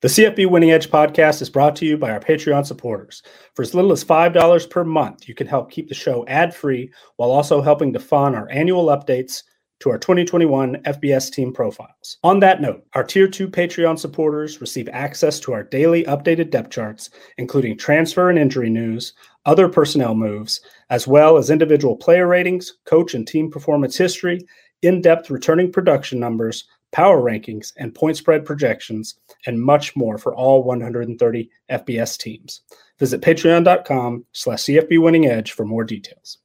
The 0.00 0.06
CFB 0.06 0.48
Winning 0.48 0.70
Edge 0.70 0.92
podcast 0.92 1.42
is 1.42 1.50
brought 1.50 1.74
to 1.74 1.84
you 1.84 1.98
by 1.98 2.12
our 2.12 2.20
Patreon 2.20 2.64
supporters. 2.64 3.20
For 3.54 3.62
as 3.62 3.74
little 3.74 3.90
as 3.90 4.04
$5 4.04 4.70
per 4.70 4.84
month, 4.84 5.28
you 5.28 5.34
can 5.34 5.48
help 5.48 5.72
keep 5.72 5.88
the 5.88 5.94
show 5.96 6.24
ad 6.28 6.54
free 6.54 6.92
while 7.16 7.32
also 7.32 7.60
helping 7.60 7.92
to 7.92 7.98
fund 7.98 8.36
our 8.36 8.48
annual 8.48 8.86
updates 8.86 9.42
to 9.80 9.90
our 9.90 9.98
2021 9.98 10.76
FBS 10.84 11.32
team 11.32 11.52
profiles. 11.52 12.18
On 12.22 12.38
that 12.38 12.60
note, 12.60 12.84
our 12.94 13.02
Tier 13.02 13.26
2 13.26 13.48
Patreon 13.48 13.98
supporters 13.98 14.60
receive 14.60 14.88
access 14.92 15.40
to 15.40 15.52
our 15.52 15.64
daily 15.64 16.04
updated 16.04 16.50
depth 16.50 16.70
charts, 16.70 17.10
including 17.36 17.76
transfer 17.76 18.30
and 18.30 18.38
injury 18.38 18.70
news, 18.70 19.14
other 19.46 19.68
personnel 19.68 20.14
moves, 20.14 20.60
as 20.90 21.08
well 21.08 21.36
as 21.36 21.50
individual 21.50 21.96
player 21.96 22.28
ratings, 22.28 22.72
coach 22.86 23.14
and 23.14 23.26
team 23.26 23.50
performance 23.50 23.96
history, 23.96 24.46
in 24.82 25.00
depth 25.00 25.28
returning 25.28 25.72
production 25.72 26.20
numbers 26.20 26.68
power 26.92 27.20
rankings, 27.20 27.72
and 27.76 27.94
point 27.94 28.16
spread 28.16 28.44
projections, 28.44 29.16
and 29.46 29.60
much 29.60 29.94
more 29.96 30.18
for 30.18 30.34
all 30.34 30.62
130 30.62 31.50
FBS 31.70 32.18
teams. 32.18 32.62
Visit 32.98 33.20
patreon.com 33.20 34.24
slash 34.32 34.64
CFB 34.64 35.00
Winning 35.00 35.26
Edge 35.26 35.52
for 35.52 35.64
more 35.64 35.84
details. 35.84 36.38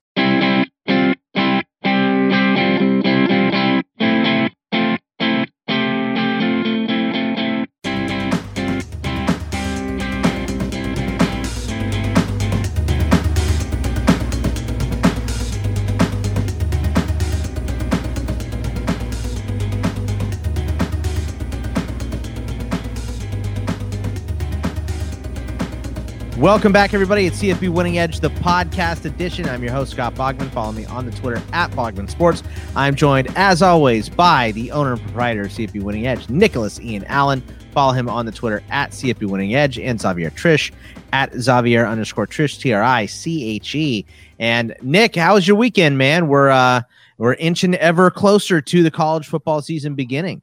Welcome 26.44 26.74
back, 26.74 26.94
everybody. 26.94 27.26
It's 27.26 27.42
CFB 27.42 27.70
Winning 27.70 28.00
Edge, 28.00 28.20
the 28.20 28.28
podcast 28.28 29.06
edition. 29.06 29.48
I'm 29.48 29.64
your 29.64 29.72
host, 29.72 29.94
Scott 29.94 30.14
Bogman. 30.14 30.50
Follow 30.50 30.74
me 30.74 30.84
on 30.88 31.06
the 31.06 31.14
Twitter 31.14 31.42
at 31.54 31.72
Bogman 31.72 32.10
Sports. 32.10 32.44
I'm 32.76 32.96
joined, 32.96 33.30
as 33.38 33.62
always, 33.62 34.10
by 34.10 34.52
the 34.52 34.70
owner 34.70 34.92
and 34.92 35.02
proprietor 35.02 35.44
of 35.44 35.52
CFB 35.52 35.82
Winning 35.82 36.06
Edge, 36.06 36.28
Nicholas 36.28 36.82
Ian 36.82 37.06
Allen. 37.06 37.42
Follow 37.72 37.94
him 37.94 38.10
on 38.10 38.26
the 38.26 38.34
Twitter 38.34 38.62
at 38.70 38.92
CFB 38.92 39.30
Winning 39.30 39.56
Edge 39.56 39.80
and 39.80 40.02
Xavier 40.02 40.32
Triche 40.32 40.74
at 41.14 41.34
Xavier 41.34 41.86
underscore 41.86 42.28
Triche, 42.28 42.60
T 42.60 42.74
R 42.74 42.84
I 42.84 43.06
C 43.06 43.56
H 43.56 43.74
E. 43.74 44.06
And 44.38 44.76
Nick, 44.82 45.16
how 45.16 45.36
was 45.36 45.48
your 45.48 45.56
weekend, 45.56 45.98
man? 45.98 46.28
We're 46.28 46.50
uh 46.50 46.82
we're 47.20 47.36
inching 47.36 47.74
ever 47.76 48.12
closer 48.12 48.60
to 48.60 48.84
the 48.84 48.92
college 48.92 49.28
football 49.28 49.62
season 49.62 49.96
beginning. 49.96 50.42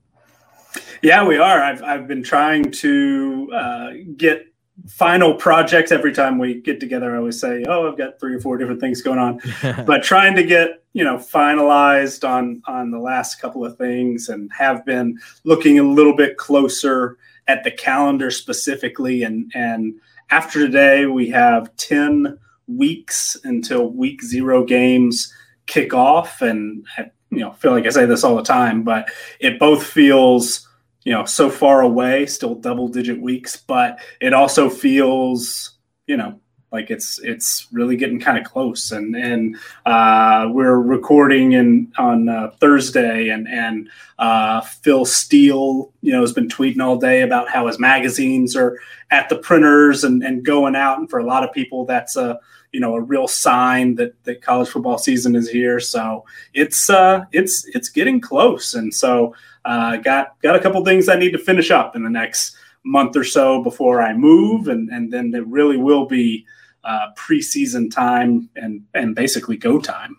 Yeah, 1.02 1.26
we 1.26 1.36
are. 1.36 1.60
I've 1.60 1.82
I've 1.82 2.08
been 2.08 2.22
trying 2.22 2.70
to 2.70 3.50
uh, 3.52 3.90
get 4.16 4.49
final 4.88 5.34
projects 5.34 5.92
every 5.92 6.12
time 6.12 6.38
we 6.38 6.60
get 6.60 6.80
together 6.80 7.14
i 7.14 7.18
always 7.18 7.38
say 7.38 7.64
oh 7.68 7.88
i've 7.88 7.98
got 7.98 8.18
three 8.18 8.34
or 8.34 8.40
four 8.40 8.56
different 8.56 8.80
things 8.80 9.02
going 9.02 9.18
on. 9.18 9.40
But 9.86 10.02
trying 10.02 10.36
to 10.36 10.42
get 10.42 10.82
you 10.92 11.04
know 11.04 11.16
finalized 11.16 12.28
on 12.28 12.62
on 12.66 12.90
the 12.90 12.98
last 12.98 13.40
couple 13.40 13.64
of 13.64 13.76
things 13.76 14.28
and 14.28 14.50
have 14.52 14.84
been 14.84 15.18
looking 15.44 15.78
a 15.78 15.82
little 15.82 16.16
bit 16.16 16.36
closer 16.36 17.18
at 17.46 17.64
the 17.64 17.70
calendar 17.70 18.30
specifically. 18.30 19.22
And 19.22 19.50
and 19.54 19.94
after 20.30 20.58
today 20.60 21.06
we 21.06 21.28
have 21.30 21.74
10 21.76 22.38
weeks 22.68 23.36
until 23.44 23.90
week 23.90 24.22
zero 24.22 24.64
games 24.64 25.32
kick 25.66 25.92
off. 25.94 26.42
And 26.42 26.84
I, 26.96 27.10
you 27.30 27.38
know 27.38 27.52
feel 27.52 27.70
like 27.70 27.86
i 27.86 27.90
say 27.90 28.06
this 28.06 28.24
all 28.24 28.34
the 28.34 28.42
time 28.42 28.82
but 28.82 29.08
it 29.38 29.60
both 29.60 29.86
feels 29.86 30.68
you 31.04 31.12
know 31.12 31.24
so 31.24 31.50
far 31.50 31.82
away 31.82 32.26
still 32.26 32.54
double 32.54 32.88
digit 32.88 33.20
weeks 33.20 33.56
but 33.56 33.98
it 34.20 34.32
also 34.32 34.68
feels 34.68 35.78
you 36.06 36.16
know 36.16 36.38
like 36.72 36.90
it's 36.90 37.18
it's 37.20 37.66
really 37.72 37.96
getting 37.96 38.20
kind 38.20 38.38
of 38.38 38.44
close. 38.44 38.92
And 38.92 39.16
and 39.16 39.56
uh, 39.86 40.48
we're 40.50 40.78
recording 40.78 41.52
in 41.52 41.92
on 41.98 42.28
uh, 42.28 42.50
Thursday 42.60 43.28
and 43.28 43.48
and 43.48 43.88
uh, 44.18 44.60
Phil 44.60 45.04
Steele 45.04 45.92
you 46.00 46.12
know 46.12 46.20
has 46.20 46.32
been 46.32 46.48
tweeting 46.48 46.82
all 46.82 46.96
day 46.96 47.22
about 47.22 47.48
how 47.48 47.66
his 47.66 47.78
magazines 47.78 48.54
are 48.54 48.78
at 49.10 49.28
the 49.28 49.36
printers 49.36 50.04
and 50.04 50.22
and 50.22 50.44
going 50.44 50.76
out. 50.76 50.98
And 50.98 51.10
for 51.10 51.18
a 51.18 51.26
lot 51.26 51.44
of 51.44 51.52
people 51.52 51.84
that's 51.84 52.16
a 52.16 52.38
you 52.72 52.78
know 52.78 52.94
a 52.94 53.00
real 53.00 53.26
sign 53.26 53.96
that 53.96 54.22
that 54.24 54.42
college 54.42 54.68
football 54.68 54.98
season 54.98 55.34
is 55.34 55.50
here. 55.50 55.80
So 55.80 56.24
it's 56.54 56.88
uh 56.88 57.24
it's 57.32 57.66
it's 57.74 57.88
getting 57.88 58.20
close. 58.20 58.74
And 58.74 58.94
so 58.94 59.34
uh, 59.64 59.96
got 59.96 60.40
got 60.42 60.56
a 60.56 60.60
couple 60.60 60.84
things 60.84 61.08
I 61.08 61.16
need 61.16 61.32
to 61.32 61.38
finish 61.38 61.70
up 61.70 61.96
in 61.96 62.02
the 62.02 62.10
next 62.10 62.56
month 62.84 63.16
or 63.16 63.24
so 63.24 63.62
before 63.62 64.02
I 64.02 64.14
move, 64.14 64.68
and 64.68 64.88
and 64.90 65.12
then 65.12 65.32
it 65.34 65.46
really 65.46 65.76
will 65.76 66.06
be 66.06 66.46
uh, 66.84 67.08
preseason 67.16 67.90
time 67.90 68.48
and 68.56 68.82
and 68.94 69.14
basically 69.14 69.56
go 69.56 69.80
time. 69.80 70.16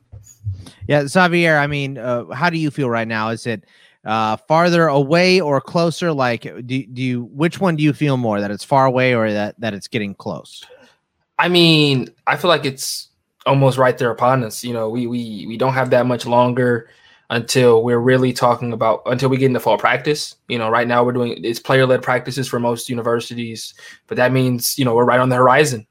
Yeah, 0.87 1.05
Xavier. 1.07 1.57
I 1.57 1.67
mean, 1.67 1.97
uh, 1.97 2.29
how 2.31 2.49
do 2.49 2.57
you 2.57 2.71
feel 2.71 2.89
right 2.89 3.07
now? 3.07 3.29
Is 3.29 3.47
it 3.47 3.65
uh, 4.05 4.37
farther 4.37 4.87
away 4.87 5.39
or 5.39 5.61
closer? 5.61 6.11
Like, 6.11 6.43
do, 6.43 6.85
do 6.85 7.01
you 7.01 7.23
which 7.31 7.59
one 7.59 7.75
do 7.75 7.83
you 7.83 7.93
feel 7.93 8.17
more 8.17 8.41
that 8.41 8.51
it's 8.51 8.63
far 8.63 8.85
away 8.85 9.15
or 9.15 9.31
that 9.31 9.59
that 9.59 9.73
it's 9.73 9.87
getting 9.87 10.15
close? 10.15 10.63
I 11.39 11.47
mean, 11.47 12.09
I 12.27 12.37
feel 12.37 12.49
like 12.49 12.65
it's 12.65 13.09
almost 13.45 13.77
right 13.77 13.97
there 13.97 14.11
upon 14.11 14.43
us. 14.43 14.63
You 14.63 14.73
know, 14.73 14.89
we 14.89 15.07
we 15.07 15.45
we 15.47 15.57
don't 15.57 15.73
have 15.73 15.89
that 15.91 16.05
much 16.05 16.25
longer 16.25 16.89
until 17.31 17.81
we're 17.81 17.97
really 17.97 18.33
talking 18.33 18.73
about 18.73 19.01
until 19.05 19.29
we 19.29 19.37
get 19.37 19.47
into 19.47 19.59
fall 19.59 19.77
practice. 19.77 20.35
You 20.49 20.59
know, 20.59 20.69
right 20.69 20.87
now 20.87 21.03
we're 21.03 21.13
doing 21.13 21.43
it's 21.43 21.59
player 21.59 21.87
led 21.87 22.03
practices 22.03 22.47
for 22.47 22.59
most 22.59 22.89
universities, 22.89 23.73
but 24.07 24.17
that 24.17 24.31
means 24.31 24.77
you 24.77 24.85
know 24.85 24.93
we're 24.93 25.05
right 25.05 25.19
on 25.19 25.29
the 25.29 25.37
horizon 25.37 25.87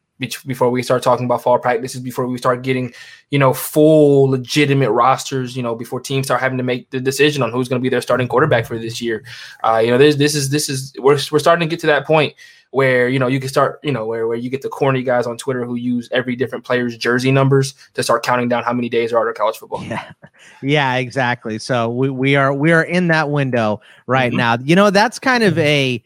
before 0.47 0.70
we 0.70 0.82
start 0.82 1.03
talking 1.03 1.25
about 1.25 1.42
fall 1.42 1.58
practices, 1.58 2.00
before 2.00 2.26
we 2.26 2.38
start 2.38 2.62
getting, 2.62 2.92
you 3.31 3.38
know, 3.38 3.53
full 3.53 4.31
legitimate 4.31 4.91
rosters, 4.91 5.56
you 5.56 5.62
know, 5.62 5.75
before 5.75 6.00
teams 6.00 6.26
start 6.26 6.41
having 6.41 6.58
to 6.58 6.64
make 6.64 6.91
the 6.91 7.00
decision 7.00 7.42
on 7.42 7.50
who's 7.50 7.69
going 7.69 7.81
to 7.81 7.82
be 7.82 7.88
their 7.88 8.03
starting 8.03 8.28
quarterback 8.28 8.66
for 8.66 8.78
this 8.78 9.00
year. 9.00 9.25
Uh, 9.64 9.80
you 9.84 9.91
know, 9.91 9.98
this 9.98 10.16
this 10.16 10.34
is 10.34 10.50
this 10.50 10.69
is 10.69 10.92
we're 10.98 11.19
we're 11.32 11.38
starting 11.38 11.69
to 11.69 11.70
get 11.70 11.80
to 11.80 11.86
that 11.86 12.06
point 12.06 12.34
where 12.72 13.09
you 13.09 13.19
know 13.19 13.26
you 13.26 13.41
can 13.41 13.48
start 13.48 13.80
you 13.82 13.91
know 13.91 14.06
where, 14.06 14.28
where 14.28 14.36
you 14.36 14.48
get 14.48 14.62
the 14.62 14.69
corny 14.69 15.03
guys 15.03 15.26
on 15.26 15.36
twitter 15.36 15.64
who 15.64 15.75
use 15.75 16.09
every 16.12 16.36
different 16.36 16.64
player's 16.64 16.97
jersey 16.97 17.32
numbers 17.32 17.75
to 17.94 18.03
start 18.03 18.22
counting 18.22 18.48
down 18.48 18.62
how 18.62 18.72
many 18.72 18.88
days 18.88 19.12
are 19.12 19.20
out 19.20 19.28
of 19.28 19.34
college 19.34 19.56
football. 19.56 19.82
Yeah. 19.84 20.12
Yeah 20.62 20.94
exactly. 20.97 21.59
So 21.59 21.91
we, 21.91 22.10
we 22.10 22.36
are 22.36 22.53
we 22.54 22.72
are 22.72 22.82
in 22.82 23.09
that 23.09 23.30
window 23.30 23.80
right 24.06 24.30
mm-hmm. 24.30 24.38
now. 24.38 24.56
You 24.62 24.76
know 24.76 24.91
that's 24.91 25.19
kind 25.19 25.42
of 25.42 25.59
a 25.59 26.03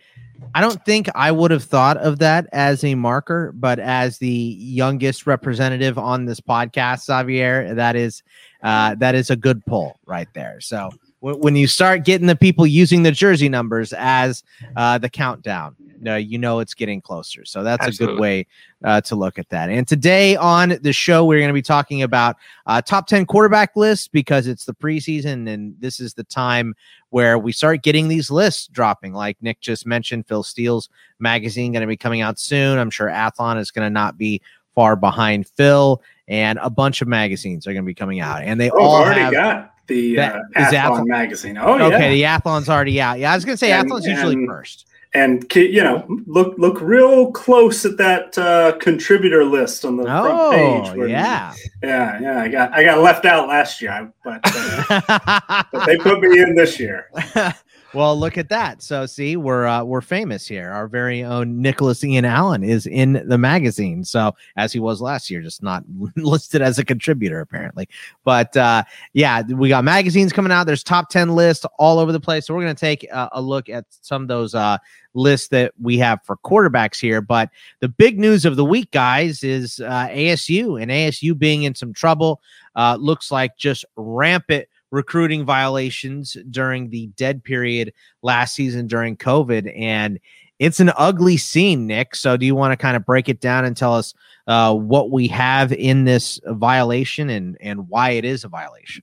I 0.55 0.61
don't 0.61 0.85
think 0.85 1.09
I 1.17 1.33
would 1.33 1.51
have 1.51 1.65
thought 1.65 1.97
of 1.97 2.21
that 2.21 2.47
as 2.53 2.85
a 2.85 2.95
marker, 2.95 3.53
but 3.57 3.81
as 3.81 4.19
the 4.19 4.29
youngest 4.29 5.27
representative 5.27 5.99
on 5.99 6.27
this 6.27 6.41
podcast, 6.41 7.05
Xavier, 7.05 7.75
that 7.75 7.97
is 7.97 8.23
uh, 8.63 8.95
that 8.97 9.15
is 9.17 9.31
a 9.31 9.37
good 9.37 9.67
pull 9.67 9.99
right 10.07 10.29
there. 10.33 10.61
So 10.61 10.91
when 11.33 11.57
you 11.57 11.67
start 11.67 12.05
getting 12.05 12.27
the 12.27 12.37
people 12.37 12.67
using 12.67 13.03
the 13.03 13.11
jersey 13.11 13.49
numbers 13.49 13.95
as 13.95 14.43
uh, 14.77 14.99
the 14.99 15.09
countdown, 15.09 15.75
uh, 16.07 16.17
you 16.17 16.37
know 16.37 16.59
it's 16.59 16.75
getting 16.75 17.01
closer. 17.01 17.47
So 17.47 17.63
that's 17.63 17.87
Absolutely. 17.87 18.05
a 18.05 18.17
good 18.17 18.21
way 18.21 18.47
uh, 18.85 19.01
to 19.03 19.17
look 19.17 19.39
at 19.39 19.49
that. 19.49 19.71
And 19.71 19.89
today 19.89 20.37
on 20.37 20.77
the 20.83 20.93
show, 20.93 21.25
we're 21.25 21.39
going 21.39 21.49
to 21.49 21.55
be 21.55 21.63
talking 21.63 22.03
about 22.03 22.37
uh, 22.67 22.83
top 22.83 23.07
10 23.07 23.25
quarterback 23.25 23.75
lists 23.75 24.07
because 24.07 24.47
it's 24.47 24.67
the 24.67 24.75
preseason 24.75 25.49
and 25.49 25.75
this 25.81 25.99
is 25.99 26.13
the 26.13 26.25
time 26.25 26.75
where 27.09 27.39
we 27.39 27.53
start 27.53 27.83
getting 27.83 28.09
these 28.09 28.31
lists 28.31 28.67
dropping. 28.67 29.15
Like 29.15 29.39
Nick 29.41 29.61
just 29.61 29.87
mentioned, 29.87 30.27
Phil 30.27 30.43
Steele's 30.43 30.91
magazine 31.21 31.73
going 31.73 31.81
to 31.81 31.87
be 31.87 31.97
coming 31.97 32.21
out 32.21 32.39
soon. 32.39 32.79
I'm 32.79 32.91
sure 32.91 33.09
Athlon 33.09 33.59
is 33.59 33.71
going 33.71 33.87
to 33.87 33.91
not 33.91 34.19
be 34.19 34.43
far 34.75 34.95
behind 34.95 35.47
Phil, 35.47 36.03
and 36.29 36.59
a 36.61 36.69
bunch 36.69 37.01
of 37.01 37.09
magazines 37.09 37.67
are 37.67 37.73
going 37.73 37.85
to 37.85 37.87
be 37.87 37.95
coming 37.95 38.21
out. 38.21 38.43
And 38.43 38.61
they 38.61 38.71
oh, 38.71 38.79
all 38.79 38.97
already 38.97 39.21
have, 39.21 39.33
got 39.33 39.74
the 39.87 40.17
that, 40.17 40.35
uh, 40.35 40.41
Athlon, 40.57 40.73
Athlon, 40.73 41.07
magazine. 41.07 41.59
Oh, 41.59 41.77
yeah. 41.77 41.87
Okay, 41.87 42.11
the 42.15 42.25
Athlon's 42.25 42.69
already 42.69 43.01
out. 43.01 43.19
Yeah, 43.19 43.33
I 43.33 43.35
was 43.35 43.45
going 43.45 43.55
to 43.55 43.59
say 43.59 43.73
and, 43.73 43.87
Athlon's 43.87 44.07
usually 44.07 44.47
first. 44.47 44.87
And 45.17 45.47
you 45.55 45.81
know, 45.81 46.05
look 46.27 46.59
look 46.59 46.81
real 46.81 47.31
close 47.31 47.85
at 47.85 47.97
that 47.99 48.37
uh, 48.37 48.77
contributor 48.79 49.45
list 49.45 49.85
on 49.85 49.97
the 49.97 50.03
oh, 50.03 50.83
front 50.83 50.99
page. 50.99 51.09
yeah, 51.09 51.55
yeah, 51.85 52.21
yeah. 52.21 52.41
I 52.41 52.49
got 52.49 52.73
I 52.73 52.83
got 52.83 52.99
left 52.99 53.25
out 53.25 53.47
last 53.47 53.81
year, 53.81 54.13
but, 54.25 54.41
uh, 54.45 55.63
but 55.73 55.87
they 55.87 55.97
put 55.99 56.21
me 56.21 56.43
in 56.43 56.57
this 56.57 56.81
year. 56.81 57.11
Well, 57.95 58.19
look 58.19 58.37
at 58.37 58.49
that. 58.49 58.83
So, 58.83 59.07
see, 59.07 59.37
we're 59.37 59.67
uh, 59.67 59.85
we're 59.85 60.01
famous 60.01 60.49
here. 60.49 60.69
Our 60.73 60.89
very 60.89 61.23
own 61.23 61.63
Nicholas 61.63 62.03
Ian 62.03 62.25
Allen 62.25 62.65
is 62.65 62.87
in 62.87 63.23
the 63.29 63.39
magazine. 63.39 64.05
So, 64.05 64.35
as 64.57 64.73
he 64.73 64.81
was 64.81 65.01
last 65.01 65.31
year, 65.31 65.41
just 65.41 65.63
not 65.63 65.85
listed 66.17 66.61
as 66.61 66.77
a 66.81 66.85
contributor 66.85 67.41
apparently. 67.41 67.89
But 68.25 68.57
uh, 68.57 68.83
yeah, 69.13 69.43
we 69.43 69.69
got 69.69 69.85
magazines 69.85 70.33
coming 70.33 70.51
out. 70.51 70.65
There's 70.65 70.83
top 70.83 71.09
ten 71.09 71.37
lists 71.37 71.65
all 71.79 72.01
over 72.01 72.11
the 72.11 72.19
place. 72.19 72.47
So, 72.47 72.55
we're 72.55 72.67
to 72.67 72.75
take 72.75 73.07
uh, 73.13 73.29
a 73.31 73.41
look 73.41 73.69
at 73.69 73.85
some 73.89 74.23
of 74.23 74.29
those 74.29 74.57
uh, 74.57 74.79
lists 75.15 75.49
that 75.49 75.73
we 75.81 75.97
have 75.99 76.19
for 76.25 76.37
quarterbacks 76.39 77.01
here. 77.01 77.21
But 77.21 77.51
the 77.79 77.89
big 77.89 78.19
news 78.19 78.45
of 78.45 78.57
the 78.57 78.65
week, 78.65 78.91
guys, 78.91 79.45
is 79.45 79.79
uh, 79.79 80.09
ASU 80.09 80.83
and 80.83 80.91
ASU 80.91 81.39
being 81.39 81.63
in 81.63 81.77
some 81.77 81.93
trouble. 81.93 82.41
Uh, 82.75 82.97
looks 82.99 83.31
like 83.31 83.57
just 83.57 83.85
rampant 83.95 84.67
recruiting 84.95 85.45
violations 85.45 86.37
during 86.51 86.89
the 86.89 87.09
dead 87.09 87.43
period 87.43 87.93
last 88.23 88.55
season 88.55 88.87
during 88.87 89.17
COVID. 89.17 89.71
And 89.77 90.21
it's 90.61 90.79
an 90.79 90.93
ugly 90.97 91.37
scene, 91.37 91.89
Nick. 91.89 92.15
So 92.15 92.37
do 92.37 92.47
you 92.47 92.55
want 92.55 92.71
to 92.73 92.77
kind 92.77 92.97
of 92.97 93.05
break 93.05 93.29
it 93.29 93.41
down 93.41 93.65
and 93.65 93.77
tell 93.77 93.93
us 93.93 94.15
uh, 94.47 94.73
what 94.73 95.11
we 95.11 95.27
have 95.29 95.73
in 95.73 96.05
this 96.05 96.41
violation 96.47 97.29
and 97.29 97.57
and 97.61 97.89
why 97.89 98.11
it 98.11 98.25
is 98.25 98.45
a 98.45 98.49
violation? 98.49 99.03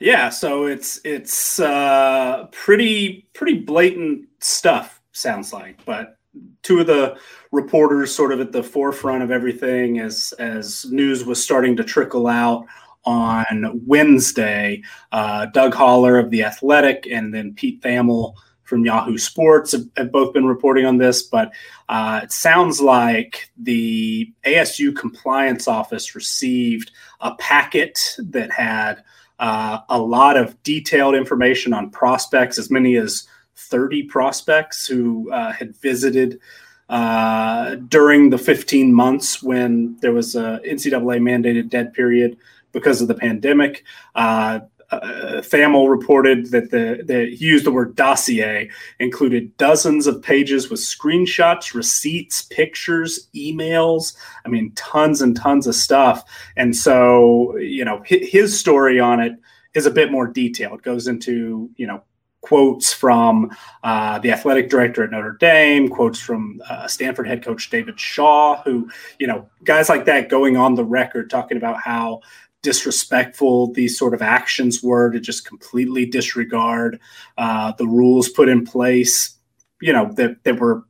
Yeah, 0.00 0.30
so 0.30 0.64
it's 0.64 0.98
it's 1.04 1.60
uh, 1.60 2.46
pretty 2.52 3.28
pretty 3.34 3.58
blatant 3.58 4.28
stuff. 4.40 5.02
Sounds 5.12 5.52
like, 5.52 5.84
but 5.84 6.16
two 6.62 6.80
of 6.80 6.86
the 6.86 7.18
reporters 7.52 8.14
sort 8.14 8.32
of 8.32 8.40
at 8.40 8.52
the 8.52 8.62
forefront 8.62 9.22
of 9.22 9.30
everything 9.30 9.98
as 9.98 10.32
as 10.38 10.86
news 10.86 11.24
was 11.24 11.42
starting 11.42 11.76
to 11.76 11.84
trickle 11.84 12.26
out 12.26 12.64
on 13.06 13.80
Wednesday. 13.86 14.82
Uh, 15.12 15.46
Doug 15.46 15.72
Haller 15.72 16.18
of 16.18 16.30
the 16.30 16.42
Athletic 16.42 17.06
and 17.10 17.32
then 17.32 17.54
Pete 17.54 17.80
Thamel 17.80 18.34
from 18.64 18.84
Yahoo 18.84 19.16
Sports 19.16 19.72
have, 19.72 19.84
have 19.96 20.12
both 20.12 20.34
been 20.34 20.44
reporting 20.44 20.84
on 20.84 20.98
this, 20.98 21.22
but 21.22 21.52
uh, 21.88 22.20
it 22.24 22.32
sounds 22.32 22.80
like 22.80 23.48
the 23.56 24.30
ASU 24.44 24.94
compliance 24.94 25.68
office 25.68 26.16
received 26.16 26.90
a 27.20 27.34
packet 27.36 27.98
that 28.18 28.50
had 28.50 29.04
uh, 29.38 29.78
a 29.88 29.98
lot 29.98 30.36
of 30.36 30.60
detailed 30.64 31.14
information 31.14 31.72
on 31.72 31.90
prospects, 31.90 32.58
as 32.58 32.70
many 32.70 32.96
as 32.96 33.28
30 33.54 34.04
prospects 34.04 34.86
who 34.86 35.30
uh, 35.30 35.52
had 35.52 35.76
visited 35.76 36.40
uh, 36.88 37.76
during 37.88 38.30
the 38.30 38.38
15 38.38 38.92
months 38.92 39.42
when 39.42 39.96
there 40.00 40.12
was 40.12 40.34
a 40.34 40.60
NCAA 40.66 41.20
mandated 41.20 41.68
dead 41.68 41.92
period 41.92 42.36
because 42.76 43.00
of 43.00 43.08
the 43.08 43.14
pandemic. 43.14 43.84
Uh, 44.14 44.60
uh, 44.90 45.40
Thamel 45.40 45.88
reported 45.88 46.50
that 46.50 46.70
the, 46.70 47.26
he 47.34 47.46
used 47.46 47.64
the 47.64 47.72
word 47.72 47.96
dossier 47.96 48.70
included 49.00 49.56
dozens 49.56 50.06
of 50.06 50.22
pages 50.22 50.68
with 50.68 50.78
screenshots, 50.78 51.72
receipts, 51.72 52.42
pictures, 52.42 53.28
emails. 53.34 54.14
I 54.44 54.50
mean, 54.50 54.72
tons 54.76 55.22
and 55.22 55.34
tons 55.34 55.66
of 55.66 55.74
stuff. 55.74 56.22
And 56.54 56.76
so, 56.76 57.56
you 57.56 57.84
know, 57.84 58.02
his 58.04 58.60
story 58.60 59.00
on 59.00 59.20
it 59.20 59.32
is 59.74 59.86
a 59.86 59.90
bit 59.90 60.12
more 60.12 60.26
detailed. 60.26 60.80
It 60.80 60.84
Goes 60.84 61.08
into 61.08 61.70
you 61.76 61.86
know 61.86 62.02
quotes 62.46 62.92
from 62.92 63.50
uh, 63.82 64.20
the 64.20 64.30
athletic 64.30 64.70
director 64.70 65.02
at 65.02 65.10
Notre 65.10 65.36
Dame, 65.40 65.88
quotes 65.88 66.20
from 66.20 66.62
uh, 66.68 66.86
Stanford 66.86 67.26
head 67.26 67.42
coach 67.42 67.70
David 67.70 67.98
Shaw, 67.98 68.62
who, 68.62 68.88
you 69.18 69.26
know, 69.26 69.48
guys 69.64 69.88
like 69.88 70.04
that 70.04 70.28
going 70.28 70.56
on 70.56 70.76
the 70.76 70.84
record 70.84 71.28
talking 71.28 71.56
about 71.56 71.80
how 71.80 72.20
disrespectful 72.66 73.72
these 73.74 73.96
sort 73.96 74.12
of 74.12 74.20
actions 74.20 74.82
were 74.82 75.08
to 75.12 75.20
just 75.20 75.46
completely 75.46 76.04
disregard 76.04 76.98
uh, 77.38 77.70
the 77.78 77.86
rules 77.86 78.28
put 78.28 78.48
in 78.48 78.66
place, 78.66 79.36
you 79.80 79.92
know, 79.92 80.12
that, 80.14 80.42
that 80.42 80.58
were 80.58 80.82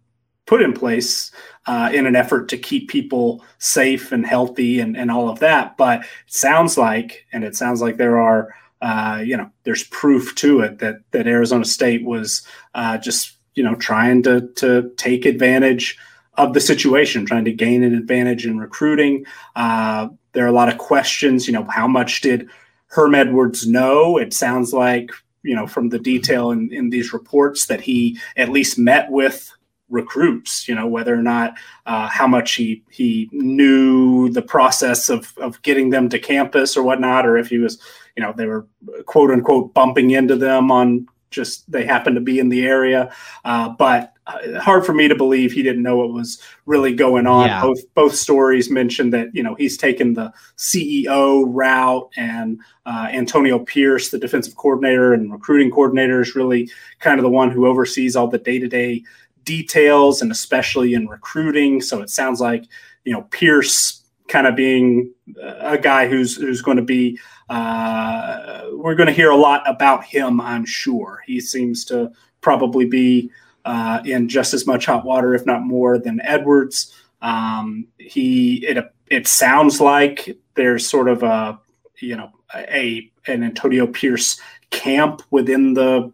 put 0.46 0.62
in 0.62 0.72
place 0.72 1.30
uh, 1.66 1.90
in 1.92 2.06
an 2.06 2.16
effort 2.16 2.48
to 2.48 2.56
keep 2.56 2.88
people 2.88 3.44
safe 3.58 4.10
and 4.10 4.24
healthy 4.24 4.80
and, 4.80 4.96
and 4.96 5.10
all 5.10 5.28
of 5.28 5.38
that. 5.40 5.76
But 5.76 6.00
it 6.00 6.06
sounds 6.28 6.78
like, 6.78 7.26
and 7.30 7.44
it 7.44 7.54
sounds 7.54 7.82
like 7.82 7.98
there 7.98 8.18
are, 8.18 8.54
uh, 8.80 9.22
you 9.22 9.36
know, 9.36 9.50
there's 9.64 9.84
proof 9.84 10.34
to 10.36 10.60
it 10.60 10.78
that 10.78 11.00
that 11.10 11.26
Arizona 11.26 11.66
State 11.66 12.06
was 12.06 12.40
uh, 12.74 12.96
just, 12.96 13.36
you 13.54 13.62
know, 13.62 13.74
trying 13.74 14.22
to 14.22 14.48
to 14.56 14.90
take 14.96 15.26
advantage 15.26 15.98
of 16.36 16.54
the 16.54 16.60
situation, 16.60 17.26
trying 17.26 17.44
to 17.44 17.52
gain 17.52 17.82
an 17.82 17.94
advantage 17.94 18.46
in 18.46 18.58
recruiting. 18.58 19.24
Uh, 19.54 20.08
there 20.32 20.44
are 20.44 20.48
a 20.48 20.52
lot 20.52 20.68
of 20.68 20.78
questions. 20.78 21.46
You 21.46 21.52
know, 21.52 21.64
how 21.64 21.88
much 21.88 22.20
did 22.20 22.48
Herm 22.88 23.14
Edwards 23.14 23.66
know? 23.66 24.18
It 24.18 24.32
sounds 24.32 24.72
like, 24.72 25.10
you 25.42 25.54
know, 25.54 25.66
from 25.66 25.88
the 25.88 25.98
detail 25.98 26.50
in, 26.50 26.72
in 26.72 26.90
these 26.90 27.12
reports 27.12 27.66
that 27.66 27.80
he 27.80 28.18
at 28.36 28.50
least 28.50 28.78
met 28.78 29.10
with 29.10 29.52
recruits 29.88 30.66
you 30.66 30.74
know 30.74 30.86
whether 30.86 31.14
or 31.14 31.22
not 31.22 31.54
uh, 31.86 32.08
how 32.08 32.26
much 32.26 32.54
he 32.54 32.82
he 32.90 33.28
knew 33.30 34.28
the 34.30 34.42
process 34.42 35.08
of 35.08 35.32
of 35.38 35.62
getting 35.62 35.90
them 35.90 36.08
to 36.08 36.18
campus 36.18 36.76
or 36.76 36.82
whatnot 36.82 37.24
or 37.24 37.36
if 37.36 37.48
he 37.48 37.58
was 37.58 37.80
you 38.16 38.22
know 38.22 38.32
they 38.36 38.46
were 38.46 38.66
quote 39.06 39.30
unquote 39.30 39.72
bumping 39.74 40.10
into 40.10 40.34
them 40.34 40.72
on 40.72 41.06
just 41.30 41.70
they 41.70 41.84
happened 41.84 42.16
to 42.16 42.20
be 42.20 42.38
in 42.38 42.48
the 42.48 42.64
area 42.64 43.12
uh, 43.44 43.68
but 43.70 44.16
uh, 44.26 44.58
hard 44.58 44.84
for 44.84 44.92
me 44.92 45.06
to 45.06 45.14
believe 45.14 45.52
he 45.52 45.62
didn't 45.62 45.82
know 45.82 45.96
what 45.96 46.12
was 46.12 46.42
really 46.66 46.92
going 46.92 47.26
on. 47.26 47.46
Yeah. 47.46 47.62
Both 47.62 47.94
both 47.94 48.14
stories 48.14 48.70
mentioned 48.70 49.12
that 49.12 49.32
you 49.32 49.42
know 49.42 49.54
he's 49.54 49.76
taken 49.76 50.14
the 50.14 50.32
CEO 50.56 51.44
route, 51.46 52.10
and 52.16 52.60
uh, 52.86 53.08
Antonio 53.12 53.60
Pierce, 53.60 54.10
the 54.10 54.18
defensive 54.18 54.56
coordinator 54.56 55.14
and 55.14 55.32
recruiting 55.32 55.70
coordinator, 55.70 56.20
is 56.20 56.34
really 56.34 56.68
kind 56.98 57.20
of 57.20 57.22
the 57.22 57.30
one 57.30 57.50
who 57.50 57.66
oversees 57.66 58.16
all 58.16 58.26
the 58.26 58.38
day 58.38 58.58
to 58.58 58.66
day 58.66 59.04
details, 59.44 60.20
and 60.20 60.32
especially 60.32 60.94
in 60.94 61.06
recruiting. 61.06 61.80
So 61.80 62.02
it 62.02 62.10
sounds 62.10 62.40
like 62.40 62.64
you 63.04 63.12
know 63.12 63.22
Pierce 63.30 64.02
kind 64.26 64.48
of 64.48 64.56
being 64.56 65.12
a 65.60 65.78
guy 65.78 66.08
who's 66.08 66.36
who's 66.36 66.62
going 66.62 66.78
to 66.78 66.82
be. 66.82 67.18
Uh, 67.48 68.62
we're 68.72 68.94
going 68.94 69.06
to 69.06 69.12
hear 69.12 69.30
a 69.30 69.36
lot 69.36 69.68
about 69.68 70.04
him, 70.04 70.40
I'm 70.40 70.64
sure. 70.64 71.22
He 71.26 71.40
seems 71.40 71.84
to 71.86 72.10
probably 72.40 72.84
be 72.84 73.30
uh, 73.64 74.00
in 74.04 74.28
just 74.28 74.54
as 74.54 74.66
much 74.66 74.86
hot 74.86 75.04
water, 75.04 75.34
if 75.34 75.44
not 75.46 75.62
more, 75.62 75.98
than 75.98 76.20
Edwards. 76.22 76.94
Um, 77.22 77.88
he 77.98 78.64
it 78.66 78.92
it 79.10 79.26
sounds 79.26 79.80
like 79.80 80.36
there's 80.54 80.88
sort 80.88 81.08
of 81.08 81.22
a 81.22 81.58
you 81.98 82.16
know 82.16 82.30
a 82.54 83.10
an 83.26 83.42
Antonio 83.42 83.86
Pierce 83.86 84.40
camp 84.70 85.22
within 85.30 85.74
the 85.74 86.12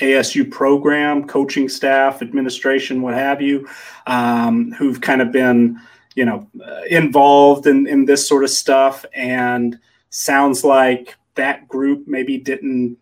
ASU 0.00 0.50
program, 0.50 1.26
coaching 1.26 1.68
staff, 1.68 2.20
administration, 2.22 3.02
what 3.02 3.14
have 3.14 3.40
you, 3.40 3.66
um, 4.06 4.72
who've 4.72 5.00
kind 5.00 5.20
of 5.20 5.32
been 5.32 5.80
you 6.14 6.24
know 6.24 6.48
uh, 6.64 6.82
involved 6.88 7.66
in 7.66 7.86
in 7.86 8.04
this 8.04 8.26
sort 8.26 8.44
of 8.44 8.50
stuff, 8.50 9.04
and 9.14 9.78
sounds 10.10 10.64
like 10.64 11.16
that 11.34 11.68
group 11.68 12.06
maybe 12.06 12.38
didn't 12.38 12.96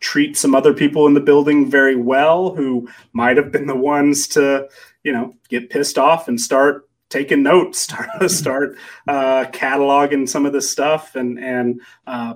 treat 0.00 0.36
some 0.36 0.54
other 0.54 0.74
people 0.74 1.06
in 1.06 1.14
the 1.14 1.20
building 1.20 1.70
very 1.70 1.96
well 1.96 2.54
who 2.54 2.88
might 3.12 3.36
have 3.36 3.50
been 3.50 3.66
the 3.66 3.76
ones 3.76 4.28
to, 4.28 4.68
you 5.02 5.12
know, 5.12 5.34
get 5.48 5.70
pissed 5.70 5.98
off 5.98 6.28
and 6.28 6.40
start 6.40 6.88
taking 7.08 7.42
notes, 7.42 7.78
start 7.80 8.30
start 8.30 8.76
uh, 9.08 9.44
cataloging 9.46 10.28
some 10.28 10.44
of 10.44 10.52
this 10.52 10.70
stuff, 10.70 11.14
and 11.14 11.38
and 11.38 11.80
uh, 12.06 12.34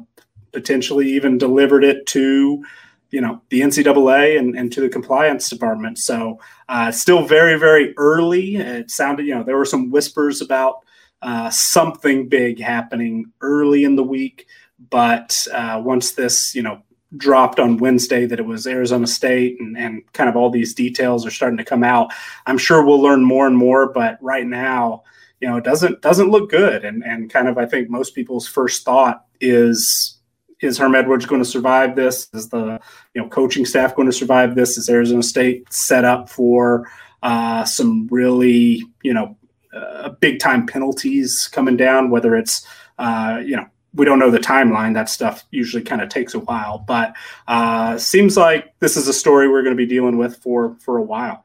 potentially 0.52 1.08
even 1.08 1.36
delivered 1.38 1.84
it 1.84 2.06
to 2.06 2.64
you 3.10 3.20
know 3.20 3.40
the 3.50 3.60
NCAA 3.60 4.38
and, 4.38 4.56
and 4.56 4.72
to 4.72 4.80
the 4.80 4.88
compliance 4.88 5.48
department. 5.48 5.98
So 5.98 6.40
uh, 6.68 6.90
still 6.92 7.26
very 7.26 7.58
very 7.58 7.94
early. 7.96 8.56
It 8.56 8.90
sounded 8.90 9.26
you 9.26 9.34
know 9.34 9.42
there 9.42 9.56
were 9.56 9.64
some 9.64 9.90
whispers 9.90 10.40
about 10.40 10.76
uh, 11.22 11.50
something 11.50 12.28
big 12.28 12.60
happening 12.60 13.32
early 13.40 13.84
in 13.84 13.96
the 13.96 14.04
week, 14.04 14.46
but 14.90 15.46
uh, 15.52 15.80
once 15.84 16.12
this 16.12 16.54
you 16.54 16.62
know 16.62 16.82
dropped 17.16 17.58
on 17.58 17.78
Wednesday 17.78 18.26
that 18.26 18.38
it 18.38 18.46
was 18.46 18.66
Arizona 18.66 19.06
State 19.06 19.58
and, 19.60 19.76
and 19.78 20.12
kind 20.12 20.28
of 20.28 20.36
all 20.36 20.50
these 20.50 20.74
details 20.74 21.24
are 21.24 21.30
starting 21.30 21.56
to 21.56 21.64
come 21.64 21.82
out. 21.82 22.12
I'm 22.46 22.58
sure 22.58 22.84
we'll 22.84 23.00
learn 23.00 23.24
more 23.24 23.46
and 23.46 23.56
more, 23.56 23.90
but 23.90 24.18
right 24.20 24.46
now, 24.46 25.04
you 25.40 25.48
know, 25.48 25.56
it 25.56 25.64
doesn't 25.64 26.02
doesn't 26.02 26.30
look 26.30 26.50
good. 26.50 26.84
And 26.84 27.04
and 27.04 27.30
kind 27.30 27.48
of 27.48 27.58
I 27.58 27.66
think 27.66 27.88
most 27.88 28.14
people's 28.14 28.46
first 28.46 28.84
thought 28.84 29.24
is 29.40 30.18
is 30.60 30.76
Herm 30.76 30.96
Edwards 30.96 31.26
going 31.26 31.42
to 31.42 31.48
survive 31.48 31.94
this? 31.94 32.28
Is 32.34 32.48
the 32.48 32.80
you 33.14 33.22
know 33.22 33.28
coaching 33.28 33.64
staff 33.64 33.94
going 33.94 34.06
to 34.08 34.12
survive 34.12 34.54
this? 34.54 34.76
Is 34.76 34.90
Arizona 34.90 35.22
State 35.22 35.72
set 35.72 36.04
up 36.04 36.28
for 36.28 36.90
uh, 37.22 37.64
some 37.64 38.08
really 38.10 38.82
you 39.02 39.14
know 39.14 39.37
uh, 39.78 40.10
big 40.20 40.38
time 40.38 40.66
penalties 40.66 41.48
coming 41.50 41.76
down? 41.76 42.10
Whether 42.10 42.36
it's 42.36 42.66
uh, 42.98 43.40
you 43.44 43.56
know 43.56 43.66
we 43.94 44.04
don't 44.04 44.18
know 44.18 44.30
the 44.30 44.38
timeline. 44.38 44.94
That 44.94 45.08
stuff 45.08 45.44
usually 45.50 45.82
kind 45.82 46.02
of 46.02 46.08
takes 46.08 46.34
a 46.34 46.40
while, 46.40 46.84
but 46.86 47.14
uh, 47.46 47.98
seems 47.98 48.36
like 48.36 48.78
this 48.80 48.96
is 48.96 49.08
a 49.08 49.12
story 49.12 49.48
we're 49.48 49.62
going 49.62 49.76
to 49.76 49.82
be 49.82 49.86
dealing 49.86 50.18
with 50.18 50.36
for 50.36 50.76
for 50.80 50.98
a 50.98 51.02
while. 51.02 51.44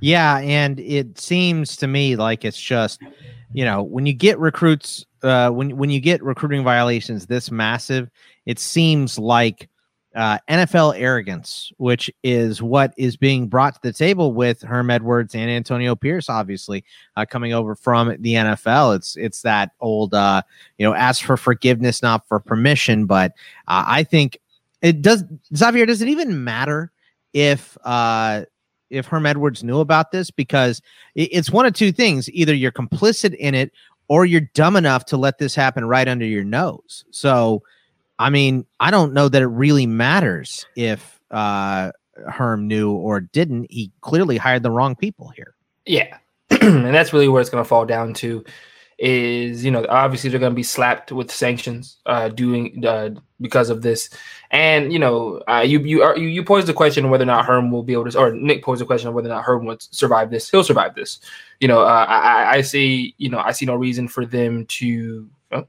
Yeah, 0.00 0.38
and 0.38 0.80
it 0.80 1.18
seems 1.18 1.76
to 1.78 1.86
me 1.86 2.16
like 2.16 2.44
it's 2.44 2.60
just 2.60 3.00
you 3.52 3.64
know 3.64 3.82
when 3.82 4.06
you 4.06 4.12
get 4.12 4.38
recruits 4.38 5.04
uh, 5.22 5.50
when 5.50 5.76
when 5.76 5.90
you 5.90 6.00
get 6.00 6.22
recruiting 6.22 6.64
violations 6.64 7.26
this 7.26 7.50
massive, 7.50 8.08
it 8.46 8.58
seems 8.58 9.18
like 9.18 9.68
uh, 10.16 10.38
NFL 10.48 10.98
arrogance, 10.98 11.70
which 11.76 12.10
is 12.22 12.62
what 12.62 12.94
is 12.96 13.16
being 13.16 13.48
brought 13.48 13.74
to 13.74 13.80
the 13.82 13.92
table 13.92 14.32
with 14.32 14.62
Herm 14.62 14.90
Edwards 14.90 15.34
and 15.34 15.50
Antonio 15.50 15.94
Pierce, 15.94 16.30
obviously 16.30 16.84
uh, 17.16 17.26
coming 17.26 17.52
over 17.52 17.74
from 17.74 18.08
the 18.20 18.34
NFL. 18.34 18.96
It's 18.96 19.16
it's 19.16 19.42
that 19.42 19.72
old, 19.78 20.14
uh, 20.14 20.42
you 20.78 20.86
know, 20.86 20.94
ask 20.94 21.22
for 21.22 21.36
forgiveness, 21.36 22.02
not 22.02 22.26
for 22.26 22.40
permission. 22.40 23.04
But 23.04 23.32
uh, 23.68 23.84
I 23.86 24.04
think 24.04 24.38
it 24.80 25.02
does. 25.02 25.22
Xavier, 25.54 25.84
does 25.84 26.00
it 26.00 26.08
even 26.08 26.42
matter 26.42 26.90
if 27.34 27.76
uh, 27.84 28.44
if 28.88 29.06
Herm 29.06 29.26
Edwards 29.26 29.62
knew 29.62 29.80
about 29.80 30.12
this? 30.12 30.30
Because 30.30 30.80
it's 31.14 31.50
one 31.50 31.66
of 31.66 31.74
two 31.74 31.92
things: 31.92 32.30
either 32.30 32.54
you're 32.54 32.72
complicit 32.72 33.34
in 33.34 33.54
it, 33.54 33.70
or 34.08 34.24
you're 34.24 34.48
dumb 34.54 34.76
enough 34.76 35.04
to 35.06 35.18
let 35.18 35.36
this 35.38 35.54
happen 35.54 35.84
right 35.84 36.08
under 36.08 36.24
your 36.24 36.44
nose. 36.44 37.04
So 37.10 37.62
I 38.18 38.30
mean, 38.30 38.66
I 38.80 38.90
don't 38.90 39.12
know 39.12 39.28
that 39.28 39.42
it 39.42 39.46
really 39.46 39.86
matters 39.86 40.66
if 40.76 41.20
uh, 41.30 41.92
Herm 42.28 42.66
knew 42.66 42.92
or 42.92 43.20
didn't. 43.20 43.70
He 43.70 43.92
clearly 44.00 44.36
hired 44.36 44.62
the 44.62 44.70
wrong 44.70 44.96
people 44.96 45.28
here. 45.28 45.54
Yeah, 45.84 46.18
and 46.50 46.94
that's 46.94 47.12
really 47.12 47.28
where 47.28 47.40
it's 47.40 47.50
going 47.50 47.62
to 47.62 47.68
fall 47.68 47.84
down 47.84 48.14
to 48.14 48.44
is 48.98 49.62
you 49.62 49.70
know 49.70 49.84
obviously 49.90 50.30
they're 50.30 50.40
going 50.40 50.52
to 50.52 50.56
be 50.56 50.62
slapped 50.62 51.12
with 51.12 51.30
sanctions 51.30 51.98
uh 52.06 52.28
doing 52.30 52.82
uh 52.86 53.10
because 53.42 53.68
of 53.68 53.82
this 53.82 54.08
and 54.50 54.90
you 54.90 54.98
know 54.98 55.42
uh, 55.48 55.60
you 55.60 55.80
you 55.80 56.02
are 56.02 56.16
you, 56.16 56.28
you 56.28 56.42
posed 56.42 56.66
the 56.66 56.72
question 56.72 57.10
whether 57.10 57.22
or 57.22 57.26
not 57.26 57.44
herm 57.44 57.70
will 57.70 57.82
be 57.82 57.92
able 57.92 58.10
to 58.10 58.18
or 58.18 58.32
nick 58.32 58.64
posed 58.64 58.80
the 58.80 58.86
question 58.86 59.08
of 59.08 59.14
whether 59.14 59.28
or 59.28 59.34
not 59.34 59.44
herm 59.44 59.66
would 59.66 59.82
survive 59.82 60.30
this 60.30 60.50
he'll 60.50 60.64
survive 60.64 60.94
this 60.94 61.20
you 61.60 61.68
know 61.68 61.82
uh, 61.82 62.06
i 62.08 62.56
i 62.56 62.60
see 62.62 63.14
you 63.18 63.28
know 63.28 63.38
i 63.38 63.52
see 63.52 63.66
no 63.66 63.74
reason 63.74 64.08
for 64.08 64.24
them 64.24 64.64
to 64.64 65.28
oh. 65.52 65.66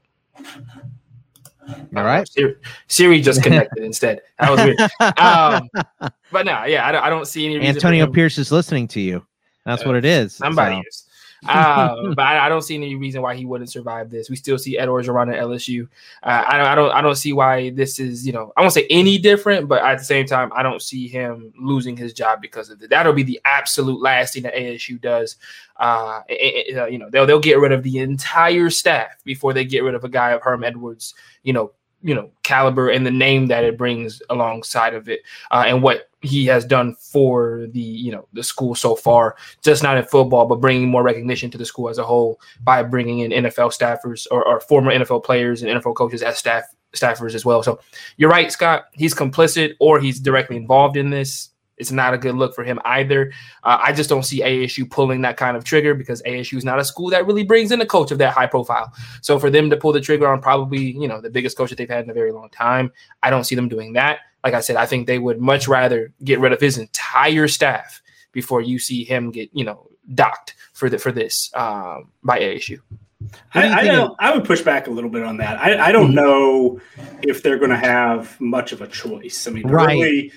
All 1.96 2.04
right. 2.04 2.28
Siri, 2.32 2.54
Siri 2.86 3.20
just 3.20 3.42
connected 3.42 3.84
instead. 3.84 4.20
That 4.38 4.50
was 4.50 4.60
weird. 4.64 4.78
Um 5.18 5.68
but 6.30 6.44
no 6.46 6.64
yeah 6.64 6.86
I 6.86 6.92
don't, 6.92 7.04
I 7.04 7.10
don't 7.10 7.26
see 7.26 7.46
any 7.46 7.56
reason 7.58 7.74
antonio 7.76 8.06
pierce 8.06 8.38
is 8.38 8.52
listening 8.52 8.86
to 8.88 9.00
you. 9.00 9.26
That's 9.64 9.84
what 9.84 9.96
it 9.96 10.04
is 10.04 10.34
Somebody 10.34 10.76
So, 10.76 10.82
is. 10.88 11.07
Uh, 11.46 11.94
but 12.14 12.18
I, 12.24 12.46
I 12.46 12.48
don't 12.48 12.62
see 12.62 12.74
any 12.74 12.94
reason 12.94 13.22
why 13.22 13.34
he 13.36 13.44
wouldn't 13.44 13.70
survive 13.70 14.10
this. 14.10 14.28
We 14.28 14.36
still 14.36 14.58
see 14.58 14.76
Edwards 14.78 15.08
around 15.08 15.30
at 15.30 15.40
LSU. 15.42 15.88
Uh, 16.22 16.44
I, 16.46 16.56
don't, 16.58 16.66
I 16.66 16.74
don't 16.74 16.90
I 16.92 17.00
don't 17.00 17.14
see 17.16 17.32
why 17.32 17.70
this 17.70 18.00
is 18.00 18.26
you 18.26 18.32
know 18.32 18.52
I 18.56 18.60
won't 18.60 18.72
say 18.72 18.86
any 18.90 19.18
different, 19.18 19.68
but 19.68 19.82
at 19.82 19.98
the 19.98 20.04
same 20.04 20.26
time 20.26 20.50
I 20.54 20.62
don't 20.62 20.82
see 20.82 21.06
him 21.08 21.52
losing 21.58 21.96
his 21.96 22.12
job 22.12 22.40
because 22.40 22.70
of 22.70 22.82
it. 22.82 22.90
That'll 22.90 23.12
be 23.12 23.22
the 23.22 23.40
absolute 23.44 24.00
last 24.00 24.34
thing 24.34 24.42
that 24.44 24.54
ASU 24.54 25.00
does. 25.00 25.36
Uh, 25.76 26.22
it- 26.28 26.76
it- 26.76 26.92
you 26.92 26.98
know 26.98 27.08
they'll 27.10 27.26
they'll 27.26 27.38
get 27.40 27.58
rid 27.60 27.72
of 27.72 27.82
the 27.82 27.98
entire 27.98 28.70
staff 28.70 29.22
before 29.24 29.52
they 29.52 29.64
get 29.64 29.84
rid 29.84 29.94
of 29.94 30.04
a 30.04 30.08
guy 30.08 30.30
of 30.30 30.42
Herm 30.42 30.64
Edwards. 30.64 31.14
You 31.44 31.52
know 31.52 31.72
you 32.02 32.14
know 32.14 32.30
caliber 32.42 32.88
and 32.88 33.04
the 33.04 33.10
name 33.10 33.46
that 33.46 33.64
it 33.64 33.76
brings 33.76 34.22
alongside 34.30 34.94
of 34.94 35.08
it 35.08 35.20
uh, 35.50 35.64
and 35.66 35.82
what 35.82 36.08
he 36.20 36.46
has 36.46 36.64
done 36.64 36.94
for 36.94 37.66
the 37.70 37.80
you 37.80 38.10
know 38.10 38.26
the 38.32 38.42
school 38.42 38.74
so 38.74 38.94
far. 38.94 39.36
Just 39.62 39.82
not 39.82 39.96
in 39.96 40.04
football 40.04 40.46
but 40.46 40.60
bringing 40.60 40.88
more 40.88 41.02
recognition 41.02 41.50
to 41.50 41.58
the 41.58 41.64
school 41.64 41.88
as 41.88 41.98
a 41.98 42.04
whole 42.04 42.40
by 42.62 42.82
bringing 42.82 43.20
in 43.20 43.30
nfl 43.44 43.72
staffers 43.72 44.26
or, 44.30 44.46
or 44.46 44.60
former 44.60 44.92
nfl 44.92 45.22
players 45.22 45.62
and 45.62 45.70
nfl 45.70 45.94
coaches 45.94 46.22
as 46.22 46.38
staff 46.38 46.64
staffers 46.94 47.34
as 47.34 47.44
well. 47.44 47.62
So 47.62 47.80
you're 48.16 48.30
right 48.30 48.50
scott. 48.50 48.86
He's 48.92 49.14
complicit 49.14 49.74
or 49.78 50.00
he's 50.00 50.20
directly 50.20 50.56
involved 50.56 50.96
in 50.96 51.10
this 51.10 51.50
it's 51.78 51.92
not 51.92 52.14
a 52.14 52.18
good 52.18 52.34
look 52.34 52.54
for 52.54 52.64
him 52.64 52.78
either. 52.84 53.32
Uh, 53.64 53.78
I 53.80 53.92
just 53.92 54.10
don't 54.10 54.24
see 54.24 54.40
ASU 54.40 54.88
pulling 54.90 55.22
that 55.22 55.36
kind 55.36 55.56
of 55.56 55.64
trigger 55.64 55.94
because 55.94 56.22
ASU 56.22 56.56
is 56.58 56.64
not 56.64 56.78
a 56.78 56.84
school 56.84 57.10
that 57.10 57.26
really 57.26 57.44
brings 57.44 57.70
in 57.72 57.80
a 57.80 57.86
coach 57.86 58.10
of 58.10 58.18
that 58.18 58.32
high 58.34 58.46
profile. 58.46 58.92
So 59.22 59.38
for 59.38 59.50
them 59.50 59.70
to 59.70 59.76
pull 59.76 59.92
the 59.92 60.00
trigger 60.00 60.26
on 60.28 60.40
probably 60.40 60.92
you 60.92 61.08
know 61.08 61.20
the 61.20 61.30
biggest 61.30 61.56
coach 61.56 61.70
that 61.70 61.76
they've 61.76 61.88
had 61.88 62.04
in 62.04 62.10
a 62.10 62.14
very 62.14 62.32
long 62.32 62.50
time, 62.50 62.92
I 63.22 63.30
don't 63.30 63.44
see 63.44 63.54
them 63.54 63.68
doing 63.68 63.92
that. 63.94 64.18
Like 64.44 64.54
I 64.54 64.60
said, 64.60 64.76
I 64.76 64.86
think 64.86 65.06
they 65.06 65.18
would 65.18 65.40
much 65.40 65.66
rather 65.68 66.12
get 66.24 66.38
rid 66.40 66.52
of 66.52 66.60
his 66.60 66.78
entire 66.78 67.48
staff 67.48 68.00
before 68.32 68.60
you 68.60 68.78
see 68.78 69.04
him 69.04 69.30
get 69.30 69.50
you 69.52 69.64
know 69.64 69.88
docked 70.14 70.54
for 70.72 70.88
the 70.88 70.98
for 70.98 71.12
this 71.12 71.50
um, 71.54 72.10
by 72.22 72.38
ASU. 72.38 72.78
What 73.52 73.62
do 73.62 73.68
you 73.68 73.74
I, 73.74 73.78
I, 73.80 73.84
don't, 73.84 74.16
I 74.20 74.32
would 74.34 74.44
push 74.44 74.62
back 74.62 74.86
a 74.86 74.90
little 74.90 75.10
bit 75.10 75.24
on 75.24 75.38
that. 75.38 75.58
I, 75.60 75.88
I 75.88 75.92
don't 75.92 76.12
Mhm. 76.12 76.14
know 76.14 76.80
if 77.22 77.42
they're 77.42 77.58
going 77.58 77.70
to 77.72 77.76
have 77.76 78.40
much 78.40 78.70
of 78.72 78.80
a 78.80 78.86
choice. 78.86 79.48
I 79.48 79.50
mean, 79.50 79.66
Right. 79.66 79.96
early, 79.96 80.32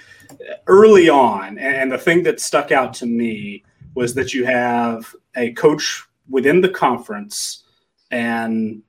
early 0.68 1.10
on, 1.10 1.58
and 1.58 1.92
the 1.92 1.98
thing 1.98 2.24
that 2.24 2.40
stuck 2.40 2.72
out 2.72 2.94
to 2.96 3.06
me 3.06 3.64
was 3.94 4.14
that 4.16 4.34
you 4.34 4.46
have 4.46 5.14
a 5.36 5.52
coach 5.54 6.04
within 6.30 6.62
the 6.62 6.70
conference, 6.70 7.64
and 8.12 8.82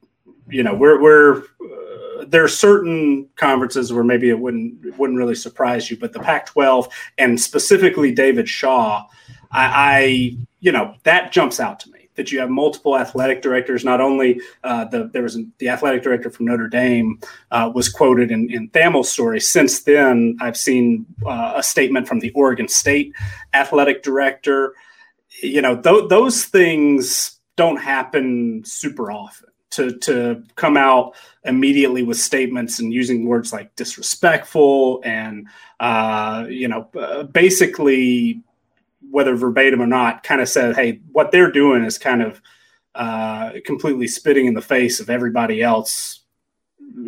you 0.49 0.63
know, 0.63 0.75
we're 0.75 1.01
we're 1.01 1.39
uh, 1.39 2.25
there 2.27 2.45
are 2.45 2.49
certain 2.49 3.29
conferences 3.37 3.93
where 3.93 4.05
maybe 4.05 4.31
it 4.31 4.39
wouldn't 4.39 4.85
it 4.85 4.99
wouldn't 4.99 5.19
really 5.19 5.35
surprise 5.35 5.91
you, 5.91 5.97
but 5.97 6.13
the 6.13 6.21
Pac-12 6.21 6.91
and 7.19 7.41
specifically 7.41 8.13
David 8.13 8.49
Shaw, 8.49 9.07
I, 9.51 9.65
I 9.65 10.37
you 10.61 10.73
know 10.73 10.95
that 11.05 11.33
jumps 11.33 11.61
out 11.61 11.81
to 11.81 11.91
me 11.91 11.92
that 12.15 12.31
you 12.31 12.41
have 12.41 12.51
multiple 12.51 12.97
athletic 12.97 13.43
directors. 13.43 13.85
Not 13.85 14.01
only 14.01 14.41
uh, 14.65 14.85
the 14.87 15.09
there 15.13 15.23
was 15.23 15.39
the 15.59 15.69
athletic 15.69 16.03
director 16.03 16.31
from 16.31 16.47
Notre 16.47 16.69
Dame 16.69 17.19
uh, 17.51 17.71
was 17.75 17.89
quoted 17.89 18.31
in, 18.31 18.51
in 18.51 18.69
Thamel's 18.69 19.11
story. 19.11 19.41
Since 19.41 19.83
then, 19.83 20.37
I've 20.41 20.57
seen 20.57 21.07
uh, 21.27 21.55
a 21.57 21.63
statement 21.63 22.09
from 22.09 22.21
the 22.21 22.31
Oregon 22.33 22.69
State 22.69 23.15
athletic 23.55 24.03
director. 24.03 24.75
You 25.43 25.63
know, 25.63 25.81
th- 25.81 26.09
those 26.09 26.45
things 26.45 27.39
don't 27.57 27.79
happen 27.79 28.63
super 28.65 29.11
often. 29.11 29.49
To 29.73 29.97
to 30.01 30.43
come 30.57 30.77
out 30.77 31.15
immediately 31.45 32.03
with 32.03 32.19
statements 32.19 32.79
and 32.79 32.93
using 32.93 33.25
words 33.25 33.55
like 33.55 33.75
disrespectful 33.75 35.01
and 35.03 35.49
uh, 35.81 36.45
you 36.47 36.69
know 36.69 36.83
basically 37.33 38.43
whether 39.13 39.37
verbatim 39.37 39.81
or 39.81 39.87
not, 39.87 40.25
kind 40.25 40.41
of 40.41 40.49
said, 40.49 40.75
"Hey, 40.75 41.01
what 41.13 41.31
they're 41.31 41.53
doing 41.53 41.85
is 41.85 41.99
kind 41.99 42.23
of 42.23 42.41
uh, 42.97 43.53
completely 43.65 44.09
spitting 44.09 44.47
in 44.47 44.55
the 44.55 44.61
face 44.61 44.99
of 44.99 45.09
everybody 45.09 45.63
else 45.63 46.21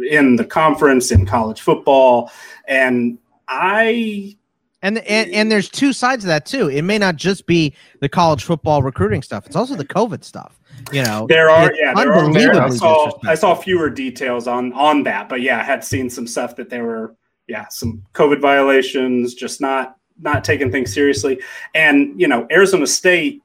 in 0.09 0.37
the 0.37 0.45
conference 0.45 1.11
in 1.11 1.27
college 1.27 1.61
football." 1.61 2.31
And 2.69 3.19
I, 3.49 4.37
And, 4.85 4.99
and 4.99 5.31
and 5.33 5.51
there's 5.51 5.71
two 5.71 5.95
sides 5.95 6.25
of 6.25 6.29
that 6.29 6.45
too. 6.45 6.69
It 6.69 6.83
may 6.83 6.99
not 6.99 7.17
just 7.17 7.47
be 7.47 7.75
the 8.01 8.09
college 8.09 8.45
football 8.45 8.83
recruiting 8.83 9.23
stuff. 9.23 9.47
It's 9.47 9.57
also 9.57 9.75
the 9.77 9.85
COVID 9.87 10.23
stuff. 10.23 10.61
You 10.93 11.03
know, 11.05 11.27
there 11.27 11.49
are, 11.49 11.73
yeah, 11.75 11.95
there 11.95 12.13
are. 12.13 12.31
I 12.61 12.69
saw, 12.69 13.11
I 13.25 13.35
saw 13.35 13.55
fewer 13.55 13.89
details 13.89 14.47
on 14.47 14.75
on 14.75 15.03
that, 15.05 15.31
but 15.31 15.41
yeah, 15.41 15.59
I 15.59 15.63
had 15.63 15.83
seen 15.83 16.11
some 16.11 16.27
stuff 16.27 16.57
that 16.57 16.69
there 16.69 16.85
were, 16.85 17.17
yeah, 17.49 17.67
some 17.71 18.05
COVID 18.13 18.43
violations, 18.43 19.33
just 19.33 19.63
not 19.63 19.97
not 20.21 20.45
taking 20.45 20.71
things 20.71 20.93
seriously. 20.93 21.41
And 21.75 22.21
you 22.21 22.29
know, 22.29 22.47
Arizona 22.51 22.87
State, 22.87 23.43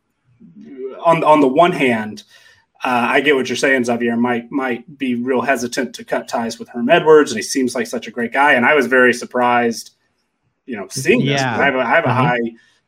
on 1.04 1.24
on 1.24 1.42
the 1.42 1.48
one 1.48 1.72
hand, 1.72 2.24
uh, 2.84 3.08
I 3.10 3.22
get 3.22 3.36
what 3.36 3.50
you're 3.50 3.56
saying, 3.56 3.86
Xavier. 3.86 4.16
Might 4.16 4.52
might 4.52 4.98
be 4.98 5.16
real 5.16 5.42
hesitant 5.42 5.96
to 5.96 6.06
cut 6.06 6.28
ties 6.28 6.60
with 6.60 6.70
Herm 6.70 6.90
Edwards, 6.90 7.32
and 7.32 7.38
he 7.38 7.44
seems 7.44 7.76
like 7.76 7.88
such 7.88 8.08
a 8.08 8.12
great 8.12 8.32
guy. 8.32 8.54
And 8.54 8.66
I 8.66 8.74
was 8.74 8.88
very 8.88 9.14
surprised, 9.14 9.92
you 10.66 10.76
know, 10.78 10.88
seeing 10.90 11.20
this. 11.26 11.42
Yeah. 11.42 11.60
I 11.60 11.66
have 11.66 11.76
a, 11.76 11.80
I 11.80 11.90
have 11.90 12.06
a 12.06 12.08
Mhm. 12.08 12.14
high, 12.14 12.40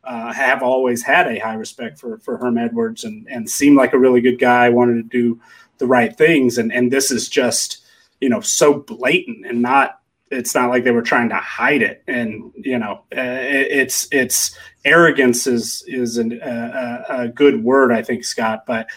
uh, 0.04 0.34
have 0.34 0.64
always 0.64 1.04
had 1.04 1.28
a 1.28 1.40
high 1.40 1.56
respect 1.56 2.00
for 2.00 2.18
for 2.20 2.38
Herm 2.38 2.58
Edwards, 2.58 3.04
and 3.04 3.28
and 3.30 3.50
seemed 3.50 3.78
like 3.78 3.94
a 3.94 4.00
really 4.00 4.22
good 4.22 4.40
guy. 4.40 4.70
Wanted 4.70 4.96
to 4.96 5.04
do 5.04 5.40
the 5.78 5.88
right 5.88 6.16
things, 6.16 6.58
and 6.58 6.72
and 6.72 6.92
this 6.92 7.12
is 7.12 7.28
just 7.28 7.84
you 8.20 8.30
know 8.30 8.42
so 8.42 8.76
blatant 8.76 9.46
and 9.46 9.62
not. 9.62 9.98
It's 10.32 10.56
not 10.56 10.70
like 10.70 10.84
they 10.84 10.92
were 10.92 11.02
trying 11.02 11.30
to 11.30 11.36
hide 11.36 11.82
it, 11.82 12.04
and 12.08 12.52
you 12.56 12.80
know, 12.80 13.04
uh, 13.16 13.22
it, 13.22 13.68
it's 13.72 14.08
it's 14.12 14.58
arrogance 14.86 15.46
is 15.46 15.84
is 15.88 16.18
an, 16.18 16.42
uh, 16.42 17.04
a, 17.10 17.22
a 17.24 17.28
good 17.28 17.64
word, 17.64 17.92
I 17.92 18.02
think, 18.02 18.24
Scott. 18.24 18.64
But 18.66 18.88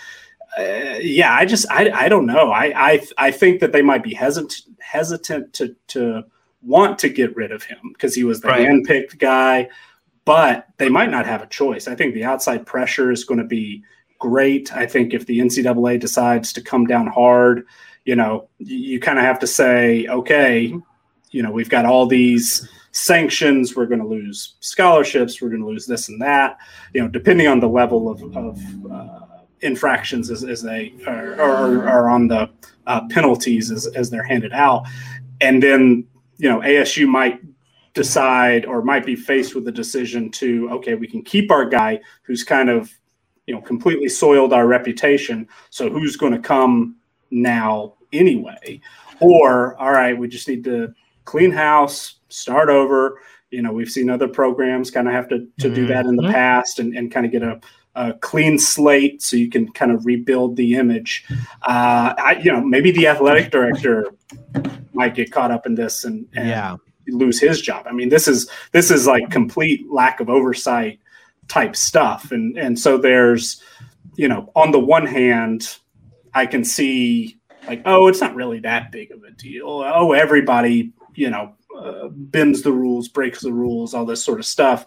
uh, 0.59 0.99
yeah, 1.01 1.35
I 1.35 1.45
just 1.45 1.67
I, 1.71 1.91
I 1.91 2.09
don't 2.09 2.27
know. 2.27 2.51
I, 2.51 2.73
I 2.93 3.07
I 3.19 3.31
think 3.31 3.61
that 3.61 3.73
they 3.73 3.83
might 3.83 4.03
be 4.05 4.15
hesitant 4.15 4.63
hesitant 4.81 5.53
to 5.55 5.75
to 5.89 6.23
want 6.63 6.99
to 7.01 7.09
get 7.09 7.35
rid 7.37 7.53
of 7.53 7.63
him 7.65 7.79
because 7.93 8.15
he 8.15 8.25
was 8.25 8.41
the 8.41 8.49
Right. 8.49 8.67
handpicked 8.67 9.19
guy, 9.19 9.69
but 10.25 10.67
they 10.79 10.89
might 10.89 11.11
not 11.11 11.27
have 11.27 11.43
a 11.43 11.47
choice. 11.47 11.89
I 11.89 11.95
think 11.95 12.15
the 12.15 12.25
outside 12.25 12.65
pressure 12.65 13.11
is 13.11 13.25
going 13.25 13.41
to 13.41 13.45
be 13.47 13.83
great. 14.19 14.75
I 14.75 14.87
think 14.87 15.13
if 15.13 15.27
the 15.27 15.41
NCAA 15.41 16.01
decides 16.01 16.53
to 16.55 16.63
come 16.63 16.87
down 16.87 17.07
hard, 17.09 17.67
you 18.07 18.17
know, 18.17 18.49
you, 18.59 18.79
you 18.79 19.01
kind 19.01 19.19
of 19.19 19.25
have 19.25 19.41
to 19.41 19.47
say, 19.47 20.07
okay, 20.07 20.73
you 21.35 21.43
know, 21.43 21.51
we've 21.51 21.69
got 21.69 21.85
all 21.85 22.07
these 22.07 22.69
sanctions. 22.93 23.75
We're 23.75 23.87
going 23.87 24.01
to 24.01 24.07
lose 24.07 24.55
scholarships. 24.61 25.43
We're 25.43 25.49
going 25.49 25.63
to 25.63 25.67
lose 25.67 25.85
this 25.85 26.09
and 26.09 26.23
that. 26.23 26.59
You 26.93 27.03
know, 27.03 27.09
depending 27.09 27.49
on 27.49 27.59
the 27.59 27.69
level 27.69 28.09
of, 28.09 28.23
of 28.37 28.61
uh, 28.91 29.19
infractions 29.61 30.31
as, 30.31 30.45
as 30.45 30.63
they 30.63 30.95
are, 31.09 31.35
are, 31.41 31.89
are 31.89 32.09
on 32.09 32.29
the 32.29 32.49
uh, 32.87 33.09
penalties 33.09 33.73
as, 33.73 33.89
as 33.89 34.11
they're 34.11 34.23
handed 34.23 34.53
out. 34.53 34.87
And 35.41 35.61
then, 35.61 36.07
you 36.37 36.49
know, 36.49 36.61
ASU 36.61 37.09
might 37.09 37.41
decide 37.95 38.65
or 38.65 38.83
might 38.83 39.05
be 39.05 39.17
faced 39.17 39.57
with 39.57 39.65
the 39.65 39.73
decision 39.73 40.31
to, 40.31 40.71
okay, 40.71 40.95
we 40.95 41.09
can 41.09 41.23
keep 41.23 41.51
our 41.51 41.69
guy 41.69 41.99
who's 42.23 42.45
kind 42.45 42.71
of, 42.71 42.93
you 43.49 43.55
know, 43.55 43.61
completely 43.61 44.09
soiled 44.09 44.53
our 44.53 44.69
reputation. 44.69 45.49
So 45.71 45.91
who's 45.91 46.17
going 46.17 46.33
to 46.33 46.39
come 46.39 46.95
now 47.33 47.95
anyway? 48.13 48.81
Or, 49.21 49.77
all 49.77 49.93
right, 49.93 50.17
we 50.17 50.29
just 50.29 50.49
need 50.49 50.63
to 50.65 50.95
clean 51.25 51.51
house, 51.51 52.17
start 52.29 52.69
over. 52.69 53.21
You 53.51 53.63
know, 53.63 53.73
we've 53.73 53.91
seen 53.91 54.11
other 54.11 54.29
programs 54.29 54.91
kind 54.91 55.07
of 55.07 55.15
have 55.15 55.29
to, 55.29 55.47
to 55.61 55.73
do 55.73 55.87
that 55.87 56.07
in 56.07 56.17
the 56.17 56.25
Mhm. 56.25 56.33
past 56.33 56.79
and, 56.79 56.97
and 56.97 57.11
kind 57.11 57.25
of 57.25 57.33
get 57.33 57.43
a, 57.43 57.61
a 57.95 58.15
clean 58.15 58.59
slate 58.59 59.23
so 59.23 59.37
you 59.37 59.49
can 59.49 59.71
kind 59.73 59.93
of 59.93 60.05
rebuild 60.05 60.57
the 60.57 60.75
image. 60.75 61.25
Uh, 61.63 62.15
I, 62.19 62.41
you 62.43 62.51
know, 62.51 62.61
maybe 62.61 62.91
the 62.91 63.07
athletic 63.07 63.53
director 63.53 64.13
might 64.93 65.15
get 65.15 65.31
caught 65.31 65.51
up 65.53 65.67
in 65.67 65.75
this 65.77 66.05
and, 66.05 66.27
and 66.35 66.49
yeah. 66.49 66.77
lose 67.09 67.41
his 67.41 67.61
job. 67.61 67.87
I 67.89 67.93
mean, 67.93 68.09
this 68.09 68.27
is 68.27 68.51
this 68.73 68.91
is 68.91 69.07
like 69.07 69.31
complete 69.31 69.91
lack 69.91 70.19
of 70.21 70.29
oversight 70.29 70.99
type 71.47 71.77
stuff. 71.77 72.33
And 72.33 72.59
and 72.59 72.77
so 72.79 72.99
there's, 72.99 73.63
you 74.17 74.27
know, 74.29 74.51
on 74.57 74.73
the 74.73 74.81
one 74.81 75.07
hand, 75.07 75.77
I 76.35 76.47
can 76.47 76.65
see 76.65 77.39
like, 77.69 77.83
oh, 77.87 78.09
it's 78.09 78.21
not 78.21 78.35
really 78.35 78.59
that 78.61 78.91
big 78.91 79.13
of 79.13 79.23
a 79.23 79.31
deal. 79.31 79.85
Oh, 79.87 80.13
everybody, 80.13 80.93
you 81.15 81.31
know, 81.31 81.55
uh, 81.77 82.09
bends 82.09 82.63
the 82.63 82.73
rules, 82.73 83.09
breaks 83.09 83.41
the 83.41 83.53
rules, 83.53 83.95
all 83.95 84.05
this 84.05 84.25
sort 84.25 84.39
of 84.39 84.47
stuff. 84.47 84.87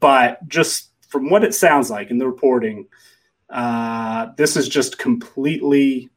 But 0.00 0.46
just 0.48 0.90
from 1.08 1.30
what 1.30 1.44
it 1.44 1.54
sounds 1.54 1.90
like 1.90 2.10
in 2.10 2.18
the 2.18 2.26
reporting, 2.26 2.86
uh, 3.50 4.28
this 4.36 4.56
is 4.56 4.68
just 4.68 4.98
completely 4.98 6.10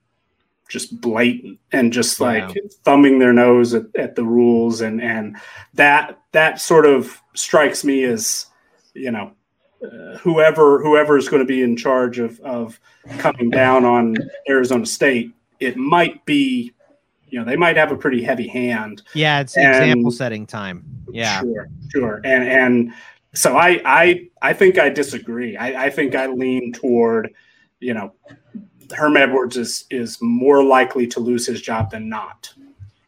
just 0.68 1.00
blatant 1.00 1.60
and 1.72 1.94
just 1.94 2.20
like 2.20 2.50
thumbing 2.84 3.20
their 3.20 3.34
nose 3.34 3.74
at, 3.74 3.84
at, 3.96 4.16
the 4.16 4.24
rules 4.24 4.82
and 4.82 5.00
and 5.00 5.38
that 5.76 6.20
that 6.32 6.60
sort 6.60 6.88
of 6.88 7.22
strikes 7.36 7.84
me 7.84 8.04
as 8.04 8.48
you 8.96 9.12
know 9.12 9.32
uh, 9.84 10.18
whoever 10.18 10.82
whoever 10.82 11.18
is 11.18 11.30
going 11.30 11.42
to 11.42 11.46
be 11.46 11.62
in 11.62 11.78
charge 11.78 12.18
of 12.18 12.40
of 12.40 12.80
coming 13.20 13.52
down 13.52 13.86
on 13.86 14.16
Arizona 14.50 14.88
State 14.88 15.32
it 15.60 15.78
might 15.78 16.26
be 16.26 16.74
you 17.28 17.40
know 17.40 17.46
they 17.46 17.56
might 17.56 17.78
have 17.78 17.92
a 17.92 17.98
pretty 17.98 18.24
heavy 18.24 18.48
hand. 18.48 19.02
Yeah 19.14 19.42
it's 19.42 19.58
and, 19.58 19.76
example 19.76 20.12
setting 20.12 20.46
time. 20.46 20.84
Yeah. 21.12 21.42
Sure 21.42 21.70
sure. 21.90 22.22
And 22.24 22.44
and 22.44 22.94
so 23.34 23.58
I 23.58 23.82
I 23.86 24.30
I 24.42 24.54
think 24.54 24.78
I 24.78 24.90
disagree. 24.90 25.58
I, 25.58 25.86
I 25.86 25.90
think 25.90 26.16
I 26.16 26.28
lean 26.28 26.74
toward 26.74 27.34
you 27.80 27.94
know 27.94 28.14
Herm 28.96 29.18
Edwards 29.18 29.58
is 29.58 29.86
is 29.90 30.18
more 30.22 30.64
likely 30.64 31.08
to 31.08 31.20
lose 31.20 31.46
his 31.46 31.62
job 31.62 31.92
than 31.92 32.10
not. 32.10 32.54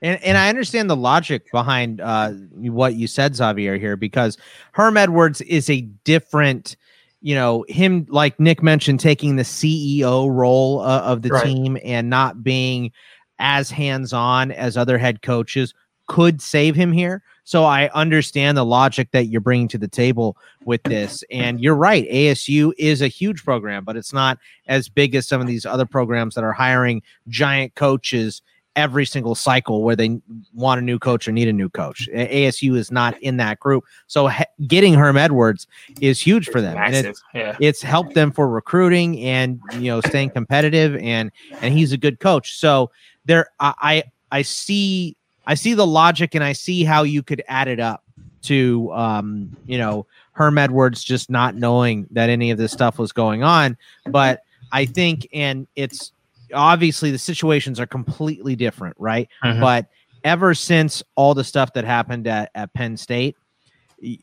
And, 0.01 0.21
and 0.23 0.37
I 0.37 0.49
understand 0.49 0.89
the 0.89 0.95
logic 0.95 1.51
behind 1.51 2.01
uh, 2.01 2.31
what 2.53 2.93
you 2.93 3.07
said, 3.07 3.35
Xavier, 3.35 3.77
here, 3.77 3.95
because 3.95 4.37
Herm 4.73 4.95
Edwards 4.95 5.41
is 5.41 5.71
a 5.71 5.81
different, 5.81 6.75
you 7.21 7.33
know, 7.33 7.65
him, 7.67 8.05
like 8.09 8.39
Nick 8.39 8.61
mentioned, 8.61 8.99
taking 8.99 9.37
the 9.37 9.43
CEO 9.43 10.31
role 10.31 10.81
uh, 10.81 11.01
of 11.01 11.23
the 11.23 11.29
right. 11.29 11.43
team 11.43 11.79
and 11.83 12.11
not 12.11 12.43
being 12.43 12.91
as 13.39 13.69
hands 13.69 14.13
on 14.13 14.51
as 14.51 14.77
other 14.77 14.97
head 14.97 15.21
coaches 15.21 15.73
could 16.07 16.41
save 16.41 16.75
him 16.75 16.91
here. 16.91 17.21
So 17.43 17.63
I 17.63 17.89
understand 17.93 18.57
the 18.57 18.65
logic 18.65 19.11
that 19.11 19.27
you're 19.27 19.41
bringing 19.41 19.67
to 19.69 19.77
the 19.77 19.87
table 19.87 20.37
with 20.65 20.83
this. 20.83 21.23
And 21.31 21.61
you're 21.61 21.75
right. 21.75 22.09
ASU 22.09 22.73
is 22.77 23.01
a 23.01 23.07
huge 23.07 23.43
program, 23.43 23.83
but 23.83 23.95
it's 23.95 24.13
not 24.13 24.37
as 24.67 24.89
big 24.89 25.15
as 25.15 25.27
some 25.27 25.39
of 25.39 25.47
these 25.47 25.65
other 25.65 25.85
programs 25.85 26.35
that 26.35 26.43
are 26.43 26.53
hiring 26.53 27.01
giant 27.27 27.75
coaches 27.75 28.41
every 28.77 29.05
single 29.05 29.33
cycle 29.33 29.81
where 29.81 29.95
they 29.95 30.21
want 30.53 30.79
a 30.79 30.83
new 30.83 30.99
coach 30.99 31.27
or 31.27 31.31
need 31.31 31.47
a 31.47 31.53
new 31.53 31.67
coach. 31.67 32.07
ASU 32.13 32.77
is 32.77 32.91
not 32.91 33.19
in 33.23 33.37
that 33.37 33.59
group. 33.59 33.83
So 34.05 34.29
getting 34.67 34.93
Herm 34.93 35.17
Edwards 35.17 35.67
is 35.99 36.21
huge 36.21 36.47
for 36.47 36.61
them. 36.61 36.77
It's, 36.93 37.23
yeah. 37.33 37.57
it's 37.59 37.81
helped 37.81 38.13
them 38.13 38.31
for 38.31 38.47
recruiting 38.47 39.19
and, 39.21 39.59
you 39.73 39.89
know, 39.89 40.01
staying 40.01 40.29
competitive 40.29 40.95
and, 40.97 41.31
and 41.61 41.73
he's 41.73 41.91
a 41.91 41.97
good 41.97 42.19
coach. 42.19 42.55
So 42.55 42.91
there, 43.27 43.51
I, 43.59 44.03
I 44.31 44.41
see 44.41 45.15
I 45.45 45.53
see 45.53 45.73
the 45.73 45.87
logic 45.87 46.35
and 46.35 46.43
I 46.43 46.53
see 46.53 46.83
how 46.83 47.03
you 47.03 47.23
could 47.23 47.41
add 47.47 47.67
it 47.69 47.79
up 47.79 48.03
to 48.43 48.91
um, 48.93 49.55
you 49.65 49.77
know, 49.77 50.05
Herm 50.33 50.57
Edwards 50.57 51.03
just 51.03 51.29
not 51.29 51.55
knowing 51.55 52.05
that 52.11 52.29
any 52.29 52.51
of 52.51 52.57
this 52.57 52.71
stuff 52.71 52.99
was 52.99 53.11
going 53.11 53.43
on. 53.43 53.77
But 54.05 54.41
I 54.71 54.85
think 54.85 55.27
and 55.33 55.67
it's 55.75 56.11
obviously 56.53 57.11
the 57.11 57.17
situations 57.17 57.79
are 57.79 57.85
completely 57.85 58.55
different, 58.55 58.95
right? 58.99 59.29
Mm-hmm. 59.43 59.61
But 59.61 59.87
ever 60.23 60.53
since 60.53 61.01
all 61.15 61.33
the 61.33 61.43
stuff 61.43 61.73
that 61.73 61.85
happened 61.85 62.27
at, 62.27 62.51
at 62.55 62.73
Penn 62.73 62.97
State, 62.97 63.35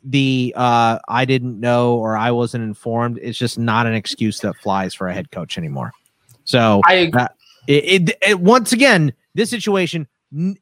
the 0.05 0.53
uh 0.57 0.99
I 1.09 1.25
didn't 1.25 1.59
know 1.59 1.97
or 1.97 2.17
I 2.17 2.31
wasn't 2.31 2.65
informed, 2.65 3.19
it's 3.21 3.39
just 3.39 3.59
not 3.59 3.87
an 3.87 3.95
excuse 3.95 4.41
that 4.41 4.57
flies 4.57 4.95
for 4.95 5.09
a 5.09 5.15
head 5.15 5.31
coach 5.31 5.59
anymore. 5.59 5.93
So 6.45 6.83
I 6.85 7.11
uh, 7.15 7.29
it, 7.67 8.09
it, 8.09 8.19
it 8.27 8.41
once 8.41 8.73
again, 8.73 9.13
this 9.35 9.51
situation 9.51 10.07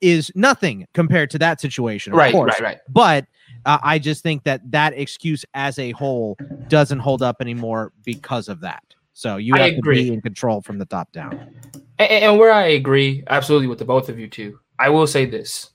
is 0.01 0.31
nothing 0.35 0.87
compared 0.93 1.31
to 1.31 1.39
that 1.39 1.61
situation. 1.61 2.13
right, 2.13 2.33
course. 2.33 2.55
right, 2.55 2.63
right. 2.63 2.79
But 2.89 3.27
uh, 3.65 3.79
I 3.83 3.99
just 3.99 4.23
think 4.23 4.45
that 4.45 4.71
that 4.71 4.93
excuse 4.95 5.45
as 5.55 5.79
a 5.79 5.93
whole 5.93 6.37
doesn't 6.69 6.99
hold 6.99 7.23
up 7.23 7.37
anymore 7.41 7.93
because 8.05 8.49
of 8.49 8.61
that. 8.61 8.83
So 9.15 9.37
you 9.37 9.55
have 9.55 9.77
to 9.77 9.83
be 9.83 10.13
in 10.13 10.21
control 10.21 10.63
from 10.63 10.79
the 10.79 10.87
top 10.87 11.13
down. 11.13 11.55
And, 11.99 12.11
and 12.11 12.39
where 12.39 12.53
I 12.53 12.67
agree 12.69 13.23
absolutely 13.29 13.69
with 13.69 13.79
the 13.79 13.85
both 13.85 14.09
of 14.09 14.19
you 14.19 14.29
too, 14.29 14.59
I 14.79 14.89
will 14.89 15.07
say 15.07 15.27
this: 15.27 15.71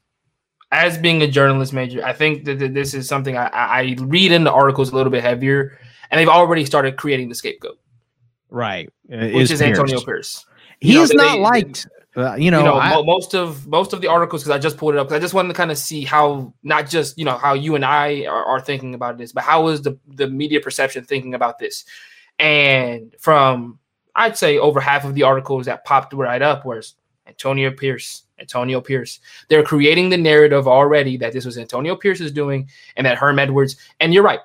as 0.72 0.98
being 0.98 1.22
a 1.22 1.28
journalist 1.28 1.74
major, 1.74 2.04
I 2.04 2.14
think 2.14 2.46
that 2.46 2.74
this 2.74 2.94
is 2.94 3.08
something 3.08 3.38
I, 3.38 3.48
I 3.48 3.96
read 4.00 4.32
in 4.32 4.44
the 4.44 4.52
articles 4.52 4.92
a 4.92 4.96
little 4.96 5.12
bit 5.12 5.24
heavier, 5.24 5.80
and 6.10 6.20
they've 6.20 6.28
already 6.28 6.66
started 6.66 6.98
creating 6.98 7.30
the 7.30 7.36
scapegoat. 7.36 7.80
Right, 8.50 8.90
which 9.06 9.36
is, 9.36 9.52
is 9.52 9.62
Antonio 9.62 10.02
Pierce. 10.02 10.46
He's 10.80 11.14
know, 11.14 11.24
not 11.24 11.34
they, 11.34 11.40
liked. 11.40 11.88
Uh, 12.16 12.36
you 12.36 12.50
know, 12.50 12.60
you 12.60 12.66
know 12.66 12.80
I, 12.80 13.02
most 13.04 13.36
of 13.36 13.68
most 13.68 13.94
of 13.94 14.02
the 14.02 14.08
articles 14.08 14.42
because 14.44 14.56
I 14.56 14.58
just 14.58 14.78
pulled 14.78 14.96
it 14.96 15.00
up 15.00 15.08
because 15.08 15.18
I 15.18 15.22
just 15.22 15.36
wanted 15.36 15.50
to 15.50 15.54
kind 15.54 15.70
of 15.70 15.78
see 15.78 16.04
how 16.04 16.52
not 16.64 16.90
just 16.90 17.18
you 17.18 17.26
know 17.26 17.38
how 17.38 17.54
you 17.54 17.76
and 17.76 17.86
I 17.86 18.26
are, 18.26 18.44
are 18.44 18.60
thinking 18.60 18.96
about 18.96 19.18
this, 19.18 19.32
but 19.32 19.44
how 19.44 19.68
is 19.68 19.84
the 19.84 20.00
the 20.08 20.28
media 20.28 20.60
perception 20.60 21.04
thinking 21.04 21.36
about 21.36 21.60
this? 21.60 21.86
And 22.40 23.16
from 23.20 23.78
I'd 24.16 24.36
say 24.36 24.58
over 24.58 24.80
half 24.80 25.06
of 25.06 25.14
the 25.14 25.24
articles 25.24 25.68
that 25.68 25.86
popped 25.86 26.14
right 26.14 26.42
up 26.42 26.66
was 26.66 26.96
Antonio 27.28 27.70
Pierce, 27.72 28.24
Antonio 28.40 28.82
Pierce. 28.82 29.20
They're 29.48 29.64
creating 29.64 30.10
the 30.10 30.18
narrative 30.18 30.68
already 30.68 31.18
that 31.18 31.34
this 31.34 31.46
was 31.46 31.58
Antonio 31.58 31.96
Pierce 31.96 32.20
is 32.20 32.32
doing 32.32 32.68
and 32.96 33.06
that 33.06 33.18
Herm 33.20 33.38
Edwards. 33.38 33.76
And 34.00 34.12
you're 34.12 34.24
right, 34.24 34.40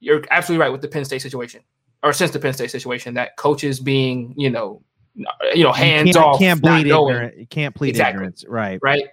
you're 0.00 0.22
absolutely 0.30 0.62
right 0.62 0.72
with 0.72 0.80
the 0.80 0.88
Penn 0.88 1.04
State 1.04 1.20
situation, 1.20 1.60
or 2.02 2.14
since 2.14 2.30
the 2.30 2.38
Penn 2.38 2.54
State 2.54 2.70
situation, 2.70 3.14
that 3.14 3.36
coaches 3.36 3.80
being 3.80 4.32
you 4.36 4.48
know 4.48 4.82
you 5.14 5.64
know, 5.64 5.72
hands 5.72 6.14
you 6.14 6.20
off. 6.20 6.38
Can't 6.38 6.60
bleed 6.60 6.86
ignorant. 6.86 7.36
You 7.38 7.46
can't 7.46 7.74
plead 7.74 7.90
exactly. 7.90 8.16
ignorance. 8.16 8.44
Right. 8.46 8.78
Right. 8.82 9.04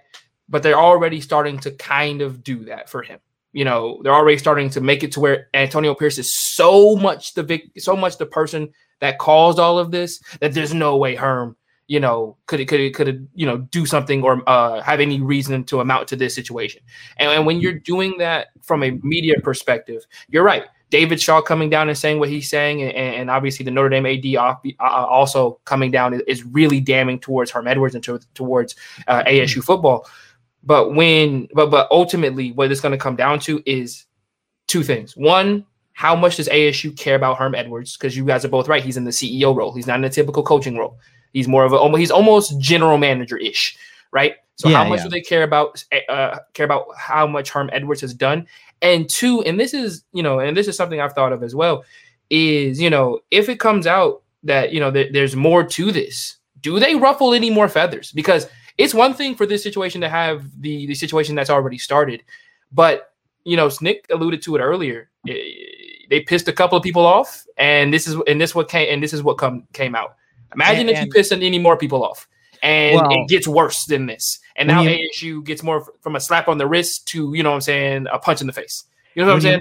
But 0.48 0.62
they're 0.62 0.78
already 0.78 1.20
starting 1.20 1.58
to 1.60 1.72
kind 1.72 2.22
of 2.22 2.44
do 2.44 2.64
that 2.66 2.88
for 2.88 3.02
him. 3.02 3.18
You 3.52 3.64
know, 3.64 4.00
they're 4.02 4.14
already 4.14 4.38
starting 4.38 4.70
to 4.70 4.80
make 4.80 5.02
it 5.02 5.12
to 5.12 5.20
where 5.20 5.48
Antonio 5.54 5.94
Pierce 5.94 6.18
is 6.18 6.32
so 6.34 6.94
much 6.96 7.34
the 7.34 7.42
vic- 7.42 7.70
so 7.78 7.96
much 7.96 8.18
the 8.18 8.26
person 8.26 8.70
that 9.00 9.18
caused 9.18 9.58
all 9.58 9.78
of 9.78 9.90
this 9.90 10.20
that 10.40 10.52
there's 10.52 10.74
no 10.74 10.96
way 10.96 11.14
Herm, 11.14 11.56
you 11.86 12.00
know, 12.00 12.36
could 12.46 12.60
it 12.60 12.66
could 12.66 12.80
it 12.80 12.94
could 12.94 13.28
you 13.34 13.46
know 13.46 13.58
do 13.58 13.86
something 13.86 14.22
or 14.22 14.42
uh, 14.46 14.82
have 14.82 15.00
any 15.00 15.20
reason 15.20 15.64
to 15.64 15.80
amount 15.80 16.08
to 16.08 16.16
this 16.16 16.34
situation. 16.34 16.82
And, 17.16 17.30
and 17.30 17.46
when 17.46 17.60
you're 17.60 17.72
doing 17.78 18.18
that 18.18 18.48
from 18.62 18.82
a 18.82 18.92
media 19.02 19.40
perspective, 19.42 20.06
you're 20.28 20.44
right. 20.44 20.66
David 20.90 21.20
Shaw 21.20 21.40
coming 21.40 21.68
down 21.68 21.88
and 21.88 21.98
saying 21.98 22.20
what 22.20 22.28
he's 22.28 22.48
saying, 22.48 22.82
and, 22.82 22.92
and 22.92 23.30
obviously 23.30 23.64
the 23.64 23.70
Notre 23.70 23.88
Dame 23.88 24.06
AD 24.06 24.36
off, 24.36 24.60
uh, 24.78 24.82
also 24.82 25.60
coming 25.64 25.90
down 25.90 26.20
is 26.26 26.44
really 26.44 26.80
damning 26.80 27.18
towards 27.18 27.50
Herm 27.50 27.66
Edwards 27.66 27.94
and 27.94 28.04
to, 28.04 28.20
towards 28.34 28.76
uh, 29.08 29.24
ASU 29.24 29.64
football. 29.64 30.08
But 30.62 30.94
when, 30.94 31.48
but 31.54 31.70
but 31.70 31.88
ultimately, 31.90 32.52
what 32.52 32.70
it's 32.70 32.80
going 32.80 32.92
to 32.92 32.98
come 32.98 33.16
down 33.16 33.40
to 33.40 33.62
is 33.66 34.04
two 34.66 34.82
things. 34.82 35.16
One, 35.16 35.64
how 35.92 36.14
much 36.14 36.36
does 36.36 36.48
ASU 36.48 36.96
care 36.96 37.14
about 37.14 37.38
Herm 37.38 37.54
Edwards? 37.54 37.96
Because 37.96 38.16
you 38.16 38.24
guys 38.24 38.44
are 38.44 38.48
both 38.48 38.68
right. 38.68 38.84
He's 38.84 38.96
in 38.96 39.04
the 39.04 39.10
CEO 39.10 39.54
role. 39.56 39.72
He's 39.72 39.86
not 39.86 39.98
in 39.98 40.04
a 40.04 40.10
typical 40.10 40.42
coaching 40.42 40.76
role. 40.76 40.98
He's 41.32 41.48
more 41.48 41.64
of 41.64 41.72
a 41.72 41.98
he's 41.98 42.10
almost 42.10 42.60
general 42.60 42.98
manager 42.98 43.36
ish, 43.36 43.76
right? 44.12 44.34
So 44.56 44.68
yeah, 44.68 44.82
how 44.82 44.88
much 44.88 45.00
yeah. 45.00 45.04
do 45.04 45.10
they 45.10 45.20
care 45.20 45.42
about 45.42 45.84
uh, 46.08 46.38
care 46.54 46.64
about 46.64 46.86
how 46.96 47.26
much 47.26 47.50
Herm 47.50 47.70
Edwards 47.72 48.00
has 48.00 48.14
done? 48.14 48.46
And 48.82 49.08
two, 49.08 49.42
and 49.42 49.58
this 49.58 49.74
is, 49.74 50.04
you 50.12 50.22
know, 50.22 50.38
and 50.38 50.56
this 50.56 50.68
is 50.68 50.76
something 50.76 51.00
I've 51.00 51.14
thought 51.14 51.32
of 51.32 51.42
as 51.42 51.54
well, 51.54 51.84
is, 52.30 52.80
you 52.80 52.90
know, 52.90 53.20
if 53.30 53.48
it 53.48 53.58
comes 53.58 53.86
out 53.86 54.22
that, 54.42 54.72
you 54.72 54.80
know, 54.80 54.90
th- 54.90 55.12
there's 55.12 55.34
more 55.34 55.64
to 55.64 55.92
this, 55.92 56.36
do 56.60 56.78
they 56.78 56.94
ruffle 56.94 57.34
any 57.34 57.50
more 57.50 57.68
feathers? 57.68 58.12
Because 58.12 58.46
it's 58.78 58.94
one 58.94 59.14
thing 59.14 59.34
for 59.34 59.46
this 59.46 59.62
situation 59.62 60.00
to 60.02 60.08
have 60.08 60.44
the, 60.60 60.86
the 60.86 60.94
situation 60.94 61.34
that's 61.34 61.50
already 61.50 61.78
started. 61.78 62.22
But, 62.72 63.12
you 63.44 63.56
know, 63.56 63.70
Nick 63.80 64.06
alluded 64.10 64.42
to 64.42 64.56
it 64.56 64.60
earlier. 64.60 65.08
It, 65.24 66.08
they 66.08 66.20
pissed 66.20 66.48
a 66.48 66.52
couple 66.52 66.76
of 66.76 66.84
people 66.84 67.04
off, 67.04 67.44
and 67.56 67.92
this 67.92 68.06
is 68.06 68.16
and 68.26 68.40
this 68.40 68.54
what 68.54 68.68
came 68.68 68.92
and 68.92 69.02
this 69.02 69.12
is 69.12 69.22
what 69.22 69.38
come 69.38 69.66
came 69.72 69.94
out. 69.94 70.16
Imagine 70.54 70.88
and, 70.88 70.90
if 70.90 71.04
you 71.04 71.10
pissed 71.10 71.32
any 71.32 71.58
more 71.58 71.76
people 71.76 72.04
off 72.04 72.28
and 72.66 72.96
well, 72.96 73.10
it 73.10 73.28
gets 73.28 73.46
worse 73.46 73.84
than 73.84 74.06
this. 74.06 74.40
And 74.56 74.68
now 74.68 74.82
you, 74.82 75.08
ASU 75.14 75.44
gets 75.44 75.62
more 75.62 75.86
from 76.00 76.16
a 76.16 76.20
slap 76.20 76.48
on 76.48 76.58
the 76.58 76.66
wrist 76.66 77.06
to 77.08 77.32
you 77.34 77.42
know 77.42 77.50
what 77.50 77.56
I'm 77.56 77.60
saying 77.62 78.06
a 78.12 78.18
punch 78.18 78.40
in 78.40 78.46
the 78.46 78.52
face. 78.52 78.84
You 79.14 79.22
know 79.22 79.28
what 79.28 79.34
I'm 79.36 79.40
saying? 79.40 79.60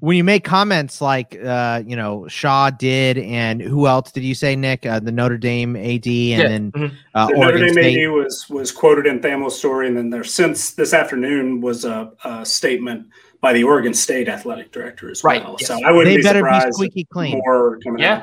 when 0.00 0.16
you 0.16 0.24
make 0.24 0.44
comments 0.44 1.00
like 1.00 1.38
uh, 1.44 1.82
you 1.86 1.96
know 1.96 2.26
Shaw 2.28 2.70
did, 2.70 3.18
and 3.18 3.60
who 3.60 3.86
else 3.86 4.12
did 4.12 4.24
you 4.24 4.34
say, 4.34 4.56
Nick? 4.56 4.86
Uh, 4.86 5.00
the 5.00 5.12
Notre 5.12 5.38
Dame 5.38 5.76
AD, 5.76 5.84
and 5.84 6.06
yeah. 6.06 6.48
then 6.48 6.72
mm-hmm. 6.72 6.96
uh, 7.14 7.26
the 7.26 7.34
Notre 7.36 7.58
Dame 7.58 7.72
State. 7.72 8.04
AD 8.04 8.12
was 8.12 8.48
was 8.48 8.72
quoted 8.72 9.06
in 9.06 9.20
Thamel's 9.20 9.58
story, 9.58 9.88
and 9.88 9.96
then 9.96 10.10
there 10.10 10.24
since 10.24 10.72
this 10.72 10.94
afternoon 10.94 11.60
was 11.60 11.84
a, 11.84 12.12
a 12.24 12.46
statement 12.46 13.06
by 13.40 13.52
the 13.52 13.64
Oregon 13.64 13.92
State 13.92 14.28
athletic 14.28 14.72
director 14.72 15.10
as 15.10 15.22
well. 15.22 15.32
Right. 15.32 15.56
Yes. 15.60 15.68
So 15.68 15.84
I 15.84 15.92
wouldn't 15.92 16.12
they 16.12 16.16
be 16.16 16.22
better 16.22 16.40
surprised 16.40 16.66
be 16.66 16.72
squeaky 16.72 17.04
clean. 17.04 17.38
More 17.44 17.78
coming 17.80 18.02
yeah. 18.02 18.18
Out 18.18 18.22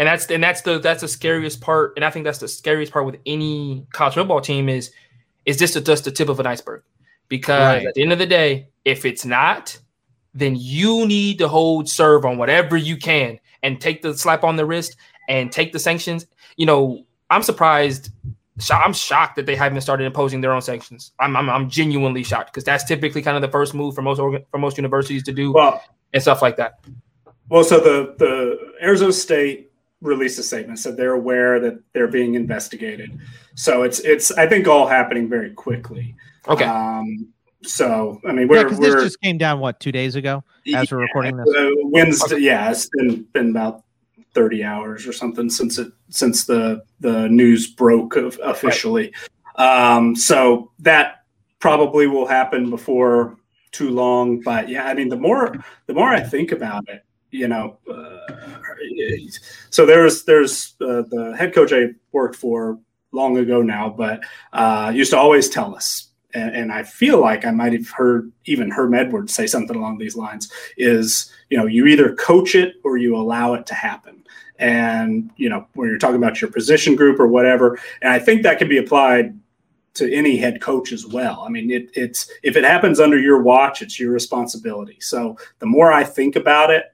and 0.00 0.06
that's 0.06 0.30
and 0.30 0.42
that's 0.42 0.62
the 0.62 0.78
that's 0.78 1.02
the 1.02 1.08
scariest 1.08 1.60
part. 1.60 1.92
And 1.94 2.06
I 2.06 2.10
think 2.10 2.24
that's 2.24 2.38
the 2.38 2.48
scariest 2.48 2.90
part 2.90 3.04
with 3.04 3.18
any 3.26 3.86
college 3.92 4.14
football 4.14 4.40
team 4.40 4.70
is 4.70 4.90
is 5.44 5.58
this 5.58 5.78
just 5.78 6.04
the 6.04 6.10
tip 6.10 6.30
of 6.30 6.40
an 6.40 6.46
iceberg? 6.46 6.82
Because 7.28 7.60
right. 7.60 7.86
at 7.86 7.92
the 7.92 8.02
end 8.02 8.10
of 8.10 8.18
the 8.18 8.26
day, 8.26 8.68
if 8.86 9.04
it's 9.04 9.26
not, 9.26 9.78
then 10.32 10.56
you 10.56 11.06
need 11.06 11.36
to 11.38 11.48
hold 11.48 11.86
serve 11.86 12.24
on 12.24 12.38
whatever 12.38 12.78
you 12.78 12.96
can 12.96 13.38
and 13.62 13.78
take 13.78 14.00
the 14.00 14.16
slap 14.16 14.42
on 14.42 14.56
the 14.56 14.64
wrist 14.64 14.96
and 15.28 15.52
take 15.52 15.70
the 15.70 15.78
sanctions. 15.78 16.26
You 16.56 16.64
know, 16.64 17.04
I'm 17.28 17.42
surprised 17.42 18.10
I'm 18.70 18.94
shocked 18.94 19.36
that 19.36 19.44
they 19.44 19.54
haven't 19.54 19.82
started 19.82 20.04
imposing 20.04 20.40
their 20.40 20.52
own 20.52 20.62
sanctions. 20.62 21.12
I'm 21.20 21.36
I'm, 21.36 21.50
I'm 21.50 21.68
genuinely 21.68 22.24
shocked 22.24 22.54
because 22.54 22.64
that's 22.64 22.84
typically 22.84 23.20
kind 23.20 23.36
of 23.36 23.42
the 23.42 23.50
first 23.50 23.74
move 23.74 23.94
for 23.94 24.00
most 24.00 24.18
organ, 24.18 24.46
for 24.50 24.56
most 24.56 24.78
universities 24.78 25.22
to 25.24 25.32
do 25.32 25.52
well, 25.52 25.84
and 26.14 26.22
stuff 26.22 26.40
like 26.40 26.56
that. 26.56 26.80
Well, 27.50 27.64
so 27.64 27.80
the 27.80 28.14
the 28.16 28.72
Arizona 28.82 29.12
State 29.12 29.69
released 30.00 30.38
a 30.38 30.42
statement 30.42 30.78
said 30.78 30.96
they're 30.96 31.12
aware 31.12 31.60
that 31.60 31.80
they're 31.92 32.08
being 32.08 32.34
investigated. 32.34 33.18
So 33.54 33.82
it's 33.82 34.00
it's 34.00 34.30
I 34.32 34.46
think 34.46 34.66
all 34.66 34.86
happening 34.86 35.28
very 35.28 35.50
quickly. 35.50 36.14
Okay. 36.48 36.64
Um, 36.64 37.28
so 37.62 38.20
I 38.26 38.32
mean, 38.32 38.48
we're, 38.48 38.68
yeah, 38.68 38.78
this 38.78 39.04
just 39.04 39.20
came 39.20 39.36
down 39.36 39.60
what 39.60 39.80
two 39.80 39.92
days 39.92 40.16
ago 40.16 40.42
as 40.74 40.90
we're 40.90 40.98
recording 40.98 41.36
this. 41.36 41.48
Uh, 41.48 41.70
Wednesday, 41.84 42.38
yeah, 42.38 42.70
it's 42.70 42.88
been 42.96 43.26
been 43.32 43.50
about 43.50 43.84
thirty 44.32 44.64
hours 44.64 45.06
or 45.06 45.12
something 45.12 45.50
since 45.50 45.78
it 45.78 45.92
since 46.08 46.46
the 46.46 46.82
the 47.00 47.28
news 47.28 47.66
broke 47.66 48.16
of, 48.16 48.40
officially. 48.42 49.12
Right. 49.58 49.94
Um, 49.94 50.16
so 50.16 50.70
that 50.78 51.24
probably 51.58 52.06
will 52.06 52.26
happen 52.26 52.70
before 52.70 53.36
too 53.72 53.90
long. 53.90 54.40
But 54.40 54.70
yeah, 54.70 54.86
I 54.86 54.94
mean, 54.94 55.10
the 55.10 55.16
more 55.16 55.62
the 55.86 55.94
more 55.94 56.08
I 56.08 56.20
think 56.20 56.52
about 56.52 56.88
it, 56.88 57.04
you 57.30 57.48
know, 57.48 57.78
uh, 57.90 58.18
so 59.70 59.86
there's 59.86 60.24
there's 60.24 60.74
uh, 60.80 61.02
the 61.02 61.34
head 61.38 61.54
coach 61.54 61.72
I 61.72 61.90
worked 62.12 62.36
for 62.36 62.78
long 63.12 63.38
ago 63.38 63.62
now, 63.62 63.88
but 63.88 64.20
uh, 64.52 64.92
used 64.94 65.10
to 65.10 65.18
always 65.18 65.48
tell 65.48 65.74
us, 65.74 66.08
and, 66.34 66.54
and, 66.54 66.72
I 66.72 66.84
feel 66.84 67.20
like 67.20 67.44
I 67.44 67.50
might 67.50 67.72
have 67.72 67.88
heard 67.90 68.30
even 68.44 68.70
Herm 68.70 68.94
Edwards 68.94 69.34
say 69.34 69.46
something 69.46 69.76
along 69.76 69.98
these 69.98 70.16
lines: 70.16 70.50
is 70.76 71.32
you 71.50 71.58
know 71.58 71.66
you 71.66 71.86
either 71.86 72.14
coach 72.14 72.54
it 72.54 72.74
or 72.84 72.96
you 72.96 73.16
allow 73.16 73.54
it 73.54 73.66
to 73.66 73.74
happen. 73.74 74.24
And 74.58 75.30
you 75.36 75.48
know 75.48 75.66
when 75.74 75.88
you're 75.88 75.98
talking 75.98 76.16
about 76.16 76.40
your 76.40 76.50
position 76.50 76.96
group 76.96 77.18
or 77.18 77.26
whatever, 77.26 77.78
and 78.02 78.12
I 78.12 78.18
think 78.18 78.42
that 78.42 78.58
can 78.58 78.68
be 78.68 78.78
applied 78.78 79.38
to 79.94 80.12
any 80.12 80.36
head 80.36 80.60
coach 80.60 80.92
as 80.92 81.06
well. 81.06 81.42
I 81.44 81.48
mean, 81.48 81.70
it, 81.70 81.90
it's 81.94 82.30
if 82.42 82.56
it 82.56 82.64
happens 82.64 83.00
under 83.00 83.18
your 83.18 83.42
watch, 83.42 83.82
it's 83.82 83.98
your 83.98 84.12
responsibility. 84.12 84.98
So 85.00 85.36
the 85.58 85.66
more 85.66 85.92
I 85.92 86.04
think 86.04 86.36
about 86.36 86.70
it, 86.70 86.84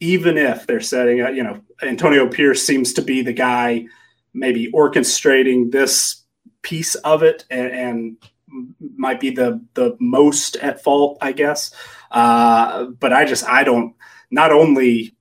even 0.00 0.38
if 0.38 0.66
they're 0.66 0.80
setting 0.80 1.20
up, 1.20 1.34
you 1.34 1.42
know, 1.42 1.60
Antonio 1.82 2.28
Pierce 2.28 2.64
seems 2.66 2.92
to 2.94 3.02
be 3.02 3.22
the 3.22 3.32
guy 3.32 3.86
maybe 4.34 4.70
orchestrating 4.72 5.72
this 5.72 6.22
piece 6.62 6.94
of 6.96 7.22
it 7.22 7.44
and, 7.50 7.72
and 7.72 8.16
might 8.96 9.20
be 9.20 9.30
the 9.30 9.62
the 9.74 9.96
most 10.00 10.56
at 10.56 10.82
fault, 10.82 11.18
I 11.20 11.32
guess. 11.32 11.72
Uh, 12.10 12.84
but 12.84 13.12
I 13.12 13.24
just 13.24 13.44
I 13.48 13.64
don't 13.64 13.94
not 14.30 14.52
only 14.52 15.14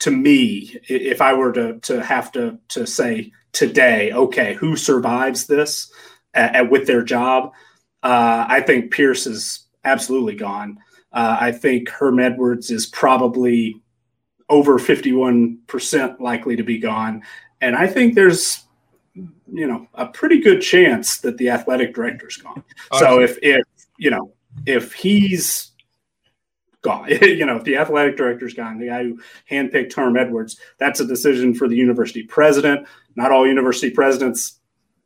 to 0.00 0.10
me, 0.10 0.76
if 0.88 1.20
I 1.20 1.34
were 1.34 1.52
to 1.52 1.78
to 1.80 2.02
have 2.02 2.32
to 2.32 2.58
to 2.68 2.86
say 2.86 3.32
today, 3.52 4.12
okay, 4.12 4.54
who 4.54 4.76
survives 4.76 5.46
this 5.46 5.92
at, 6.34 6.54
at, 6.54 6.70
with 6.70 6.86
their 6.86 7.02
job? 7.02 7.52
Uh, 8.02 8.46
I 8.48 8.60
think 8.60 8.92
Pierce 8.92 9.26
is 9.26 9.66
absolutely 9.84 10.36
gone. 10.36 10.78
Uh, 11.12 11.36
I 11.40 11.52
think 11.52 11.88
Herm 11.88 12.20
Edwards 12.20 12.70
is 12.70 12.86
probably 12.86 13.80
over 14.50 14.78
51% 14.78 16.20
likely 16.20 16.56
to 16.56 16.62
be 16.62 16.78
gone. 16.78 17.22
And 17.60 17.76
I 17.76 17.86
think 17.86 18.14
there's, 18.14 18.64
you 19.14 19.66
know, 19.66 19.86
a 19.94 20.06
pretty 20.06 20.40
good 20.40 20.60
chance 20.60 21.18
that 21.20 21.38
the 21.38 21.50
athletic 21.50 21.94
director's 21.94 22.36
gone. 22.36 22.62
Awesome. 22.90 23.06
So 23.06 23.20
if, 23.20 23.38
if, 23.42 23.62
you 23.98 24.10
know, 24.10 24.32
if 24.66 24.92
he's 24.92 25.70
gone, 26.82 27.08
you 27.22 27.46
know, 27.46 27.56
if 27.56 27.64
the 27.64 27.76
athletic 27.76 28.16
director's 28.16 28.54
gone, 28.54 28.78
the 28.78 28.88
guy 28.88 29.04
who 29.04 29.20
handpicked 29.50 29.94
Herm 29.94 30.16
Edwards, 30.16 30.58
that's 30.78 31.00
a 31.00 31.06
decision 31.06 31.54
for 31.54 31.68
the 31.68 31.76
university 31.76 32.24
president. 32.24 32.86
Not 33.16 33.32
all 33.32 33.46
university 33.46 33.90
presidents 33.90 34.60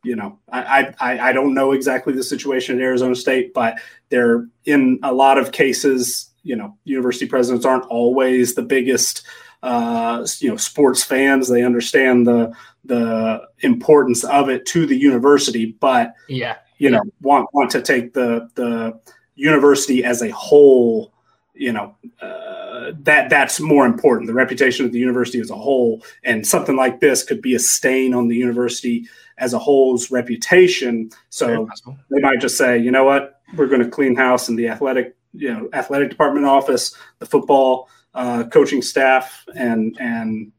you 0.05 0.15
know, 0.15 0.37
I, 0.51 0.93
I 0.99 1.29
I 1.29 1.33
don't 1.33 1.55
know 1.55 1.71
exactly 1.71 2.13
the 2.13 2.23
situation 2.23 2.75
at 2.75 2.83
Arizona 2.83 3.15
State, 3.15 3.55
but 3.55 3.79
they're 4.09 4.47
in 4.63 4.99
a 5.01 5.11
lot 5.11 5.39
of 5.39 5.51
cases 5.51 6.29
you 6.45 6.55
know, 6.55 6.77
university 6.85 7.25
presidents 7.25 7.65
aren't 7.65 7.85
always 7.87 8.53
the 8.53 8.61
biggest, 8.61 9.23
uh, 9.63 10.25
you 10.39 10.49
know, 10.49 10.55
sports 10.55 11.03
fans. 11.03 11.49
They 11.49 11.63
understand 11.63 12.27
the 12.27 12.53
the 12.85 13.41
importance 13.61 14.23
of 14.23 14.47
it 14.47 14.65
to 14.67 14.85
the 14.85 14.95
university, 14.95 15.75
but 15.79 16.13
yeah, 16.29 16.57
you 16.77 16.91
know, 16.91 17.01
want 17.21 17.49
want 17.51 17.71
to 17.71 17.81
take 17.81 18.13
the 18.13 18.47
the 18.53 18.97
university 19.33 20.05
as 20.05 20.21
a 20.21 20.29
whole. 20.29 21.11
You 21.55 21.71
know, 21.71 21.95
uh, 22.21 22.91
that 22.99 23.29
that's 23.29 23.59
more 23.59 23.85
important. 23.85 24.27
The 24.27 24.33
reputation 24.33 24.85
of 24.85 24.91
the 24.91 24.99
university 24.99 25.39
as 25.39 25.49
a 25.49 25.55
whole, 25.55 26.03
and 26.23 26.45
something 26.45 26.75
like 26.75 26.99
this 26.99 27.23
could 27.23 27.41
be 27.41 27.55
a 27.55 27.59
stain 27.59 28.13
on 28.13 28.27
the 28.27 28.35
university 28.35 29.07
as 29.37 29.53
a 29.53 29.59
whole's 29.59 30.11
reputation. 30.11 31.09
So 31.29 31.67
they 32.11 32.21
might 32.21 32.39
just 32.39 32.57
say, 32.57 32.77
you 32.77 32.91
know 32.91 33.05
what, 33.05 33.41
we're 33.55 33.67
going 33.67 33.81
to 33.81 33.89
clean 33.89 34.15
house, 34.15 34.47
and 34.47 34.59
the 34.59 34.67
athletic 34.67 35.15
you 35.35 35.53
know 35.53 35.69
athletic 35.73 36.09
department 36.09 36.45
office, 36.45 36.95
the 37.19 37.25
football 37.25 37.89
uh, 38.13 38.45
coaching 38.51 38.81
staff, 38.81 39.45
and 39.55 39.95
and 39.99 40.51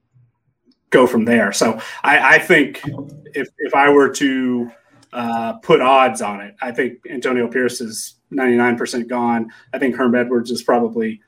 go 0.90 1.06
from 1.06 1.24
there. 1.24 1.52
So 1.52 1.80
I, 2.02 2.36
I 2.36 2.38
think 2.38 2.82
if 3.34 3.48
if 3.58 3.74
I 3.74 3.90
were 3.90 4.08
to 4.14 4.70
uh, 5.12 5.54
put 5.54 5.80
odds 5.80 6.22
on 6.22 6.40
it, 6.40 6.56
I 6.60 6.72
think 6.72 6.98
Antonio 7.08 7.48
Pierce 7.48 7.80
is 7.80 8.16
99% 8.32 9.08
gone. 9.08 9.50
I 9.72 9.78
think 9.78 9.96
Herm 9.96 10.14
Edwards 10.14 10.50
is 10.50 10.62
probably 10.62 11.20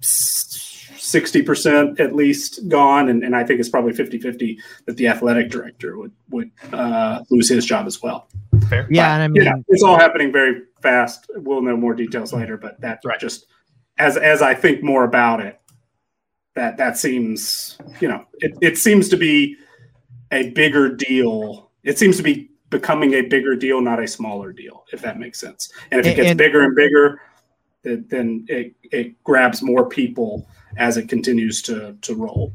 60% 0.00 2.00
at 2.00 2.14
least 2.14 2.68
gone. 2.68 3.08
And, 3.08 3.24
and 3.24 3.36
I 3.36 3.44
think 3.44 3.60
it's 3.60 3.68
probably 3.68 3.92
50 3.92 4.18
50 4.18 4.58
that 4.86 4.96
the 4.96 5.08
athletic 5.08 5.50
director 5.50 5.98
would, 5.98 6.12
would 6.30 6.50
uh, 6.72 7.22
lose 7.30 7.48
his 7.48 7.64
job 7.64 7.86
as 7.86 8.02
well. 8.02 8.28
Fair. 8.72 8.86
Yeah. 8.90 9.02
But, 9.02 9.12
and 9.12 9.22
I 9.22 9.28
mean, 9.28 9.42
you 9.42 9.50
know, 9.50 9.64
it's 9.68 9.82
all 9.82 9.98
happening 9.98 10.32
very 10.32 10.62
fast. 10.80 11.30
We'll 11.34 11.60
know 11.60 11.76
more 11.76 11.94
details 11.94 12.32
later, 12.32 12.56
but 12.56 12.80
that's 12.80 13.04
right. 13.04 13.20
just 13.20 13.46
as 13.98 14.16
as 14.16 14.40
I 14.40 14.54
think 14.54 14.82
more 14.82 15.04
about 15.04 15.40
it, 15.40 15.60
that 16.54 16.78
that 16.78 16.96
seems 16.96 17.78
you 18.00 18.08
know 18.08 18.24
it, 18.38 18.56
it 18.62 18.78
seems 18.78 19.08
to 19.10 19.16
be 19.16 19.56
a 20.30 20.50
bigger 20.50 20.94
deal. 20.94 21.70
It 21.82 21.98
seems 21.98 22.16
to 22.16 22.22
be 22.22 22.50
becoming 22.70 23.12
a 23.14 23.22
bigger 23.22 23.54
deal, 23.54 23.82
not 23.82 24.02
a 24.02 24.08
smaller 24.08 24.52
deal, 24.52 24.84
if 24.92 25.02
that 25.02 25.18
makes 25.18 25.38
sense. 25.38 25.70
And 25.90 26.00
if 26.00 26.06
it 26.06 26.16
gets 26.16 26.30
and, 26.30 26.38
bigger 26.38 26.64
and 26.64 26.74
bigger, 26.74 27.20
then 27.82 28.46
it 28.48 28.74
it 28.84 29.22
grabs 29.22 29.62
more 29.62 29.86
people 29.86 30.48
as 30.78 30.96
it 30.96 31.08
continues 31.08 31.60
to 31.62 31.94
to 32.00 32.14
roll. 32.14 32.54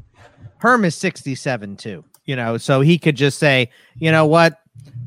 Herm 0.58 0.84
is 0.84 0.96
67 0.96 1.76
too, 1.76 2.04
you 2.24 2.34
know, 2.34 2.58
so 2.58 2.80
he 2.80 2.98
could 2.98 3.14
just 3.14 3.38
say, 3.38 3.70
you 3.96 4.10
know 4.10 4.26
what, 4.26 4.60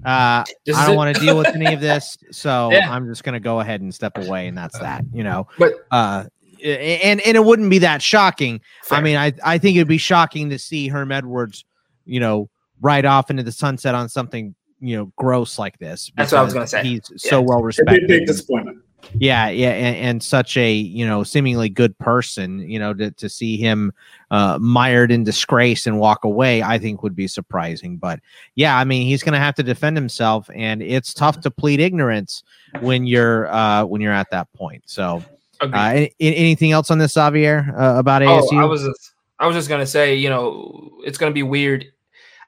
uh, 0.06 0.44
I 0.44 0.86
don't 0.86 0.96
want 0.96 1.16
to 1.16 1.22
deal 1.22 1.38
with 1.38 1.48
any 1.48 1.74
of 1.74 1.80
this, 1.82 2.18
so 2.32 2.72
yeah. 2.72 2.92
I'm 2.92 3.08
just 3.08 3.24
going 3.24 3.34
to 3.34 3.40
go 3.40 3.60
ahead 3.60 3.82
and 3.82 3.94
step 3.94 4.18
away, 4.18 4.48
and 4.48 4.58
that's 4.58 4.78
that. 4.80 5.04
You 5.14 5.24
know, 5.24 5.48
but 5.58 5.74
uh, 5.92 6.26
and 6.64 7.22
and 7.22 7.38
it 7.38 7.44
wouldn't 7.44 7.70
be 7.70 7.80
that 7.80 8.02
shocking. 8.02 8.62
Fair. 8.84 8.98
I 8.98 9.02
mean, 9.02 9.18
I 9.18 9.34
I 9.44 9.58
think 9.58 9.78
it'd 9.78 9.88
be 9.88 9.98
shocking 9.98 10.50
to 10.50 10.60
see 10.60 10.88
Herm 10.88 11.12
Edwards, 11.12 11.66
you 12.06 12.20
know, 12.20 12.50
ride 12.82 13.06
off 13.06 13.30
into 13.30 13.44
the 13.44 13.52
sunset 13.52 13.96
on 13.96 14.10
something 14.10 14.56
you 14.80 14.98
know 14.98 15.12
gross 15.16 15.60
like 15.60 15.78
this. 15.78 16.12
That's 16.18 16.32
what 16.32 16.40
I 16.40 16.44
was 16.44 16.54
going 16.54 16.66
to 16.66 16.70
say. 16.70 16.84
He's 16.84 17.02
yeah. 17.10 17.30
so 17.30 17.42
well 17.42 17.62
respected. 17.62 18.08
Big 18.08 18.26
disappointment. 18.26 18.80
Yeah, 19.14 19.50
yeah, 19.50 19.72
and, 19.72 19.96
and, 19.98 20.24
such 20.24 20.58
a 20.58 20.72
you 20.74 21.06
know 21.06 21.24
seemingly 21.24 21.70
good 21.70 21.98
person, 22.00 22.60
you 22.70 22.80
know, 22.80 22.94
to 22.94 23.12
to 23.12 23.30
see 23.30 23.58
him 23.58 23.92
uh, 24.32 24.58
mired 24.62 25.12
in 25.12 25.24
disgrace 25.24 25.88
and 25.88 26.00
walk 26.00 26.24
away, 26.24 26.64
I 26.64 26.78
think 26.78 27.04
would 27.04 27.16
be 27.16 27.28
surprising. 27.28 27.98
But 27.98 28.20
yeah, 28.56 28.78
I 28.78 28.84
mean, 28.84 29.08
he's 29.08 29.24
going 29.24 29.34
to 29.34 29.40
have 29.40 29.56
to 29.56 29.64
defend 29.64 29.98
himself, 29.98 30.50
and 30.56 30.82
it's 30.82 31.14
tough 31.14 31.42
to 31.42 31.52
plead 31.52 31.80
ignorance 31.80 32.44
when 32.80 33.06
you're 33.06 33.52
uh, 33.54 33.86
when 33.86 34.02
you're 34.02 34.14
at 34.14 34.30
that 34.32 34.52
point. 34.54 34.84
So, 34.86 35.24
uh, 35.60 35.68
any, 35.74 36.14
anything 36.20 36.72
else 36.72 36.90
on 36.92 36.98
this, 36.98 37.14
Xavier, 37.14 37.74
uh, 37.78 38.00
about 38.00 38.22
ASU? 38.22 38.54
Oh, 38.54 38.58
I 38.58 38.66
was 38.66 38.84
just, 38.84 39.14
I 39.40 39.48
was 39.48 39.56
just 39.56 39.70
going 39.70 39.82
to 39.82 39.88
say, 39.88 40.16
you 40.16 40.30
know, 40.30 40.92
it's 41.04 41.18
going 41.18 41.30
to 41.32 41.36
be 41.36 41.44
weird. 41.44 41.86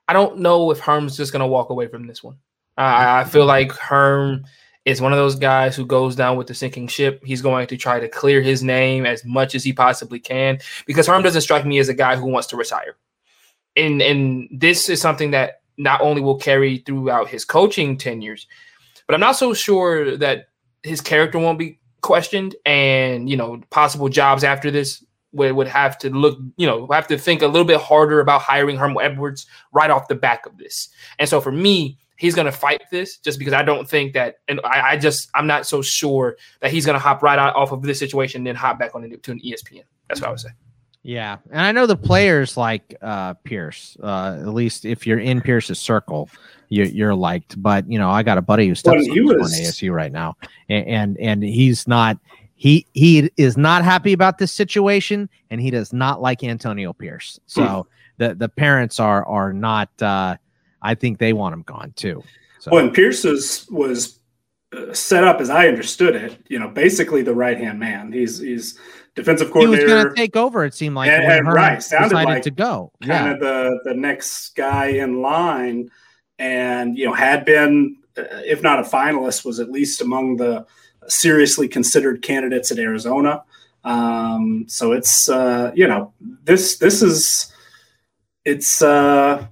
I 0.07 0.13
don't 0.13 0.39
know 0.39 0.71
if 0.71 0.79
Herm's 0.79 1.17
just 1.17 1.31
going 1.31 1.41
to 1.41 1.47
walk 1.47 1.69
away 1.69 1.87
from 1.87 2.07
this 2.07 2.23
one. 2.23 2.37
I 2.77 3.23
feel 3.25 3.45
like 3.45 3.71
Herm 3.71 4.45
is 4.85 5.01
one 5.01 5.13
of 5.13 5.17
those 5.17 5.35
guys 5.35 5.75
who 5.75 5.85
goes 5.85 6.15
down 6.15 6.37
with 6.37 6.47
the 6.47 6.53
sinking 6.53 6.87
ship. 6.87 7.23
He's 7.23 7.41
going 7.41 7.67
to 7.67 7.77
try 7.77 7.99
to 7.99 8.09
clear 8.09 8.41
his 8.41 8.63
name 8.63 9.05
as 9.05 9.23
much 9.23 9.55
as 9.55 9.63
he 9.63 9.71
possibly 9.71 10.19
can 10.19 10.59
because 10.85 11.07
Herm 11.07 11.23
doesn't 11.23 11.41
strike 11.41 11.65
me 11.65 11.79
as 11.79 11.89
a 11.89 11.93
guy 11.93 12.15
who 12.15 12.27
wants 12.27 12.47
to 12.47 12.57
retire. 12.57 12.95
And 13.75 14.01
and 14.01 14.49
this 14.51 14.89
is 14.89 15.01
something 15.01 15.31
that 15.31 15.61
not 15.77 16.01
only 16.01 16.21
will 16.21 16.37
carry 16.37 16.79
throughout 16.79 17.27
his 17.27 17.45
coaching 17.45 17.97
tenures, 17.97 18.45
but 19.07 19.13
I'm 19.13 19.21
not 19.21 19.37
so 19.37 19.53
sure 19.53 20.17
that 20.17 20.47
his 20.83 21.01
character 21.01 21.39
won't 21.39 21.57
be 21.57 21.79
questioned 22.01 22.55
and 22.65 23.29
you 23.29 23.37
know 23.37 23.61
possible 23.69 24.09
jobs 24.09 24.43
after 24.43 24.69
this 24.69 25.03
would, 25.33 25.53
would 25.53 25.67
have 25.67 25.97
to 25.99 26.09
look, 26.09 26.37
you 26.57 26.67
know, 26.67 26.87
have 26.91 27.07
to 27.07 27.17
think 27.17 27.41
a 27.41 27.47
little 27.47 27.65
bit 27.65 27.81
harder 27.81 28.19
about 28.19 28.41
hiring 28.41 28.77
Herm 28.77 28.95
Edwards 29.01 29.45
right 29.73 29.89
off 29.89 30.07
the 30.07 30.15
back 30.15 30.45
of 30.45 30.57
this. 30.57 30.89
And 31.19 31.27
so 31.27 31.41
for 31.41 31.51
me, 31.51 31.97
he's 32.23 32.33
going 32.35 32.45
to 32.45 32.51
fight 32.53 32.81
this 32.89 33.17
just 33.17 33.37
because 33.37 33.53
I 33.53 33.63
don't 33.63 33.87
think 33.87 34.13
that, 34.13 34.37
and 34.47 34.61
I, 34.63 34.91
I 34.91 34.97
just, 34.97 35.29
I'm 35.35 35.45
not 35.45 35.67
so 35.67 35.81
sure 35.81 36.37
that 36.61 36.71
he's 36.71 36.85
going 36.85 36.95
to 36.95 36.99
hop 36.99 37.21
right 37.21 37.37
out 37.37 37.53
off 37.53 37.73
of 37.73 37.81
this 37.81 37.99
situation 37.99 38.39
and 38.39 38.47
then 38.47 38.55
hop 38.55 38.79
back 38.79 38.95
on 38.95 39.01
to 39.01 39.31
an 39.31 39.39
ESPN. 39.41 39.83
That's 40.07 40.21
what 40.21 40.27
I 40.27 40.31
would 40.31 40.39
say. 40.39 40.49
Yeah, 41.01 41.39
and 41.51 41.59
I 41.59 41.73
know 41.73 41.85
the 41.85 41.97
players 41.97 42.55
like 42.55 42.95
uh, 43.01 43.33
Pierce. 43.43 43.97
Uh, 44.01 44.37
at 44.39 44.47
least 44.53 44.85
if 44.85 45.05
you're 45.05 45.19
in 45.19 45.41
Pierce's 45.41 45.77
circle, 45.77 46.29
you, 46.69 46.85
you're 46.85 47.13
liked. 47.13 47.61
But 47.61 47.91
you 47.91 47.99
know, 47.99 48.09
I 48.09 48.23
got 48.23 48.37
a 48.37 48.41
buddy 48.41 48.69
who's 48.69 48.81
Well, 48.85 48.97
stuck 49.03 49.11
on 49.17 49.25
was- 49.39 49.59
ASU 49.59 49.91
right 49.91 50.13
now, 50.13 50.37
and, 50.69 50.87
and 50.87 51.17
and 51.19 51.43
he's 51.43 51.89
not. 51.89 52.17
He 52.55 52.87
he 52.93 53.29
is 53.35 53.57
not 53.57 53.83
happy 53.83 54.13
about 54.13 54.37
this 54.37 54.53
situation, 54.53 55.27
and 55.49 55.59
he 55.59 55.71
does 55.71 55.91
not 55.91 56.21
like 56.21 56.41
Antonio 56.41 56.93
Pierce. 56.93 57.37
So 57.47 57.85
the 58.17 58.33
the 58.35 58.47
parents 58.47 58.97
are 59.01 59.25
are 59.27 59.51
not. 59.51 59.89
Uh, 60.01 60.37
I 60.83 60.95
think 60.95 61.17
they 61.19 61.33
want 61.33 61.53
him 61.53 61.63
gone 61.63 61.93
too. 61.95 62.23
So 62.59 62.71
Well, 62.71 62.85
and 62.85 62.93
Pierce 62.93 63.23
was, 63.23 63.67
was 63.71 64.19
uh, 64.75 64.93
set 64.93 65.23
up 65.23 65.39
as 65.41 65.49
I 65.49 65.67
understood 65.67 66.15
it. 66.15 66.37
You 66.47 66.59
know, 66.59 66.67
basically 66.69 67.21
the 67.23 67.33
right 67.35 67.57
hand 67.57 67.79
man. 67.79 68.11
He's 68.11 68.39
he's 68.39 68.77
defensive 69.15 69.51
coordinator. 69.51 69.87
he 69.87 69.93
was 69.93 70.03
going 70.03 70.15
to 70.15 70.21
take 70.21 70.35
over. 70.35 70.65
It 70.65 70.73
seemed 70.73 70.95
like 70.95 71.09
And- 71.11 71.23
and 71.31 71.47
right, 71.47 71.81
sounded 71.81 72.09
decided 72.09 72.29
like 72.29 72.43
to 72.43 72.51
go. 72.51 72.91
kind 73.01 73.09
Yeah, 73.11 73.31
of 73.33 73.39
the 73.39 73.79
the 73.85 73.93
next 73.93 74.55
guy 74.55 74.87
in 74.87 75.21
line, 75.21 75.89
and 76.39 76.97
you 76.97 77.05
know 77.05 77.13
had 77.13 77.45
been, 77.45 77.97
uh, 78.17 78.23
if 78.45 78.61
not 78.63 78.79
a 78.79 78.83
finalist, 78.83 79.45
was 79.45 79.59
at 79.59 79.69
least 79.71 80.01
among 80.01 80.37
the 80.37 80.65
seriously 81.07 81.67
considered 81.67 82.21
candidates 82.21 82.71
at 82.71 82.79
Arizona. 82.79 83.43
Um, 83.83 84.65
so 84.69 84.93
it's 84.93 85.27
uh, 85.29 85.71
you 85.75 85.87
know 85.87 86.13
this 86.43 86.77
this 86.77 87.01
is 87.03 87.53
it's 88.45 88.81
uh, 88.81 89.45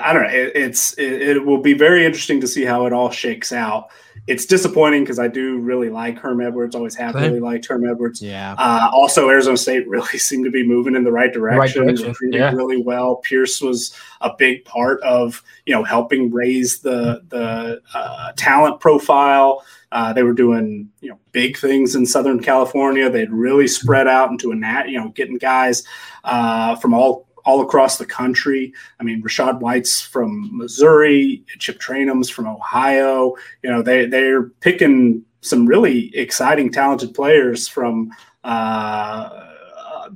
I 0.00 0.12
don't 0.12 0.22
know 0.22 0.28
it, 0.28 0.52
it's 0.54 0.92
it, 0.94 1.22
it 1.22 1.44
will 1.44 1.60
be 1.60 1.74
very 1.74 2.04
interesting 2.04 2.40
to 2.40 2.48
see 2.48 2.64
how 2.64 2.86
it 2.86 2.92
all 2.92 3.10
shakes 3.10 3.52
out. 3.52 3.88
It's 4.26 4.44
disappointing 4.44 5.04
because 5.04 5.20
I 5.20 5.28
do 5.28 5.58
really 5.58 5.88
like 5.88 6.18
Herm 6.18 6.40
Edwards. 6.40 6.74
Always 6.74 6.96
have 6.96 7.14
really 7.14 7.38
liked 7.38 7.66
Herm 7.66 7.88
Edwards. 7.88 8.20
yeah. 8.20 8.56
Uh, 8.58 8.90
also, 8.92 9.28
Arizona 9.28 9.56
State 9.56 9.86
really 9.88 10.18
seemed 10.18 10.44
to 10.46 10.50
be 10.50 10.66
moving 10.66 10.96
in 10.96 11.04
the 11.04 11.12
right 11.12 11.32
direction, 11.32 11.84
direction, 11.84 12.08
recruiting 12.08 12.40
yeah. 12.40 12.50
really 12.52 12.82
well. 12.82 13.16
Pierce 13.16 13.60
was 13.60 13.94
a 14.20 14.32
big 14.36 14.64
part 14.64 15.00
of 15.02 15.42
you 15.64 15.74
know 15.74 15.84
helping 15.84 16.32
raise 16.32 16.80
the 16.80 17.22
the 17.28 17.80
uh, 17.94 18.32
talent 18.36 18.80
profile. 18.80 19.64
Uh, 19.92 20.12
they 20.12 20.24
were 20.24 20.32
doing 20.32 20.90
you 21.00 21.10
know 21.10 21.18
big 21.32 21.56
things 21.56 21.94
in 21.94 22.04
Southern 22.04 22.40
California. 22.42 23.08
They'd 23.08 23.30
really 23.30 23.68
spread 23.68 24.08
out 24.08 24.30
into 24.30 24.50
a 24.50 24.56
nat, 24.56 24.88
you 24.88 24.98
know, 24.98 25.10
getting 25.10 25.38
guys 25.38 25.84
uh, 26.24 26.74
from 26.76 26.94
all 26.94 27.25
all 27.46 27.62
across 27.62 27.96
the 27.96 28.04
country. 28.04 28.74
I 29.00 29.04
mean, 29.04 29.22
Rachaad 29.22 29.60
White's 29.60 30.00
from 30.00 30.50
Missouri, 30.52 31.42
Chip 31.58 31.78
Trayanum's 31.78 32.28
from 32.28 32.46
Ohio. 32.46 33.34
You 33.62 33.70
know, 33.70 33.82
they 33.82 34.04
they're 34.04 34.42
picking 34.42 35.24
some 35.40 35.66
really 35.66 36.14
exciting, 36.14 36.70
talented 36.70 37.14
players 37.14 37.68
from 37.68 38.10
uh, 38.44 39.30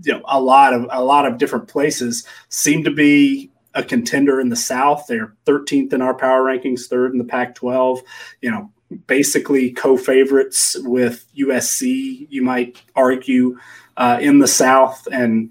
you 0.05 0.13
know 0.13 0.23
a 0.27 0.41
lot 0.41 0.75
of 0.75 0.87
a 0.91 1.03
lot 1.03 1.25
of 1.25 1.39
different 1.39 1.69
places. 1.69 2.27
Seem 2.49 2.85
to 2.85 2.91
be 2.91 3.51
a 3.75 3.85
contender 3.85 4.41
in 4.41 4.49
the 4.49 4.57
South. 4.57 5.07
They're 5.07 5.35
13th 5.47 5.93
in 5.93 6.03
our 6.03 6.15
power 6.15 6.43
rankings, 6.43 6.87
third 6.87 7.13
in 7.13 7.19
the 7.19 7.25
Pac-12. 7.25 8.01
You 8.43 8.51
know, 8.51 8.73
basically 9.07 9.71
co-favorites 9.71 10.77
with 10.81 11.25
USC. 11.39 12.27
You 12.29 12.43
might 12.43 12.83
argue 12.97 13.57
uh, 13.97 14.19
in 14.21 14.41
the 14.41 14.49
South, 14.49 15.07
and 15.13 15.51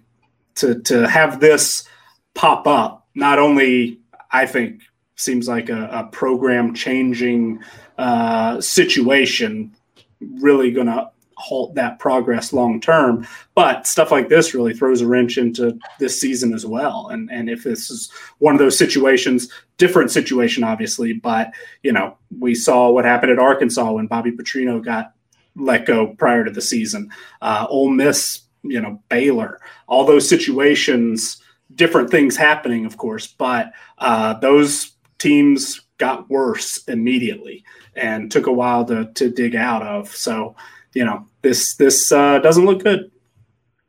to 0.59 0.79
to 0.81 1.07
have 1.07 1.39
this 1.39 1.83
pop 2.33 2.67
up, 2.67 3.07
not 3.15 3.39
only 3.39 3.99
I 4.31 4.45
think 4.45 4.81
seems 5.15 5.47
like 5.47 5.69
a, 5.69 5.89
a 5.91 6.03
program 6.11 6.73
changing 6.73 7.59
uh, 7.97 8.61
situation, 8.61 9.75
really 10.19 10.71
going 10.71 10.87
to 10.87 11.11
halt 11.39 11.73
that 11.75 11.99
progress 11.99 12.53
long 12.53 12.79
term. 12.79 13.25
But 13.55 13.87
stuff 13.87 14.11
like 14.11 14.29
this 14.29 14.53
really 14.53 14.73
throws 14.73 15.01
a 15.01 15.07
wrench 15.07 15.37
into 15.37 15.77
this 15.97 16.19
season 16.19 16.53
as 16.53 16.65
well. 16.65 17.07
And 17.09 17.31
and 17.31 17.49
if 17.49 17.63
this 17.63 17.89
is 17.89 18.11
one 18.39 18.53
of 18.53 18.59
those 18.59 18.77
situations, 18.77 19.51
different 19.77 20.11
situation 20.11 20.63
obviously, 20.63 21.13
but 21.13 21.51
you 21.83 21.91
know 21.91 22.17
we 22.39 22.55
saw 22.55 22.89
what 22.89 23.05
happened 23.05 23.31
at 23.31 23.39
Arkansas 23.39 23.91
when 23.91 24.07
Bobby 24.07 24.31
Petrino 24.31 24.83
got 24.83 25.13
let 25.55 25.85
go 25.85 26.07
prior 26.17 26.43
to 26.45 26.51
the 26.51 26.61
season. 26.61 27.09
Uh, 27.41 27.65
Ole 27.69 27.89
Miss, 27.89 28.41
you 28.63 28.81
know 28.81 29.01
Baylor, 29.09 29.59
all 29.87 30.05
those 30.05 30.27
situations, 30.27 31.41
different 31.75 32.09
things 32.09 32.35
happening, 32.35 32.85
of 32.85 32.97
course, 32.97 33.27
but 33.27 33.71
uh, 33.97 34.33
those 34.35 34.93
teams 35.17 35.81
got 35.97 36.29
worse 36.29 36.83
immediately 36.87 37.63
and 37.95 38.31
took 38.31 38.47
a 38.47 38.51
while 38.51 38.85
to 38.85 39.11
to 39.13 39.29
dig 39.29 39.55
out 39.55 39.83
of. 39.83 40.15
So 40.15 40.55
you 40.93 41.05
know 41.05 41.25
this 41.41 41.75
this 41.75 42.11
uh, 42.11 42.39
doesn't 42.39 42.65
look 42.65 42.83
good. 42.83 43.11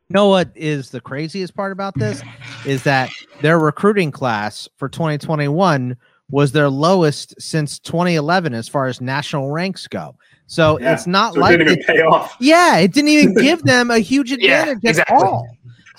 You 0.09 0.15
know 0.15 0.27
what 0.27 0.51
is 0.55 0.89
the 0.89 0.99
craziest 0.99 1.55
part 1.55 1.71
about 1.71 1.97
this 1.97 2.21
is 2.65 2.83
that 2.83 3.09
their 3.41 3.57
recruiting 3.57 4.11
class 4.11 4.67
for 4.75 4.89
2021 4.89 5.95
was 6.29 6.51
their 6.51 6.69
lowest 6.69 7.33
since 7.39 7.79
2011 7.79 8.53
as 8.53 8.67
far 8.67 8.87
as 8.87 8.99
national 8.99 9.51
ranks 9.51 9.87
go. 9.87 10.15
So 10.51 10.77
Yeah. 10.81 10.91
it's 10.93 11.07
not 11.07 11.33
So 11.33 11.39
it 11.39 11.41
like 11.43 11.51
didn't 11.59 11.67
even 11.69 11.79
it- 11.79 11.87
pay 11.87 12.01
off. 12.01 12.35
yeah, 12.41 12.75
it 12.77 12.91
didn't 12.91 13.07
even 13.11 13.33
give 13.47 13.63
them 13.63 13.89
a 13.89 13.99
huge 13.99 14.31
Yeah, 14.31 14.63
advantage 14.63 14.79
exactly. 14.83 15.15
at 15.15 15.23
all. 15.23 15.47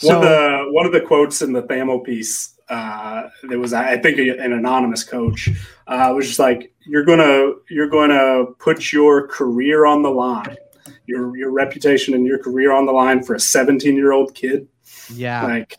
one 0.02 0.16
of 0.16 0.20
So 0.20 0.20
the 0.20 0.72
one 0.72 0.84
of 0.84 0.92
the 0.92 1.00
quotes 1.00 1.40
in 1.40 1.54
the 1.54 1.62
Thamel 1.62 2.04
piece, 2.04 2.52
uh, 2.68 3.28
there 3.48 3.58
was 3.58 3.72
I 3.72 3.96
think 3.96 4.18
an 4.18 4.52
anonymous 4.52 5.04
coach 5.04 5.48
uh, 5.86 6.12
was 6.14 6.26
just 6.26 6.38
like, 6.38 6.70
"You're 6.86 7.04
gonna 7.04 7.52
you're 7.70 7.88
gonna 7.88 8.44
put 8.58 8.92
your 8.92 9.26
career 9.28 9.86
on 9.86 10.02
the 10.02 10.10
line, 10.10 10.54
your 11.06 11.34
your 11.34 11.50
reputation 11.50 12.12
and 12.12 12.26
your 12.26 12.38
career 12.38 12.72
on 12.72 12.84
the 12.84 12.92
line 12.92 13.22
for 13.22 13.34
a 13.36 13.40
17 13.40 13.96
year 13.96 14.12
old 14.12 14.34
kid, 14.34 14.68
yeah, 15.14 15.44
like, 15.46 15.76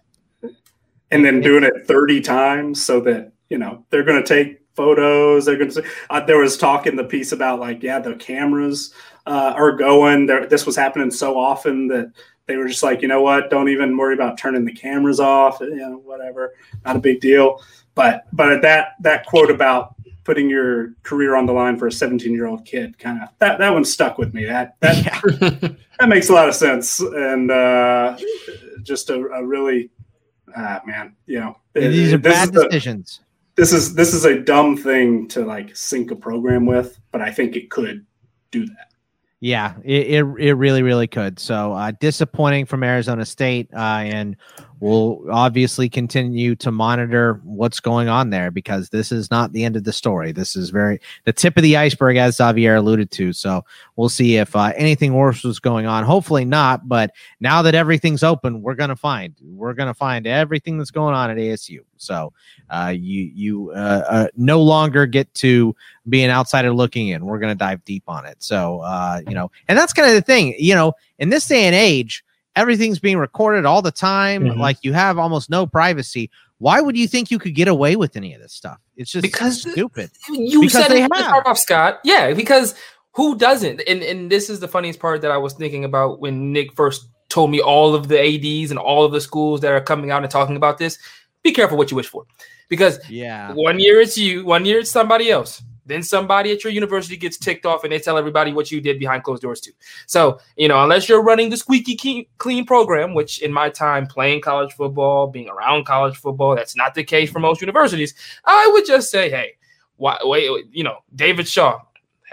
and 1.12 1.24
then 1.24 1.42
doing 1.42 1.64
it 1.64 1.74
30 1.86 2.22
times 2.22 2.84
so 2.84 3.00
that 3.02 3.32
you 3.50 3.60
know 3.60 3.86
they're 3.92 4.04
gonna 4.04 4.24
take." 4.26 4.58
Photos. 4.76 5.46
They're 5.46 5.58
going 5.58 5.72
to. 5.72 5.84
Uh, 6.10 6.26
there 6.26 6.38
was 6.38 6.58
talk 6.58 6.88
in 6.88 6.96
the 6.96 7.04
piece 7.04 7.32
about 7.32 7.60
like, 7.60 7.84
yeah, 7.84 8.00
the 8.00 8.16
cameras 8.16 8.94
uh, 9.26 9.54
are 9.56 9.72
going. 9.72 10.26
There, 10.26 10.48
this 10.48 10.66
was 10.66 10.76
happening 10.76 11.12
so 11.12 11.38
often 11.38 11.88
that 11.88 12.12
they 12.48 12.58
were 12.58 12.68
just 12.68 12.84
like, 12.84 13.02
you 13.02 13.08
know 13.08 13.22
what? 13.22 13.50
Don't 13.50 13.70
even 13.70 13.96
worry 13.98 14.14
about 14.14 14.38
turning 14.38 14.66
the 14.66 14.74
cameras 14.74 15.20
off. 15.20 15.60
You 15.62 15.76
know, 15.76 15.98
whatever, 16.04 16.54
not 16.86 16.96
a 16.96 17.00
big 17.00 17.22
deal. 17.22 17.62
But 17.96 18.26
but 18.34 18.62
that 18.62 18.96
that 19.02 19.26
quote 19.26 19.52
about 19.52 19.96
putting 20.24 20.50
your 20.50 20.94
career 21.04 21.36
on 21.36 21.46
the 21.46 21.54
line 21.54 21.78
for 21.78 21.88
a 21.88 21.92
17 21.92 22.34
year 22.34 22.48
old 22.48 22.66
kid, 22.66 22.98
kind 22.98 23.22
of 23.22 23.30
that 23.40 23.60
that 23.60 23.70
one 23.72 23.86
stuck 23.86 24.18
with 24.18 24.34
me. 24.34 24.46
That 24.46 24.76
that 24.80 25.06
yeah. 25.06 25.70
that 26.00 26.10
makes 26.10 26.30
a 26.30 26.34
lot 26.34 26.50
of 26.50 26.56
sense, 26.56 27.00
and 27.00 27.52
uh, 27.52 28.18
just 28.82 29.10
a, 29.10 29.16
a 29.16 29.46
really, 29.46 29.90
ah, 30.56 30.82
man, 30.86 31.16
you 31.26 31.40
know, 31.40 31.58
These 31.74 32.14
are 32.14 32.18
bad 32.18 32.54
the- 32.54 32.66
decisions. 32.66 33.22
This 33.56 33.72
is 33.72 33.94
this 33.94 34.14
is 34.14 34.26
a 34.26 34.40
dumb 34.40 34.76
thing 34.78 35.28
to 35.30 35.46
like 35.46 35.76
sink 35.76 36.12
a 36.12 36.16
program 36.16 36.66
with, 36.66 37.00
but 37.12 37.22
I 37.22 37.32
think 37.32 37.56
it 37.56 37.70
could 37.70 38.06
do 38.52 38.66
that. 38.66 38.94
Yeah, 39.44 39.76
it, 39.84 40.08
it, 40.08 40.26
it 40.40 40.54
really, 40.54 40.84
really 40.84 41.06
could. 41.06 41.38
So 41.38 41.74
uh, 41.74 41.92
disappointing 42.00 42.66
from 42.66 42.82
Arizona 42.82 43.26
State. 43.26 43.70
Uh, 43.74 44.04
and 44.06 44.38
we'll 44.80 45.22
obviously 45.32 45.88
continue 45.88 46.56
to 46.56 46.72
monitor 46.72 47.40
what's 47.44 47.80
going 47.80 48.10
on 48.10 48.32
there 48.32 48.52
because 48.52 48.90
this 48.90 49.12
is 49.12 49.32
not 49.32 49.54
the 49.54 49.64
end 49.64 49.76
of 49.76 49.84
the 49.84 49.94
story. 49.94 50.32
This 50.32 50.56
is 50.56 50.72
very 50.72 51.00
the 51.24 51.34
tip 51.34 51.56
of 51.56 51.64
the 51.64 51.78
iceberg, 51.78 52.18
as 52.18 52.38
Xavier 52.38 52.76
alluded 52.76 53.12
to. 53.12 53.32
So 53.34 53.64
we'll 53.96 54.10
see 54.10 54.38
if 54.38 54.56
uh, 54.56 54.74
anything 54.76 55.14
worse 55.14 55.44
was 55.44 55.60
going 55.60 55.86
on. 55.86 56.04
Hopefully 56.04 56.46
not. 56.46 56.88
But 56.88 57.12
now 57.40 57.62
that 57.62 57.76
everything's 57.76 58.24
open, 58.24 58.62
we're 58.62 58.76
gonna 58.76 58.96
find 58.96 59.36
we're 59.42 59.74
gonna 59.74 59.94
find 59.94 60.28
everything 60.28 60.78
that's 60.78 60.92
going 60.92 61.16
on 61.16 61.30
at 61.30 61.38
ASU. 61.38 61.80
So 61.98 62.34
uh, 62.70 62.94
you 62.96 63.32
you 63.34 63.72
uh, 63.72 64.04
uh, 64.10 64.28
no 64.36 64.62
longer 64.62 65.06
get 65.06 65.34
to 65.36 65.76
be 66.10 66.24
an 66.24 66.32
outsider 66.32 66.74
looking 66.74 67.10
in. 67.10 67.26
We're 67.26 67.40
to 67.54 67.56
dive 67.56 67.84
deep 67.86 68.04
on 68.08 68.26
it. 68.26 68.42
So, 68.42 68.82
uh, 68.82 69.22
you 69.28 69.34
know, 69.34 69.52
and 69.68 69.78
that's 69.78 69.94
kind 69.94 70.08
of 70.08 70.16
the 70.16 70.22
thing, 70.22 70.56
you 70.58 70.76
know, 70.76 70.94
in 71.20 71.30
this 71.30 71.48
day 71.48 71.66
and 71.66 71.76
age, 71.76 72.24
everything's 72.56 73.00
being 73.00 73.18
recorded 73.18 73.66
all 73.66 73.82
the 73.82 73.92
time. 73.92 74.44
Mhm. 74.44 74.58
Like 74.58 74.78
you 74.82 74.94
have 74.94 75.18
almost 75.18 75.50
no 75.50 75.66
privacy. 75.66 76.30
Why 76.60 76.80
would 76.82 76.96
you 76.96 77.08
think 77.08 77.30
you 77.32 77.40
could 77.40 77.56
get 77.56 77.68
away 77.68 77.96
with 77.96 78.16
any 78.16 78.34
of 78.34 78.42
this 78.42 78.54
stuff? 78.54 78.78
It's 78.96 79.12
just 79.12 79.24
Because- 79.24 79.62
stupid. 79.62 80.12
You 80.30 80.62
Because 80.62 80.74
said 80.84 80.88
they 80.92 81.04
it 81.04 81.12
have. 81.14 81.44
off, 81.46 81.58
Scott. 81.58 82.00
Yeah, 82.04 82.34
because 82.34 82.76
who 83.14 83.36
doesn't? 83.38 83.82
And 83.88 84.02
and 84.04 84.30
this 84.32 84.50
is 84.50 84.60
the 84.60 84.68
funniest 84.68 85.00
part 85.00 85.22
that 85.22 85.32
I 85.32 85.38
was 85.38 85.54
thinking 85.54 85.84
about 85.84 86.20
when 86.22 86.52
Nick 86.54 86.74
first 86.74 87.08
told 87.30 87.50
me 87.52 87.60
all 87.60 87.96
of 87.96 88.08
the 88.08 88.20
ads 88.20 88.70
and 88.72 88.80
all 88.80 89.04
of 89.04 89.12
the 89.12 89.20
schools 89.22 89.62
that 89.62 89.72
are 89.72 89.82
coming 89.82 90.12
out 90.12 90.22
and 90.24 90.32
talking 90.32 90.56
about 90.56 90.78
this. 90.78 90.98
Be 91.44 91.52
careful 91.52 91.78
what 91.78 91.92
you 91.92 91.98
wish 91.98 92.08
for, 92.08 92.24
because 92.70 93.00
Yeah. 93.10 93.52
one 93.54 93.80
year 93.80 94.00
it's 94.00 94.18
you, 94.18 94.46
one 94.46 94.66
year 94.66 94.80
it's 94.80 94.92
somebody 94.92 95.30
else. 95.32 95.62
Then 95.86 96.04
somebody 96.04 96.52
at 96.52 96.64
your 96.64 96.74
university 96.74 97.18
gets 97.18 97.38
ticked 97.38 97.66
off 97.66 97.84
and 97.84 97.92
they 97.92 98.00
tell 98.00 98.18
everybody 98.18 98.54
what 98.54 98.72
you 98.72 98.82
did 98.82 99.00
behind 99.00 99.24
closed 99.24 99.42
doors 99.42 99.62
too. 99.62 99.72
So, 100.06 100.40
you 100.58 100.68
know, 100.68 100.82
unless 100.84 101.10
you're 101.10 101.24
running 101.24 101.50
the 101.50 101.58
squeaky 101.58 102.30
clean 102.38 102.66
program, 102.66 103.14
which 103.14 103.42
in 103.42 103.52
my 103.52 103.70
time 103.70 104.08
playing 104.08 104.42
college 104.42 104.74
football, 104.74 105.28
being 105.28 105.50
around 105.50 105.86
college 105.86 106.18
football, 106.18 106.56
that's 106.56 106.76
not 106.76 106.96
the 106.96 107.04
case 107.04 107.30
for 107.30 107.40
most 107.40 107.62
universities. 107.62 108.14
I 108.46 108.70
would 108.74 108.86
just 108.86 109.12
say, 109.12 109.30
hey, 109.30 109.54
why, 109.98 110.18
wait, 110.24 110.66
you 110.72 110.84
know, 110.84 111.00
David 111.16 111.48
Shaw 111.48 111.82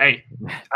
hey, 0.01 0.25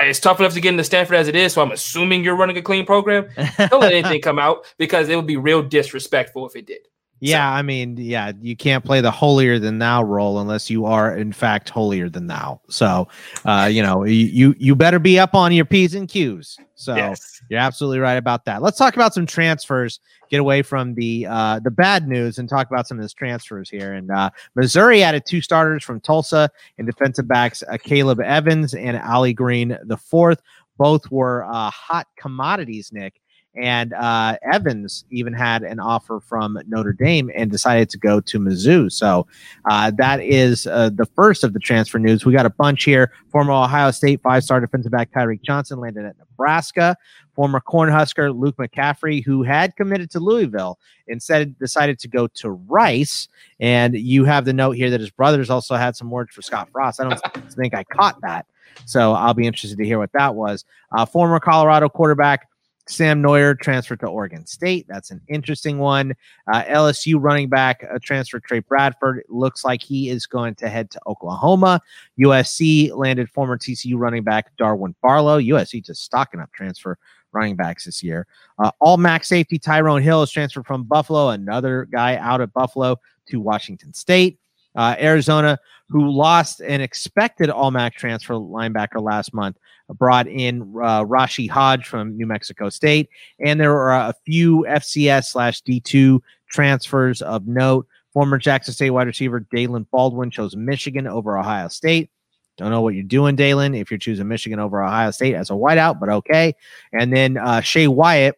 it's 0.01 0.21
tough 0.21 0.39
enough 0.39 0.53
to 0.53 0.61
get 0.61 0.69
into 0.69 0.85
Stanford 0.85 1.17
as 1.17 1.29
it 1.29 1.35
is. 1.35 1.55
So 1.55 1.63
I'm 1.63 1.73
assuming 1.73 2.23
you're 2.23 2.37
running 2.37 2.59
a 2.59 2.63
clean 2.63 2.85
program. 2.85 3.27
Don't 3.57 3.81
let 3.81 3.93
anything 3.93 4.21
come 4.21 4.39
out 4.39 4.67
because 4.77 5.09
it 5.09 5.17
would 5.17 5.27
be 5.27 5.39
real 5.39 5.63
disrespectful 5.63 6.47
if 6.47 6.55
it 6.55 6.67
did. 6.67 6.87
Yeah, 7.25 7.51
so. 7.51 7.59
I 7.59 7.63
mean, 7.63 7.97
yeah, 7.97 8.33
you 8.43 8.55
can't 8.55 8.85
play 8.85 9.01
the 9.01 9.11
holier 9.11 9.59
than 9.59 9.79
thou 9.79 10.03
role 10.03 10.41
unless 10.41 10.69
you 10.69 10.85
are 10.85 11.17
in 11.17 11.33
fact 11.33 11.71
holier 11.71 12.11
than 12.11 12.27
thou. 12.27 12.61
So, 12.69 13.09
uh, 13.47 13.69
you 13.73 13.83
know, 13.83 14.05
you 14.05 14.55
you 14.59 14.75
better 14.75 14.99
be 14.99 15.19
up 15.19 15.35
on 15.35 15.51
your 15.51 15.65
p's 15.65 15.95
and 15.95 16.07
q's. 16.07 16.59
So 16.75 16.95
yes. 16.95 17.41
you're 17.49 17.61
absolutely 17.61 18.01
right 18.01 18.17
about 18.17 18.45
that. 18.45 18.61
Let's 18.61 18.77
talk 18.77 18.95
about 18.95 19.15
some 19.15 19.25
transfers. 19.25 20.01
Get 20.29 20.41
away 20.41 20.61
from 20.61 20.95
the 20.95 21.27
uh, 21.27 21.61
the 21.61 21.71
bad 21.71 22.09
news 22.09 22.39
and 22.39 22.47
talk 22.47 22.71
about 22.71 22.87
some 22.87 22.99
of 22.99 23.03
these 23.03 23.15
transfers 23.15 23.71
here. 23.71 23.95
And 23.95 24.11
uh, 24.11 24.29
Missouri 24.55 25.03
added 25.03 25.23
two 25.27 25.41
starters 25.41 25.83
from 25.83 26.01
Tulsa 26.01 26.51
and 26.77 26.87
defensive 26.87 27.27
backs 27.27 27.63
uh, 27.71 27.79
Caleb 27.83 28.21
Evans 28.21 28.75
and 28.75 28.99
Allie 28.99 29.33
Green 29.33 29.79
the 29.85 29.97
fourth. 29.97 30.43
Both 30.77 31.11
were 31.11 31.45
uh, 31.45 31.71
hot 31.71 32.07
commodities, 32.19 32.91
Nick. 32.93 33.21
And 33.57 33.93
uh, 33.93 34.37
Evans 34.43 35.05
even 35.11 35.33
had 35.33 35.63
an 35.63 35.79
offer 35.79 36.21
from 36.21 36.59
Notre 36.67 36.93
Dame 36.93 37.31
and 37.35 37.51
decided 37.51 37.89
to 37.91 37.99
go 37.99 38.21
to 38.21 38.41
Mizzou. 38.41 38.91
So 38.91 39.27
uh, 39.71 39.93
that 39.97 40.21
is 40.21 40.67
uh, 40.67 40.91
the 40.93 41.07
first 41.07 41.45
of 41.45 41.53
the 41.53 41.61
transfer 41.61 41.99
news. 41.99 42.25
We 42.25 42.33
got 42.33 42.47
a 42.47 42.51
bunch 42.51 42.85
here. 42.85 43.13
Former 43.31 43.53
Ohio 43.53 43.91
State 43.93 44.21
five 44.23 44.43
star 44.43 44.61
defensive 44.61 44.91
back 44.91 45.13
Tyreke 45.13 45.43
Johnson 45.43 45.79
landed 45.79 46.05
at 46.05 46.17
Nebraska. 46.19 46.97
Former 47.35 47.61
Cornhusker 47.61 48.37
Luke 48.37 48.57
McCaffrey, 48.57 49.25
who 49.25 49.43
had 49.43 49.75
committed 49.77 50.11
to 50.13 50.21
Louisville, 50.21 50.79
instead 51.09 51.59
decided 51.59 51.99
to 52.01 52.09
go 52.09 52.29
to 52.29 52.51
Rice. 52.51 53.29
And 53.61 53.95
you 53.95 54.25
have 54.25 54.45
the 54.45 54.53
note 54.53 54.73
here 54.73 54.91
that 54.91 55.01
his 55.01 55.11
brothers 55.11 55.51
also 55.51 55.75
had 55.75 55.97
some 55.97 56.11
words 56.11 56.35
for 56.35 56.43
Scott 56.43 56.69
Frost. 56.73 57.01
I 57.01 57.09
don't 57.09 57.21
think 57.53 57.75
I 57.75 57.85
caught 57.85 58.21
that. 58.23 58.47
So 58.87 59.13
I'll 59.13 59.35
be 59.35 59.47
interested 59.47 59.79
to 59.79 59.85
hear 59.85 59.99
what 59.99 60.13
that 60.13 60.35
was. 60.35 60.65
Uh, 60.93 61.07
former 61.07 61.39
Colorado 61.41 61.89
quarterback 61.89 62.49
Sam 62.87 63.23
Noyer 63.23 63.59
transferred 63.59 64.01
to 64.01 64.07
Oregon 64.07 64.47
State. 64.47 64.87
That's 64.89 65.11
an 65.11 65.21
interesting 65.29 65.79
one. 65.79 66.15
Uh, 66.53 66.63
LSU 66.65 67.17
running 67.19 67.49
back 67.49 67.87
uh, 67.91 67.99
transfer 68.03 68.41
Tre 68.41 68.61
Bradford 68.61 69.25
looks 69.29 69.65
like 69.65 69.83
he 69.83 70.11
is 70.11 70.27
going 70.27 70.55
to 70.57 70.69
head 70.69 70.91
to 70.91 71.01
Oklahoma. 71.07 71.81
USC 72.19 72.95
landed 72.95 73.31
former 73.31 73.57
TCU 73.57 73.95
running 73.97 74.23
back 74.23 74.55
Darwin 74.57 74.95
Barlow. 75.03 75.41
USC 75.41 75.85
just 75.85 76.03
stocking 76.03 76.41
up 76.41 76.53
transfer 76.53 76.99
running 77.33 77.57
backs 77.57 77.85
this 77.85 78.03
year. 78.03 78.27
Uh, 78.59 78.71
all 78.81 78.97
max 78.97 79.29
safety 79.29 79.59
Tyrone 79.59 80.03
Hill 80.03 80.23
is 80.23 80.31
transferred 80.31 80.67
from 80.67 80.85
Buffalo, 80.85 81.31
another 81.31 81.89
guy 81.91 82.17
out 82.17 82.41
of 82.41 82.53
Buffalo 82.53 82.97
to 83.27 83.41
Washington 83.41 83.93
State. 83.93 84.39
Uh, 84.75 84.97
Arizona, 84.99 85.59
who 85.89 86.11
lost 86.11 86.61
an 86.61 86.81
expected 86.81 87.51
All 87.51 87.71
Mac 87.71 87.95
transfer 87.95 88.35
linebacker 88.35 89.03
last 89.03 89.35
month, 89.35 89.57
brought 89.89 90.27
in 90.27 90.63
uh, 90.63 91.05
Rashie 91.05 91.49
Hodge 91.49 91.87
from 91.87 92.17
New 92.17 92.27
Mexico 92.27 92.69
State. 92.69 93.09
And 93.39 93.61
there 93.61 93.77
are 93.77 94.09
a 94.09 94.15
few 94.25 94.65
FCS 94.69 95.27
slash 95.27 95.63
D2 95.63 96.21
transfers 96.49 97.23
of 97.23 97.47
note. 97.47 97.87
Former 98.13 98.39
Jackson 98.39 98.73
State 98.75 98.91
wide 98.91 99.09
receiver 99.09 99.41
Daylen 99.55 99.87
Baldwin 99.91 100.31
chose 100.31 100.57
Michigan 100.57 101.07
over 101.07 101.37
Ohio 101.37 101.69
State. 101.69 102.11
Don't 102.57 102.71
know 102.71 102.81
what 102.81 102.95
you're 102.95 103.03
doing, 103.03 103.37
Daylen, 103.37 103.79
if 103.79 103.91
you're 103.91 103.99
choosing 103.99 104.29
Michigan 104.29 104.61
over 104.61 104.83
Ohio 104.83 105.11
State 105.11 105.35
as 105.35 105.51
a 105.51 105.55
whiteout, 105.55 105.99
but 105.99 106.09
okay. 106.09 106.55
And 106.93 107.13
then 107.13 107.37
uh, 107.37 107.61
Shae 107.61 107.89
Wyatt 107.89 108.37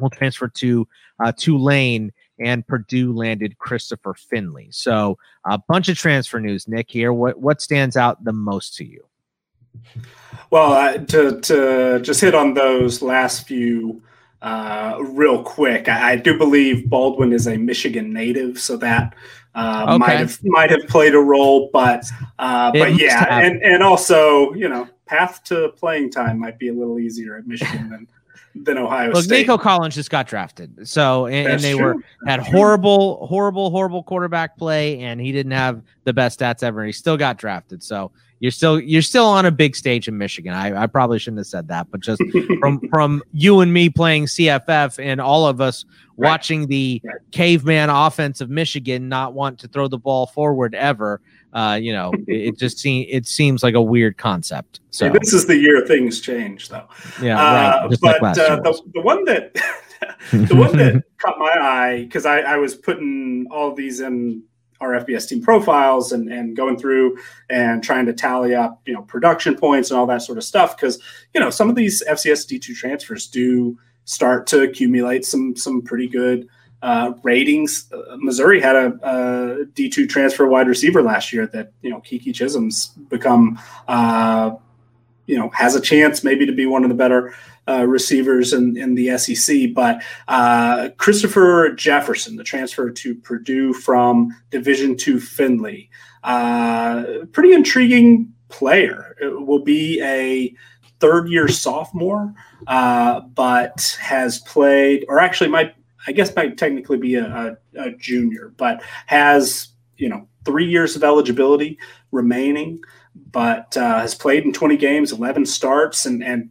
will 0.00 0.10
transfer 0.10 0.48
to 0.48 0.88
uh, 1.24 1.32
Tulane 1.32 2.12
and 2.38 2.66
Purdue 2.66 3.12
landed 3.12 3.58
Christopher 3.58 4.14
Finley. 4.14 4.68
So 4.70 5.18
a 5.44 5.58
bunch 5.58 5.88
of 5.88 5.96
transfer 5.96 6.40
news, 6.40 6.68
Nick. 6.68 6.90
Here, 6.90 7.12
what 7.12 7.38
what 7.40 7.60
stands 7.60 7.96
out 7.96 8.24
the 8.24 8.32
most 8.32 8.76
to 8.76 8.84
you? 8.84 9.04
Well, 10.50 10.72
uh, 10.72 10.98
to 10.98 11.40
to 11.40 12.00
just 12.02 12.20
hit 12.20 12.34
on 12.34 12.54
those 12.54 13.02
last 13.02 13.46
few 13.46 14.02
uh, 14.42 14.98
real 15.00 15.42
quick, 15.42 15.88
I, 15.88 16.12
I, 16.12 16.16
do 16.16 16.36
believe 16.36 16.88
Baldwin 16.88 17.32
is 17.32 17.46
a 17.46 17.56
Michigan 17.56 18.12
native, 18.12 18.58
so 18.60 18.76
that 18.76 19.14
uh, 19.54 19.86
okay. 19.88 19.98
might 19.98 20.18
have 20.18 20.38
might 20.44 20.70
have 20.70 20.86
played 20.88 21.14
a 21.14 21.18
role. 21.18 21.70
But 21.72 22.04
uh, 22.38 22.70
but 22.72 22.96
yeah, 22.96 23.40
and 23.40 23.62
and 23.62 23.82
also 23.82 24.52
you 24.54 24.68
know, 24.68 24.88
path 25.06 25.42
to 25.44 25.70
playing 25.70 26.10
time 26.10 26.38
might 26.38 26.58
be 26.58 26.68
a 26.68 26.72
little 26.72 26.98
easier 26.98 27.36
at 27.36 27.46
Michigan 27.46 27.90
than 27.90 28.08
than 28.64 28.78
Ohio 28.78 29.12
Look, 29.12 29.24
State. 29.24 29.40
Nico 29.40 29.58
Collins 29.58 29.94
just 29.94 30.10
got 30.10 30.26
drafted, 30.26 30.88
so 30.88 31.26
and, 31.26 31.48
and 31.48 31.60
they 31.60 31.74
true. 31.74 31.82
were 31.82 31.94
had 32.26 32.40
That's 32.40 32.50
horrible, 32.50 33.18
true. 33.18 33.26
horrible, 33.26 33.70
horrible 33.70 34.02
quarterback 34.02 34.56
play, 34.56 35.00
and 35.00 35.20
he 35.20 35.32
didn't 35.32 35.52
have 35.52 35.82
the 36.04 36.12
best 36.12 36.40
stats 36.40 36.62
ever. 36.62 36.84
He 36.84 36.92
still 36.92 37.16
got 37.16 37.38
drafted, 37.38 37.82
so 37.82 38.10
you're 38.40 38.50
still 38.50 38.78
you're 38.80 39.02
still 39.02 39.26
on 39.26 39.46
a 39.46 39.50
big 39.50 39.74
stage 39.74 40.08
in 40.08 40.18
Michigan. 40.18 40.52
I, 40.52 40.82
I 40.82 40.86
probably 40.86 41.18
shouldn't 41.18 41.38
have 41.38 41.46
said 41.46 41.68
that, 41.68 41.90
but 41.90 42.00
just 42.00 42.22
from 42.60 42.80
from 42.88 43.22
you 43.32 43.60
and 43.60 43.72
me 43.72 43.88
playing 43.88 44.26
CFF 44.26 45.02
and 45.02 45.20
all 45.20 45.46
of 45.46 45.60
us 45.60 45.84
right. 46.16 46.28
watching 46.28 46.66
the 46.66 47.00
right. 47.04 47.16
caveman 47.30 47.88
offense 47.90 48.40
of 48.40 48.50
Michigan 48.50 49.08
not 49.08 49.32
want 49.32 49.58
to 49.60 49.68
throw 49.68 49.88
the 49.88 49.98
ball 49.98 50.26
forward 50.26 50.74
ever. 50.74 51.20
Uh, 51.56 51.74
you 51.74 51.90
know, 51.90 52.12
it, 52.26 52.58
just 52.58 52.78
seems 52.78 53.06
it 53.08 53.26
seems 53.26 53.62
like 53.62 53.74
a 53.74 53.80
weird 53.80 54.18
concept. 54.18 54.80
So 54.90 55.08
this 55.08 55.32
is 55.32 55.46
the 55.46 55.56
year 55.56 55.86
things 55.86 56.20
change, 56.20 56.68
though. 56.68 56.86
Yeah, 57.20 57.42
uh, 57.42 57.88
but 57.88 58.02
like 58.02 58.38
uh, 58.38 58.56
the, 58.56 58.82
the 58.92 59.00
one 59.00 59.24
that 59.24 59.54
the 60.32 60.54
one 60.54 60.76
that 60.76 61.02
caught 61.18 61.38
my 61.38 61.52
eye 61.58 62.02
because 62.02 62.26
I, 62.26 62.40
I 62.40 62.56
was 62.58 62.74
putting 62.74 63.46
all 63.50 63.72
these 63.74 64.00
in 64.00 64.42
our 64.82 64.90
FBS 64.90 65.28
team 65.30 65.42
profiles 65.42 66.12
and, 66.12 66.30
and 66.30 66.54
going 66.54 66.76
through 66.76 67.16
and 67.48 67.82
trying 67.82 68.04
to 68.04 68.12
tally 68.12 68.54
up, 68.54 68.82
you 68.84 68.92
know, 68.92 69.00
production 69.00 69.56
points 69.56 69.90
and 69.90 69.98
all 69.98 70.06
that 70.06 70.20
sort 70.20 70.36
of 70.36 70.44
stuff. 70.44 70.76
Cause, 70.76 70.98
you 71.32 71.40
know, 71.40 71.48
some 71.48 71.70
of 71.70 71.76
these 71.76 72.04
FCS 72.04 72.46
D2 72.46 72.74
transfers 72.74 73.26
do 73.26 73.78
start 74.04 74.46
to 74.48 74.60
accumulate 74.60 75.24
some, 75.24 75.56
some 75.56 75.80
pretty 75.80 76.06
good 76.06 76.46
uh, 76.86 77.12
ratings. 77.24 77.92
Uh, 77.92 78.16
Missouri 78.18 78.60
had 78.60 78.76
a 78.76 78.86
a 79.02 79.64
D2 79.74 80.08
transfer 80.08 80.46
wide 80.46 80.68
receiver 80.68 81.02
last 81.02 81.32
year 81.32 81.48
that, 81.48 81.72
you 81.82 81.90
know, 81.90 82.00
Keke 82.00 82.32
Chism's 82.32 82.86
become, 83.08 83.58
uh, 83.88 84.52
you 85.26 85.36
know, 85.36 85.50
has 85.50 85.74
a 85.74 85.80
chance 85.80 86.22
maybe 86.22 86.46
to 86.46 86.52
be 86.52 86.64
one 86.64 86.84
of 86.84 86.88
the 86.88 86.94
better 86.94 87.34
uh, 87.68 87.84
receivers 87.88 88.52
in, 88.52 88.76
in 88.76 88.94
the 88.94 89.18
SEC. 89.18 89.74
But 89.74 90.04
uh, 90.28 90.90
Christopher 90.96 91.72
Jefferson, 91.72 92.36
the 92.36 92.44
transfer 92.44 92.88
to 92.88 93.14
Purdue 93.16 93.72
from 93.72 94.28
Division 94.50 94.96
Two 94.96 95.18
Findlay, 95.18 95.90
uh, 96.22 97.04
pretty 97.32 97.52
intriguing 97.52 98.32
player. 98.48 99.16
It 99.20 99.44
will 99.44 99.64
be 99.64 100.00
a 100.02 100.54
third 101.00 101.28
year 101.30 101.48
sophomore, 101.48 102.32
but 102.64 103.98
has 104.00 104.38
played, 104.38 105.04
or 105.08 105.18
actually 105.18 105.50
might, 105.50 105.74
I 106.06 106.12
guess 106.12 106.34
might 106.34 106.58
technically 106.58 106.98
be 106.98 107.16
a, 107.16 107.56
a, 107.76 107.82
a 107.82 107.90
junior, 107.92 108.52
but 108.56 108.82
has, 109.06 109.68
you 109.96 110.08
know, 110.08 110.28
three 110.44 110.66
years 110.66 110.96
of 110.96 111.02
eligibility 111.02 111.78
remaining, 112.12 112.80
but 113.32 113.76
uh, 113.76 114.00
has 114.00 114.14
played 114.14 114.44
in 114.44 114.52
20 114.52 114.76
games, 114.76 115.12
11 115.12 115.46
starts, 115.46 116.06
and, 116.06 116.22
and 116.22 116.50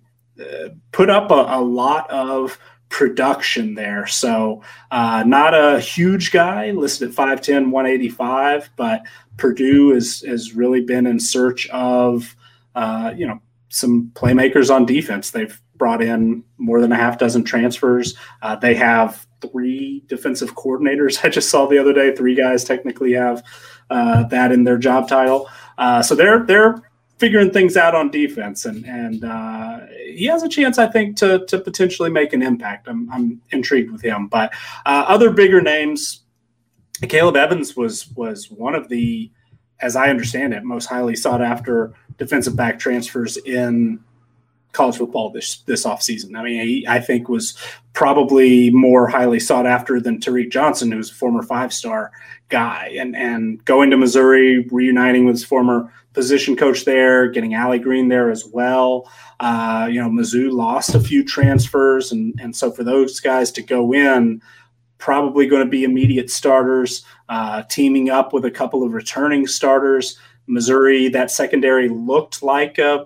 put 0.92 1.10
up 1.10 1.32
a, 1.32 1.58
a, 1.58 1.62
lot 1.62 2.10
of 2.10 2.60
production 2.90 3.76
there. 3.76 4.06
So, 4.08 4.62
uh, 4.92 5.24
not 5.26 5.54
a 5.54 5.80
huge 5.80 6.32
guy, 6.32 6.72
listed 6.72 7.10
at 7.10 7.16
5'10, 7.16 7.72
185, 7.72 8.70
but 8.76 9.04
Purdue 9.38 9.92
is, 9.94 10.22
has 10.22 10.54
really 10.54 10.82
been 10.82 11.08
in 11.08 11.20
search 11.20 11.68
of, 11.70 12.36
uh, 12.76 13.14
you 13.16 13.28
know, 13.28 13.42
some 13.70 14.12
playmakers 14.14 14.74
on 14.74 14.86
defense. 14.86 15.32
They've 15.32 15.60
brought 15.76 16.02
in 16.02 16.44
more 16.58 16.80
than 16.80 16.92
a 16.92 16.96
half 16.96 17.18
dozen 17.18 17.44
transfers. 17.44 18.16
Uh, 18.42 18.56
they 18.56 18.76
have 18.76 19.26
three 19.48 20.04
defensive 20.08 20.56
coordinators. 20.56 21.20
I 21.24 21.30
just 21.30 21.50
saw 21.50 21.66
the 21.66 21.78
other 21.78 21.94
day, 21.94 22.16
three 22.16 22.36
guys 22.36 22.64
technically 22.64 23.14
have 23.14 23.44
uh, 23.90 24.24
that 24.24 24.52
in 24.52 24.64
their 24.64 24.78
job 24.78 25.08
title. 25.08 25.50
Uh, 25.78 26.02
so 26.02 26.16
they're 26.16 26.44
they're 26.46 26.82
figuring 27.18 27.50
things 27.52 27.78
out 27.78 27.96
on 27.96 28.10
defense, 28.12 28.66
and 28.66 28.86
and 28.86 29.24
uh, 29.24 29.80
he 30.08 30.26
has 30.26 30.44
a 30.44 30.50
chance, 30.50 30.78
I 30.78 30.88
think, 30.88 31.18
to 31.18 31.46
to 31.46 31.60
potentially 31.60 32.10
make 32.10 32.34
an 32.34 32.42
impact. 32.42 32.88
I'm 32.88 33.10
I'm 33.12 33.42
intrigued 33.52 33.92
with 33.92 34.02
him, 34.02 34.28
but 34.28 34.54
uh, 34.86 35.06
other 35.08 35.32
bigger 35.32 35.62
names, 35.62 36.24
Caleb 37.04 37.36
Evans 37.36 37.76
was 37.76 38.08
was 38.16 38.50
one 38.50 38.76
of 38.76 38.90
the, 38.90 39.32
as 39.82 39.96
I 39.96 40.10
understand 40.10 40.54
it, 40.54 40.64
most 40.64 40.86
highly 40.88 41.16
sought 41.16 41.42
after 41.42 41.94
defensive 42.18 42.56
back 42.56 42.80
transfers 42.80 43.38
in 43.38 44.00
college 44.76 44.98
football 44.98 45.30
this 45.32 45.58
this 45.66 45.86
offseason. 45.86 46.38
I 46.38 46.44
mean, 46.44 46.62
he, 46.66 46.86
I 46.88 47.00
think 47.00 47.30
was 47.30 47.58
probably 47.94 48.70
more 48.70 49.08
highly 49.08 49.40
sought 49.40 49.66
after 49.66 50.00
than 50.00 50.20
Tariq 50.20 50.52
Johnson, 50.52 50.92
who's 50.92 51.10
a 51.10 51.16
former 51.16 51.42
five 51.42 51.74
star 51.74 52.12
guy, 52.50 52.94
and 52.98 53.16
and 53.16 53.64
going 53.66 53.90
to 53.90 53.98
Missouri, 53.98 54.68
reuniting 54.72 55.26
with 55.26 55.36
his 55.36 55.46
former 55.46 55.92
position 56.14 56.56
coach 56.56 56.86
there, 56.86 57.30
getting 57.30 57.54
Allie 57.54 57.80
Green 57.80 58.10
there 58.10 58.30
as 58.30 58.46
well. 58.46 59.10
Uh, 59.40 59.88
you 59.90 60.02
know, 60.02 60.10
Mizzou 60.10 60.52
lost 60.52 60.94
a 60.94 61.00
few 61.00 61.24
transfers, 61.24 62.12
and 62.12 62.40
and 62.40 62.56
so 62.56 62.72
for 62.72 62.84
those 62.84 63.20
guys 63.20 63.52
to 63.54 63.64
go 63.64 63.94
in. 63.94 64.42
Probably 64.98 65.46
going 65.46 65.64
to 65.64 65.70
be 65.70 65.84
immediate 65.84 66.32
starters, 66.32 67.06
uh, 67.28 67.64
teaming 67.64 68.10
up 68.10 68.32
with 68.32 68.46
a 68.46 68.50
couple 68.50 68.82
of 68.82 68.94
returning 68.94 69.46
starters. 69.46 70.18
Missouri, 70.48 71.10
that 71.10 71.30
secondary 71.30 71.90
looked 71.90 72.42
like 72.42 72.78
a 72.78 73.06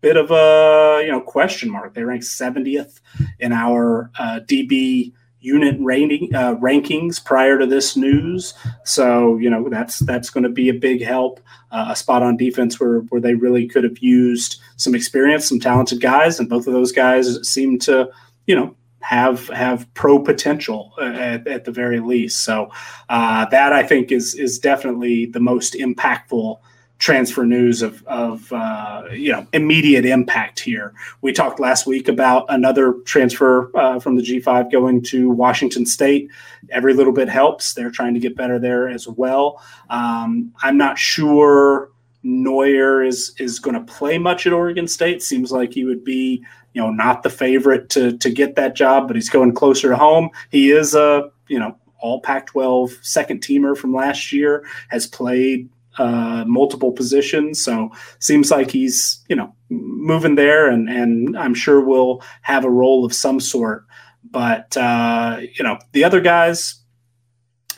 bit 0.00 0.16
of 0.16 0.30
a 0.30 1.02
you 1.04 1.10
know 1.10 1.20
question 1.20 1.70
mark. 1.70 1.94
They 1.94 2.04
ranked 2.04 2.26
70th 2.26 3.00
in 3.38 3.52
our 3.52 4.10
uh, 4.18 4.40
DB 4.44 5.12
unit 5.40 5.74
rating 5.80 6.34
uh, 6.34 6.54
rankings 6.56 7.22
prior 7.24 7.58
to 7.58 7.66
this 7.66 7.96
news. 7.96 8.54
So 8.84 9.36
you 9.38 9.50
know 9.50 9.68
that's 9.68 10.00
that's 10.00 10.30
going 10.30 10.44
to 10.44 10.50
be 10.50 10.68
a 10.68 10.74
big 10.74 11.02
help. 11.02 11.40
Uh, 11.70 11.88
a 11.90 11.96
spot 11.96 12.22
on 12.22 12.36
defense 12.36 12.78
where 12.78 13.00
where 13.08 13.20
they 13.20 13.34
really 13.34 13.66
could 13.66 13.84
have 13.84 13.98
used 13.98 14.60
some 14.76 14.94
experience, 14.94 15.48
some 15.48 15.60
talented 15.60 16.00
guys, 16.00 16.38
and 16.38 16.48
both 16.48 16.66
of 16.66 16.72
those 16.72 16.92
guys 16.92 17.48
seem 17.48 17.78
to 17.80 18.10
you 18.46 18.54
know 18.54 18.74
have 19.00 19.48
have 19.48 19.92
pro 19.94 20.18
potential 20.18 20.92
uh, 20.98 21.04
at, 21.04 21.46
at 21.46 21.64
the 21.64 21.72
very 21.72 22.00
least. 22.00 22.42
So 22.44 22.70
uh, 23.08 23.46
that 23.46 23.72
I 23.72 23.82
think 23.82 24.12
is 24.12 24.34
is 24.34 24.58
definitely 24.58 25.26
the 25.26 25.40
most 25.40 25.74
impactful 25.74 26.58
transfer 27.00 27.44
news 27.44 27.80
of, 27.82 28.06
of 28.06 28.52
uh, 28.52 29.04
you 29.10 29.32
know 29.32 29.44
immediate 29.52 30.04
impact 30.04 30.60
here. 30.60 30.94
We 31.22 31.32
talked 31.32 31.58
last 31.58 31.86
week 31.86 32.06
about 32.06 32.44
another 32.48 32.92
transfer 33.04 33.76
uh, 33.76 33.98
from 33.98 34.14
the 34.14 34.22
G5 34.22 34.70
going 34.70 35.02
to 35.04 35.30
Washington 35.30 35.84
State. 35.86 36.30
Every 36.68 36.94
little 36.94 37.12
bit 37.12 37.28
helps. 37.28 37.74
They're 37.74 37.90
trying 37.90 38.14
to 38.14 38.20
get 38.20 38.36
better 38.36 38.58
there 38.58 38.88
as 38.88 39.08
well. 39.08 39.60
Um, 39.88 40.52
I'm 40.62 40.76
not 40.76 40.98
sure 40.98 41.90
Noyer 42.24 43.04
is 43.04 43.34
is 43.38 43.58
going 43.58 43.74
to 43.74 43.92
play 43.92 44.18
much 44.18 44.46
at 44.46 44.52
Oregon 44.52 44.86
State. 44.86 45.22
Seems 45.22 45.50
like 45.50 45.72
he 45.72 45.84
would 45.84 46.04
be 46.04 46.44
you 46.74 46.82
know 46.82 46.90
not 46.90 47.22
the 47.22 47.30
favorite 47.30 47.88
to 47.90 48.16
to 48.18 48.30
get 48.30 48.56
that 48.56 48.76
job, 48.76 49.08
but 49.08 49.16
he's 49.16 49.30
going 49.30 49.54
closer 49.54 49.88
to 49.88 49.96
home. 49.96 50.28
He 50.50 50.70
is 50.70 50.94
a 50.94 51.30
you 51.48 51.58
know 51.58 51.76
all 52.02 52.20
Pac 52.20 52.46
12 52.46 52.98
second 53.02 53.42
teamer 53.42 53.76
from 53.76 53.94
last 53.94 54.32
year, 54.32 54.64
has 54.88 55.06
played 55.06 55.68
uh, 55.98 56.44
multiple 56.46 56.92
positions. 56.92 57.62
So 57.62 57.90
seems 58.18 58.50
like 58.50 58.70
he's 58.70 59.24
you 59.28 59.36
know 59.36 59.54
moving 59.68 60.34
there, 60.34 60.68
and 60.68 60.88
and 60.88 61.36
I'm 61.36 61.54
sure 61.54 61.80
will 61.80 62.22
have 62.42 62.64
a 62.64 62.70
role 62.70 63.04
of 63.04 63.14
some 63.14 63.40
sort. 63.40 63.84
But 64.24 64.76
uh, 64.76 65.40
you 65.54 65.64
know 65.64 65.78
the 65.92 66.04
other 66.04 66.20
guys, 66.20 66.80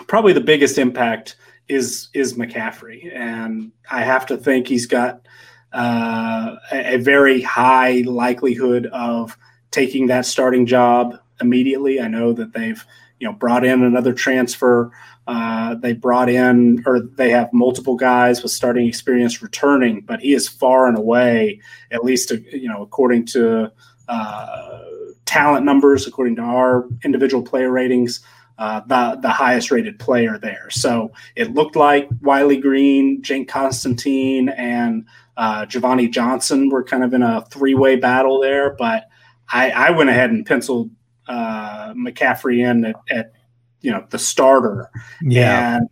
probably 0.06 0.32
the 0.32 0.40
biggest 0.40 0.78
impact 0.78 1.36
is 1.68 2.08
is 2.14 2.34
McCaffrey, 2.34 3.14
and 3.14 3.72
I 3.90 4.02
have 4.02 4.26
to 4.26 4.36
think 4.36 4.68
he's 4.68 4.86
got 4.86 5.26
uh, 5.72 6.56
a, 6.70 6.94
a 6.94 6.98
very 6.98 7.40
high 7.40 8.02
likelihood 8.06 8.86
of 8.86 9.36
taking 9.70 10.08
that 10.08 10.26
starting 10.26 10.66
job 10.66 11.16
immediately. 11.40 12.00
I 12.00 12.08
know 12.08 12.32
that 12.34 12.52
they've 12.52 12.84
you 13.18 13.26
know 13.26 13.32
brought 13.32 13.64
in 13.64 13.82
another 13.82 14.12
transfer 14.12 14.92
uh, 15.26 15.76
they 15.76 15.92
brought 15.92 16.28
in, 16.28 16.82
or 16.86 17.00
they 17.00 17.30
have 17.30 17.52
multiple 17.52 17.94
guys 17.94 18.42
with 18.42 18.50
starting 18.50 18.86
experience 18.86 19.42
returning, 19.42 20.00
but 20.00 20.20
he 20.20 20.34
is 20.34 20.48
far 20.48 20.86
and 20.86 20.98
away, 20.98 21.60
at 21.90 22.04
least 22.04 22.32
uh, 22.32 22.36
you 22.52 22.68
know, 22.68 22.82
according 22.82 23.24
to 23.26 23.70
uh, 24.08 24.78
talent 25.24 25.64
numbers, 25.64 26.06
according 26.06 26.36
to 26.36 26.42
our 26.42 26.88
individual 27.04 27.42
player 27.42 27.70
ratings, 27.70 28.20
uh, 28.58 28.80
the 28.86 29.18
the 29.22 29.28
highest 29.28 29.70
rated 29.70 29.98
player 29.98 30.38
there. 30.38 30.68
So 30.70 31.12
it 31.36 31.54
looked 31.54 31.76
like 31.76 32.08
Wiley 32.20 32.56
Green, 32.56 33.22
Jake 33.22 33.48
Constantine, 33.48 34.48
and 34.50 35.04
uh, 35.36 35.66
Giovanni 35.66 36.08
Johnson 36.08 36.68
were 36.68 36.84
kind 36.84 37.04
of 37.04 37.14
in 37.14 37.22
a 37.22 37.44
three 37.46 37.74
way 37.74 37.96
battle 37.96 38.40
there, 38.40 38.70
but 38.70 39.08
I, 39.50 39.70
I, 39.70 39.90
went 39.90 40.10
ahead 40.10 40.30
and 40.30 40.44
penciled 40.44 40.90
uh, 41.26 41.92
McCaffrey 41.94 42.58
in 42.58 42.84
at, 42.84 42.96
at 43.10 43.32
you 43.82 43.90
know 43.90 44.06
the 44.10 44.18
starter. 44.18 44.90
Yeah. 45.20 45.76
And 45.76 45.88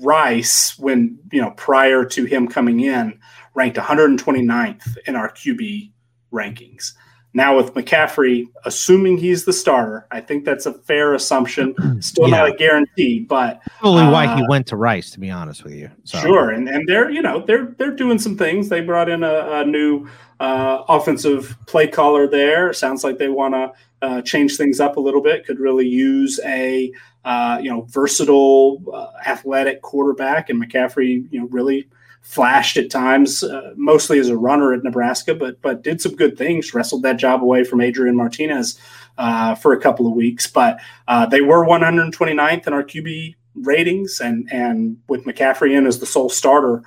Rice, 0.00 0.78
when 0.78 1.18
you 1.30 1.40
know 1.40 1.52
prior 1.52 2.04
to 2.06 2.24
him 2.24 2.48
coming 2.48 2.80
in, 2.80 3.20
ranked 3.54 3.76
129th 3.76 4.96
in 5.06 5.16
our 5.16 5.30
QB 5.30 5.92
rankings. 6.32 6.92
Now 7.32 7.56
with 7.56 7.74
McCaffrey, 7.74 8.48
assuming 8.64 9.16
he's 9.16 9.44
the 9.44 9.52
starter, 9.52 10.06
I 10.10 10.20
think 10.20 10.44
that's 10.44 10.66
a 10.66 10.72
fair 10.72 11.14
assumption. 11.14 11.74
Still 12.02 12.28
yeah. 12.28 12.38
not 12.38 12.48
a 12.48 12.52
guarantee, 12.56 13.20
but 13.20 13.60
probably 13.78 14.02
uh, 14.02 14.10
why 14.10 14.34
he 14.36 14.42
uh, 14.42 14.46
went 14.48 14.66
to 14.68 14.76
Rice, 14.76 15.10
to 15.12 15.20
be 15.20 15.30
honest 15.30 15.62
with 15.62 15.74
you. 15.74 15.90
So. 16.04 16.18
Sure, 16.18 16.50
and 16.50 16.68
and 16.68 16.88
they're 16.88 17.08
you 17.10 17.22
know 17.22 17.44
they're 17.46 17.74
they're 17.78 17.94
doing 17.94 18.18
some 18.18 18.36
things. 18.36 18.68
They 18.68 18.80
brought 18.80 19.08
in 19.08 19.22
a, 19.22 19.60
a 19.60 19.64
new 19.64 20.08
uh, 20.40 20.82
offensive 20.88 21.56
play 21.66 21.86
caller 21.86 22.26
there. 22.26 22.72
Sounds 22.72 23.04
like 23.04 23.18
they 23.18 23.28
want 23.28 23.54
to 23.54 23.72
uh, 24.02 24.22
change 24.22 24.56
things 24.56 24.80
up 24.80 24.96
a 24.96 25.00
little 25.00 25.22
bit. 25.22 25.46
Could 25.46 25.60
really 25.60 25.86
use 25.86 26.40
a 26.44 26.92
uh, 27.24 27.60
you 27.62 27.70
know 27.70 27.82
versatile, 27.90 28.82
uh, 28.92 29.10
athletic 29.24 29.82
quarterback, 29.82 30.50
and 30.50 30.60
McCaffrey 30.60 31.30
you 31.30 31.40
know 31.40 31.46
really 31.48 31.88
flashed 32.20 32.76
at 32.76 32.90
times, 32.90 33.42
uh, 33.42 33.72
mostly 33.76 34.18
as 34.18 34.28
a 34.28 34.36
runner 34.36 34.72
at 34.72 34.84
Nebraska, 34.84 35.34
but 35.34 35.60
but 35.62 35.82
did 35.82 36.00
some 36.00 36.14
good 36.14 36.38
things. 36.38 36.72
Wrestled 36.72 37.02
that 37.02 37.18
job 37.18 37.42
away 37.42 37.64
from 37.64 37.80
Adrian 37.80 38.16
Martinez 38.16 38.78
uh, 39.18 39.54
for 39.54 39.72
a 39.72 39.80
couple 39.80 40.06
of 40.06 40.14
weeks, 40.14 40.46
but 40.46 40.78
uh, 41.08 41.26
they 41.26 41.40
were 41.40 41.66
129th 41.66 42.66
in 42.66 42.72
our 42.72 42.84
QB 42.84 43.34
ratings, 43.54 44.20
and 44.20 44.48
and 44.52 44.98
with 45.08 45.24
McCaffrey 45.24 45.76
in 45.76 45.86
as 45.86 45.98
the 45.98 46.06
sole 46.06 46.28
starter, 46.28 46.82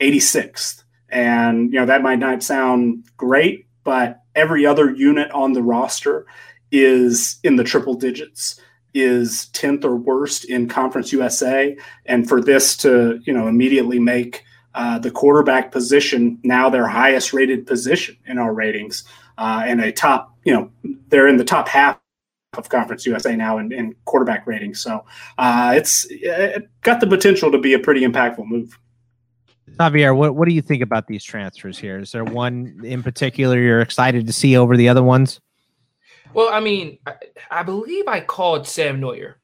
86th. 0.00 0.84
And 1.08 1.72
you 1.72 1.80
know 1.80 1.86
that 1.86 2.02
might 2.02 2.18
not 2.18 2.42
sound 2.42 3.04
great, 3.16 3.66
but 3.84 4.20
every 4.34 4.66
other 4.66 4.94
unit 4.94 5.30
on 5.32 5.52
the 5.52 5.62
roster 5.62 6.26
is 6.70 7.38
in 7.42 7.56
the 7.56 7.64
triple 7.64 7.94
digits 7.94 8.60
is 8.92 9.50
10th 9.52 9.84
or 9.84 9.94
worst 9.94 10.46
in 10.46 10.68
conference 10.68 11.12
usa 11.12 11.76
and 12.06 12.26
for 12.26 12.40
this 12.40 12.76
to 12.76 13.20
you 13.24 13.32
know 13.32 13.46
immediately 13.46 13.98
make 13.98 14.42
uh, 14.76 14.98
the 14.98 15.10
quarterback 15.10 15.72
position 15.72 16.38
now 16.44 16.68
their 16.68 16.86
highest 16.86 17.32
rated 17.32 17.66
position 17.66 18.16
in 18.26 18.38
our 18.38 18.52
ratings 18.52 19.04
uh, 19.38 19.62
and 19.66 19.80
a 19.80 19.90
top 19.90 20.36
you 20.44 20.52
know 20.52 20.70
they're 21.08 21.26
in 21.26 21.38
the 21.38 21.44
top 21.44 21.66
half 21.66 21.98
of 22.56 22.68
conference 22.68 23.04
usa 23.06 23.34
now 23.34 23.58
in, 23.58 23.72
in 23.72 23.94
quarterback 24.04 24.46
ratings 24.46 24.80
so 24.80 25.04
uh, 25.38 25.72
it's 25.74 26.06
it 26.10 26.68
got 26.82 27.00
the 27.00 27.06
potential 27.06 27.50
to 27.50 27.58
be 27.58 27.72
a 27.72 27.78
pretty 27.78 28.02
impactful 28.02 28.46
move 28.46 28.78
Javier, 29.80 30.16
what, 30.16 30.36
what 30.36 30.48
do 30.48 30.54
you 30.54 30.62
think 30.62 30.80
about 30.80 31.06
these 31.06 31.22
transfers 31.22 31.76
here? 31.76 31.98
Is 31.98 32.12
there 32.12 32.24
one 32.24 32.80
in 32.82 33.02
particular 33.02 33.58
you're 33.58 33.80
excited 33.80 34.26
to 34.26 34.32
see 34.32 34.56
over 34.56 34.74
the 34.74 34.88
other 34.88 35.02
ones? 35.02 35.40
Well, 36.32 36.48
I 36.48 36.60
mean, 36.60 36.98
I, 37.06 37.14
I 37.50 37.62
believe 37.62 38.08
I 38.08 38.20
called 38.20 38.66
Sam 38.66 39.00
Noyer 39.00 39.34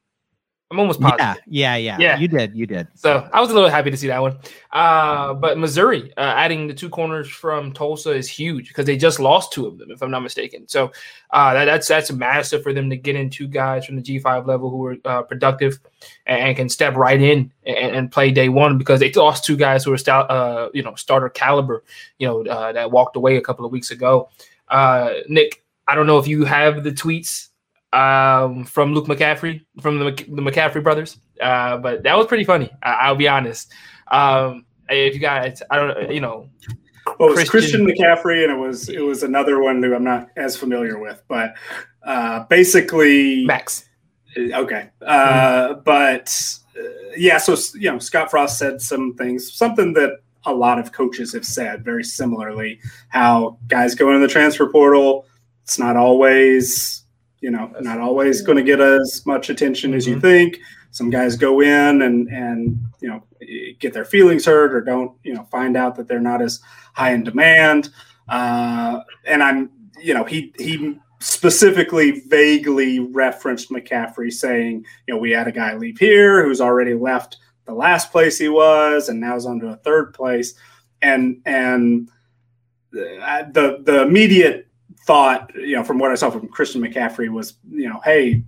I'm 0.73 0.81
almost 0.81 1.03
positive. 1.03 1.43
Yeah, 1.47 1.77
yeah, 1.77 1.77
yeah, 1.77 1.97
yeah. 2.01 2.19
You 2.19 2.29
did, 2.29 2.57
you 2.57 2.67
did. 2.67 2.89
So 2.95 3.29
I 3.31 3.43
was 3.43 3.51
a 3.51 3.55
little 3.55 3.69
happy 3.69 3.91
to 3.91 3.97
see 3.97 4.07
that 4.07 4.23
one. 4.23 4.39
Uh, 4.71 5.35
but 5.35 5.59
Missouri 5.59 6.11
uh, 6.17 6.21
adding 6.21 6.67
the 6.67 6.73
two 6.73 6.89
corners 6.89 7.29
from 7.29 7.73
Tulsa 7.73 8.11
is 8.13 8.27
huge 8.27 8.69
because 8.69 8.87
they 8.87 8.97
just 8.97 9.21
lost 9.21 9.53
two 9.53 9.67
of 9.67 9.77
them, 9.77 9.91
if 9.91 10.03
I'm 10.03 10.11
not 10.11 10.21
mistaken. 10.21 10.67
So 10.67 10.91
uh, 11.31 11.53
that, 11.53 11.67
that's 11.67 11.89
that's 11.89 12.11
massive 12.11 12.63
for 12.63 12.73
them 12.73 12.89
to 12.89 12.97
get 12.97 13.17
in 13.17 13.29
two 13.29 13.49
guys 13.49 13.85
from 13.85 13.97
the 13.97 14.03
G5 14.03 14.47
level 14.47 14.71
who 14.71 14.87
are 14.87 14.97
uh, 15.05 15.23
productive 15.23 15.79
and, 16.25 16.41
and, 16.41 16.57
can 16.57 16.71
step 16.71 16.95
right 16.95 17.21
in 17.21 17.53
and, 17.67 17.95
and, 17.95 18.11
play 18.11 18.31
day 18.31 18.49
one 18.49 18.79
because 18.79 18.99
they 18.99 19.13
lost 19.13 19.45
two 19.45 19.59
guys 19.59 19.85
who 19.85 19.93
are 19.93 19.99
st- 19.99 20.31
uh, 20.31 20.71
you 20.73 20.83
know 20.83 20.95
starter 20.95 21.29
caliber, 21.29 21.85
you 22.19 22.27
know 22.27 22.47
uh, 22.47 22.73
that 22.73 22.91
walked 22.91 23.17
away 23.17 23.37
a 23.37 23.43
couple 23.43 23.67
of 23.67 23.73
weeks 23.73 23.91
ago. 23.91 24.31
Nick, 25.29 25.63
I 25.87 25.95
don't 25.95 26.07
know 26.07 26.19
if 26.19 26.27
you 26.27 26.47
have 26.47 26.83
the 26.83 26.93
tweets 26.93 27.49
um, 27.93 28.65
from 28.65 28.95
Luke 28.95 29.07
McCaffrey, 29.07 29.65
from 29.81 29.99
the, 29.99 30.11
the 30.11 30.43
McCaffrey 30.43 30.83
brothers. 30.83 31.19
Uh, 31.41 31.77
but 31.79 32.03
that 32.03 32.17
was 32.17 32.27
pretty 32.27 32.45
funny. 32.45 32.71
I, 32.83 33.11
will 33.11 33.19
be 33.19 33.29
honest. 33.29 33.73
Um, 34.11 34.65
if 34.89 35.15
you 35.15 35.21
guys, 35.21 35.63
I 35.71 35.77
don't, 35.77 36.11
you 36.11 36.21
know, 36.21 36.49
well, 37.19 37.31
it 37.31 37.37
was 37.37 37.49
Christian, 37.49 37.85
Christian 37.85 38.07
McCaffrey, 38.07 38.45
and 38.45 38.53
it 38.53 38.59
was 38.59 38.89
it 38.89 39.01
was 39.01 39.23
another 39.23 39.61
one 39.61 39.83
who 39.83 39.95
I'm 39.95 40.05
not 40.05 40.29
as 40.37 40.57
familiar 40.57 40.99
with, 40.99 41.23
but 41.29 41.55
uh, 42.05 42.45
basically 42.45 43.45
Max. 43.45 43.89
Okay, 44.37 44.89
uh, 45.03 45.69
mm-hmm. 45.69 45.81
but 45.85 46.59
uh, 46.79 46.89
yeah, 47.17 47.39
so 47.39 47.57
you 47.75 47.91
know, 47.91 47.99
Scott 47.99 48.31
Frost 48.31 48.59
said 48.59 48.81
some 48.81 49.15
things, 49.15 49.53
something 49.53 49.93
that 49.95 50.21
a 50.45 50.53
lot 50.53 50.79
of 50.79 50.93
coaches 50.93 51.33
have 51.33 51.45
said 51.45 51.85
very 51.85 52.05
similarly. 52.05 52.81
How 53.09 53.59
guys 53.69 53.95
go 53.95 54.09
into 54.09 54.21
the 54.21 54.33
transfer 54.33 54.69
portal, 54.71 55.27
it's 55.65 55.79
not 55.79 55.97
always 55.97 57.02
you 57.43 57.51
know, 57.51 57.69
That's 57.73 57.85
not 57.85 58.01
always 58.01 58.41
going 58.41 58.57
to 58.57 58.65
get 58.65 58.81
as 58.81 59.27
much 59.27 59.51
attention 59.51 59.91
mm-hmm. 59.91 59.97
as 59.99 60.07
you 60.07 60.15
mm-hmm. 60.15 60.23
think. 60.23 60.59
Some 60.93 61.11
guys 61.11 61.37
go 61.37 61.61
in 61.61 62.03
and 62.03 62.29
and 62.29 62.79
you 63.01 63.09
know 63.09 63.23
get 63.79 63.93
their 63.93 64.05
feelings 64.05 64.47
hurt 64.47 64.75
or 64.75 64.81
don't 64.81 65.13
you 65.25 65.35
know 65.35 65.45
find 65.45 65.77
out 65.77 65.97
that 65.97 66.07
they're 66.07 66.21
not 66.21 66.41
as 66.41 66.61
high 66.95 67.13
in 67.13 67.25
demand. 67.25 67.91
Uh, 68.29 69.01
and 69.27 69.43
I'm 69.43 69.71
you 70.01 70.15
know 70.15 70.25
he 70.25 70.55
he 70.59 70.99
specifically 71.19 72.23
vaguely 72.27 72.99
referenced 72.99 73.71
McCaffrey 73.71 74.33
saying 74.33 74.85
you 75.07 75.15
know 75.15 75.21
we 75.21 75.31
had 75.31 75.49
a 75.49 75.53
guy 75.53 75.75
leave 75.75 75.99
here 75.99 76.45
who's 76.45 76.61
already 76.61 76.95
left 76.95 77.39
the 77.65 77.75
last 77.75 78.13
place 78.13 78.39
he 78.39 78.49
was 78.49 79.09
and 79.09 79.21
now 79.21 79.37
is 79.37 79.47
on 79.47 79.61
to 79.61 79.69
a 79.69 79.77
third 79.77 80.13
place 80.15 80.55
and 81.01 81.41
and 81.47 82.09
uh, 82.95 83.45
the 83.53 83.79
the 83.85 84.03
immediate 84.03 84.69
thought, 85.13 85.55
you 85.55 85.77
know, 85.77 85.85
from 85.85 85.99
what 85.99 86.11
I 86.11 86.15
saw 86.15 86.31
from 86.31 86.49
Christian 86.49 86.81
McCaffrey 86.81 87.29
was, 87.29 87.59
you 87.71 87.87
know, 87.87 88.01
hey, 88.03 88.43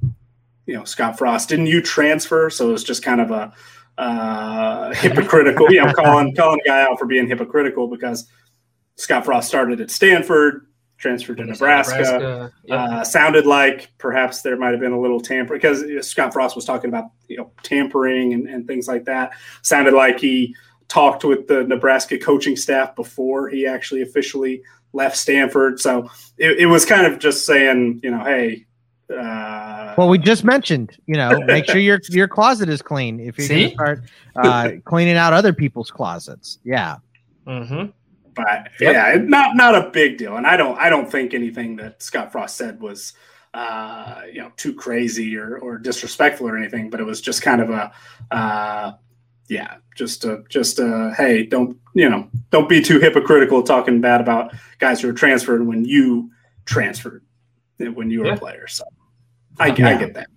you 0.65 0.75
know, 0.75 0.85
Scott 0.85 1.19
Frost, 1.19 1.51
didn't 1.51 1.67
you 1.67 1.83
transfer? 1.83 2.49
So 2.49 2.71
it 2.71 2.73
was 2.73 2.83
just 2.83 3.03
kind 3.03 3.21
of 3.21 3.31
a 3.31 3.53
uh, 3.99 4.95
hypocritical, 4.95 5.71
you 5.71 5.85
know, 5.85 5.93
calling 5.97 6.35
calling 6.35 6.61
a 6.65 6.69
guy 6.69 6.81
out 6.81 6.99
for 6.99 7.05
being 7.05 7.29
hypocritical 7.29 7.87
because 7.87 8.27
Scott 8.97 9.27
Frost 9.27 9.47
started 9.47 9.83
at 9.83 9.91
Stanford, 9.91 10.67
transferred 10.97 11.37
to 11.37 11.45
Nebraska. 11.45 11.99
Nebraska. 11.99 12.53
Yep. 12.65 12.81
Uh, 12.81 13.05
sounded 13.05 13.45
like 13.45 13.93
perhaps 13.99 14.41
there 14.41 14.57
might 14.57 14.71
have 14.71 14.81
been 14.81 14.93
a 14.93 15.01
little 15.01 15.21
tamper 15.21 15.57
because 15.57 15.85
Scott 16.09 16.33
Frost 16.33 16.57
was 16.57 16.65
talking 16.65 16.89
about 16.89 17.11
you 17.29 17.37
know 17.37 17.53
tampering 17.63 18.33
and, 18.33 18.49
and 18.49 18.67
things 18.67 18.89
like 18.89 19.05
that. 19.05 19.33
Sounded 19.61 19.93
like 19.93 20.19
he 20.19 20.57
talked 20.89 21.25
with 21.25 21.47
the 21.47 21.65
Nebraska 21.65 22.17
coaching 22.17 22.57
staff 22.57 22.97
before 22.97 23.51
he 23.51 23.67
actually 23.67 24.01
officially 24.01 24.63
left 24.95 25.17
Stanford. 25.17 25.81
So 25.81 26.11
it, 26.39 26.61
it 26.61 26.67
was 26.67 26.87
kind 26.87 27.07
of 27.07 27.19
just 27.19 27.45
saying, 27.45 28.01
you 28.03 28.11
know, 28.11 28.25
hey. 28.25 28.65
Uh, 29.15 29.95
well, 29.99 30.09
we 30.09 30.17
just 30.17 30.45
mentioned, 30.45 30.97
you 31.07 31.17
know, 31.17 31.41
make 31.41 31.67
sure 31.67 31.79
your 31.79 32.01
your 32.09 32.29
closet 32.29 32.71
is 32.71 32.81
clean 32.81 33.21
if 33.21 33.37
you're 33.37 33.49
going 33.49 33.69
to 33.69 33.75
start 33.75 34.03
uh, 34.37 34.71
cleaning 34.85 35.17
out 35.17 35.35
other 35.35 35.53
people's 35.53 35.91
closets. 35.91 36.59
Yeah. 36.65 36.97
Mm-hmm. 37.47 37.91
But 38.35 38.71
yep. 38.81 38.95
yeah, 38.95 39.17
not 39.23 39.57
not 39.57 39.75
a 39.75 39.91
big 39.91 40.17
deal. 40.17 40.37
And 40.37 40.47
I 40.47 40.57
don't 40.57 40.79
I 40.79 40.89
don't 40.89 41.11
think 41.11 41.35
anything 41.35 41.77
that 41.77 42.03
Scott 42.03 42.33
Frost 42.33 42.57
said 42.57 42.81
was 42.81 43.13
uh, 43.53 44.23
you 44.33 44.41
know 44.41 44.51
too 44.57 44.75
crazy 44.75 45.37
or, 45.37 45.59
or 45.59 45.79
disrespectful 45.79 46.49
or 46.49 46.57
anything. 46.57 46.91
But 46.91 47.01
it 47.01 47.05
was 47.05 47.21
just 47.21 47.43
kind 47.43 47.61
of 47.61 47.71
a 47.71 47.93
uh, 48.31 48.93
yeah, 49.49 49.77
just 49.95 50.25
a 50.25 50.43
just 50.49 50.79
a 50.79 51.15
hey, 51.17 51.45
don't 51.45 51.79
you 51.95 52.09
know 52.09 52.29
don't 52.51 52.69
be 52.69 52.81
too 52.81 52.99
hypocritical 52.99 53.63
talking 53.63 54.01
bad 54.01 54.21
about 54.21 54.53
guys 54.79 55.01
who 55.01 55.09
are 55.09 55.15
transferred 55.15 55.67
when 55.67 55.85
you 55.85 56.31
transferred 56.65 57.25
when 57.79 58.11
you 58.11 58.21
were 58.21 58.27
yeah. 58.27 58.35
a 58.35 58.39
player. 58.39 58.67
So 58.67 58.85
I, 59.59 59.69
yeah. 59.69 59.89
I 59.89 59.97
get 59.97 60.15
that. 60.15 60.29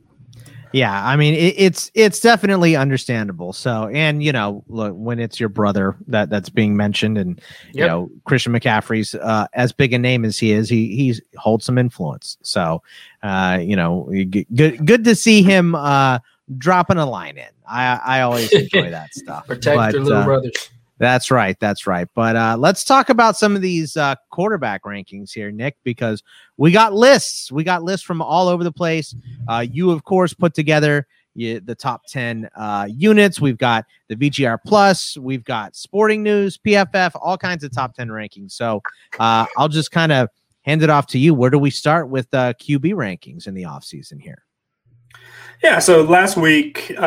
Yeah, 0.74 1.06
I 1.06 1.16
mean 1.16 1.34
it, 1.34 1.56
it's 1.58 1.90
it's 1.94 2.20
definitely 2.20 2.76
understandable. 2.76 3.54
So, 3.54 3.88
and 3.94 4.22
you 4.22 4.34
know, 4.34 4.64
look 4.68 4.94
when 4.96 5.20
it's 5.20 5.40
your 5.40 5.50
brother 5.50 5.96
that 6.08 6.30
that's 6.30 6.50
being 6.50 6.76
mentioned, 6.76 7.18
and 7.18 7.40
yep. 7.68 7.74
you 7.74 7.88
know 7.88 8.12
Christian 8.26 8.54
McCaffrey's 8.54 9.16
uh, 9.16 9.48
as 9.54 9.72
big 9.72 9.94
a 9.94 9.98
name 9.98 10.26
as 10.26 10.38
he 10.38 10.52
is, 10.52 10.70
he 10.70 10.96
he 10.96 11.20
holds 11.38 11.66
some 11.66 11.78
influence. 11.78 12.38
So, 12.42 12.84
uh, 13.24 13.60
you 13.62 13.76
know, 13.78 14.12
good 14.54 14.86
good 14.86 15.06
to 15.06 15.16
see 15.16 15.42
him 15.42 15.74
uh, 15.74 16.20
dropping 16.58 16.98
a 16.98 17.06
line 17.06 17.38
in. 17.38 17.50
I 17.68 18.00
I 18.04 18.22
always 18.22 18.52
enjoy 18.52 18.90
that 18.92 19.14
stuff. 19.14 19.48
Protect 19.48 19.78
but, 19.78 19.94
your 19.94 20.04
little 20.04 20.22
uh, 20.22 20.26
brothers. 20.26 20.70
That's 21.00 21.30
right. 21.30 21.56
That's 21.60 21.86
right. 21.86 22.08
But 22.16 22.36
uh, 22.36 22.58
let's 22.58 22.84
talk 22.84 23.10
about 23.10 23.38
some 23.38 23.56
of 23.56 23.62
these 23.62 23.96
uh, 23.98 24.16
quarterback 24.32 24.84
rankings 24.84 25.32
here, 25.32 25.52
Nick, 25.52 25.78
because 25.84 26.24
we 26.58 26.72
got 26.72 26.94
lists. 26.94 27.52
We 27.52 27.64
got 27.64 27.84
lists 27.84 28.06
from 28.06 28.22
all 28.22 28.48
over 28.48 28.64
the 28.64 28.72
place. 28.72 29.16
Uh, 29.48 29.66
you, 29.70 29.92
of 29.92 30.04
course, 30.04 30.34
put 30.34 30.56
together 30.56 31.06
you, 31.36 31.60
the 31.60 31.76
top 31.76 32.08
10 32.08 32.50
uh, 32.56 32.88
units. 32.90 33.40
We've 33.40 33.58
got 33.58 33.86
the 34.08 34.16
VGR 34.16 34.58
Plus. 34.66 35.18
We've 35.18 35.44
got 35.44 35.76
Sporting 35.76 36.24
News, 36.24 36.58
PFF, 36.58 37.12
all 37.22 37.38
kinds 37.38 37.64
of 37.64 37.72
top 37.72 37.94
10 37.94 38.10
rankings. 38.10 38.54
So 38.54 38.82
uh, 39.20 39.46
I'll 39.56 39.70
just 39.70 39.92
kind 39.92 40.12
of 40.12 40.30
hand 40.64 40.82
it 40.82 40.90
off 40.90 41.08
to 41.08 41.20
you. 41.20 41.34
Where 41.34 41.52
do 41.52 41.60
we 41.60 41.70
start 41.70 42.10
with 42.10 42.28
uh, 42.34 42.54
QB 42.54 42.94
rankings 42.94 43.48
in 43.48 43.54
the 43.54 43.64
offseason 43.64 44.20
here? 44.20 44.44
Yeah, 45.64 45.80
so 45.80 46.04
last 46.04 46.38
week 46.38 46.94
uh, 46.98 47.02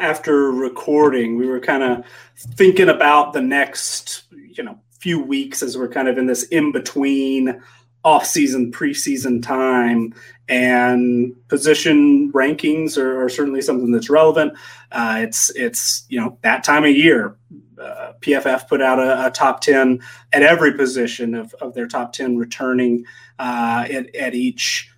after 0.00 0.50
recording, 0.52 1.36
we 1.36 1.46
were 1.46 1.60
kind 1.60 1.82
of 1.82 2.04
thinking 2.34 2.88
about 2.88 3.34
the 3.34 3.42
next, 3.42 4.24
you 4.32 4.64
know, 4.64 4.78
few 5.00 5.22
weeks 5.22 5.62
as 5.62 5.76
we're 5.76 5.88
kind 5.88 6.08
of 6.08 6.16
in 6.16 6.26
this 6.26 6.44
in 6.44 6.72
between 6.72 7.62
off-season 8.02 8.72
preseason 8.72 9.42
time 9.42 10.14
and 10.48 11.34
position 11.48 12.32
rankings 12.32 12.96
are, 12.96 13.22
are 13.22 13.28
certainly 13.28 13.60
something 13.60 13.92
that's 13.92 14.08
relevant. 14.08 14.54
Uh, 14.92 15.18
it's 15.20 15.50
it's 15.50 16.06
you 16.08 16.18
know 16.18 16.38
that 16.42 16.64
time 16.64 16.84
of 16.84 16.90
year 16.90 17.36
uh, 17.80 18.12
pff 18.20 18.68
put 18.68 18.80
out 18.82 18.98
a, 18.98 19.26
a, 19.26 19.30
top 19.30 19.60
10 19.60 20.00
at 20.32 20.42
every 20.42 20.72
position 20.72 21.34
of, 21.34 21.54
of 21.60 21.74
their 21.74 21.86
top 21.86 22.12
10 22.12 22.36
returning 22.36 23.04
uh, 23.38 23.86
at, 23.90 24.14
at 24.14 24.34
each 24.34 24.89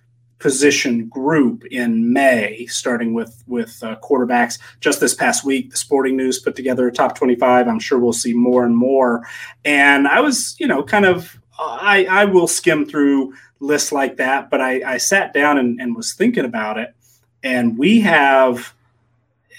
position 0.43 1.07
group 1.07 1.63
in 1.67 2.11
May, 2.11 2.65
starting 2.65 3.13
with 3.13 3.41
with 3.47 3.81
uh, 3.81 3.95
quarterbacks. 4.03 4.59
Just 4.81 4.99
this 4.99 5.15
past 5.15 5.45
week, 5.45 5.71
the 5.71 5.77
Sporting 5.77 6.17
News 6.17 6.37
put 6.37 6.57
together 6.57 6.85
a 6.85 6.91
top 6.91 7.15
25. 7.17 7.65
I'm 7.65 7.79
sure 7.79 7.97
we'll 7.97 8.11
see 8.11 8.33
more 8.33 8.65
and 8.65 8.75
more. 8.75 9.25
And 9.63 10.05
I 10.05 10.19
was, 10.19 10.57
you 10.59 10.67
know, 10.67 10.83
kind 10.83 11.05
of 11.05 11.39
I 11.57 12.05
I 12.09 12.25
will 12.25 12.47
skim 12.47 12.85
through 12.85 13.33
lists 13.61 13.93
like 13.93 14.17
that, 14.17 14.49
but 14.49 14.59
I, 14.59 14.95
I 14.95 14.97
sat 14.97 15.33
down 15.33 15.57
and, 15.57 15.79
and 15.79 15.95
was 15.95 16.13
thinking 16.13 16.43
about 16.43 16.77
it, 16.77 16.93
and 17.41 17.77
we 17.77 18.01
have 18.01 18.73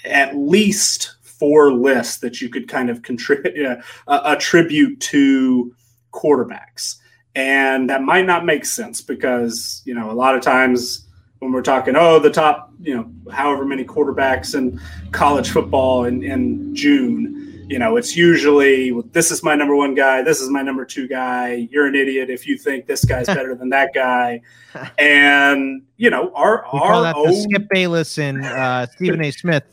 at 0.05 0.37
least 0.37 1.15
four 1.23 1.73
lists 1.73 2.17
that 2.19 2.41
you 2.41 2.49
could 2.49 2.67
kind 2.67 2.91
of 2.91 3.01
contribute 3.01 3.79
uh, 4.07 4.21
attribute 4.23 4.99
to 4.99 5.73
quarterbacks 6.13 6.97
and 7.35 7.89
that 7.89 8.01
might 8.01 8.25
not 8.25 8.45
make 8.45 8.65
sense 8.65 9.01
because 9.01 9.81
you 9.85 9.93
know 9.93 10.09
a 10.09 10.13
lot 10.13 10.35
of 10.35 10.41
times 10.41 11.05
when 11.39 11.51
we're 11.51 11.61
talking 11.61 11.95
oh 11.95 12.19
the 12.19 12.29
top 12.29 12.71
you 12.81 12.95
know 12.95 13.31
however 13.31 13.65
many 13.65 13.83
quarterbacks 13.83 14.55
in 14.55 14.79
college 15.11 15.49
football 15.49 16.05
in, 16.05 16.23
in 16.23 16.73
june 16.75 17.65
you 17.67 17.79
know 17.79 17.97
it's 17.97 18.15
usually 18.15 18.91
this 19.11 19.31
is 19.31 19.43
my 19.43 19.55
number 19.55 19.75
one 19.75 19.95
guy 19.95 20.21
this 20.21 20.39
is 20.39 20.49
my 20.49 20.61
number 20.61 20.85
two 20.85 21.07
guy 21.07 21.67
you're 21.71 21.87
an 21.87 21.95
idiot 21.95 22.29
if 22.29 22.47
you 22.47 22.57
think 22.57 22.85
this 22.85 23.03
guy's 23.03 23.25
better 23.25 23.55
than 23.55 23.69
that 23.69 23.93
guy. 23.93 24.41
And 24.99 25.83
you 25.95 26.09
know 26.09 26.33
our 26.35 26.65
we 26.73 26.79
our 26.79 27.13
own... 27.15 27.33
skip 27.33 27.69
bayless 27.69 28.17
and 28.17 28.43
uh, 28.43 28.85
stephen 28.87 29.23
a. 29.23 29.31
Smith 29.31 29.63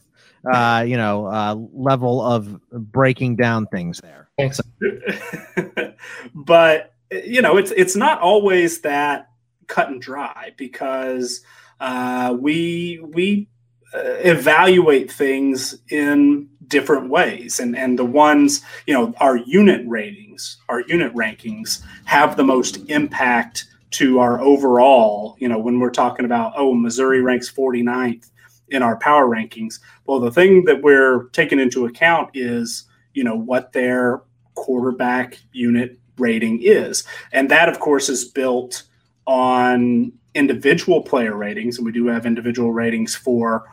uh, 0.49 0.85
you 0.87 0.97
know 0.97 1.27
uh, 1.27 1.57
level 1.73 2.23
of 2.23 2.61
breaking 2.71 3.35
down 3.35 3.67
things 3.67 4.01
there. 4.01 4.29
But 6.35 6.93
you 7.25 7.43
know, 7.43 7.57
it's 7.57 7.71
it's 7.73 7.97
not 7.97 8.21
always 8.21 8.81
that 8.81 9.29
cut 9.67 9.89
and 9.89 10.01
dry 10.01 10.53
because 10.57 11.43
uh, 11.81 12.37
we 12.39 13.01
we 13.03 13.49
uh, 13.95 13.99
evaluate 14.21 15.11
things 15.11 15.79
in 15.91 16.49
different 16.69 17.11
ways. 17.11 17.61
And 17.61 17.77
and 17.77 17.99
the 17.99 18.05
ones 18.05 18.63
you 18.87 18.95
know 18.95 19.15
our 19.19 19.37
unit 19.37 19.83
ratings 19.87 20.59
our 20.69 20.81
unit 20.83 21.15
rankings 21.15 21.83
have 22.05 22.37
the 22.37 22.45
most 22.45 22.79
impact 22.89 23.67
to 23.91 24.19
our 24.19 24.41
overall 24.41 25.37
you 25.39 25.49
know 25.49 25.59
when 25.59 25.79
we're 25.79 25.91
talking 25.91 26.25
about 26.25 26.55
oh 26.57 26.73
missouri 26.73 27.21
ranks 27.21 27.53
49th 27.53 28.31
in 28.69 28.83
our 28.83 28.97
power 28.97 29.27
rankings. 29.27 29.81
Well 30.07 30.21
the 30.21 30.31
thing 30.31 30.65
that 30.65 30.83
we're 30.83 31.25
taking 31.33 31.61
into 31.61 31.87
account 31.87 32.31
is 32.35 32.85
you 33.13 33.25
know 33.25 33.37
what 33.37 33.73
their 33.73 34.23
quarterback 34.55 35.39
unit 35.53 35.99
rating 36.19 36.61
is. 36.63 37.05
And 37.33 37.51
that, 37.51 37.69
of 37.69 37.81
course, 37.81 38.09
is 38.09 38.25
built 38.25 38.85
on 39.27 40.13
individual 40.35 41.03
player 41.03 41.37
ratings. 41.37 41.77
And 41.77 41.87
we 41.87 41.93
do 41.93 42.07
have 42.07 42.27
individual 42.27 42.73
ratings 42.73 43.15
for 43.15 43.69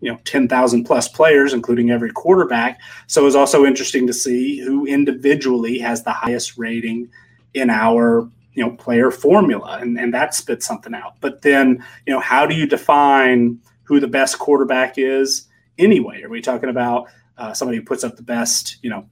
you 0.00 0.12
know 0.12 0.18
10,000 0.24 0.84
plus 0.84 1.08
players 1.08 1.54
including 1.54 1.90
every 1.90 2.10
quarterback 2.10 2.78
so 3.06 3.26
it's 3.26 3.34
also 3.34 3.64
interesting 3.64 4.06
to 4.06 4.12
see 4.12 4.58
who 4.58 4.84
individually 4.84 5.78
has 5.78 6.02
the 6.02 6.12
highest 6.12 6.58
rating 6.58 7.08
in 7.54 7.70
our 7.70 8.28
you 8.52 8.62
know 8.62 8.70
player 8.72 9.10
formula 9.10 9.78
and, 9.80 9.98
and 9.98 10.12
that 10.12 10.34
spits 10.34 10.66
something 10.66 10.94
out 10.94 11.14
but 11.20 11.40
then 11.40 11.82
you 12.06 12.12
know 12.12 12.20
how 12.20 12.44
do 12.44 12.54
you 12.54 12.66
define 12.66 13.58
who 13.84 13.98
the 13.98 14.06
best 14.06 14.38
quarterback 14.38 14.98
is 14.98 15.48
anyway 15.78 16.22
are 16.22 16.28
we 16.28 16.42
talking 16.42 16.68
about 16.68 17.08
uh, 17.38 17.54
somebody 17.54 17.78
who 17.78 17.84
puts 17.84 18.04
up 18.04 18.16
the 18.16 18.22
best 18.22 18.76
you 18.82 18.90
know 18.90 19.06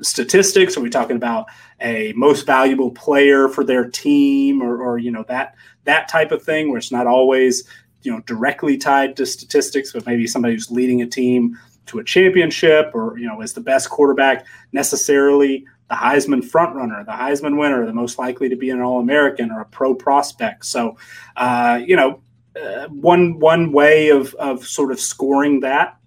statistics? 0.00 0.76
Are 0.76 0.80
we 0.80 0.90
talking 0.90 1.16
about 1.16 1.46
a 1.80 2.12
most 2.16 2.46
valuable 2.46 2.90
player 2.90 3.48
for 3.48 3.64
their 3.64 3.88
team, 3.88 4.62
or, 4.62 4.82
or 4.82 4.98
you 4.98 5.10
know 5.10 5.24
that 5.28 5.54
that 5.84 6.08
type 6.08 6.32
of 6.32 6.42
thing, 6.42 6.68
where 6.68 6.78
it's 6.78 6.92
not 6.92 7.06
always 7.06 7.64
you 8.02 8.12
know 8.12 8.20
directly 8.20 8.76
tied 8.76 9.16
to 9.16 9.26
statistics, 9.26 9.92
but 9.92 10.06
maybe 10.06 10.26
somebody 10.26 10.54
who's 10.54 10.70
leading 10.70 11.02
a 11.02 11.06
team 11.06 11.58
to 11.86 11.98
a 11.98 12.04
championship, 12.04 12.90
or 12.94 13.18
you 13.18 13.26
know 13.26 13.40
is 13.40 13.52
the 13.52 13.60
best 13.60 13.90
quarterback 13.90 14.46
necessarily 14.72 15.64
the 15.92 15.98
Heisman 15.98 16.40
frontrunner, 16.40 17.04
the 17.04 17.12
Heisman 17.12 17.58
winner, 17.58 17.84
the 17.84 17.92
most 17.92 18.18
likely 18.18 18.48
to 18.48 18.56
be 18.56 18.70
an 18.70 18.80
All 18.80 18.98
American 18.98 19.50
or 19.50 19.60
a 19.60 19.66
pro 19.66 19.94
prospect. 19.94 20.64
So, 20.64 20.96
uh, 21.36 21.80
you 21.84 21.96
know, 21.96 22.22
uh, 22.56 22.88
one 22.88 23.38
one 23.38 23.72
way 23.72 24.08
of 24.08 24.34
of 24.36 24.66
sort 24.66 24.90
of 24.90 24.98
scoring 24.98 25.60
that 25.60 25.98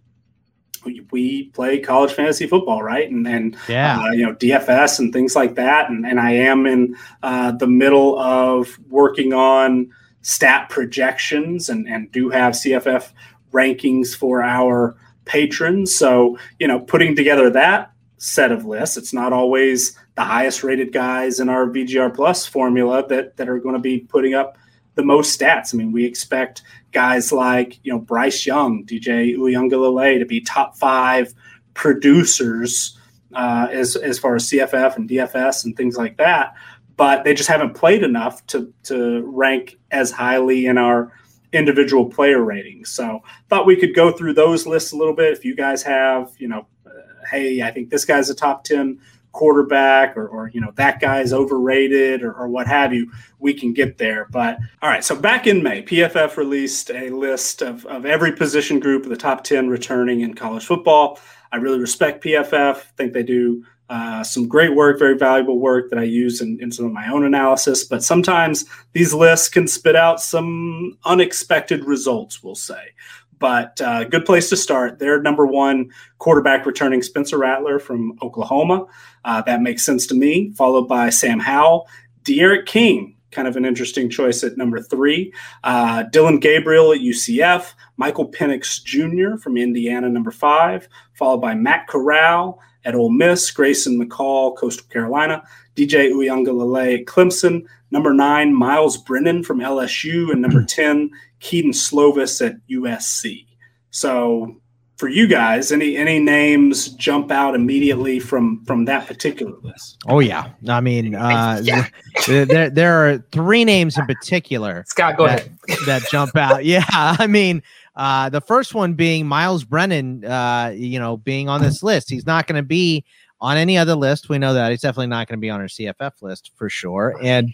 we, 1.11 1.45
play 1.53 1.79
college 1.79 2.13
fantasy 2.13 2.47
football, 2.47 2.83
right? 2.83 3.09
And 3.09 3.27
and 3.27 3.57
yeah, 3.67 3.99
uh, 3.99 4.11
you 4.11 4.25
know 4.25 4.33
DFS 4.35 4.99
and 4.99 5.11
things 5.11 5.35
like 5.35 5.55
that. 5.55 5.89
And 5.89 6.05
and 6.05 6.19
I 6.19 6.31
am 6.31 6.65
in 6.65 6.95
uh, 7.23 7.51
the 7.51 7.67
middle 7.67 8.19
of 8.19 8.77
working 8.89 9.33
on 9.33 9.91
stat 10.21 10.69
projections 10.69 11.69
and 11.69 11.87
and 11.87 12.11
do 12.11 12.29
have 12.29 12.53
CFF 12.53 13.11
rankings 13.51 14.15
for 14.15 14.43
our 14.43 14.95
patrons. 15.25 15.95
So 15.95 16.37
you 16.59 16.67
know, 16.67 16.79
putting 16.79 17.15
together 17.15 17.49
that 17.51 17.91
set 18.17 18.51
of 18.51 18.65
lists, 18.65 18.97
it's 18.97 19.13
not 19.13 19.33
always 19.33 19.97
the 20.15 20.23
highest 20.23 20.63
rated 20.63 20.93
guys 20.93 21.39
in 21.39 21.49
our 21.49 21.67
VGR 21.67 22.13
Plus 22.13 22.45
formula 22.45 23.05
that 23.07 23.37
that 23.37 23.49
are 23.49 23.59
going 23.59 23.75
to 23.75 23.81
be 23.81 23.99
putting 23.99 24.33
up 24.33 24.57
the 24.95 25.03
most 25.03 25.39
stats. 25.39 25.73
I 25.73 25.77
mean, 25.77 25.91
we 25.91 26.05
expect 26.05 26.63
guys 26.95 27.33
like 27.33 27.77
you 27.83 27.91
know 27.91 27.99
Bryce 27.99 28.45
Young, 28.45 28.85
DJ 28.85 29.35
Uiagalelei 29.35 30.17
to 30.17 30.25
be 30.25 30.39
top 30.39 30.77
five 30.77 31.33
producers 31.73 32.97
uh, 33.33 33.67
as 33.69 33.97
as 33.97 34.17
far 34.17 34.35
as 34.35 34.49
CFF 34.49 34.95
and 34.95 35.09
DFS 35.09 35.65
and 35.65 35.75
things 35.75 35.97
like 35.97 36.15
that, 36.17 36.55
but 36.95 37.25
they 37.25 37.33
just 37.33 37.49
haven't 37.49 37.75
played 37.75 38.01
enough 38.01 38.47
to 38.47 38.73
to 38.83 39.23
rank 39.25 39.77
as 39.91 40.09
highly 40.09 40.67
in 40.67 40.77
our 40.77 41.11
individual 41.51 42.05
player 42.05 42.41
ratings. 42.41 42.89
So 42.91 43.21
thought 43.49 43.65
we 43.65 43.75
could 43.75 43.93
go 43.93 44.13
through 44.13 44.33
those 44.33 44.65
lists 44.65 44.93
a 44.93 44.95
little 44.95 45.15
bit. 45.15 45.33
If 45.33 45.43
you 45.43 45.55
guys 45.55 45.83
have, 45.83 46.31
you 46.37 46.47
know, 46.47 46.65
uh, 46.85 46.91
hey, 47.29 47.61
I 47.61 47.71
think 47.71 47.89
this 47.89 48.05
guy's 48.05 48.29
a 48.29 48.35
top 48.35 48.63
ten 48.63 48.99
quarterback 49.35 50.15
or, 50.15 50.27
or 50.29 50.49
you 50.53 50.61
know 50.61 50.71
that 50.75 51.01
guy's 51.01 51.33
overrated 51.33 52.23
or, 52.23 52.31
or, 52.31 52.47
what 52.47 52.67
have 52.67 52.93
you 52.93 53.11
we 53.37 53.53
can 53.53 53.73
get 53.73 53.97
there. 53.97 54.27
But 54.31 54.57
all 54.81 54.89
right 54.89 55.03
so 55.03 55.13
back 55.13 55.45
in 55.45 55.61
may 55.61 55.83
pff 55.83 56.37
released 56.37 56.89
a 56.89 57.09
list 57.09 57.61
of, 57.61 57.85
of 57.87 58.05
every 58.05 58.31
position 58.31 58.79
group 58.79 59.03
of 59.03 59.09
the 59.09 59.17
top 59.17 59.43
10 59.43 59.67
returning 59.67 60.21
in 60.21 60.35
college 60.35 60.65
football. 60.65 61.19
I 61.51 61.57
really 61.57 61.79
respect 61.79 62.23
pff 62.23 62.77
think 62.95 63.11
they 63.11 63.23
do 63.23 63.65
uh, 63.89 64.23
some 64.23 64.47
great 64.47 64.73
work 64.73 64.97
very 64.97 65.17
valuable 65.17 65.59
work 65.59 65.89
that 65.89 65.99
i 65.99 66.03
use 66.03 66.39
in, 66.41 66.57
in 66.61 66.71
some 66.71 66.85
of 66.85 66.93
my 66.93 67.09
own 67.09 67.25
analysis. 67.25 67.83
But 67.83 68.03
sometimes 68.05 68.63
these 68.93 69.13
lists 69.13 69.49
can 69.49 69.67
spit 69.67 69.97
out 69.97 70.21
some 70.21 70.97
unexpected 71.03 71.83
results 71.83 72.41
we'll 72.41 72.55
say 72.55 72.93
but 73.39 73.79
uh, 73.81 74.03
good 74.05 74.25
place 74.25 74.49
to 74.49 74.57
start. 74.57 74.99
Their 74.99 75.21
number 75.21 75.45
one 75.45 75.91
quarterback 76.19 76.65
returning 76.65 77.01
Spencer 77.01 77.37
Rattler 77.37 77.79
from 77.79 78.17
Oklahoma. 78.21 78.85
Uh, 79.23 79.41
that 79.43 79.61
makes 79.61 79.83
sense 79.83 80.07
to 80.07 80.15
me. 80.15 80.51
Followed 80.51 80.87
by 80.87 81.09
Sam 81.09 81.39
Howell, 81.39 81.87
D'Eriq 82.23 82.65
King, 82.65 83.15
kind 83.31 83.47
of 83.47 83.57
an 83.57 83.65
interesting 83.65 84.09
choice 84.09 84.43
at 84.43 84.57
number 84.57 84.81
three. 84.81 85.33
Uh, 85.63 86.03
Dillon 86.03 86.39
Gabriel 86.39 86.93
at 86.93 86.99
UCF, 86.99 87.73
Michael 87.97 88.31
Penix 88.31 88.83
Jr. 88.83 89.37
from 89.37 89.57
Indiana, 89.57 90.09
number 90.09 90.31
five. 90.31 90.87
Followed 91.13 91.41
by 91.41 91.53
Matt 91.53 91.87
Corral 91.87 92.59
at 92.85 92.95
Ole 92.95 93.11
Miss, 93.11 93.51
Grayson 93.51 93.99
McCall, 93.99 94.55
Coastal 94.57 94.87
Carolina, 94.87 95.43
DJ 95.75 96.11
Uiagalelei 96.11 96.99
at 96.99 97.05
Clemson, 97.05 97.65
number 97.91 98.13
nine, 98.13 98.53
Myles 98.53 98.97
Brennan 98.97 99.43
from 99.43 99.59
LSU, 99.59 100.31
and 100.31 100.41
number 100.41 100.63
10, 100.63 101.11
Keaton 101.39 101.71
Slovis 101.71 102.45
at 102.45 102.55
USC. 102.69 103.45
So 103.91 104.61
for 104.97 105.09
you 105.09 105.27
guys, 105.27 105.71
any 105.71 105.97
any 105.97 106.19
names 106.19 106.89
jump 106.89 107.31
out 107.31 107.53
immediately 107.55 108.19
from 108.19 108.63
from 108.65 108.85
that 108.85 109.07
particular 109.07 109.53
list? 109.61 109.97
Oh 110.07 110.19
yeah, 110.19 110.49
I 110.67 110.81
mean, 110.81 111.15
uh, 111.15 111.61
yeah. 111.63 111.87
there 112.27 112.69
there 112.69 112.93
are 112.93 113.17
three 113.31 113.65
names 113.65 113.97
in 113.97 114.05
particular. 114.05 114.83
Scott, 114.87 115.17
go 115.17 115.27
that, 115.27 115.39
ahead. 115.39 115.57
that 115.85 116.03
jump 116.09 116.35
out. 116.35 116.63
Yeah, 116.65 116.85
I 116.91 117.27
mean, 117.27 117.61
uh, 117.95 118.29
the 118.29 118.41
first 118.41 118.73
one 118.73 118.93
being 118.93 119.27
Myles 119.27 119.65
Brennan. 119.65 120.23
Uh, 120.23 120.73
you 120.75 120.99
know, 120.99 121.17
being 121.17 121.49
on 121.49 121.61
this 121.61 121.83
list, 121.83 122.09
he's 122.09 122.25
not 122.25 122.47
going 122.47 122.61
to 122.61 122.67
be 122.67 123.03
on 123.45 123.57
any 123.57 123.77
other 123.77 123.93
list. 123.93 124.27
We 124.27 124.39
know 124.39 124.55
that 124.55 124.71
he's 124.71 124.81
definitely 124.81 125.07
not 125.07 125.27
going 125.27 125.37
to 125.37 125.41
be 125.41 125.51
on 125.51 125.61
our 125.61 125.67
CFF 125.67 126.21
list 126.21 126.51
for 126.55 126.67
sure. 126.67 127.15
And 127.21 127.53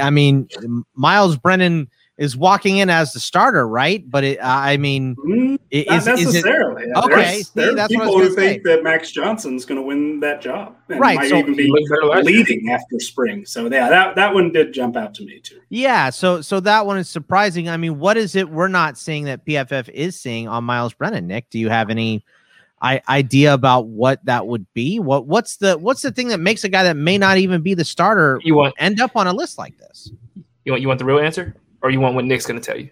I 0.00 0.10
mean, 0.10 0.48
Myles 0.94 1.36
Brennan 1.36 1.90
is 2.16 2.36
walking 2.36 2.76
in 2.76 2.88
as 2.88 3.12
the 3.12 3.18
starter, 3.18 3.66
right? 3.66 4.08
But 4.08 4.22
it, 4.22 4.38
I 4.40 4.76
mean, 4.76 5.16
mm, 5.16 5.58
is, 5.72 6.06
not 6.06 6.20
necessarily. 6.20 6.84
Is 6.84 6.90
it, 6.90 7.04
okay, 7.04 7.42
there's 7.54 7.74
see, 7.74 7.80
are 7.80 7.88
people 7.88 8.20
who 8.20 8.32
think 8.36 8.62
that 8.62 8.84
Max 8.84 9.10
Johnson's 9.10 9.64
going 9.64 9.80
to 9.80 9.82
win 9.82 10.20
that 10.20 10.40
job, 10.40 10.76
and 10.88 11.00
right? 11.00 11.16
Might 11.16 11.30
so 11.30 11.38
even 11.38 11.56
be 11.56 11.68
leading 12.22 12.70
after 12.70 13.00
spring. 13.00 13.44
So 13.44 13.64
yeah, 13.64 13.88
that 13.88 14.14
that 14.14 14.32
one 14.32 14.52
did 14.52 14.72
jump 14.72 14.96
out 14.96 15.12
to 15.14 15.24
me 15.24 15.40
too. 15.40 15.60
Yeah, 15.70 16.10
so 16.10 16.40
so 16.40 16.60
that 16.60 16.86
one 16.86 16.98
is 16.98 17.08
surprising. 17.08 17.68
I 17.68 17.76
mean, 17.76 17.98
what 17.98 18.16
is 18.16 18.36
it 18.36 18.48
we're 18.48 18.68
not 18.68 18.96
seeing 18.96 19.24
that 19.24 19.44
PFF 19.44 19.88
is 19.88 20.14
seeing 20.14 20.46
on 20.46 20.62
Myles 20.62 20.94
Brennan? 20.94 21.26
Nick, 21.26 21.50
do 21.50 21.58
you 21.58 21.68
have 21.68 21.90
any? 21.90 22.24
Idea 22.82 23.54
about 23.54 23.86
what 23.86 24.24
that 24.24 24.46
would 24.46 24.66
be 24.74 24.98
what 24.98 25.26
what's 25.26 25.56
the 25.58 25.78
what's 25.78 26.02
the 26.02 26.10
thing 26.10 26.28
that 26.28 26.40
makes 26.40 26.64
a 26.64 26.68
guy 26.68 26.82
that 26.82 26.96
may 26.96 27.16
not 27.16 27.38
even 27.38 27.62
be 27.62 27.74
the 27.74 27.84
starter 27.84 28.40
you 28.42 28.56
want 28.56 28.74
end 28.78 29.00
up 29.00 29.16
on 29.16 29.26
a 29.26 29.32
list 29.32 29.56
like 29.56 29.76
this 29.78 30.10
you 30.64 30.72
want 30.72 30.82
you 30.82 30.88
want 30.88 30.98
the 30.98 31.04
real 31.04 31.18
answer 31.18 31.54
or 31.82 31.90
you 31.90 32.00
want 32.00 32.14
what 32.14 32.24
Nick's 32.24 32.46
going 32.46 32.60
to 32.60 32.64
tell 32.64 32.78
you? 32.78 32.90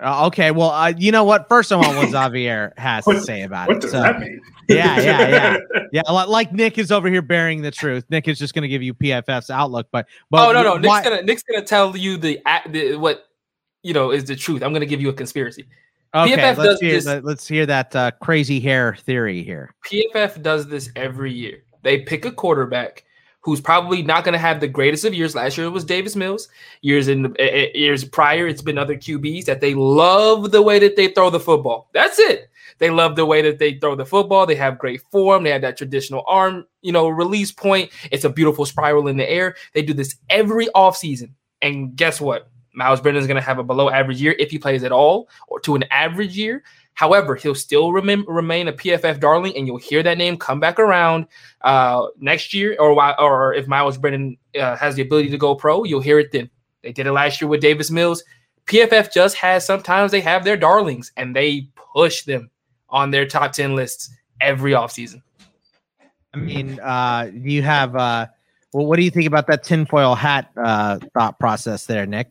Uh, 0.00 0.26
okay, 0.26 0.52
well, 0.52 0.70
uh, 0.70 0.92
you 0.96 1.10
know 1.10 1.24
what? 1.24 1.48
First, 1.48 1.72
I 1.72 1.76
want 1.76 1.96
what 1.96 2.08
Xavier 2.10 2.72
has 2.76 3.04
what, 3.04 3.14
to 3.14 3.20
say 3.20 3.42
about 3.42 3.66
what 3.66 3.72
it. 3.72 3.76
What 3.76 3.82
does 3.82 3.90
so, 3.90 4.00
that 4.00 4.20
mean? 4.20 4.40
yeah, 4.68 5.00
yeah, 5.00 5.28
yeah, 5.28 5.56
yeah. 5.92 6.02
Like 6.02 6.52
Nick 6.52 6.78
is 6.78 6.92
over 6.92 7.08
here 7.08 7.22
bearing 7.22 7.62
the 7.62 7.72
truth. 7.72 8.04
Nick 8.08 8.28
is 8.28 8.38
just 8.38 8.54
going 8.54 8.62
to 8.62 8.68
give 8.68 8.82
you 8.82 8.94
PFF's 8.94 9.50
outlook, 9.50 9.88
but, 9.90 10.06
but 10.30 10.48
oh 10.48 10.52
no, 10.52 10.62
no, 10.62 10.76
Nick's 10.76 11.08
gonna 11.08 11.22
Nick's 11.22 11.42
gonna 11.42 11.64
tell 11.64 11.96
you 11.96 12.16
the, 12.16 12.40
the 12.68 12.94
what 12.94 13.28
you 13.82 13.92
know 13.92 14.12
is 14.12 14.24
the 14.24 14.36
truth. 14.36 14.62
I'm 14.62 14.70
going 14.70 14.80
to 14.80 14.86
give 14.86 15.00
you 15.00 15.08
a 15.08 15.12
conspiracy. 15.12 15.66
Okay, 16.14 16.36
PFF 16.36 16.56
let's 16.56 16.58
does 16.58 16.80
hear, 16.80 17.00
this, 17.00 17.24
let's 17.24 17.48
hear 17.48 17.66
that 17.66 17.94
uh, 17.94 18.10
crazy 18.22 18.60
hair 18.60 18.96
theory 18.96 19.42
here. 19.42 19.74
PFF 19.86 20.42
does 20.42 20.66
this 20.66 20.90
every 20.96 21.32
year. 21.32 21.64
They 21.82 22.00
pick 22.00 22.24
a 22.24 22.32
quarterback 22.32 23.04
who's 23.40 23.60
probably 23.60 24.02
not 24.02 24.24
going 24.24 24.32
to 24.32 24.38
have 24.38 24.60
the 24.60 24.68
greatest 24.68 25.04
of 25.04 25.14
years. 25.14 25.34
Last 25.34 25.56
year 25.56 25.66
it 25.66 25.70
was 25.70 25.84
Davis 25.84 26.16
Mills. 26.16 26.48
Years 26.82 27.08
in 27.08 27.34
years 27.38 28.04
prior, 28.04 28.46
it's 28.46 28.62
been 28.62 28.78
other 28.78 28.96
QBs 28.96 29.44
that 29.46 29.60
they 29.60 29.74
love 29.74 30.50
the 30.50 30.62
way 30.62 30.78
that 30.78 30.96
they 30.96 31.08
throw 31.08 31.30
the 31.30 31.40
football. 31.40 31.88
That's 31.92 32.18
it. 32.18 32.50
They 32.78 32.90
love 32.90 33.16
the 33.16 33.26
way 33.26 33.42
that 33.42 33.58
they 33.58 33.74
throw 33.74 33.94
the 33.94 34.06
football. 34.06 34.46
They 34.46 34.54
have 34.56 34.78
great 34.78 35.02
form. 35.10 35.42
They 35.42 35.50
have 35.50 35.62
that 35.62 35.76
traditional 35.76 36.24
arm, 36.26 36.66
you 36.82 36.92
know, 36.92 37.08
release 37.08 37.50
point. 37.50 37.90
It's 38.10 38.24
a 38.24 38.30
beautiful 38.30 38.66
spiral 38.66 39.08
in 39.08 39.16
the 39.16 39.28
air. 39.28 39.56
They 39.74 39.82
do 39.82 39.94
this 39.94 40.16
every 40.30 40.66
offseason. 40.68 41.30
And 41.60 41.96
guess 41.96 42.20
what? 42.20 42.50
Myles 42.78 43.00
Brennan 43.00 43.20
is 43.20 43.26
going 43.26 43.36
to 43.36 43.42
have 43.42 43.58
a 43.58 43.64
below 43.64 43.90
average 43.90 44.22
year 44.22 44.36
if 44.38 44.52
he 44.52 44.58
plays 44.58 44.84
at 44.84 44.92
all, 44.92 45.28
or 45.48 45.58
to 45.60 45.74
an 45.74 45.84
average 45.90 46.38
year. 46.38 46.62
However, 46.94 47.34
he'll 47.34 47.54
still 47.54 47.92
remain 47.92 48.24
remain 48.26 48.68
a 48.68 48.72
PFF 48.72 49.20
darling, 49.20 49.52
and 49.56 49.66
you'll 49.66 49.78
hear 49.78 50.02
that 50.02 50.16
name 50.16 50.36
come 50.36 50.60
back 50.60 50.78
around 50.78 51.26
uh, 51.62 52.06
next 52.20 52.54
year, 52.54 52.76
or 52.78 53.20
or 53.20 53.52
if 53.52 53.66
Myles 53.66 53.98
Brennan 53.98 54.38
uh, 54.58 54.76
has 54.76 54.94
the 54.94 55.02
ability 55.02 55.28
to 55.30 55.38
go 55.38 55.54
pro, 55.54 55.84
you'll 55.84 56.00
hear 56.00 56.20
it 56.20 56.30
then. 56.32 56.48
They 56.82 56.92
did 56.92 57.06
it 57.06 57.12
last 57.12 57.40
year 57.40 57.48
with 57.48 57.60
Davis 57.60 57.90
Mills. 57.90 58.22
PFF 58.66 59.12
just 59.12 59.36
has 59.36 59.66
sometimes 59.66 60.12
they 60.12 60.20
have 60.20 60.44
their 60.44 60.56
darlings, 60.56 61.12
and 61.16 61.34
they 61.34 61.68
push 61.94 62.22
them 62.22 62.48
on 62.88 63.10
their 63.10 63.26
top 63.26 63.52
ten 63.52 63.74
lists 63.74 64.08
every 64.40 64.72
offseason. 64.72 65.20
I 66.32 66.38
mean, 66.38 66.78
uh, 66.78 67.30
you 67.34 67.62
have 67.62 67.96
uh, 67.96 68.26
well, 68.72 68.86
what 68.86 68.96
do 68.96 69.02
you 69.02 69.10
think 69.10 69.26
about 69.26 69.48
that 69.48 69.64
tinfoil 69.64 70.14
hat 70.14 70.50
uh, 70.56 70.98
thought 71.14 71.40
process 71.40 71.86
there, 71.86 72.06
Nick? 72.06 72.28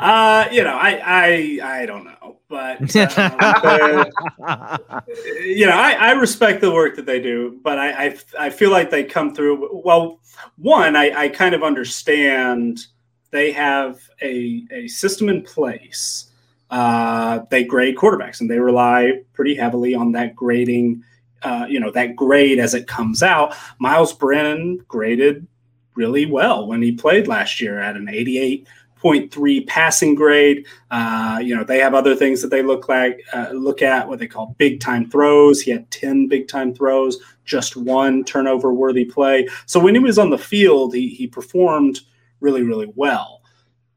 Uh, 0.00 0.48
you 0.50 0.64
know, 0.64 0.74
I 0.74 1.00
I 1.04 1.60
I 1.80 1.86
don't 1.86 2.04
know, 2.04 2.38
but 2.48 2.80
um, 2.80 2.88
you 5.44 5.66
know, 5.66 5.76
I, 5.76 5.92
I 5.98 6.12
respect 6.12 6.62
the 6.62 6.72
work 6.72 6.96
that 6.96 7.04
they 7.04 7.20
do, 7.20 7.60
but 7.62 7.78
I, 7.78 8.06
I 8.06 8.18
I 8.38 8.50
feel 8.50 8.70
like 8.70 8.90
they 8.90 9.04
come 9.04 9.34
through. 9.34 9.82
Well, 9.84 10.20
one, 10.56 10.96
I, 10.96 11.24
I 11.24 11.28
kind 11.28 11.54
of 11.54 11.62
understand 11.62 12.86
they 13.30 13.52
have 13.52 14.00
a 14.22 14.64
a 14.72 14.88
system 14.88 15.28
in 15.28 15.42
place. 15.42 16.30
Uh, 16.70 17.40
they 17.50 17.64
grade 17.64 17.96
quarterbacks, 17.96 18.40
and 18.40 18.50
they 18.50 18.58
rely 18.58 19.20
pretty 19.34 19.54
heavily 19.54 19.94
on 19.94 20.12
that 20.12 20.34
grading. 20.34 21.04
Uh, 21.42 21.66
you 21.68 21.78
know, 21.78 21.90
that 21.90 22.16
grade 22.16 22.58
as 22.58 22.72
it 22.74 22.86
comes 22.86 23.22
out. 23.22 23.54
Myles 23.78 24.14
Brennan 24.14 24.78
graded 24.88 25.46
really 25.94 26.26
well 26.26 26.66
when 26.66 26.80
he 26.80 26.92
played 26.92 27.28
last 27.28 27.60
year 27.60 27.78
at 27.78 27.96
an 27.96 28.08
88 28.08 28.66
0.3 29.02 29.66
passing 29.66 30.14
grade. 30.14 30.66
Uh, 30.90 31.40
you 31.42 31.54
know, 31.54 31.64
they 31.64 31.78
have 31.78 31.94
other 31.94 32.14
things 32.14 32.42
that 32.42 32.48
they 32.48 32.62
look 32.62 32.88
like 32.88 33.20
uh, 33.32 33.50
look 33.52 33.82
at 33.82 34.08
what 34.08 34.18
they 34.18 34.26
call 34.26 34.54
big 34.58 34.80
time 34.80 35.08
throws. 35.08 35.60
He 35.60 35.70
had 35.70 35.90
10 35.90 36.28
big 36.28 36.48
time 36.48 36.74
throws, 36.74 37.18
just 37.44 37.76
one 37.76 38.24
turnover 38.24 38.72
worthy 38.72 39.04
play. 39.04 39.48
So 39.66 39.80
when 39.80 39.94
he 39.94 40.00
was 40.00 40.18
on 40.18 40.30
the 40.30 40.38
field, 40.38 40.94
he 40.94 41.08
he 41.08 41.26
performed 41.26 42.00
really 42.40 42.62
really 42.62 42.92
well. 42.94 43.42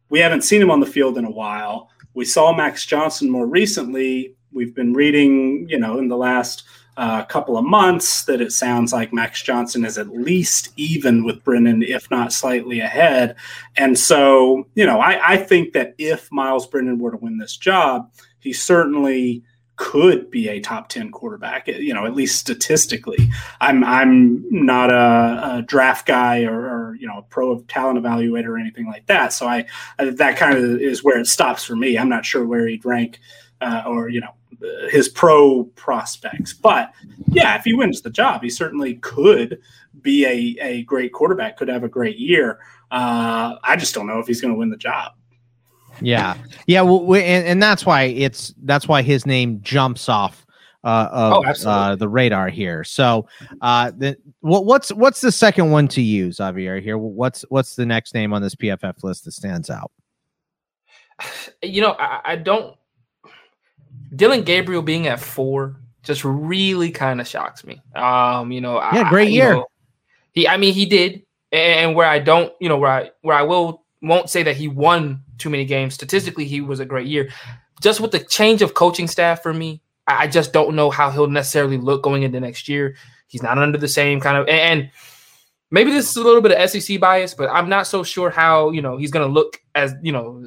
We 0.10 0.20
haven't 0.20 0.44
seen 0.44 0.62
him 0.62 0.72
on 0.72 0.80
the 0.80 0.86
field 0.86 1.18
in 1.18 1.26
a 1.26 1.32
while. 1.32 1.90
We 2.14 2.26
saw 2.26 2.54
Max 2.54 2.86
Johnson 2.86 3.30
more 3.30 3.48
recently. 3.48 4.36
We've 4.52 4.76
been 4.76 4.94
reading, 4.94 5.68
you 5.68 5.80
know, 5.80 5.98
in 5.98 6.08
the 6.08 6.18
last 6.18 6.64
a 6.98 7.26
couple 7.28 7.58
of 7.58 7.66
months 7.66 8.26
that 8.26 8.42
it 8.42 8.52
sounds 8.52 8.94
like 8.94 9.14
Max 9.14 9.42
Johnson 9.42 9.84
is 9.84 9.98
at 9.98 10.10
least 10.10 10.70
even 10.78 11.24
with 11.24 11.44
Brennan, 11.44 11.82
if 11.84 12.10
not 12.12 12.32
slightly 12.32 12.80
ahead. 12.80 13.36
And 13.78 13.98
so, 13.98 14.68
you 14.76 14.86
know, 14.86 15.00
I, 15.00 15.34
I 15.34 15.38
think 15.38 15.74
that 15.74 15.96
if 15.98 16.32
Myles 16.32 16.68
Brennan 16.68 17.00
were 17.00 17.12
to 17.12 17.18
win 17.18 17.38
this 17.38 17.58
job, 17.58 18.12
he 18.40 18.54
certainly 18.54 19.44
could 19.76 20.30
be 20.30 20.50
a 20.50 20.60
top 20.60 20.88
10 20.90 21.12
quarterback, 21.12 21.68
you 21.68 21.94
know, 21.94 22.06
at 22.06 22.14
least 22.14 22.40
statistically. 22.40 23.18
I'm 23.60 23.84
I'm 23.84 24.46
not 24.52 24.92
a, 24.92 25.58
a 25.58 25.62
draft 25.64 26.06
guy 26.06 26.44
or, 26.44 26.60
or, 26.60 26.96
you 27.00 27.08
know, 27.08 27.18
a 27.18 27.24
pro 27.24 27.52
of 27.52 27.66
talent 27.68 28.00
evaluator 28.00 28.50
or 28.50 28.60
anything 28.60 28.86
like 28.86 29.08
that. 29.08 29.34
So 29.34 29.48
I, 29.48 29.66
I 29.98 30.12
that 30.12 30.38
kind 30.38 30.58
of 30.58 30.64
is 30.80 31.04
where 31.04 31.20
it 31.20 31.26
stops 31.26 31.64
for 31.64 31.76
me. 31.76 31.98
I'm 31.98 32.10
not 32.10 32.26
sure 32.26 32.46
where 32.46 32.68
he'd 32.68 32.86
rank 32.86 33.20
uh, 33.62 33.84
or, 33.88 34.10
you 34.10 34.22
know, 34.22 34.36
his 34.90 35.10
pro 35.10 35.66
prospects. 35.76 36.54
But 36.54 36.92
yeah, 37.28 37.56
if 37.56 37.64
he 37.64 37.74
wins 37.74 38.02
the 38.02 38.10
job, 38.10 38.44
he 38.44 38.50
certainly 38.50 38.96
could 38.96 39.60
be 40.02 40.26
a, 40.26 40.64
a 40.64 40.84
great 40.84 41.14
quarterback, 41.14 41.58
could 41.58 41.68
have 41.68 41.84
a 41.84 41.90
great 41.90 42.18
year. 42.18 42.60
Uh, 42.92 43.56
I 43.64 43.76
just 43.76 43.94
don't 43.94 44.08
know 44.08 44.20
if 44.20 44.28
he's 44.28 44.42
going 44.42 44.54
to 44.54 44.58
win 44.58 44.70
the 44.70 44.78
job. 44.78 45.14
Yeah, 46.02 46.36
yeah, 46.66 46.82
well, 46.82 47.06
we, 47.06 47.24
and, 47.24 47.46
and 47.46 47.64
that's 47.64 47.86
why 47.86 48.04
it's 48.04 48.54
that's 48.64 48.88
why 48.88 49.04
his 49.04 49.26
name 49.26 49.62
jumps 49.62 50.10
off 50.10 50.46
uh, 50.84 51.10
of 51.12 51.46
oh, 51.66 51.70
uh, 51.70 51.96
the 51.96 52.10
radar 52.10 52.50
here. 52.50 52.84
So, 52.84 53.28
uh, 53.62 53.92
the, 53.96 54.18
what, 54.42 54.66
what's 54.66 54.92
what's 54.92 55.22
the 55.22 55.32
second 55.32 55.72
one 55.72 55.88
to 55.90 56.02
use, 56.02 56.38
Xavier? 56.38 56.80
Here, 56.80 56.98
what's 56.98 57.44
what's 57.50 57.76
the 57.76 57.86
next 57.86 58.14
name 58.14 58.34
on 58.34 58.42
this 58.42 58.56
PFF 58.56 59.04
list 59.04 59.26
that 59.26 59.32
stands 59.32 59.70
out? 59.70 59.92
You 61.62 61.82
know, 61.82 61.92
I, 61.92 62.22
I 62.26 62.36
don't. 62.36 62.76
Dillon 64.16 64.44
Gabriel 64.44 64.82
being 64.82 65.08
at 65.08 65.20
four 65.20 65.78
just 66.04 66.24
really 66.24 66.92
kind 66.92 67.22
of 67.22 67.28
shocks 67.28 67.64
me. 67.64 67.82
Um, 67.96 68.52
you 68.52 68.62
know, 68.62 68.76
yeah, 68.76 69.10
great 69.10 69.30
I, 69.30 69.32
year. 69.32 69.54
Know, 69.54 69.68
he, 70.34 70.48
I 70.48 70.58
mean, 70.58 70.74
he 70.74 70.86
did, 70.86 71.24
and 71.52 71.96
where 71.96 72.08
I 72.08 72.20
don't, 72.20 72.54
you 72.60 72.70
know, 72.70 72.78
where 72.78 72.92
I 72.92 73.12
where 73.22 73.36
I 73.36 73.44
will 73.44 73.84
won't 74.02 74.30
say 74.30 74.44
that 74.44 74.58
he 74.58 74.68
won 74.68 75.24
too 75.38 75.50
many 75.50 75.66
games. 75.66 75.94
Statistically, 75.94 76.46
he 76.46 76.62
was 76.62 76.80
a 76.80 76.86
great 76.86 77.08
year. 77.08 77.30
Just 77.82 78.02
with 78.02 78.12
the 78.12 78.20
change 78.20 78.62
of 78.62 78.74
coaching 78.74 79.08
staff 79.08 79.42
for 79.42 79.54
me, 79.54 79.82
I 80.08 80.28
just 80.28 80.54
don't 80.54 80.76
know 80.76 80.90
how 80.90 81.10
he'll 81.10 81.28
necessarily 81.28 81.78
look 81.78 82.04
going 82.04 82.24
into 82.24 82.40
next 82.40 82.68
year. 82.68 82.96
He's 83.28 83.44
not 83.44 83.58
under 83.58 83.78
the 83.78 83.88
same 83.88 84.20
kind 84.20 84.38
of 84.38 84.48
and 84.48 84.92
maybe 85.72 85.92
this 85.92 86.10
is 86.10 86.16
a 86.16 86.24
little 86.24 86.42
bit 86.42 86.52
of 86.52 86.70
SEC 86.70 87.00
bias, 87.00 87.34
but 87.34 87.50
I'm 87.50 87.68
not 87.68 87.88
so 87.88 88.04
sure 88.04 88.30
how 88.30 88.72
you 88.72 88.82
know 88.82 88.98
he's 88.98 89.12
going 89.12 89.28
to 89.28 89.34
look 89.34 89.62
as 89.76 89.94
you 90.02 90.12
know, 90.12 90.46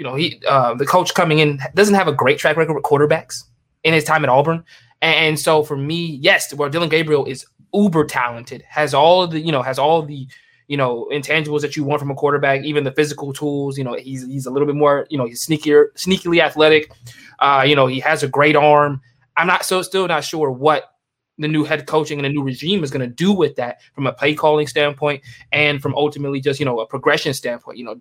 you 0.00 0.04
know 0.04 0.14
he 0.14 0.40
uh, 0.48 0.72
the 0.72 0.86
coach 0.86 1.12
coming 1.12 1.40
in 1.40 1.60
doesn't 1.74 1.94
have 1.94 2.08
a 2.08 2.12
great 2.12 2.38
track 2.38 2.56
record 2.56 2.72
with 2.72 2.84
quarterbacks 2.84 3.44
in 3.84 3.92
his 3.92 4.02
time 4.02 4.24
at 4.24 4.30
Auburn, 4.30 4.64
and 5.02 5.38
so 5.38 5.62
for 5.62 5.76
me, 5.76 6.18
yes, 6.22 6.54
where 6.54 6.70
Dillon 6.70 6.88
Gabriel 6.88 7.26
is 7.26 7.44
uber 7.74 8.06
talented, 8.06 8.64
has 8.66 8.94
all 8.94 9.26
the 9.26 9.38
you 9.38 9.52
know 9.52 9.60
has 9.60 9.78
all 9.78 10.00
the 10.00 10.26
you 10.68 10.76
know 10.78 11.06
intangibles 11.12 11.60
that 11.60 11.76
you 11.76 11.84
want 11.84 12.00
from 12.00 12.10
a 12.10 12.14
quarterback, 12.14 12.62
even 12.64 12.84
the 12.84 12.92
physical 12.92 13.34
tools. 13.34 13.76
You 13.76 13.84
know 13.84 13.92
he's 13.92 14.26
he's 14.26 14.46
a 14.46 14.50
little 14.50 14.64
bit 14.64 14.74
more 14.74 15.06
you 15.10 15.18
know 15.18 15.26
he's 15.26 15.46
sneakier, 15.46 15.88
sneakily 15.96 16.40
athletic. 16.40 16.90
Uh, 17.40 17.64
you 17.66 17.76
know, 17.76 17.86
he 17.86 18.00
has 18.00 18.22
a 18.22 18.28
great 18.28 18.56
arm. 18.56 19.02
I'm 19.36 19.46
not 19.46 19.66
so 19.66 19.82
still 19.82 20.08
not 20.08 20.24
sure 20.24 20.50
what 20.50 20.84
the 21.40 21.48
new 21.48 21.64
head 21.64 21.86
coaching 21.86 22.18
and 22.18 22.24
the 22.24 22.28
new 22.28 22.42
regime 22.42 22.84
is 22.84 22.90
going 22.90 23.00
to 23.00 23.14
do 23.14 23.32
with 23.32 23.56
that 23.56 23.80
from 23.94 24.06
a 24.06 24.12
play 24.12 24.34
calling 24.34 24.66
standpoint 24.66 25.22
and 25.52 25.82
from 25.82 25.94
ultimately 25.94 26.40
just 26.40 26.60
you 26.60 26.66
know 26.66 26.80
a 26.80 26.86
progression 26.86 27.34
standpoint. 27.34 27.78
You 27.78 27.84
know, 27.84 28.00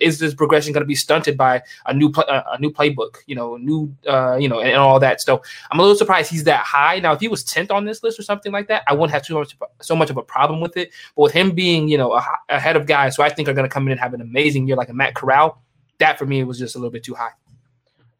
is 0.00 0.18
this 0.18 0.34
progression 0.34 0.72
going 0.72 0.82
to 0.82 0.88
be 0.88 0.94
stunted 0.94 1.36
by 1.36 1.62
a 1.86 1.94
new 1.94 2.12
a 2.16 2.58
new 2.60 2.70
playbook? 2.70 3.16
You 3.26 3.34
know, 3.34 3.56
new 3.56 3.94
uh, 4.06 4.36
you 4.36 4.48
know, 4.48 4.60
and, 4.60 4.70
and, 4.70 4.78
all 4.78 5.00
that. 5.00 5.20
So 5.20 5.42
I'm 5.70 5.78
a 5.78 5.82
little 5.82 5.96
surprised 5.96 6.30
he's 6.30 6.44
that 6.44 6.64
high. 6.64 7.00
Now, 7.00 7.12
if 7.12 7.20
he 7.20 7.28
was 7.28 7.44
tenth 7.44 7.70
on 7.70 7.84
this 7.84 8.02
list 8.02 8.18
or 8.18 8.22
something 8.22 8.52
like 8.52 8.68
that, 8.68 8.82
I 8.86 8.94
wouldn't 8.94 9.12
have 9.12 9.24
too 9.24 9.34
much 9.34 9.56
so 9.80 9.96
much 9.96 10.10
of 10.10 10.16
a 10.16 10.22
problem 10.22 10.60
with 10.60 10.76
it. 10.76 10.90
But 11.16 11.22
with 11.22 11.32
him 11.32 11.52
being 11.52 11.88
you 11.88 11.98
know 11.98 12.20
ahead 12.48 12.76
of 12.76 12.86
guys 12.86 13.16
who 13.16 13.22
I 13.22 13.28
think 13.28 13.48
are 13.48 13.54
going 13.54 13.68
to 13.68 13.72
come 13.72 13.86
in 13.86 13.92
and 13.92 14.00
have 14.00 14.14
an 14.14 14.20
amazing 14.20 14.66
year 14.66 14.76
like 14.76 14.88
a 14.88 14.94
Matt 14.94 15.14
Corral, 15.14 15.62
that 15.98 16.18
for 16.18 16.26
me 16.26 16.42
was 16.44 16.58
just 16.58 16.76
a 16.76 16.78
little 16.78 16.90
bit 16.90 17.04
too 17.04 17.14
high. 17.14 17.30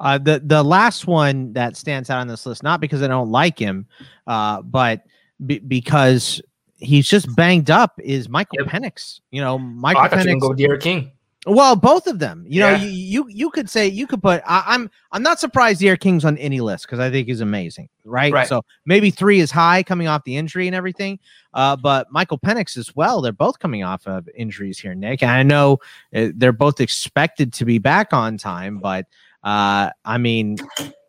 Uh, 0.01 0.17
the 0.17 0.41
the 0.43 0.63
last 0.63 1.07
one 1.07 1.53
that 1.53 1.77
stands 1.77 2.09
out 2.09 2.21
on 2.21 2.27
this 2.27 2.47
list, 2.47 2.63
not 2.63 2.81
because 2.81 3.03
I 3.03 3.07
don't 3.07 3.31
like 3.31 3.59
him, 3.59 3.87
uh, 4.27 4.63
but 4.63 5.05
be, 5.45 5.59
because 5.59 6.41
he's 6.79 7.07
just 7.07 7.35
banged 7.37 7.71
up, 7.71 8.01
is 8.03 8.29
Michael 8.29 8.59
yep. 8.61 8.69
Penix. 8.69 9.21
You 9.31 9.43
know, 9.43 9.59
Michael 9.59 10.03
oh, 10.03 10.05
I 10.05 10.09
Penix. 10.09 10.41
go 10.41 10.55
D'Eriq 10.55 10.81
King. 10.81 11.13
Well, 11.47 11.75
both 11.75 12.07
of 12.07 12.19
them. 12.19 12.45
You 12.47 12.61
yeah. 12.61 12.77
know, 12.77 12.83
you, 12.83 12.91
you 12.91 13.27
you 13.29 13.51
could 13.51 13.71
say 13.71 13.87
you 13.87 14.07
could 14.07 14.23
put. 14.23 14.43
I, 14.47 14.59
am 14.59 14.65
I'm, 14.67 14.91
I'm 15.13 15.23
not 15.23 15.41
surprised 15.41 15.81
D'Eriq 15.81 16.01
King's 16.01 16.25
on 16.25 16.37
any 16.37 16.61
list 16.61 16.85
because 16.87 16.99
I 16.99 17.11
think 17.11 17.29
he's 17.29 17.41
amazing, 17.41 17.89
right? 18.05 18.33
right? 18.33 18.47
So 18.47 18.63
maybe 18.85 19.11
three 19.11 19.41
is 19.41 19.51
high 19.51 19.83
coming 19.83 20.07
off 20.07 20.25
the 20.25 20.37
injury 20.37 20.67
and 20.67 20.77
everything. 20.77 21.19
Uh, 21.55 21.77
but 21.77 22.11
Michael 22.11 22.39
Penix 22.39 22.77
as 22.77 22.95
well. 22.95 23.23
They're 23.23 23.33
both 23.33 23.59
coming 23.59 23.83
off 23.83 24.07
of 24.07 24.29
injuries 24.35 24.79
here, 24.79 24.95
Nick. 24.95 25.23
And 25.23 25.31
I 25.31 25.43
know 25.43 25.79
uh, 26.15 26.29
they're 26.35 26.53
both 26.53 26.81
expected 26.81 27.55
to 27.55 27.65
be 27.65 27.79
back 27.79 28.13
on 28.13 28.37
time, 28.37 28.79
but 28.79 29.07
uh, 29.43 29.91
I 30.05 30.19
mean, 30.19 30.57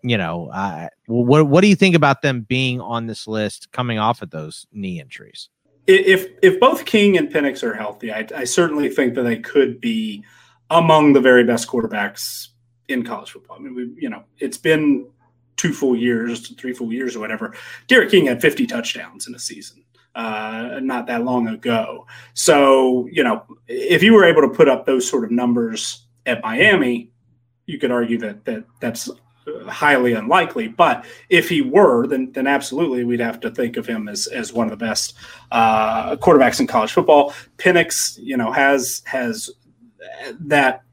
you 0.04 0.18
know, 0.18 0.50
uh, 0.50 0.88
what 1.08 1.48
what 1.48 1.62
do 1.62 1.68
you 1.68 1.76
think 1.76 1.96
about 1.96 2.22
them 2.22 2.42
being 2.42 2.80
on 2.82 3.08
this 3.08 3.28
list 3.28 3.72
coming 3.72 4.00
off 4.00 4.22
of 4.22 4.30
those 4.30 4.66
knee 4.72 5.00
injuries? 5.00 5.50
If 5.88 6.28
if 6.42 6.60
both 6.60 6.86
King 6.86 7.18
and 7.18 7.32
Penix 7.32 7.64
are 7.64 7.74
healthy, 7.74 8.12
I, 8.12 8.28
I 8.36 8.44
certainly 8.44 8.90
think 8.90 9.16
that 9.16 9.24
they 9.24 9.38
could 9.38 9.82
be 9.82 10.24
among 10.70 11.14
the 11.14 11.22
very 11.22 11.44
best 11.44 11.68
quarterbacks 11.68 12.50
in 12.88 13.04
college 13.04 13.32
football. 13.32 13.58
I 13.58 13.60
mean, 13.60 13.76
we 13.76 13.92
you 13.98 14.10
know, 14.10 14.24
it's 14.40 14.58
been 14.58 15.08
two 15.58 15.74
full 15.74 15.96
years, 15.96 16.48
three 16.56 16.74
full 16.74 16.92
years, 16.92 17.16
or 17.16 17.20
whatever. 17.20 17.54
D'Eriq 17.88 18.10
King 18.10 18.26
had 18.26 18.42
50 18.42 18.66
touchdowns 18.66 19.28
in 19.28 19.36
a 19.36 19.40
season 19.40 19.84
uh, 20.16 20.80
not 20.82 21.08
that 21.08 21.24
long 21.24 21.48
ago. 21.48 22.06
So, 22.34 23.08
you 23.12 23.24
know, 23.24 23.44
if 23.68 24.04
you 24.04 24.14
were 24.14 24.26
able 24.26 24.42
to 24.42 24.50
put 24.50 24.68
up 24.68 24.86
those 24.86 25.08
sort 25.08 25.24
of 25.24 25.32
numbers 25.32 26.06
at 26.26 26.42
Miami, 26.42 27.11
you 27.72 27.80
could 27.80 27.92
argue 27.92 28.18
that 28.20 28.46
that 28.46 28.64
that's 28.80 29.10
highly 29.68 30.14
unlikely. 30.14 30.68
But 30.68 31.06
if 31.30 31.50
he 31.50 31.62
were, 31.62 32.08
then 32.08 32.32
then 32.32 32.48
absolutely 32.48 33.04
we'd 33.04 33.20
have 33.20 33.40
to 33.42 33.52
think 33.52 33.78
of 33.78 33.88
him 33.88 34.08
as 34.08 34.28
as 34.28 34.54
one 34.54 34.72
of 34.72 34.78
the 34.78 34.86
best 34.86 35.16
uh, 35.52 36.16
quarterbacks 36.18 36.60
in 36.60 36.68
college 36.68 36.92
football. 36.92 37.34
Penix, 37.58 38.18
you 38.22 38.38
know, 38.38 38.52
has 38.52 39.02
has 39.06 39.50
that 40.40 40.84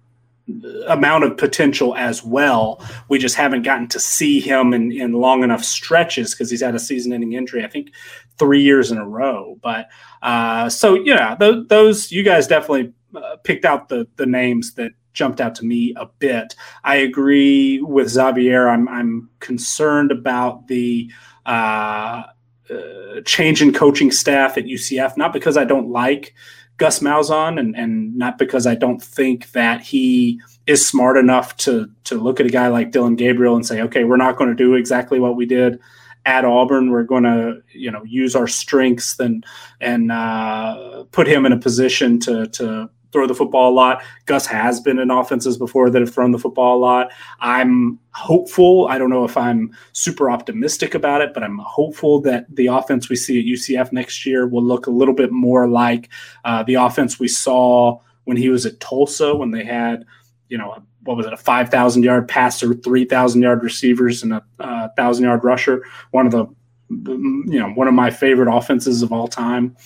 amount 0.87 1.25
of 1.25 1.37
potential 1.37 1.95
as 1.95 2.25
well. 2.25 2.83
We 3.09 3.19
just 3.19 3.37
haven't 3.37 3.63
gotten 3.63 3.87
to 3.89 4.01
see 4.01 4.41
him 4.41 4.73
in, 4.73 4.93
in 4.93 5.13
long 5.13 5.43
enough 5.43 5.63
stretches 5.63 6.35
because 6.35 6.51
he's 6.51 6.63
had 6.63 6.75
a 6.75 6.79
season-ending 6.79 7.35
injury. 7.35 7.65
I 7.65 7.69
think 7.69 7.91
three 8.39 8.63
years 8.63 8.91
in 8.91 8.97
a 8.97 9.07
row. 9.07 9.59
But 9.63 9.89
uh, 10.23 10.71
so 10.71 10.95
yeah, 10.95 11.37
th- 11.37 11.69
those 11.69 12.11
you 12.11 12.23
guys 12.23 12.47
definitely 12.47 12.95
uh, 13.15 13.37
picked 13.45 13.65
out 13.65 13.89
the 13.89 14.07
the 14.17 14.27
names 14.27 14.75
that 14.75 14.93
jumped 15.13 15.41
out 15.41 15.55
to 15.57 15.65
me 15.65 15.95
a 15.97 16.07
bit. 16.19 16.55
I 16.85 16.97
agree 16.97 17.81
with 17.83 18.09
Xavier. 18.09 18.69
I'm 18.69 18.89
I'm 18.89 19.31
concerned 19.41 20.11
about 20.11 20.69
the 20.69 21.11
uh, 21.47 22.25
uh, 22.71 23.21
change 23.25 23.63
in 23.63 23.73
coaching 23.73 24.11
staff 24.11 24.59
at 24.59 24.65
UCF, 24.65 25.17
not 25.17 25.33
because 25.33 25.57
I 25.57 25.65
don't 25.65 25.91
like 25.91 26.35
Gus 26.77 27.01
Malzahn 27.01 27.59
and, 27.59 27.77
and 27.77 28.17
not 28.17 28.39
because 28.39 28.67
I 28.67 28.75
don't 28.75 29.03
think 29.03 29.51
that 29.53 29.83
he 29.83 30.41
is 30.67 30.87
smart 30.87 31.17
enough 31.17 31.57
to 31.59 31.91
to 32.05 32.17
look 32.17 32.41
at 32.41 32.47
a 32.47 32.51
guy 32.51 32.69
like 32.69 32.93
Dillon 32.93 33.17
Gabriel 33.17 33.57
and 33.57 33.67
say, 33.67 33.81
okay, 33.83 34.05
we're 34.05 34.17
not 34.17 34.37
going 34.37 34.51
to 34.51 34.57
do 34.57 34.75
exactly 34.75 35.19
what 35.19 35.37
we 35.37 35.47
did 35.47 35.81
at 36.25 36.45
Auburn. 36.45 36.91
We're 36.91 37.05
going 37.05 37.25
to, 37.25 37.63
you 37.73 37.91
know, 37.91 38.05
use 38.05 38.37
our 38.37 38.47
strengths 38.47 39.19
and 39.19 39.45
and 39.81 40.13
uh, 40.13 41.05
put 41.11 41.27
him 41.27 41.47
in 41.47 41.53
a 41.53 41.59
position 41.59 42.21
to 42.21 42.47
to 42.49 42.91
throw 43.13 43.27
the 43.27 43.35
football 43.35 43.71
a 43.71 43.75
lot. 43.75 44.03
Gus 44.27 44.47
has 44.47 44.81
been 44.81 44.99
in 44.99 45.11
offenses 45.11 45.57
before 45.57 45.91
that 45.91 46.01
have 46.01 46.13
thrown 46.13 46.33
the 46.33 46.39
football 46.39 46.77
a 46.77 46.81
lot. 46.81 47.13
I'm 47.41 47.99
hopeful. 48.13 48.87
I 48.89 48.99
don't 48.99 49.11
know 49.11 49.25
if 49.25 49.37
I'm 49.37 49.75
super 49.93 50.31
optimistic 50.31 50.95
about 50.95 51.21
it, 51.21 51.33
but 51.35 51.43
I'm 51.43 51.59
hopeful 51.59 52.21
that 52.23 52.45
the 52.55 52.67
offense 52.67 53.09
we 53.09 53.17
see 53.17 53.39
at 53.39 53.47
UCF 53.47 53.93
next 53.93 54.27
year 54.27 54.47
will 54.47 54.63
look 54.63 54.87
a 54.87 54.91
little 54.91 55.15
bit 55.15 55.33
more 55.33 55.69
like 55.69 56.09
uh, 56.45 56.63
the 56.63 56.75
offense 56.75 57.19
we 57.19 57.29
saw 57.29 57.99
when 58.25 58.37
he 58.37 58.51
was 58.51 58.67
at 58.67 58.81
Tulsa, 58.81 59.35
when 59.35 59.51
they 59.51 59.65
had, 59.65 60.05
you 60.49 60.59
know, 60.59 60.83
what 61.05 61.17
was 61.17 61.27
it, 61.27 61.33
a 61.33 61.39
5,000 61.39 62.03
yard 62.03 62.29
passer, 62.29 62.75
3,000 62.75 63.41
yard 63.41 63.63
receivers, 63.63 64.23
and 64.23 64.35
a 64.35 64.45
1,000 64.59 65.25
yard 65.25 65.45
rusher. 65.45 65.83
One 66.11 66.27
of 66.27 66.33
the, 66.33 66.47
you 66.91 67.59
know, 67.59 67.71
one 67.71 67.89
of 67.89 67.95
my 67.95 68.11
favorite 68.11 68.55
offenses 68.55 69.03
of 69.03 69.13
all 69.13 69.29
time. 69.29 69.77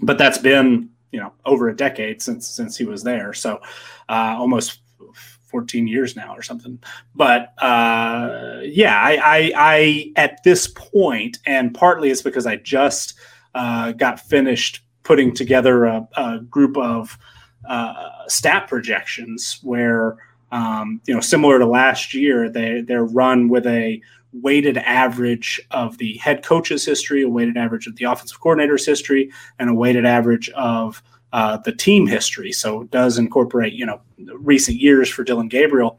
But 0.00 0.16
that's 0.16 0.38
been 0.38 0.88
you 1.12 1.20
know 1.20 1.32
over 1.44 1.68
a 1.68 1.76
decade 1.76 2.22
since 2.22 2.46
since 2.46 2.76
he 2.76 2.84
was 2.84 3.02
there. 3.02 3.32
So 3.32 3.60
uh, 4.08 4.36
almost 4.38 4.80
14 5.50 5.86
years 5.86 6.16
now 6.16 6.34
or 6.34 6.42
something. 6.42 6.78
But 7.14 7.52
uh, 7.58 8.60
yeah, 8.62 8.96
I, 8.96 9.16
I, 9.16 9.52
I, 9.56 10.12
at 10.16 10.42
this 10.44 10.68
point, 10.68 11.38
and 11.44 11.74
partly 11.74 12.10
it's 12.10 12.22
because 12.22 12.46
I 12.46 12.56
just 12.56 13.18
uh, 13.54 13.92
got 13.92 14.20
finished 14.20 14.80
putting 15.02 15.34
together 15.34 15.86
a, 15.86 16.08
a 16.16 16.38
group 16.40 16.76
of 16.76 17.18
uh, 17.68 18.10
stat 18.28 18.68
projections 18.68 19.58
where 19.62 20.16
um, 20.52 21.00
you 21.06 21.14
know 21.14 21.20
similar 21.20 21.58
to 21.58 21.66
last 21.66 22.14
year, 22.14 22.48
they 22.48 22.80
they're 22.80 23.04
run 23.04 23.48
with 23.48 23.66
a 23.66 24.00
weighted 24.32 24.78
average 24.78 25.60
of 25.70 25.98
the 25.98 26.16
head 26.18 26.44
coach's 26.44 26.84
history, 26.84 27.22
a 27.22 27.28
weighted 27.28 27.56
average 27.56 27.86
of 27.86 27.96
the 27.96 28.04
offensive 28.04 28.40
coordinator's 28.40 28.86
history, 28.86 29.30
and 29.58 29.70
a 29.70 29.74
weighted 29.74 30.06
average 30.06 30.48
of 30.50 31.02
uh, 31.32 31.56
the 31.58 31.72
team 31.72 32.06
history. 32.06 32.52
So 32.52 32.82
it 32.82 32.90
does 32.90 33.18
incorporate, 33.18 33.72
you 33.72 33.86
know, 33.86 34.00
recent 34.34 34.78
years 34.78 35.08
for 35.08 35.24
Dillon 35.24 35.48
Gabriel. 35.48 35.98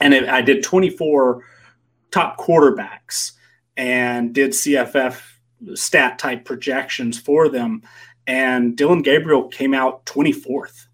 And 0.00 0.14
it, 0.14 0.28
I 0.28 0.42
did 0.42 0.62
24 0.62 1.44
top 2.10 2.38
quarterbacks 2.38 3.32
and 3.76 4.34
did 4.34 4.50
CFF 4.50 5.20
stat 5.74 6.18
type 6.18 6.44
projections 6.44 7.18
for 7.18 7.48
them. 7.48 7.82
And 8.26 8.76
Dillon 8.76 9.02
Gabriel 9.02 9.48
came 9.48 9.74
out 9.74 10.04
24th 10.06 10.86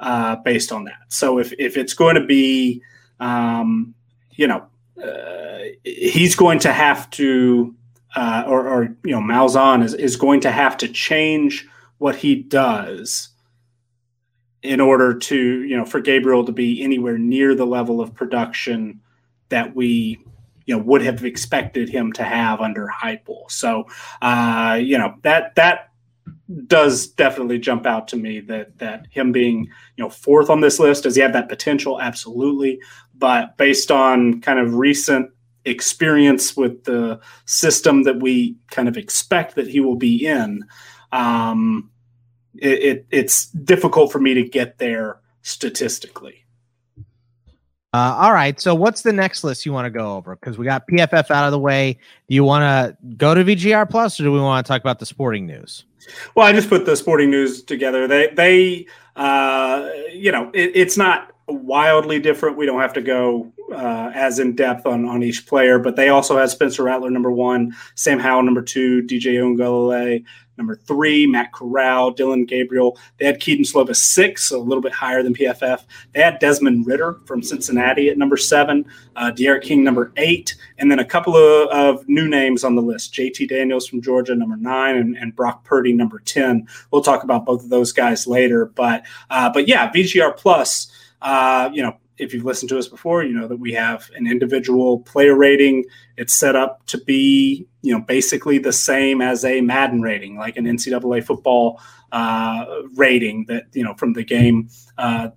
uh, 0.00 0.36
based 0.36 0.72
on 0.72 0.84
that. 0.84 1.00
So 1.08 1.38
if, 1.38 1.52
if 1.58 1.76
it's 1.76 1.94
going 1.94 2.16
to 2.16 2.24
be, 2.24 2.82
um, 3.20 3.94
you 4.32 4.46
know, 4.46 4.66
uh, 5.02 5.58
he's 5.84 6.36
going 6.36 6.58
to 6.60 6.72
have 6.72 7.10
to, 7.10 7.74
uh, 8.16 8.44
or, 8.46 8.68
or, 8.68 8.96
you 9.04 9.12
know, 9.12 9.20
Malzahn 9.20 9.82
is, 9.82 9.94
is 9.94 10.16
going 10.16 10.40
to 10.40 10.50
have 10.50 10.76
to 10.78 10.88
change 10.88 11.66
what 11.98 12.16
he 12.16 12.34
does 12.34 13.30
in 14.62 14.80
order 14.80 15.14
to, 15.18 15.62
you 15.62 15.76
know, 15.76 15.84
for 15.84 16.00
Gabriel 16.00 16.44
to 16.44 16.52
be 16.52 16.82
anywhere 16.82 17.18
near 17.18 17.54
the 17.54 17.66
level 17.66 18.00
of 18.00 18.14
production 18.14 19.00
that 19.48 19.74
we 19.74 20.24
you 20.66 20.76
know 20.76 20.82
would 20.82 21.02
have 21.02 21.24
expected 21.24 21.88
him 21.88 22.12
to 22.12 22.24
have 22.24 22.60
under 22.60 22.88
Heupel. 22.88 23.50
So 23.50 23.86
uh, 24.22 24.78
you 24.80 24.98
know 24.98 25.14
that 25.22 25.54
that 25.56 25.90
does 26.66 27.06
definitely 27.06 27.58
jump 27.58 27.86
out 27.86 28.06
to 28.08 28.16
me 28.16 28.40
that 28.40 28.78
that 28.78 29.06
him 29.10 29.32
being 29.32 29.64
you 29.96 30.04
know 30.04 30.10
fourth 30.10 30.50
on 30.50 30.60
this 30.60 30.78
list 30.78 31.04
does 31.04 31.16
he 31.16 31.22
have 31.22 31.32
that 31.32 31.48
potential? 31.48 32.00
Absolutely. 32.00 32.80
But 33.14 33.56
based 33.56 33.90
on 33.90 34.40
kind 34.40 34.58
of 34.58 34.74
recent 34.74 35.30
experience 35.64 36.56
with 36.56 36.84
the 36.84 37.20
system 37.46 38.02
that 38.02 38.20
we 38.20 38.56
kind 38.70 38.88
of 38.88 38.96
expect 38.96 39.54
that 39.54 39.68
he 39.68 39.80
will 39.80 39.96
be 39.96 40.26
in 40.26 40.64
um, 41.12 41.90
it, 42.56 42.82
it, 42.82 43.06
it's 43.10 43.46
difficult 43.46 44.12
for 44.12 44.18
me 44.18 44.34
to 44.34 44.46
get 44.46 44.78
there 44.78 45.20
statistically 45.42 46.43
uh, 47.94 48.16
all 48.18 48.32
right. 48.32 48.60
So, 48.60 48.74
what's 48.74 49.02
the 49.02 49.12
next 49.12 49.44
list 49.44 49.64
you 49.64 49.72
want 49.72 49.86
to 49.86 49.90
go 49.90 50.16
over? 50.16 50.34
Because 50.34 50.58
we 50.58 50.64
got 50.64 50.84
PFF 50.88 51.30
out 51.30 51.44
of 51.44 51.52
the 51.52 51.60
way. 51.60 51.96
Do 52.28 52.34
you 52.34 52.42
want 52.42 52.62
to 52.62 52.96
go 53.14 53.36
to 53.36 53.44
VGR 53.44 53.88
Plus, 53.88 54.18
or 54.18 54.24
do 54.24 54.32
we 54.32 54.40
want 54.40 54.66
to 54.66 54.68
talk 54.68 54.80
about 54.80 54.98
the 54.98 55.06
sporting 55.06 55.46
news? 55.46 55.84
Well, 56.34 56.44
I 56.44 56.52
just 56.52 56.68
put 56.68 56.86
the 56.86 56.96
sporting 56.96 57.30
news 57.30 57.62
together. 57.62 58.08
They, 58.08 58.30
they, 58.34 58.86
uh, 59.14 59.90
you 60.12 60.32
know, 60.32 60.50
it, 60.54 60.72
it's 60.74 60.96
not 60.96 61.33
wildly 61.46 62.20
different. 62.20 62.56
We 62.56 62.66
don't 62.66 62.80
have 62.80 62.92
to 62.94 63.02
go 63.02 63.52
uh, 63.72 64.10
as 64.14 64.38
in 64.38 64.54
depth 64.54 64.86
on 64.86 65.06
on 65.06 65.22
each 65.22 65.46
player, 65.46 65.78
but 65.78 65.96
they 65.96 66.08
also 66.08 66.36
have 66.38 66.50
Spencer 66.50 66.84
Rattler 66.84 67.10
number 67.10 67.30
one, 67.30 67.74
Sam 67.94 68.18
Howell 68.18 68.42
number 68.42 68.62
two, 68.62 69.02
DJ 69.02 69.34
Uiagalelei 69.34 70.24
number 70.56 70.76
three, 70.76 71.26
Matt 71.26 71.52
Corral, 71.52 72.10
Dillon 72.10 72.44
Gabriel. 72.44 72.98
They 73.18 73.26
had 73.26 73.40
Kedon 73.40 73.64
Slovis 73.64 73.96
six, 73.96 74.44
so 74.44 74.60
a 74.60 74.62
little 74.62 74.82
bit 74.82 74.92
higher 74.92 75.22
than 75.22 75.34
PFF. 75.34 75.84
They 76.12 76.20
had 76.20 76.38
Desmond 76.38 76.86
Ridder 76.86 77.20
from 77.26 77.42
Cincinnati 77.42 78.08
at 78.08 78.18
number 78.18 78.36
seven, 78.36 78.84
uh, 79.16 79.32
King 79.62 79.84
number 79.84 80.12
eight, 80.16 80.54
and 80.78 80.90
then 80.90 80.98
a 80.98 81.04
couple 81.04 81.36
of, 81.36 81.68
of, 81.68 82.08
new 82.08 82.28
names 82.28 82.64
on 82.64 82.74
the 82.74 82.82
list: 82.82 83.14
JT 83.14 83.48
Daniels 83.48 83.86
from 83.86 84.02
Georgia 84.02 84.34
number 84.34 84.56
nine, 84.56 84.96
and, 84.96 85.16
and, 85.16 85.34
Brock 85.34 85.64
Purdy 85.64 85.92
number 85.92 86.20
ten. 86.20 86.66
We'll 86.90 87.02
talk 87.02 87.24
about 87.24 87.44
both 87.44 87.64
of 87.64 87.70
those 87.70 87.92
guys 87.92 88.26
later, 88.26 88.66
but 88.66 89.04
uh, 89.30 89.50
but 89.52 89.68
yeah, 89.68 89.90
VGR 89.90 90.36
plus. 90.36 90.90
Uh, 91.24 91.70
you 91.72 91.82
know, 91.82 91.96
if 92.18 92.32
you've 92.32 92.44
listened 92.44 92.68
to 92.68 92.78
us 92.78 92.86
before, 92.86 93.24
you 93.24 93.32
know 93.32 93.48
that 93.48 93.56
we 93.56 93.72
have 93.72 94.08
an 94.14 94.26
individual 94.26 95.00
player 95.00 95.34
rating. 95.34 95.84
It's 96.16 96.34
set 96.34 96.56
up 96.56 96.84
to 96.86 96.98
be, 96.98 97.66
you 97.82 97.92
know, 97.92 98.00
basically 98.00 98.58
the 98.58 98.72
same 98.72 99.20
as 99.20 99.44
a 99.44 99.60
Madden 99.60 100.02
rating, 100.02 100.36
like 100.36 100.56
an 100.56 100.64
NCAA 100.64 101.24
football 101.24 101.80
uh, 102.14 102.64
rating 102.94 103.44
that 103.46 103.64
you 103.72 103.82
know 103.82 103.92
from 103.94 104.12
the 104.12 104.22
game 104.22 104.68
uh, 104.98 105.28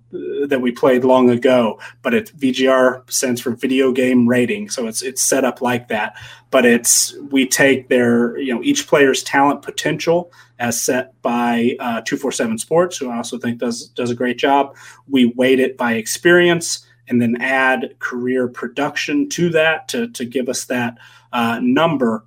that 0.46 0.60
we 0.60 0.70
played 0.70 1.02
long 1.04 1.28
ago. 1.28 1.78
But 2.02 2.14
it's 2.14 2.30
VGR 2.30 3.10
stands 3.10 3.40
for 3.40 3.50
video 3.50 3.90
game 3.90 4.28
rating, 4.28 4.70
so 4.70 4.86
it's 4.86 5.02
it's 5.02 5.20
set 5.20 5.44
up 5.44 5.60
like 5.60 5.88
that. 5.88 6.14
But 6.52 6.64
it's 6.64 7.16
we 7.32 7.48
take 7.48 7.88
their 7.88 8.38
you 8.38 8.54
know 8.54 8.62
each 8.62 8.86
player's 8.86 9.24
talent 9.24 9.62
potential 9.62 10.32
as 10.60 10.80
set 10.80 11.20
by 11.20 11.76
uh, 11.80 12.00
247 12.02 12.58
Sports, 12.58 12.96
who 12.96 13.10
I 13.10 13.16
also 13.16 13.38
think 13.38 13.58
does 13.58 13.88
does 13.88 14.10
a 14.10 14.14
great 14.14 14.38
job. 14.38 14.76
We 15.08 15.26
weight 15.36 15.58
it 15.58 15.76
by 15.76 15.94
experience 15.94 16.86
and 17.08 17.20
then 17.20 17.40
add 17.40 17.98
career 17.98 18.48
production 18.48 19.28
to 19.30 19.50
that 19.50 19.88
to, 19.88 20.08
to 20.08 20.24
give 20.24 20.48
us 20.48 20.64
that 20.66 20.98
uh, 21.32 21.60
number. 21.62 22.24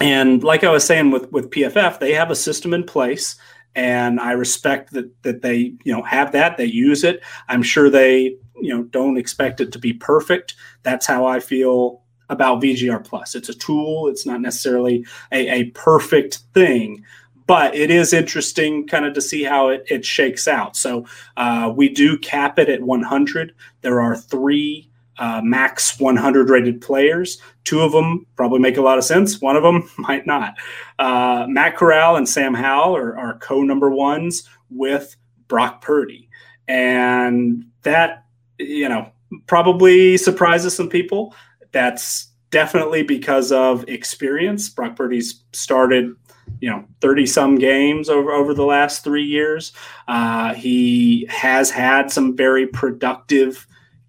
And 0.00 0.42
like 0.42 0.64
I 0.64 0.70
was 0.70 0.84
saying 0.84 1.10
with, 1.10 1.30
with 1.32 1.50
PFF, 1.50 1.98
they 1.98 2.12
have 2.14 2.30
a 2.30 2.36
system 2.36 2.74
in 2.74 2.84
place 2.84 3.36
and 3.74 4.20
I 4.20 4.32
respect 4.32 4.92
that 4.92 5.10
that 5.22 5.42
they 5.42 5.74
you 5.84 5.92
know 5.92 6.02
have 6.02 6.32
that 6.32 6.56
they 6.56 6.66
use 6.66 7.04
it. 7.04 7.22
I'm 7.48 7.62
sure 7.62 7.90
they 7.90 8.36
you 8.60 8.74
know 8.74 8.84
don't 8.84 9.16
expect 9.16 9.60
it 9.60 9.72
to 9.72 9.78
be 9.78 9.92
perfect. 9.92 10.54
That's 10.82 11.06
how 11.06 11.26
I 11.26 11.40
feel 11.40 12.02
about 12.30 12.62
VGR 12.62 13.04
Plus. 13.04 13.34
It's 13.34 13.48
a 13.48 13.54
tool. 13.54 14.08
It's 14.08 14.24
not 14.24 14.40
necessarily 14.40 15.06
a, 15.30 15.60
a 15.60 15.64
perfect 15.70 16.38
thing, 16.54 17.04
but 17.46 17.74
it 17.74 17.90
is 17.90 18.12
interesting 18.12 18.86
kind 18.86 19.04
of 19.04 19.14
to 19.14 19.20
see 19.20 19.42
how 19.44 19.68
it, 19.68 19.84
it 19.88 20.04
shakes 20.04 20.48
out. 20.48 20.76
So 20.76 21.06
uh, 21.36 21.72
we 21.74 21.88
do 21.88 22.18
cap 22.18 22.58
it 22.58 22.68
at 22.68 22.82
100. 22.82 23.54
There 23.82 24.00
are 24.00 24.16
three 24.16 24.90
uh, 25.18 25.40
max 25.44 25.98
100 26.00 26.50
rated 26.50 26.80
players. 26.80 27.40
Two 27.64 27.80
of 27.80 27.92
them 27.92 28.26
probably 28.36 28.58
make 28.58 28.76
a 28.76 28.82
lot 28.82 28.98
of 28.98 29.04
sense. 29.04 29.40
One 29.40 29.56
of 29.56 29.62
them 29.62 29.88
might 29.98 30.26
not. 30.26 30.56
Uh, 30.98 31.46
Matt 31.48 31.76
Corral 31.76 32.16
and 32.16 32.28
Sam 32.28 32.54
Howell 32.54 32.96
are, 32.96 33.16
are 33.16 33.38
co 33.38 33.62
number 33.62 33.90
ones 33.90 34.48
with 34.70 35.14
Brock 35.48 35.82
Purdy. 35.82 36.28
And 36.66 37.66
that, 37.82 38.24
you 38.58 38.88
know, 38.88 39.10
probably 39.46 40.16
surprises 40.16 40.74
some 40.74 40.88
people. 40.88 41.34
That's 41.72 42.28
definitely 42.50 43.02
because 43.02 43.52
of 43.52 43.86
experience. 43.88 44.68
Brock 44.68 44.96
Purdy's 44.96 45.42
started 45.52 46.14
you 46.60 46.70
know 46.70 46.84
30 47.00 47.26
some 47.26 47.56
games 47.56 48.08
over 48.08 48.32
over 48.32 48.54
the 48.54 48.64
last 48.64 49.04
three 49.04 49.24
years. 49.24 49.72
Uh, 50.08 50.54
he 50.54 51.26
has 51.28 51.70
had 51.70 52.10
some 52.10 52.36
very 52.36 52.66
productive 52.66 53.66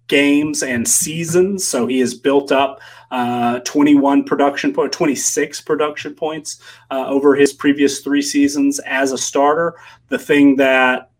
games 0.08 0.62
and 0.62 0.86
seasons 0.86 1.66
so 1.66 1.86
he 1.88 1.98
has 1.98 2.14
built 2.14 2.52
up 2.52 2.80
uh, 3.10 3.58
21 3.60 4.24
production 4.24 4.72
point 4.72 4.92
26 4.92 5.60
production 5.62 6.14
points 6.14 6.60
uh, 6.90 7.06
over 7.08 7.34
his 7.34 7.52
previous 7.52 8.00
three 8.00 8.22
seasons 8.22 8.78
as 8.80 9.12
a 9.12 9.18
starter. 9.18 9.74
The 10.08 10.18
thing 10.18 10.56
that 10.56 11.10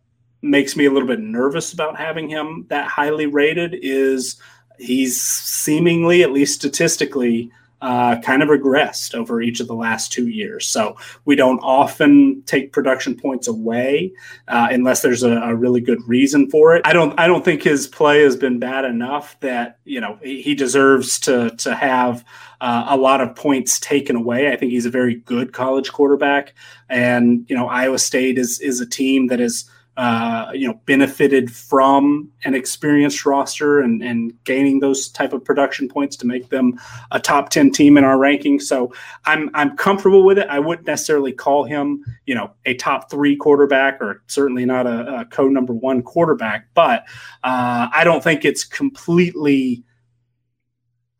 makes 0.43 0.77
me 0.77 0.87
a 0.87 0.91
little 0.91 1.09
bit 1.09 1.21
nervous 1.21 1.73
about 1.73 1.97
having 1.97 2.29
him 2.29 2.67
that 2.69 2.89
highly 2.89 3.27
rated 3.27 3.75
is 3.83 4.41
he's 4.79 5.21
seemingly 5.21 6.23
at 6.23 6.33
least 6.33 6.55
statistically 6.55 7.51
uh, 7.83 8.19
kind 8.21 8.43
of 8.43 8.49
regressed 8.49 9.15
over 9.15 9.43
each 9.43 9.61
of 9.61 9.67
the 9.67 9.75
last 9.75 10.11
two 10.11 10.29
years. 10.29 10.67
So 10.67 10.97
we 11.27 11.37
don't 11.37 11.61
often 11.61 12.43
take 12.47 12.73
production 12.73 13.15
points 13.17 13.47
away 13.47 14.13
uh, 14.49 14.69
unless 14.71 15.03
there's 15.03 15.23
a, 15.23 15.33
a, 15.33 15.55
really 15.55 15.81
good 15.81 16.01
reason 16.07 16.49
for 16.51 16.75
it. 16.75 16.83
I 16.87 16.93
don't. 16.93 17.19
I 17.19 17.27
don't 17.27 17.45
think 17.45 17.63
his 17.63 17.87
play 17.87 18.23
has 18.23 18.37
been 18.37 18.59
bad 18.59 18.85
enough 18.85 19.39
that 19.41 19.79
you 19.85 20.01
know 20.01 20.19
he, 20.23 20.55
deserves 20.55 21.19
to 21.21 21.51
to 21.51 21.75
have. 21.75 22.25
Uh, 22.59 22.87
a 22.89 22.97
lot 22.97 23.21
of 23.21 23.37
points 23.37 23.79
taken 23.79 24.17
away. 24.17 24.51
I 24.51 24.57
think 24.57 24.73
he's 24.73 24.87
a 24.87 24.91
very 24.91 25.17
good 25.17 25.53
college 25.53 25.93
quarterback, 25.93 26.55
and 26.89 27.45
you 27.51 27.55
know 27.55 27.69
Iowa 27.69 27.99
State 27.99 28.39
is 28.39 28.59
is 28.61 28.81
a 28.81 28.87
team 28.87 29.27
that 29.27 29.41
is 29.41 29.69
uh, 29.97 30.51
you 30.53 30.69
know, 30.69 30.79
benefited 30.85 31.51
from 31.51 32.31
an 32.45 32.55
experienced 32.55 33.25
roster 33.25 33.81
and, 33.81 34.03
and 34.03 34.33
gaining 34.45 34.81
those 34.81 35.09
type 35.09 35.33
of 35.33 35.43
production 35.43 35.89
points 35.89 36.17
to 36.17 36.27
make 36.27 36.51
them 36.51 36.79
a 37.13 37.21
top 37.21 37.49
10 37.49 37.71
team 37.71 37.97
in 37.97 38.05
our 38.05 38.19
ranking. 38.19 38.61
So 38.61 38.93
I'm, 39.25 39.51
I'm 39.55 39.75
comfortable 39.77 40.25
with 40.25 40.39
it. 40.39 40.49
I 40.49 40.59
wouldn't 40.59 40.87
necessarily 40.87 41.33
call 41.33 41.65
him, 41.65 42.05
you 42.27 42.35
know, 42.35 42.51
a 42.67 42.75
top 42.75 43.11
three 43.11 43.37
quarterback 43.37 44.01
or 44.03 44.23
certainly 44.27 44.67
not 44.67 44.87
a, 44.87 45.21
a 45.21 45.25
co 45.25 45.49
number 45.49 45.73
one 45.73 46.03
quarterback, 46.03 46.69
but 46.75 47.05
uh, 47.43 47.89
I 47.93 48.05
don't 48.05 48.23
think 48.23 48.45
it's 48.45 48.65
completely 48.65 49.83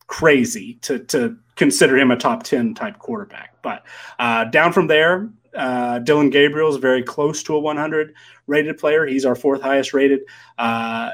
crazy 0.07 0.75
to, 0.83 0.99
to 0.99 1.37
consider 1.57 1.97
him 1.97 2.11
a 2.11 2.17
top 2.17 2.43
10 2.43 2.75
type 2.75 2.99
quarterback. 2.99 3.55
But 3.63 3.85
uh, 4.19 4.45
down 4.45 4.73
from 4.73 4.87
there, 4.87 5.31
uh, 5.57 5.99
Dillon 6.01 6.31
Gabriel 6.31 6.69
is 6.69 6.77
very 6.77 7.03
close 7.03 7.43
to 7.45 7.57
a 7.57 7.61
100 7.61 8.15
rated 8.47 8.79
player. 8.79 9.07
He's 9.07 9.25
our 9.25 9.35
fourth 9.35 9.63
highest 9.63 9.93
rated. 9.93 10.21
Uh, 10.59 11.11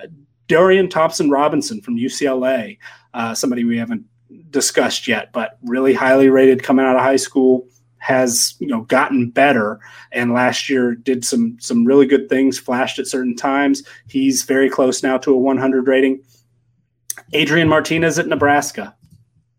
Dorian 0.49 0.89
Thompson 0.89 1.31
Robinson 1.31 1.81
from 1.81 1.97
UCLA, 1.97 2.79
uh, 3.15 3.35
somebody 3.35 3.65
we 3.65 3.79
haven't 3.79 4.05
discussed 4.51 5.09
yet, 5.09 5.33
but 5.33 5.59
really 5.63 5.95
highly 5.95 6.29
rated 6.29 6.63
coming 6.63 6.85
out 6.85 6.97
of 6.97 7.03
high 7.03 7.17
school. 7.17 7.67
Has 7.99 8.57
you 8.59 8.67
know 8.67 8.81
gotten 8.83 9.31
better, 9.31 9.79
and 10.11 10.33
last 10.33 10.69
year 10.69 10.97
did 10.97 11.25
some 11.25 11.57
some 11.61 11.85
really 11.85 12.05
good 12.05 12.29
things. 12.29 12.59
Flashed 12.59 12.99
at 12.99 13.07
certain 13.07 13.37
times. 13.37 13.85
He's 14.09 14.43
very 14.43 14.69
close 14.69 15.05
now 15.05 15.19
to 15.19 15.33
a 15.33 15.39
100 15.39 15.87
rating. 15.87 16.21
Adrian 17.33 17.69
Martinez 17.69 18.19
at 18.19 18.27
Nebraska, 18.27 18.97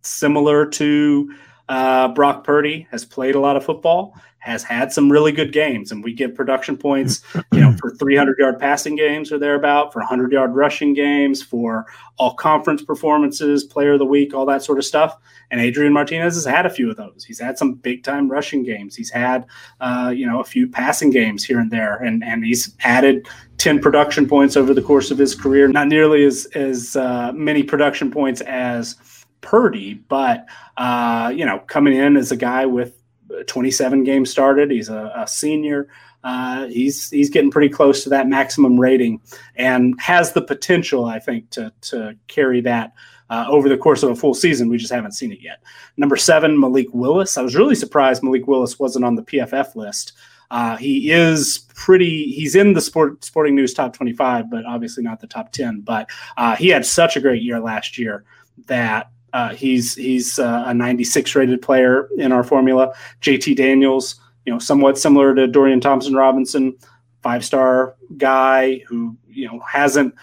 similar 0.01 0.65
to 0.71 1.33
uh, 1.69 2.09
Brock 2.09 2.43
Purdy, 2.43 2.85
has 2.91 3.05
played 3.05 3.35
a 3.35 3.39
lot 3.39 3.55
of 3.55 3.63
football 3.63 4.13
has 4.43 4.61
had 4.61 4.91
some 4.91 5.09
really 5.09 5.31
good 5.31 5.53
games, 5.53 5.89
and 5.89 6.03
we 6.03 6.11
give 6.11 6.35
production 6.35 6.75
points, 6.75 7.21
you 7.53 7.61
know, 7.61 7.73
for 7.79 7.91
300 7.95 8.37
yard 8.37 8.59
passing 8.59 8.97
games 8.97 9.31
or 9.31 9.39
thereabout, 9.39 9.93
for 9.93 9.99
100 9.99 10.33
yard 10.33 10.53
rushing 10.53 10.93
games, 10.93 11.41
for 11.41 11.85
all 12.17 12.33
conference 12.33 12.83
performances, 12.83 13.63
player 13.63 13.93
of 13.93 13.99
the 13.99 14.05
week, 14.05 14.33
all 14.33 14.45
that 14.45 14.61
sort 14.61 14.77
of 14.77 14.83
stuff. 14.83 15.15
And 15.49 15.61
Adrian 15.61 15.93
Martinez 15.93 16.35
has 16.35 16.43
had 16.43 16.65
a 16.65 16.69
few 16.69 16.89
of 16.91 16.97
those. 16.97 17.23
He's 17.23 17.39
had 17.39 17.57
some 17.57 17.75
big 17.75 18.03
time 18.03 18.29
rushing 18.29 18.63
games. 18.63 18.97
He's 18.97 19.09
had, 19.09 19.45
uh, 19.79 20.13
you 20.13 20.25
know, 20.25 20.41
a 20.41 20.43
few 20.43 20.67
passing 20.67 21.09
games 21.09 21.45
here 21.45 21.59
and 21.59 21.71
there, 21.71 21.95
and 21.95 22.21
and 22.21 22.43
he's 22.43 22.75
added 22.81 23.25
10 23.59 23.79
production 23.79 24.27
points 24.27 24.57
over 24.57 24.73
the 24.73 24.81
course 24.81 25.09
of 25.09 25.17
his 25.17 25.35
career. 25.35 25.69
Not 25.69 25.87
nearly 25.87 26.25
as 26.25 26.47
as 26.53 26.97
uh, 26.97 27.31
many 27.33 27.63
production 27.63 28.11
points 28.11 28.41
as 28.41 28.97
Purdy, 29.39 29.93
but 29.93 30.47
uh, 30.75 31.31
you 31.33 31.45
know, 31.45 31.59
coming 31.59 31.95
in 31.95 32.17
as 32.17 32.31
a 32.33 32.37
guy 32.37 32.65
with 32.65 33.02
27 33.47 34.03
games 34.03 34.29
started. 34.29 34.71
He's 34.71 34.89
a, 34.89 35.11
a 35.15 35.27
senior. 35.27 35.89
Uh, 36.23 36.67
he's 36.67 37.09
he's 37.09 37.29
getting 37.29 37.51
pretty 37.51 37.69
close 37.69 38.03
to 38.03 38.09
that 38.09 38.27
maximum 38.27 38.79
rating 38.79 39.19
and 39.55 39.99
has 39.99 40.31
the 40.31 40.41
potential, 40.41 41.05
I 41.05 41.19
think, 41.19 41.49
to 41.51 41.73
to 41.81 42.15
carry 42.27 42.61
that 42.61 42.93
uh, 43.29 43.45
over 43.49 43.67
the 43.67 43.77
course 43.77 44.03
of 44.03 44.11
a 44.11 44.15
full 44.15 44.33
season. 44.33 44.69
We 44.69 44.77
just 44.77 44.93
haven't 44.93 45.13
seen 45.13 45.31
it 45.31 45.41
yet. 45.41 45.61
Number 45.97 46.15
seven, 46.15 46.59
Malik 46.59 46.87
Willis. 46.93 47.37
I 47.37 47.41
was 47.41 47.55
really 47.55 47.75
surprised 47.75 48.23
Malik 48.23 48.47
Willis 48.47 48.79
wasn't 48.79 49.05
on 49.05 49.15
the 49.15 49.23
PFF 49.23 49.75
list. 49.75 50.13
Uh, 50.49 50.77
he 50.77 51.11
is 51.11 51.65
pretty. 51.75 52.31
He's 52.31 52.55
in 52.55 52.73
the 52.73 52.81
sport 52.81 53.25
sporting 53.25 53.55
news 53.55 53.73
top 53.73 53.93
25, 53.93 54.49
but 54.49 54.65
obviously 54.65 55.03
not 55.03 55.19
the 55.19 55.27
top 55.27 55.51
10. 55.51 55.81
But 55.81 56.09
uh, 56.37 56.55
he 56.55 56.69
had 56.69 56.85
such 56.85 57.17
a 57.17 57.19
great 57.19 57.41
year 57.41 57.59
last 57.59 57.97
year 57.97 58.23
that 58.67 59.09
uh, 59.33 59.53
he's 59.53 59.95
he's 59.95 60.39
uh, 60.39 60.63
a 60.67 60.73
96 60.73 61.35
rated 61.35 61.61
player 61.61 62.07
in 62.17 62.31
our 62.31 62.43
formula. 62.43 62.93
JT 63.21 63.55
Daniels, 63.55 64.15
you 64.45 64.53
know, 64.53 64.59
somewhat 64.59 64.97
similar 64.97 65.33
to 65.35 65.47
Dorian 65.47 65.81
Thompson 65.81 66.13
Robinson, 66.13 66.77
five 67.21 67.43
star 67.43 67.95
guy 68.17 68.83
who 68.87 69.17
you 69.27 69.47
know 69.47 69.59
hasn't 69.59 70.13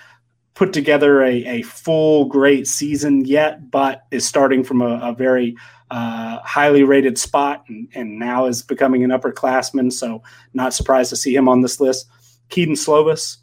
put 0.54 0.72
together 0.72 1.22
a, 1.22 1.44
a 1.46 1.62
full 1.62 2.26
great 2.26 2.66
season 2.66 3.24
yet, 3.24 3.70
but 3.70 4.04
is 4.10 4.26
starting 4.26 4.62
from 4.62 4.82
a, 4.82 5.00
a 5.02 5.14
very 5.14 5.56
uh, 5.90 6.38
highly 6.44 6.84
rated 6.84 7.18
spot 7.18 7.64
and, 7.68 7.88
and 7.94 8.18
now 8.18 8.46
is 8.46 8.62
becoming 8.62 9.02
an 9.02 9.10
upperclassman. 9.10 9.92
So 9.92 10.22
not 10.54 10.74
surprised 10.74 11.10
to 11.10 11.16
see 11.16 11.34
him 11.34 11.48
on 11.48 11.62
this 11.62 11.80
list. 11.80 12.06
Kedon 12.48 12.74
Slovis, 12.74 13.38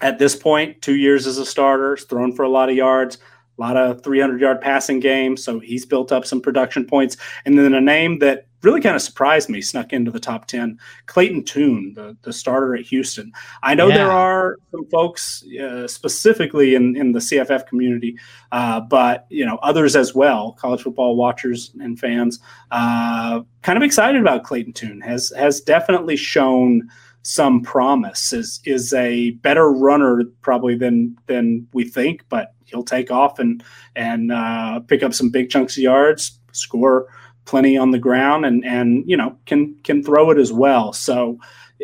at 0.00 0.18
this 0.18 0.36
point, 0.36 0.80
two 0.82 0.94
years 0.96 1.26
as 1.26 1.38
a 1.38 1.44
starter, 1.44 1.96
thrown 1.96 2.32
for 2.32 2.44
a 2.44 2.48
lot 2.48 2.70
of 2.70 2.76
yards, 2.76 3.18
a 3.56 3.60
lot 3.60 3.76
of 3.76 4.02
300 4.02 4.40
yard 4.40 4.60
passing 4.60 5.00
game. 5.00 5.36
So 5.36 5.58
he's 5.58 5.86
built 5.86 6.12
up 6.12 6.26
some 6.26 6.40
production 6.40 6.84
points. 6.84 7.16
And 7.44 7.58
then 7.58 7.74
a 7.74 7.80
name 7.80 8.18
that 8.18 8.46
really 8.64 8.80
kind 8.80 8.96
of 8.96 9.02
surprised 9.02 9.48
me, 9.48 9.60
snuck 9.60 9.92
into 9.92 10.10
the 10.10 10.18
top 10.18 10.46
10, 10.46 10.78
Clayton 11.06 11.44
Tune, 11.44 11.92
the, 11.94 12.16
the 12.22 12.32
starter 12.32 12.74
at 12.74 12.86
Houston. 12.86 13.30
I 13.62 13.74
know 13.74 13.88
yeah. 13.88 13.96
there 13.96 14.10
are 14.10 14.56
some 14.70 14.86
folks 14.86 15.44
uh, 15.60 15.86
specifically 15.86 16.74
in, 16.74 16.96
in 16.96 17.12
the 17.12 17.18
CFF 17.18 17.66
community, 17.66 18.16
uh, 18.52 18.80
but, 18.80 19.26
you 19.28 19.44
know, 19.44 19.56
others 19.62 19.94
as 19.94 20.14
well, 20.14 20.52
college 20.52 20.82
football 20.82 21.14
watchers 21.14 21.72
and 21.78 21.98
fans, 21.98 22.40
uh, 22.70 23.42
kind 23.62 23.76
of 23.76 23.82
excited 23.82 24.20
about 24.20 24.44
Clayton 24.44 24.72
Tune, 24.72 25.00
has, 25.02 25.32
has 25.36 25.60
definitely 25.60 26.16
shown 26.16 26.88
some 27.24 27.62
promise, 27.62 28.32
is, 28.32 28.60
is 28.64 28.92
a 28.92 29.32
better 29.32 29.70
runner 29.70 30.22
probably 30.42 30.76
than, 30.76 31.16
than 31.26 31.66
we 31.72 31.84
think, 31.84 32.24
but 32.28 32.54
he'll 32.66 32.84
take 32.84 33.10
off 33.10 33.38
and 33.38 33.62
and 33.96 34.32
uh, 34.32 34.80
pick 34.80 35.02
up 35.02 35.14
some 35.14 35.30
big 35.30 35.50
chunks 35.50 35.76
of 35.76 35.82
yards, 35.82 36.38
score 36.52 37.06
plenty 37.44 37.76
on 37.76 37.90
the 37.90 37.98
ground, 37.98 38.44
and 38.44 38.64
and 38.64 39.04
you 39.06 39.16
know 39.16 39.36
can 39.46 39.74
can 39.84 40.02
throw 40.02 40.30
it 40.30 40.38
as 40.38 40.52
well. 40.52 40.92
So 40.92 41.38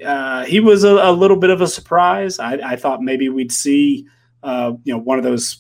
uh, 0.05 0.45
he 0.45 0.61
was 0.61 0.85
a, 0.85 0.95
a, 0.95 1.13
little 1.13 1.37
bit 1.37 1.51
of 1.51 1.61
a 1.61 1.67
surprise. 1.69 2.39
I, 2.39 2.55
I 2.55 2.77
thought 2.77 3.03
maybe 3.03 3.29
we'd 3.29 3.53
see 3.53 4.07
uh, 4.43 4.73
you 4.85 4.93
know 4.93 5.01
one 5.01 5.19
of 5.19 5.25
those 5.25 5.59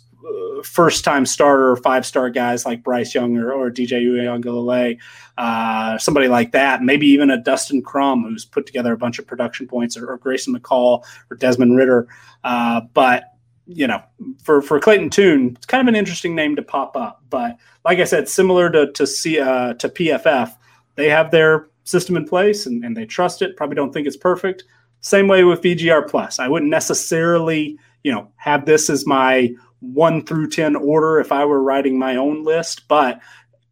first 0.64 1.04
time 1.04 1.26
starter 1.26 1.76
five 1.76 2.04
star 2.04 2.30
guys 2.30 2.66
like 2.66 2.82
Bryce 2.82 3.14
Young 3.14 3.36
or, 3.36 3.52
or 3.52 3.70
DJ 3.70 4.04
Uiagalelei, 4.04 4.98
uh, 5.38 5.98
somebody 5.98 6.28
like 6.28 6.52
that, 6.52 6.82
maybe 6.82 7.06
even 7.06 7.30
a 7.30 7.42
Dustin 7.42 7.82
Crum 7.82 8.24
who's 8.24 8.44
put 8.44 8.66
together 8.66 8.92
a 8.92 8.98
bunch 8.98 9.18
of 9.18 9.26
production 9.26 9.66
points, 9.66 9.96
or, 9.96 10.10
or 10.10 10.18
Grayson 10.18 10.54
McCall 10.54 11.04
or 11.30 11.36
Desmond 11.36 11.76
Ridder. 11.76 12.08
Uh, 12.44 12.82
but 12.92 13.24
you 13.66 13.86
know, 13.86 14.02
for 14.42 14.60
for 14.62 14.80
Clayton 14.80 15.10
Tune, 15.10 15.54
it's 15.56 15.66
kind 15.66 15.80
of 15.80 15.88
an 15.88 15.96
interesting 15.96 16.34
name 16.34 16.56
to 16.56 16.62
pop 16.62 16.96
up. 16.96 17.22
But 17.30 17.56
like 17.84 17.98
I 17.98 18.04
said, 18.04 18.28
similar 18.28 18.70
to 18.70 18.92
to 18.92 19.04
uh, 19.38 19.74
to 19.74 19.88
PFF, 19.88 20.54
they 20.96 21.08
have 21.08 21.30
their 21.30 21.68
system 21.84 22.16
in 22.16 22.26
place 22.26 22.66
and, 22.66 22.84
and 22.84 22.96
they 22.96 23.06
trust 23.06 23.42
it. 23.42 23.56
Probably 23.56 23.76
don't 23.76 23.92
think 23.92 24.06
it's 24.06 24.16
perfect. 24.16 24.64
Same 25.00 25.28
way 25.28 25.44
with 25.44 25.62
VGR 25.62 26.08
Plus. 26.08 26.38
I 26.38 26.48
wouldn't 26.48 26.70
necessarily, 26.70 27.78
you 28.04 28.12
know, 28.12 28.28
have 28.36 28.66
this 28.66 28.90
as 28.90 29.06
my 29.06 29.54
one 29.80 30.24
through 30.24 30.48
ten 30.48 30.76
order 30.76 31.20
if 31.20 31.32
I 31.32 31.44
were 31.44 31.62
writing 31.62 31.98
my 31.98 32.16
own 32.16 32.44
list. 32.44 32.86
But 32.88 33.20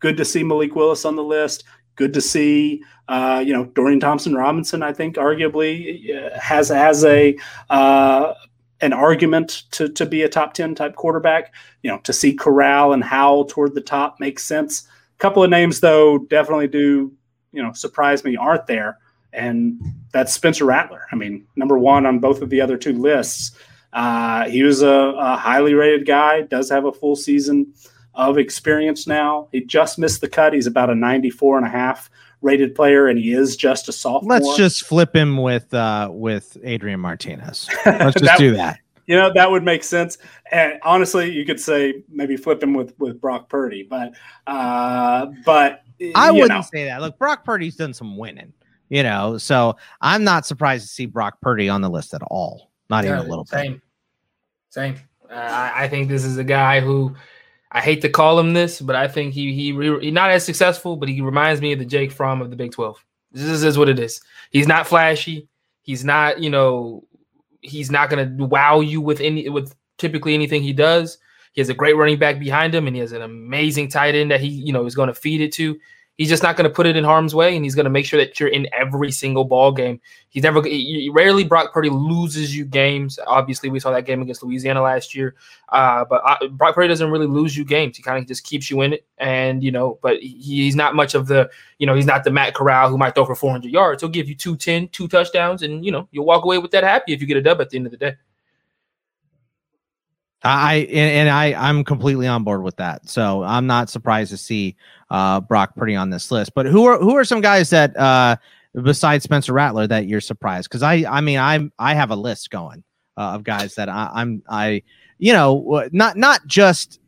good 0.00 0.16
to 0.16 0.24
see 0.24 0.42
Malik 0.42 0.74
Willis 0.74 1.04
on 1.04 1.16
the 1.16 1.24
list. 1.24 1.64
Good 1.96 2.14
to 2.14 2.20
see, 2.20 2.82
uh, 3.09 3.42
you 3.44 3.52
know, 3.52 3.64
Dorian 3.64 4.00
Thompson 4.00 4.34
Robinson. 4.34 4.82
I 4.82 4.92
think 4.92 5.16
arguably 5.16 6.14
uh, 6.14 6.38
has 6.38 6.68
has 6.68 7.04
a 7.04 7.36
uh, 7.70 8.34
an 8.80 8.92
argument 8.92 9.64
to 9.72 9.88
to 9.88 10.06
be 10.06 10.22
a 10.22 10.28
top 10.28 10.54
10 10.54 10.74
type 10.74 10.94
quarterback. 10.94 11.52
You 11.82 11.90
know, 11.90 11.98
to 12.04 12.12
see 12.12 12.34
Corral 12.34 12.92
and 12.92 13.02
Howell 13.02 13.46
toward 13.46 13.74
the 13.74 13.80
top 13.80 14.20
makes 14.20 14.44
sense. 14.44 14.86
A 15.16 15.18
couple 15.18 15.42
of 15.42 15.50
names 15.50 15.80
though 15.80 16.18
definitely 16.18 16.68
do, 16.68 17.12
you 17.52 17.62
know, 17.62 17.72
surprise 17.72 18.24
me 18.24 18.36
aren't 18.36 18.66
there. 18.66 18.98
And 19.32 19.80
that's 20.12 20.32
Spencer 20.32 20.64
Rattler. 20.64 21.06
I 21.12 21.16
mean, 21.16 21.46
number 21.56 21.78
one 21.78 22.06
on 22.06 22.18
both 22.18 22.40
of 22.40 22.50
the 22.50 22.61
other 22.61 22.76
two 22.76 22.94
lists. 22.94 23.56
Uh, 23.93 24.49
he 24.49 24.62
was 24.62 24.82
a, 24.82 24.89
a 24.89 25.36
highly 25.36 25.74
rated 25.74 26.07
guy, 26.07 26.43
does 26.43 26.70
have 26.70 26.84
a 26.84 26.93
full 26.93 27.16
season 27.16 27.72
of 28.14 28.36
experience 28.36 29.07
now. 29.07 29.49
He 29.53 29.64
just 29.64 29.99
missed 29.99 30.20
the 30.20 30.28
cut. 30.28 30.53
He's 30.53 30.66
about 30.66 30.91
a 30.91 30.95
94 30.95 31.59
and 31.59 31.66
a 31.66 31.70
half 31.70 32.11
rated 32.43 32.74
player, 32.74 33.09
and 33.09 33.18
he 33.18 33.32
is 33.32 33.57
just 33.57 33.89
a 33.89 33.93
sophomore. 33.93 34.39
Let's 34.39 34.57
just 34.57 34.84
flip 34.84 35.14
him 35.14 35.36
with 35.36 35.72
uh, 35.72 36.11
with 36.12 36.57
Adrian 36.62 37.01
Martinez. 37.01 37.68
Let's 37.86 38.14
just 38.20 38.24
that, 38.24 38.39
do 38.39 38.55
that. 38.55 38.80
You 39.07 39.16
know 39.16 39.32
that 39.32 39.51
would 39.51 39.64
make 39.64 39.82
sense. 39.82 40.18
And 40.53 40.74
honestly, 40.82 41.32
you 41.32 41.47
could 41.47 41.61
say 41.61 42.03
maybe 42.09 42.36
flip 42.36 42.62
him 42.62 42.74
with 42.74 42.93
with 42.99 43.20
Brock 43.20 43.49
Purdy, 43.49 43.84
but 43.89 44.12
uh, 44.47 45.26
but 45.45 45.84
I 46.14 46.30
wouldn't 46.30 46.51
know. 46.51 46.61
say 46.62 46.84
that. 46.84 47.01
Look, 47.01 47.18
Brock 47.18 47.45
Purdy's 47.45 47.76
done 47.76 47.95
some 47.95 48.16
winning, 48.16 48.53
you 48.89 49.03
know, 49.03 49.39
so 49.39 49.76
I'm 50.01 50.24
not 50.24 50.45
surprised 50.45 50.86
to 50.86 50.93
see 50.93 51.07
Brock 51.07 51.41
Purdy 51.41 51.68
on 51.68 51.80
the 51.80 51.89
list 51.89 52.14
at 52.14 52.22
all. 52.24 52.68
Not 52.91 53.05
yeah, 53.05 53.16
even 53.16 53.26
a 53.26 53.28
little 53.28 53.45
same. 53.45 53.72
bit. 53.74 53.82
Same. 54.70 54.97
Uh, 55.30 55.34
I, 55.34 55.84
I 55.84 55.89
think 55.89 56.09
this 56.09 56.24
is 56.24 56.39
a 56.39 56.45
guy 56.45 56.80
who 56.80 57.14
I 57.70 57.80
hate 57.80 58.01
to 58.03 58.09
call 58.09 58.39
him 58.39 58.55
this, 58.55 58.80
but 58.80 58.97
I 58.97 59.09
think 59.09 59.34
he 59.34 59.53
he 59.53 59.99
he's 60.01 60.12
not 60.12 60.30
as 60.30 60.45
successful, 60.45 60.97
but 60.97 61.09
he 61.09 61.20
reminds 61.20 61.61
me 61.61 61.72
of 61.72 61.78
the 61.78 61.84
Jake 61.84 62.12
Fromm 62.12 62.41
of 62.41 62.51
the 62.51 62.57
Big 62.57 62.72
Twelve. 62.72 63.05
This 63.32 63.62
is 63.62 63.76
what 63.76 63.91
it 63.91 63.99
is. 63.99 64.22
He's 64.51 64.66
not 64.66 64.86
flashy. 64.86 65.49
He's 65.82 66.05
not, 66.05 66.41
you 66.41 66.51
know, 66.51 67.05
he's 67.61 67.91
not 67.91 68.09
going 68.09 68.36
to 68.36 68.45
wow 68.45 68.80
you 68.80 69.01
with 69.01 69.20
any 69.20 69.49
with 69.49 69.74
typically 69.99 70.34
anything 70.34 70.62
he 70.62 70.72
does. 70.72 71.18
He 71.53 71.61
has 71.61 71.68
a 71.68 71.74
great 71.74 71.97
running 71.97 72.18
back 72.18 72.39
behind 72.39 72.74
him, 72.74 72.86
and 72.86 72.97
he 72.97 73.01
has 73.01 73.12
an 73.12 73.22
amazing 73.22 73.89
tight 73.89 74.14
end 74.14 74.30
that 74.30 74.41
he, 74.41 74.49
you 74.49 74.72
know, 74.72 74.86
is 74.86 74.95
going 74.95 75.09
to 75.09 75.14
feed 75.14 75.41
it 75.41 75.53
to 75.55 75.78
he's 76.19 76.29
just 76.29 76.43
not 76.43 76.57
going 76.57 76.69
to 76.69 76.75
put 76.75 76.85
it 76.85 76.97
in 76.97 77.05
harm's 77.05 77.35
way, 77.35 77.57
and 77.57 77.64
he's 77.64 77.75
going 77.75 77.85
to 77.85 77.91
make 77.91 78.05
sure 78.05 78.19
that 78.19 78.39
you're 78.39 78.49
in 78.51 78.69
every 78.73 79.11
single 79.11 79.45
ball 79.45 79.73
game. 79.73 80.01
He's 80.29 80.43
never 80.43 80.62
he, 80.62 81.11
rarely 81.14 81.45
Brock 81.45 81.73
Purdy 81.73 81.89
loses 81.89 82.55
you 82.55 82.66
games. 82.66 83.19
Obviously, 83.27 83.71
we 83.71 83.81
saw 83.81 83.93
that 83.93 84.05
game 84.05 84.21
against 84.21 84.43
Louisiana 84.43 84.83
last 84.83 85.14
year, 85.14 85.37
uh, 85.71 86.05
but 86.05 86.21
uh, 86.27 86.49
Brock 86.49 86.75
Purdy 86.75 86.89
doesn't 86.89 87.11
really 87.11 87.27
lose 87.27 87.57
you 87.57 87.64
games. 87.64 87.97
He 87.97 88.03
kind 88.03 88.19
of 88.19 88.27
just 88.27 88.45
keeps 88.45 88.71
you 88.71 88.83
in 88.83 88.93
it, 88.93 89.07
and 89.16 89.62
you 89.62 89.71
know, 89.71 89.99
but 90.03 90.19
he, 90.21 90.64
he's 90.64 90.77
not 90.77 90.95
much 90.95 91.14
of 91.14 91.29
the 91.29 91.49
you 91.79 91.87
know 91.87 91.95
he's 91.95 92.07
not 92.07 92.25
the 92.25 92.31
Matt 92.31 92.55
Corral 92.55 92.91
who 92.91 92.99
might 92.99 93.14
throw 93.14 93.25
for 93.25 93.37
400 93.37 93.71
yards. 93.71 94.03
He'll 94.03 94.11
give 94.11 94.29
you 94.29 94.35
two 94.35 94.57
ten, 94.57 94.89
two 94.89 95.09
touchdowns, 95.09 95.62
and 95.62 95.85
you 95.85 95.93
know 95.93 96.09
you'll 96.11 96.27
walk 96.27 96.45
away 96.45 96.59
with 96.59 96.73
that 96.73 96.85
happy 96.85 97.14
if 97.14 97.21
you 97.21 97.27
get 97.27 97.37
a 97.37 97.43
dub 97.43 97.61
at 97.61 97.71
the 97.71 97.79
end 97.79 97.87
of 97.87 97.93
the 97.93 97.99
day. 97.99 98.16
I 100.43 100.86
and, 100.91 101.28
and, 101.28 101.28
I 101.28 101.53
I'm 101.55 101.82
completely 101.84 102.26
on 102.26 102.45
board 102.45 102.62
with 102.62 102.76
that. 102.76 103.09
So 103.09 103.43
I'm 103.43 103.66
not 103.66 103.91
surprised 103.91 104.30
to 104.30 104.36
see 104.36 104.76
uh, 105.11 105.41
Brock 105.41 105.74
Purdy 105.74 105.97
on 105.97 106.11
this 106.11 106.30
list. 106.30 106.55
But 106.55 106.66
who 106.66 106.84
are 106.84 106.99
who 106.99 107.16
are 107.16 107.24
some 107.24 107.41
guys 107.41 107.70
that 107.70 107.97
uh, 107.97 108.36
besides 108.80 109.24
Spencer 109.24 109.53
Rattler 109.53 109.86
that 109.89 110.07
you're 110.07 110.20
surprised? 110.20 110.68
Because 110.68 110.82
I 110.82 111.05
I 111.09 111.20
mean 111.20 111.39
I'm 111.39 111.72
I 111.78 111.95
have 111.95 112.11
a 112.11 112.16
list 112.16 112.51
going 112.51 112.84
uh, 113.16 113.32
of 113.32 113.43
guys 113.43 113.74
that 113.74 113.89
I, 113.89 114.11
I'm 114.14 114.43
I 114.49 114.82
you 115.18 115.32
know 115.32 115.89
not 115.93 116.16
not 116.16 116.47
just 116.47 117.01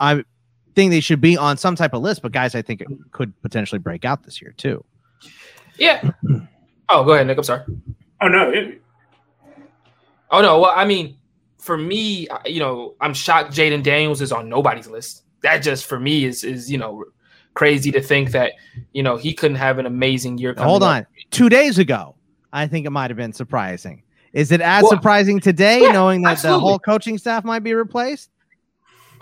I 0.00 0.24
think 0.74 0.90
they 0.90 1.00
should 1.00 1.20
be 1.20 1.36
on 1.36 1.58
some 1.58 1.76
type 1.76 1.92
of 1.92 2.00
list, 2.00 2.22
but 2.22 2.32
guys 2.32 2.54
I 2.54 2.62
think 2.62 2.82
could 3.10 3.40
potentially 3.42 3.78
break 3.78 4.06
out 4.06 4.22
this 4.22 4.40
year 4.40 4.54
too. 4.56 4.84
Yeah. 5.78 6.10
Oh, 6.90 7.04
go 7.04 7.12
ahead, 7.12 7.26
Nick. 7.26 7.36
I'm 7.36 7.44
sorry. 7.44 7.64
Oh 8.22 8.28
no. 8.28 8.48
It... 8.48 8.80
Oh 10.30 10.40
no. 10.40 10.58
Well, 10.58 10.72
I 10.74 10.86
mean 10.86 11.18
for 11.58 11.76
me, 11.76 12.28
you 12.46 12.60
know, 12.60 12.94
I'm 13.00 13.14
shocked 13.14 13.52
Jayden 13.52 13.82
Daniels 13.82 14.22
is 14.22 14.32
on 14.32 14.48
nobody's 14.48 14.86
list. 14.86 15.24
That 15.42 15.58
just 15.58 15.86
for 15.86 16.00
me 16.00 16.24
is 16.24 16.44
is 16.44 16.70
you 16.70 16.78
know 16.78 17.04
crazy 17.54 17.90
to 17.90 18.00
think 18.00 18.30
that 18.30 18.52
you 18.92 19.02
know 19.02 19.16
he 19.16 19.34
couldn't 19.34 19.56
have 19.56 19.78
an 19.78 19.86
amazing 19.86 20.38
year. 20.38 20.54
Hold 20.58 20.82
on, 20.82 21.02
up. 21.02 21.06
two 21.30 21.48
days 21.48 21.78
ago, 21.78 22.14
I 22.52 22.66
think 22.66 22.86
it 22.86 22.90
might 22.90 23.10
have 23.10 23.16
been 23.16 23.32
surprising. 23.32 24.02
Is 24.32 24.52
it 24.52 24.60
as 24.60 24.82
well, 24.82 24.92
surprising 24.92 25.40
today, 25.40 25.82
yeah, 25.82 25.92
knowing 25.92 26.22
that 26.22 26.32
absolutely. 26.32 26.56
the 26.56 26.60
whole 26.60 26.78
coaching 26.78 27.18
staff 27.18 27.44
might 27.44 27.60
be 27.60 27.74
replaced? 27.74 28.30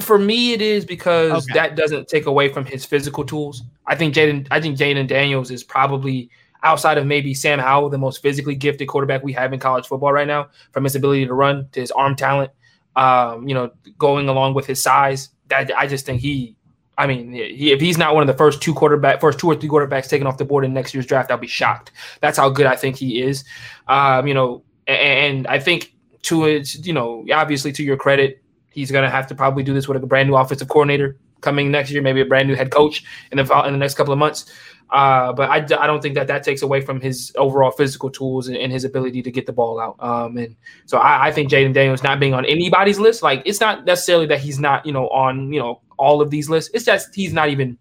For 0.01 0.19
me, 0.19 0.53
it 0.53 0.61
is 0.61 0.85
because 0.85 1.45
okay. 1.45 1.55
that 1.55 1.77
doesn't 1.77 2.09
take 2.09 2.27
away 2.27 2.51
from 2.51 2.67
his 2.67 2.85
physical 2.85 3.25
tools. 3.25 3.63
I 3.87 3.95
think 3.95 4.15
Jayden. 4.15 4.47
I 4.51 4.61
think 4.61 4.79
Jayden 4.79 5.07
Daniels 5.07 5.51
is 5.51 5.65
probably 5.65 6.31
outside 6.63 6.99
of 6.99 7.07
maybe 7.07 7.35
Sam 7.35 7.59
Howell, 7.59 7.91
the 7.91 7.99
most 7.99 8.23
physically 8.23 8.55
gifted 8.55 8.89
quarterback 8.89 9.23
we 9.23 9.33
have 9.33 9.53
in 9.53 9.61
college 9.61 9.87
football 9.87 10.13
right 10.13 10.27
now, 10.27 10.49
from 10.73 10.85
his 10.85 10.95
ability 10.95 11.27
to 11.27 11.35
run 11.35 11.69
to 11.73 11.81
his 11.81 11.91
arm 11.91 12.17
talent, 12.17 12.51
um, 12.97 13.49
you 13.49 13.55
know, 13.55 13.71
going 13.99 14.29
along 14.29 14.55
with 14.55 14.67
his 14.67 14.83
size. 14.83 15.31
That 15.49 15.71
I 15.77 15.87
just 15.87 16.07
think 16.07 16.21
he, 16.21 16.57
I 16.99 17.07
mean, 17.07 17.33
he, 17.33 17.73
if 17.73 17.81
he's 17.81 17.99
not 17.99 18.15
one 18.15 18.23
of 18.23 18.27
the 18.27 18.39
first 18.39 18.61
two 18.61 18.75
quarterback, 18.75 19.21
first 19.21 19.39
two 19.39 19.49
or 19.49 19.55
three 19.55 19.69
quarterbacks 19.69 20.09
taken 20.09 20.27
off 20.27 20.39
the 20.39 20.45
board 20.45 20.65
in 20.65 20.75
next 20.75 20.95
year's 20.95 21.07
draft, 21.07 21.31
I'll 21.31 21.39
be 21.39 21.47
shocked. 21.47 21.93
That's 22.21 22.39
how 22.39 22.51
good 22.51 22.67
I 22.67 22.77
think 22.77 22.97
he 22.97 23.23
is. 23.23 23.45
Um, 23.87 24.27
you 24.27 24.35
know, 24.35 24.65
and, 24.87 24.99
and 24.99 25.47
I 25.47 25.59
think 25.61 25.95
to 26.23 26.47
it, 26.47 26.75
you 26.87 26.93
know, 26.93 27.25
obviously 27.33 27.73
to 27.73 27.83
your 27.83 27.97
credit, 27.97 28.43
He's 28.77 28.91
going 28.91 29.05
to 29.05 29.11
have 29.11 29.27
to 29.29 29.35
probably 29.35 29.63
do 29.63 29.73
this 29.73 29.89
with 29.89 30.05
a 30.05 30.07
brand 30.07 30.29
new 30.29 30.37
offensive 30.37 30.69
coordinator 30.69 31.17
coming 31.41 31.71
next 31.71 31.91
year, 31.91 32.03
maybe 32.03 32.21
a 32.21 32.27
brand 32.27 32.49
new 32.49 32.55
head 32.55 32.71
coach 32.71 33.05
in 33.31 33.39
the 33.39 33.63
in 33.67 33.73
the 33.73 33.79
next 33.79 33.95
couple 33.95 34.13
of 34.13 34.19
months. 34.19 34.51
Uh, 34.91 35.33
but 35.33 35.51
I, 35.51 35.57
I 35.57 35.87
don't 35.87 36.01
think 36.01 36.15
that 36.15 36.29
that 36.29 36.45
takes 36.45 36.63
away 36.63 36.81
from 36.81 37.01
his 37.01 37.33
overall 37.37 37.73
physical 37.73 38.09
tools 38.09 38.47
and, 38.47 38.57
and 38.57 38.71
his 38.73 38.85
ability 38.85 39.21
to 39.23 39.33
get 39.33 39.47
the 39.47 39.53
ball 39.53 39.81
out. 39.81 39.97
Um, 39.99 40.37
and 40.37 40.55
so 40.85 40.99
I, 40.99 41.29
I 41.29 41.33
think 41.33 41.51
Jayden 41.51 41.73
Daniels 41.73 42.05
not 42.05 42.21
being 42.21 42.35
on 42.35 42.45
anybody's 42.45 42.99
list, 42.99 43.23
like 43.23 43.43
it's 43.45 43.61
not 43.61 43.85
necessarily 43.85 44.27
that 44.27 44.41
he's 44.41 44.61
not, 44.61 44.87
you 44.87 44.93
know, 44.93 45.09
on 45.09 45.53
you 45.53 45.59
know 45.59 45.81
all 45.99 46.21
of 46.21 46.31
these 46.31 46.49
lists. 46.49 46.71
It's 46.75 46.85
just 46.85 47.15
he's 47.15 47.33
not 47.33 47.49
even. 47.49 47.79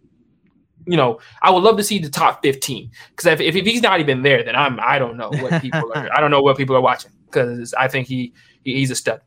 You 0.88 0.98
know, 0.98 1.20
I 1.42 1.50
would 1.50 1.64
love 1.64 1.78
to 1.78 1.84
see 1.84 1.98
the 1.98 2.12
top 2.12 2.44
fifteen 2.44 2.92
because 3.10 3.26
if, 3.26 3.42
if, 3.42 3.56
if 3.56 3.66
he's 3.66 3.82
not 3.82 4.00
even 4.00 4.22
there, 4.22 4.44
then 4.44 4.56
I'm 4.56 4.80
I 4.80 5.00
don't 5.00 5.18
know 5.18 5.32
what 5.32 5.60
people 5.60 5.92
are 5.96 6.10
I 6.16 6.22
don't 6.22 6.30
know 6.30 6.42
what 6.42 6.58
people 6.58 6.76
are 6.76 6.82
watching 6.82 7.12
because 7.26 7.74
I 7.74 7.88
think 7.88 8.08
he, 8.08 8.34
he 8.64 8.76
he's 8.76 8.92
a 8.92 8.96
stud. 8.96 9.22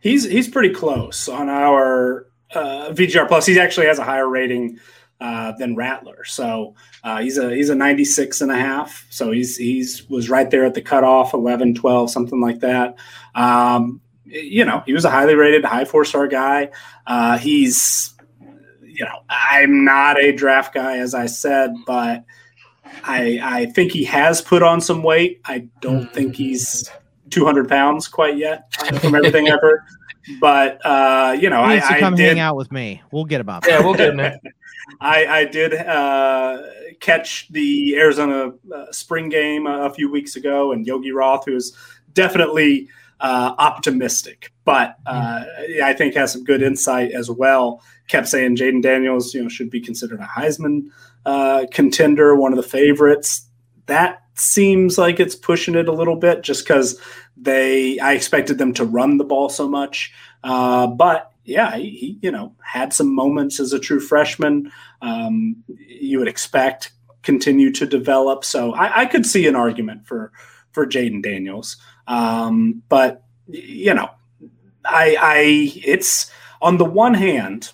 He's 0.00 0.24
he's 0.24 0.48
pretty 0.48 0.74
close 0.74 1.28
on 1.28 1.48
our 1.48 2.26
uh, 2.56 2.90
VGR 2.92 3.28
plus. 3.28 3.46
He 3.46 3.58
actually 3.58 3.86
has 3.86 3.98
a 3.98 4.04
higher 4.04 4.28
rating 4.28 4.78
uh, 5.20 5.52
than 5.52 5.76
Rattler. 5.76 6.24
So 6.24 6.74
uh, 7.02 7.20
he's 7.20 7.38
a 7.38 7.54
he's 7.54 7.70
a 7.70 7.74
96 7.74 8.40
and 8.40 8.50
a 8.50 8.56
half. 8.56 9.06
So 9.10 9.30
he's 9.30 9.56
he's 9.56 10.08
was 10.08 10.28
right 10.28 10.50
there 10.50 10.64
at 10.64 10.74
the 10.74 10.82
cutoff, 10.82 11.34
11, 11.34 11.74
12, 11.74 12.10
something 12.10 12.40
like 12.40 12.60
that. 12.60 12.96
Um, 13.34 14.00
you 14.24 14.64
know, 14.64 14.82
he 14.86 14.92
was 14.92 15.04
a 15.04 15.10
highly 15.10 15.34
rated, 15.34 15.64
high 15.64 15.84
four 15.84 16.04
star 16.04 16.26
guy. 16.26 16.70
Uh, 17.06 17.38
he's, 17.38 18.14
you 18.82 19.04
know, 19.04 19.20
I'm 19.28 19.84
not 19.84 20.18
a 20.20 20.32
draft 20.32 20.74
guy, 20.74 20.98
as 20.98 21.14
I 21.14 21.26
said, 21.26 21.74
but 21.86 22.24
I 23.04 23.38
I 23.42 23.66
think 23.66 23.92
he 23.92 24.04
has 24.04 24.40
put 24.40 24.62
on 24.62 24.80
some 24.80 25.02
weight. 25.02 25.40
I 25.44 25.68
don't 25.80 26.12
think 26.12 26.36
he's 26.36 26.90
200 27.30 27.68
pounds 27.68 28.08
quite 28.08 28.36
yet 28.36 28.72
from 29.00 29.14
everything 29.14 29.50
I've 29.50 29.60
heard. 29.60 29.80
But 30.40 30.80
uh, 30.84 31.36
you 31.38 31.50
know, 31.50 31.68
he 31.68 31.78
I, 31.78 32.00
come 32.00 32.14
I 32.14 32.16
did, 32.16 32.28
hang 32.28 32.40
out 32.40 32.56
with 32.56 32.72
me. 32.72 33.02
We'll 33.10 33.24
get 33.24 33.40
about. 33.40 33.66
Yeah, 33.66 33.80
we'll 33.80 33.94
get 33.94 34.10
him 34.10 34.16
there. 34.16 34.40
I, 35.00 35.26
I 35.26 35.44
did 35.44 35.74
uh, 35.74 36.62
catch 37.00 37.48
the 37.48 37.96
Arizona 37.96 38.52
uh, 38.74 38.92
spring 38.92 39.28
game 39.28 39.66
a, 39.66 39.84
a, 39.84 39.90
few 39.94 40.10
weeks 40.10 40.36
ago, 40.36 40.72
and 40.72 40.86
Yogi 40.86 41.10
Roth, 41.10 41.46
who's 41.46 41.76
definitely 42.12 42.88
uh, 43.20 43.54
optimistic, 43.58 44.52
but 44.64 44.96
uh, 45.06 45.44
I 45.82 45.94
think 45.94 46.14
has 46.14 46.32
some 46.32 46.44
good 46.44 46.62
insight 46.62 47.12
as 47.12 47.30
well. 47.30 47.82
Kept 48.08 48.28
saying 48.28 48.56
Jayden 48.56 48.82
Daniels, 48.82 49.32
you 49.32 49.42
know, 49.42 49.48
should 49.48 49.70
be 49.70 49.80
considered 49.80 50.20
a 50.20 50.24
Heisman 50.24 50.88
uh, 51.24 51.64
contender, 51.72 52.34
one 52.36 52.52
of 52.52 52.56
the 52.56 52.68
favorites. 52.68 53.48
That 53.86 54.23
seems 54.34 54.98
like 54.98 55.20
it's 55.20 55.34
pushing 55.34 55.74
it 55.74 55.88
a 55.88 55.92
little 55.92 56.16
bit, 56.16 56.42
just 56.42 56.66
because 56.66 57.00
they 57.36 57.98
I 57.98 58.12
expected 58.12 58.58
them 58.58 58.74
to 58.74 58.84
run 58.84 59.18
the 59.18 59.24
ball 59.24 59.48
so 59.48 59.68
much, 59.68 60.12
uh, 60.42 60.86
but 60.86 61.32
yeah, 61.44 61.76
he, 61.76 62.18
you 62.22 62.30
know 62.30 62.54
had 62.62 62.92
some 62.92 63.14
moments 63.14 63.60
as 63.60 63.72
a 63.72 63.78
true 63.78 64.00
freshman. 64.00 64.70
Um, 65.02 65.56
you 65.68 66.18
would 66.18 66.28
expect 66.28 66.92
continue 67.22 67.72
to 67.72 67.86
develop. 67.86 68.44
So 68.44 68.72
I, 68.72 69.02
I 69.02 69.06
could 69.06 69.26
see 69.26 69.46
an 69.46 69.56
argument 69.56 70.06
for 70.06 70.32
for 70.72 70.86
Jayden 70.86 71.22
Daniels, 71.22 71.76
um, 72.06 72.82
but 72.88 73.24
you 73.48 73.94
know, 73.94 74.10
I, 74.84 75.16
I 75.20 75.72
it's 75.84 76.30
on 76.60 76.78
the 76.78 76.84
one 76.84 77.14
hand, 77.14 77.72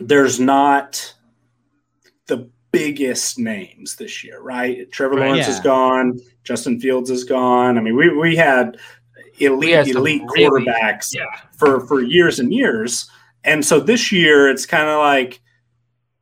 there's 0.00 0.40
not 0.40 1.14
the 2.26 2.50
biggest 2.72 3.38
names 3.38 3.96
this 3.96 4.24
year, 4.24 4.40
right? 4.40 4.90
Trevor 4.90 5.16
right, 5.16 5.26
Lawrence 5.26 5.46
yeah. 5.46 5.54
is 5.54 5.60
gone, 5.60 6.18
Justin 6.42 6.80
Fields 6.80 7.10
is 7.10 7.22
gone. 7.24 7.78
I 7.78 7.80
mean, 7.80 7.96
we 7.96 8.14
we 8.16 8.34
had 8.34 8.78
elite 9.38 9.88
elite 9.88 10.22
really, 10.34 10.64
quarterbacks 10.64 11.14
yeah. 11.14 11.24
for 11.56 11.86
for 11.86 12.02
years 12.02 12.38
and 12.38 12.52
years. 12.52 13.08
And 13.44 13.64
so 13.64 13.80
this 13.80 14.12
year 14.12 14.48
it's 14.48 14.66
kind 14.66 14.88
of 14.88 14.98
like 14.98 15.40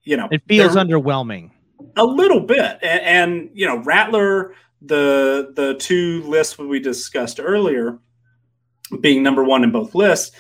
you 0.02 0.16
know 0.16 0.28
it 0.30 0.42
feels 0.46 0.76
underwhelming 0.76 1.50
a 1.96 2.04
little 2.04 2.40
bit. 2.40 2.78
And, 2.82 3.00
and, 3.00 3.50
you 3.54 3.66
know 3.66 3.78
Rattler 3.78 4.54
the 4.82 5.52
the 5.54 5.74
two 5.74 6.22
lists 6.24 6.58
we 6.58 6.80
discussed 6.80 7.38
earlier 7.40 7.98
being 9.00 9.22
number 9.22 9.44
1 9.44 9.62
in 9.62 9.70
both 9.70 9.94
lists 9.94 10.34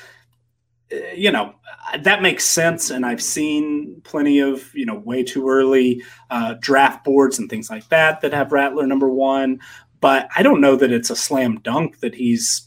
eh, 0.90 1.12
you 1.14 1.30
know 1.30 1.54
that 1.98 2.22
makes 2.22 2.44
sense 2.44 2.90
and 2.90 3.04
i've 3.04 3.22
seen 3.22 4.00
plenty 4.04 4.38
of 4.38 4.74
you 4.74 4.86
know 4.86 4.98
way 4.98 5.22
too 5.22 5.48
early 5.48 6.02
uh, 6.30 6.54
draft 6.60 7.04
boards 7.04 7.38
and 7.38 7.50
things 7.50 7.70
like 7.70 7.88
that 7.88 8.20
that 8.20 8.32
have 8.32 8.52
rattler 8.52 8.86
number 8.86 9.08
one 9.08 9.58
but 10.00 10.28
I 10.34 10.42
don't 10.42 10.60
know 10.60 10.76
that 10.76 10.90
it's 10.90 11.10
a 11.10 11.16
slam 11.16 11.60
dunk 11.60 12.00
that 12.00 12.14
he's 12.14 12.66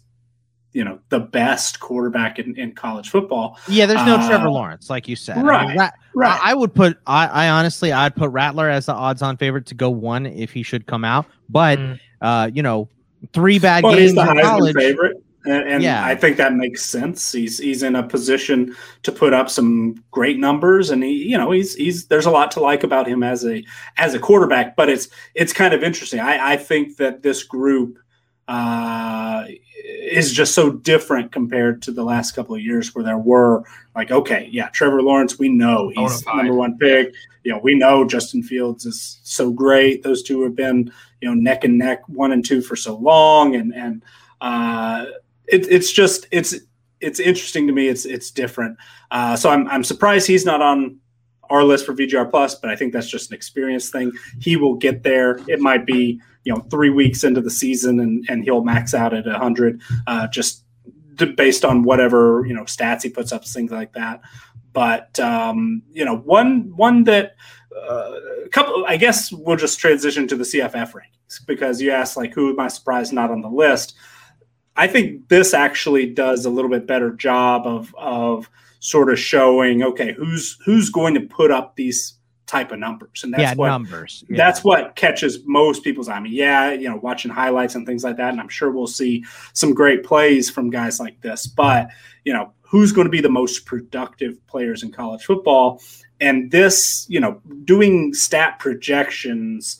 you 0.72 0.84
know 0.84 1.00
the 1.10 1.20
best 1.20 1.80
quarterback 1.80 2.40
in, 2.40 2.56
in 2.58 2.74
college 2.74 3.10
football. 3.10 3.60
Yeah, 3.68 3.86
there's 3.86 4.06
no 4.06 4.16
uh, 4.16 4.28
Trevor 4.28 4.50
Lawrence, 4.50 4.90
like 4.90 5.08
you 5.08 5.16
said. 5.16 5.44
Right, 5.44 5.64
I 5.64 5.68
mean, 5.68 5.78
Rat- 5.78 5.94
right. 6.16 6.40
I, 6.42 6.52
I, 6.52 6.54
would 6.54 6.74
put. 6.74 6.98
I, 7.06 7.28
I, 7.28 7.50
honestly, 7.50 7.92
I'd 7.92 8.16
put 8.16 8.32
Rattler 8.32 8.70
as 8.70 8.88
the 8.88 8.94
odds-on 8.94 9.38
favorite 9.38 9.68
to 9.68 9.76
go 9.76 9.90
one 9.90 10.26
if 10.26 10.52
he 10.52 10.64
should 10.64 10.88
come 10.88 11.06
out. 11.06 11.28
But 11.50 11.78
mm. 11.78 12.00
uh, 12.22 12.50
you 12.54 12.64
know, 12.64 12.90
three 13.34 13.60
bad 13.60 13.84
well, 13.84 13.94
games 13.94 14.12
he's 14.12 14.16
the 14.16 14.22
in 14.22 14.28
Heisman 14.38 14.42
college. 14.42 15.13
Favorite. 15.44 15.62
And, 15.62 15.74
and 15.76 15.84
yeah. 15.84 16.06
I 16.06 16.16
think 16.16 16.38
that 16.38 16.54
makes 16.54 16.86
sense. 16.86 17.32
He's 17.32 17.58
he's 17.58 17.84
in 17.84 17.96
a 17.96 18.04
position 18.04 18.76
to 19.04 19.12
put 19.12 19.34
up 19.34 19.50
some 19.50 20.04
great 20.12 20.40
numbers, 20.40 20.90
and 20.90 21.04
he 21.04 21.12
you 21.12 21.38
know 21.38 21.52
he's 21.52 21.76
he's 21.76 22.08
there's 22.08 22.26
a 22.26 22.32
lot 22.32 22.52
to 22.52 22.60
like 22.60 22.84
about 22.84 23.08
him 23.08 23.24
as 23.24 23.46
a 23.46 23.64
as 23.98 24.14
a 24.14 24.20
quarterback. 24.20 24.76
But 24.76 24.90
it's 24.90 25.10
it's 25.36 25.54
kind 25.54 25.74
of 25.74 25.84
interesting. 25.84 26.20
I, 26.20 26.54
I 26.54 26.58
think 26.58 26.98
that 26.98 27.24
this 27.24 27.44
group 27.44 27.98
uh, 28.48 29.46
is 29.84 30.32
just 30.32 30.54
so 30.54 30.72
different 30.72 31.32
compared 31.32 31.82
to 31.84 31.92
the 31.92 32.04
last 32.04 32.34
couple 32.34 32.56
of 32.56 32.62
years 32.62 32.94
where 32.94 33.04
there 33.04 33.18
were 33.18 33.64
like 33.96 34.12
okay 34.12 34.50
yeah 34.52 34.68
Trevor 34.70 35.02
Lawrence 35.02 35.40
we 35.40 35.48
know 35.50 35.92
he's 35.96 36.26
number 36.26 36.54
one 36.54 36.78
pick. 36.78 37.14
You 37.44 37.52
know 37.52 37.60
we 37.60 37.76
know 37.76 38.06
Justin 38.06 38.44
Fields 38.44 38.86
is 38.86 39.20
so 39.24 39.52
great. 39.52 40.04
Those 40.04 40.24
two 40.24 40.44
have 40.44 40.56
been 40.56 40.92
you 41.22 41.28
know 41.28 41.34
neck 41.34 41.64
and 41.64 41.78
neck 41.78 42.08
one 42.08 42.32
and 42.32 42.46
two 42.46 42.62
for 42.62 42.76
so 42.76 42.96
long, 42.96 43.56
and 43.56 43.74
and 43.74 44.04
uh, 44.42 45.06
it, 45.48 45.68
it's 45.70 45.92
just 45.92 46.28
it's 46.32 46.56
it's 47.00 47.20
interesting 47.20 47.68
to 47.68 47.74
me. 47.74 47.88
It's 47.88 48.06
it's 48.06 48.32
different. 48.32 48.78
Uh, 49.12 49.36
so 49.36 49.50
I'm 49.50 49.68
I'm 49.68 49.84
surprised 49.84 50.28
he's 50.28 50.46
not 50.46 50.62
on 50.62 51.00
our 51.50 51.64
list 51.64 51.86
for 51.86 51.94
VGR 51.94 52.30
plus, 52.30 52.56
but 52.56 52.70
I 52.70 52.76
think 52.76 52.94
that's 52.94 53.10
just 53.10 53.30
an 53.30 53.36
experience 53.36 53.90
thing. 53.90 54.12
He 54.40 54.56
will 54.56 54.76
get 54.76 55.04
there. 55.04 55.40
It 55.48 55.60
might 55.60 55.86
be 55.86 56.20
you 56.44 56.54
know 56.54 56.62
three 56.72 56.90
weeks 56.90 57.24
into 57.24 57.42
the 57.42 57.52
season 57.52 58.00
and 58.00 58.26
and 58.30 58.44
he'll 58.44 58.64
max 58.64 58.94
out 58.94 59.14
at 59.14 59.26
hundred 59.28 59.82
uh, 60.08 60.28
just 60.28 60.64
based 61.36 61.64
on 61.64 61.84
whatever 61.84 62.46
you 62.48 62.54
know 62.54 62.64
stats 62.64 63.04
he 63.04 63.10
puts 63.10 63.32
up, 63.32 63.46
things 63.46 63.72
like 63.72 63.94
that. 63.94 64.22
But 64.72 65.20
um, 65.20 65.84
you 65.92 66.06
know 66.06 66.18
one 66.18 66.76
one 66.76 67.04
that 67.04 67.36
uh, 67.76 68.12
a 68.46 68.50
couple 68.50 68.86
I 68.88 68.98
guess 68.98 69.32
we'll 69.32 69.58
just 69.58 69.80
transition 69.80 70.28
to 70.28 70.36
the 70.36 70.44
CFF 70.44 70.94
rankings 70.94 71.46
because 71.46 71.82
you 71.82 71.92
asked 71.92 72.18
like 72.18 72.34
who 72.34 72.52
am 72.52 72.60
I 72.60 72.70
surprised 72.70 73.14
not 73.14 73.32
on 73.32 73.42
the 73.42 73.50
list. 73.50 73.96
I 74.76 74.88
think 74.88 75.28
this 75.30 75.54
actually 75.54 76.08
does 76.08 76.46
a 76.46 76.50
little 76.50 76.70
bit 76.70 76.88
better 76.88 77.12
job 77.12 77.68
of 77.68 77.94
of 77.98 78.50
sort 78.80 79.12
of 79.12 79.20
showing 79.20 79.84
okay 79.84 80.14
who's 80.14 80.58
who's 80.66 80.90
going 80.90 81.14
to 81.14 81.22
put 81.22 81.52
up 81.52 81.76
these 81.76 82.18
type 82.46 82.72
of 82.72 82.80
numbers. 82.80 83.24
And 83.24 83.34
that's 83.34 83.42
yeah, 83.42 83.54
what 83.56 83.68
numbers 83.70 84.24
yeah. 84.30 84.38
that's 84.38 84.64
what 84.64 84.96
catches 84.96 85.40
most 85.46 85.84
people's 85.84 86.10
eye. 86.10 86.18
I 86.18 86.20
mean 86.20 86.34
yeah 86.34 86.72
you 86.72 86.90
know 86.90 86.98
watching 86.98 87.32
highlights 87.32 87.76
and 87.76 87.86
things 87.86 88.04
like 88.04 88.18
that 88.18 88.30
and 88.30 88.40
I'm 88.40 88.50
sure 88.50 88.72
we'll 88.72 88.88
see 88.88 89.24
some 89.54 89.74
great 89.74 90.04
plays 90.04 90.50
from 90.50 90.70
guys 90.70 91.00
like 91.00 91.22
this 91.22 91.48
but 91.48 91.90
you 92.26 92.34
know 92.34 92.52
who's 92.74 92.92
going 92.92 93.06
to 93.06 93.12
be 93.12 93.22
the 93.22 93.30
most 93.30 93.68
productive 93.68 94.36
players 94.48 94.82
in 94.82 94.92
college 94.92 95.24
football? 95.24 95.80
And 96.20 96.50
this 96.50 97.06
you 97.08 97.20
know 97.20 97.40
doing 97.66 98.16
stat 98.16 98.58
projections 98.58 99.80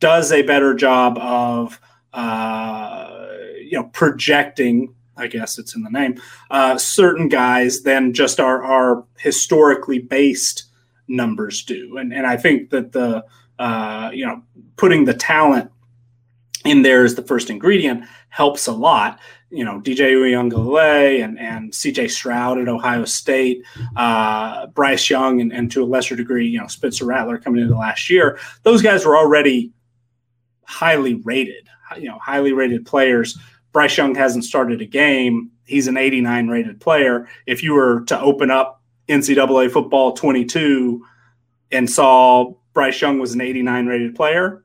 does 0.00 0.32
a 0.32 0.42
better 0.42 0.74
job 0.74 1.16
of 1.18 1.80
uh, 2.12 3.28
you 3.58 3.72
know 3.72 3.84
projecting 3.92 4.94
I 5.16 5.26
guess 5.26 5.58
it's 5.58 5.76
in 5.76 5.82
the 5.82 5.90
name, 5.90 6.20
uh, 6.50 6.78
certain 6.78 7.28
guys 7.28 7.82
than 7.82 8.14
just 8.14 8.40
our, 8.40 8.62
our 8.62 9.04
historically 9.18 9.98
based 9.98 10.64
numbers 11.08 11.62
do. 11.62 11.98
And, 11.98 12.12
and 12.12 12.26
I 12.26 12.36
think 12.36 12.70
that 12.70 12.92
the, 12.92 13.24
uh, 13.58 14.10
you 14.12 14.26
know, 14.26 14.42
putting 14.76 15.04
the 15.04 15.14
talent 15.14 15.70
in 16.64 16.82
there 16.82 17.04
as 17.04 17.14
the 17.14 17.22
first 17.22 17.50
ingredient 17.50 18.04
helps 18.28 18.66
a 18.66 18.72
lot. 18.72 19.18
You 19.50 19.64
know, 19.64 19.80
DJ 19.80 20.14
Uiagalelei 20.14 21.22
and, 21.22 21.38
and 21.38 21.72
CJ 21.72 22.10
Stroud 22.10 22.58
at 22.58 22.68
Ohio 22.68 23.04
State, 23.04 23.62
uh, 23.96 24.66
Bryce 24.68 25.10
Young, 25.10 25.42
and, 25.42 25.52
and 25.52 25.70
to 25.72 25.82
a 25.82 25.84
lesser 25.84 26.16
degree, 26.16 26.48
you 26.48 26.58
know, 26.58 26.68
Spencer 26.68 27.04
Rattler 27.04 27.36
coming 27.36 27.62
into 27.62 27.76
last 27.76 28.08
year, 28.08 28.38
those 28.62 28.80
guys 28.80 29.04
were 29.04 29.16
already 29.16 29.72
highly 30.64 31.14
rated, 31.14 31.68
you 31.98 32.08
know, 32.08 32.18
highly 32.18 32.52
rated 32.52 32.86
players 32.86 33.38
Bryce 33.72 33.96
Young 33.96 34.14
hasn't 34.14 34.44
started 34.44 34.80
a 34.80 34.86
game. 34.86 35.50
He's 35.64 35.88
an 35.88 35.96
89 35.96 36.48
rated 36.48 36.80
player. 36.80 37.28
If 37.46 37.62
you 37.62 37.72
were 37.72 38.02
to 38.02 38.20
open 38.20 38.50
up 38.50 38.82
NCAA 39.08 39.70
football 39.70 40.12
22 40.12 41.04
and 41.70 41.90
saw 41.90 42.52
Bryce 42.74 43.00
Young 43.00 43.18
was 43.18 43.32
an 43.32 43.40
89 43.40 43.86
rated 43.86 44.14
player, 44.14 44.62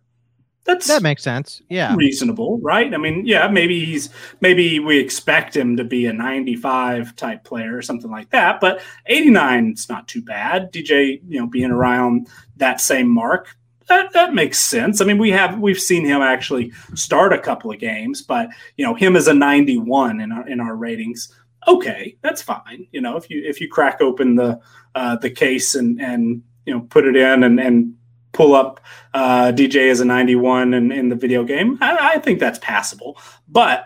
That's 0.65 0.87
that 0.87 1.01
makes 1.01 1.23
sense. 1.23 1.61
Yeah, 1.69 1.95
reasonable, 1.95 2.59
right? 2.59 2.93
I 2.93 2.97
mean, 2.97 3.25
yeah, 3.25 3.47
maybe 3.47 3.83
he's 3.85 4.09
maybe 4.41 4.79
we 4.79 4.99
expect 4.99 5.55
him 5.55 5.77
to 5.77 5.85
be 5.85 6.05
a 6.05 6.13
95 6.13 7.15
type 7.15 7.45
player 7.45 7.77
or 7.77 7.81
something 7.81 8.11
like 8.11 8.29
that, 8.31 8.59
but 8.59 8.81
89 9.05 9.73
is 9.73 9.87
not 9.87 10.09
too 10.09 10.21
bad. 10.21 10.73
DJ, 10.73 11.21
you 11.27 11.39
know, 11.39 11.47
being 11.47 11.71
around 11.71 12.27
that 12.57 12.81
same 12.81 13.07
mark, 13.07 13.55
that 13.87 14.13
that 14.13 14.33
makes 14.33 14.59
sense. 14.59 15.01
I 15.01 15.05
mean, 15.05 15.17
we 15.17 15.31
have 15.31 15.59
we've 15.59 15.79
seen 15.79 16.05
him 16.05 16.21
actually 16.21 16.71
start 16.93 17.33
a 17.33 17.39
couple 17.39 17.71
of 17.71 17.79
games, 17.79 18.21
but 18.21 18.49
you 18.75 18.85
know, 18.85 18.93
him 18.93 19.15
as 19.15 19.27
a 19.27 19.33
91 19.33 20.21
in 20.21 20.31
our 20.31 20.47
in 20.47 20.59
our 20.59 20.75
ratings. 20.75 21.33
Okay, 21.67 22.17
that's 22.21 22.41
fine. 22.41 22.87
You 22.91 23.01
know, 23.01 23.17
if 23.17 23.29
you 23.29 23.43
if 23.45 23.59
you 23.59 23.69
crack 23.69 24.01
open 24.01 24.35
the 24.35 24.59
uh, 24.95 25.17
the 25.17 25.29
case 25.29 25.75
and 25.75 26.01
and 26.01 26.43
you 26.65 26.73
know 26.73 26.81
put 26.81 27.05
it 27.05 27.15
in 27.15 27.43
and 27.43 27.59
and 27.59 27.93
pull 28.33 28.53
up 28.53 28.79
uh, 29.13 29.51
DJ 29.51 29.89
as 29.89 29.99
a 29.99 30.05
91 30.05 30.73
in, 30.73 30.91
in 30.91 31.09
the 31.09 31.15
video 31.15 31.43
game, 31.43 31.77
I, 31.81 32.15
I 32.15 32.19
think 32.19 32.39
that's 32.39 32.59
passable. 32.59 33.17
But 33.47 33.85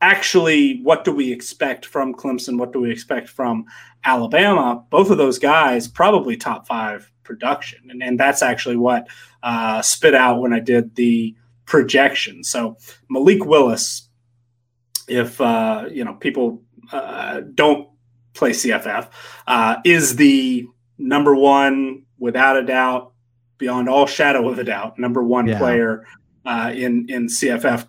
actually, 0.00 0.80
what 0.82 1.04
do 1.04 1.12
we 1.12 1.32
expect 1.32 1.86
from 1.86 2.14
Clemson? 2.14 2.58
What 2.58 2.72
do 2.72 2.80
we 2.80 2.90
expect 2.90 3.28
from 3.28 3.64
Alabama? 4.04 4.84
Both 4.90 5.10
of 5.10 5.18
those 5.18 5.38
guys 5.38 5.88
probably 5.88 6.36
top 6.36 6.66
five 6.66 7.10
production, 7.22 7.90
and, 7.90 8.02
and 8.02 8.18
that's 8.20 8.42
actually 8.42 8.76
what 8.76 9.08
uh, 9.42 9.82
spit 9.82 10.14
out 10.14 10.40
when 10.40 10.52
I 10.52 10.60
did 10.60 10.94
the 10.94 11.34
projection. 11.66 12.44
So 12.44 12.76
Malik 13.08 13.44
Willis, 13.44 14.08
if 15.08 15.40
uh, 15.40 15.86
you 15.90 16.04
know 16.04 16.14
people 16.14 16.62
uh, 16.92 17.40
don't 17.54 17.88
play 18.34 18.50
CFF, 18.50 19.08
uh, 19.46 19.76
is 19.84 20.16
the 20.16 20.66
number 20.98 21.34
one 21.34 22.04
without 22.18 22.56
a 22.56 22.62
doubt 22.62 23.12
beyond 23.58 23.88
all 23.88 24.06
shadow 24.06 24.48
of 24.48 24.58
a 24.58 24.64
doubt, 24.64 24.98
number 24.98 25.22
one 25.22 25.46
yeah. 25.46 25.58
player 25.58 26.06
uh, 26.44 26.72
in 26.74 27.08
in 27.08 27.26
CFF, 27.26 27.86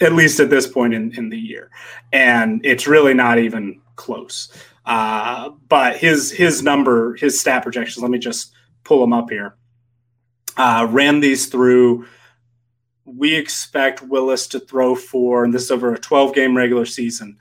at 0.00 0.12
least 0.12 0.40
at 0.40 0.50
this 0.50 0.66
point 0.66 0.94
in, 0.94 1.12
in 1.16 1.28
the 1.28 1.38
year, 1.38 1.70
and 2.12 2.64
it's 2.64 2.86
really 2.86 3.14
not 3.14 3.38
even 3.38 3.80
close. 3.96 4.52
Uh, 4.84 5.50
but 5.68 5.96
his 5.96 6.30
his 6.30 6.62
number, 6.62 7.14
his 7.14 7.40
stat 7.40 7.62
projections. 7.62 8.02
Let 8.02 8.10
me 8.10 8.18
just 8.18 8.52
pull 8.84 9.00
them 9.00 9.12
up 9.12 9.30
here. 9.30 9.56
Uh, 10.56 10.86
ran 10.90 11.20
these 11.20 11.46
through. 11.46 12.06
We 13.04 13.34
expect 13.34 14.02
Willis 14.02 14.46
to 14.48 14.60
throw 14.60 14.94
for, 14.94 15.44
and 15.44 15.52
this 15.52 15.62
is 15.64 15.70
over 15.70 15.92
a 15.92 15.98
12 15.98 16.34
game 16.34 16.56
regular 16.56 16.86
season, 16.86 17.38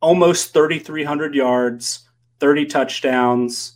almost 0.00 0.52
3,300 0.52 1.34
yards, 1.34 2.08
30 2.40 2.66
touchdowns, 2.66 3.74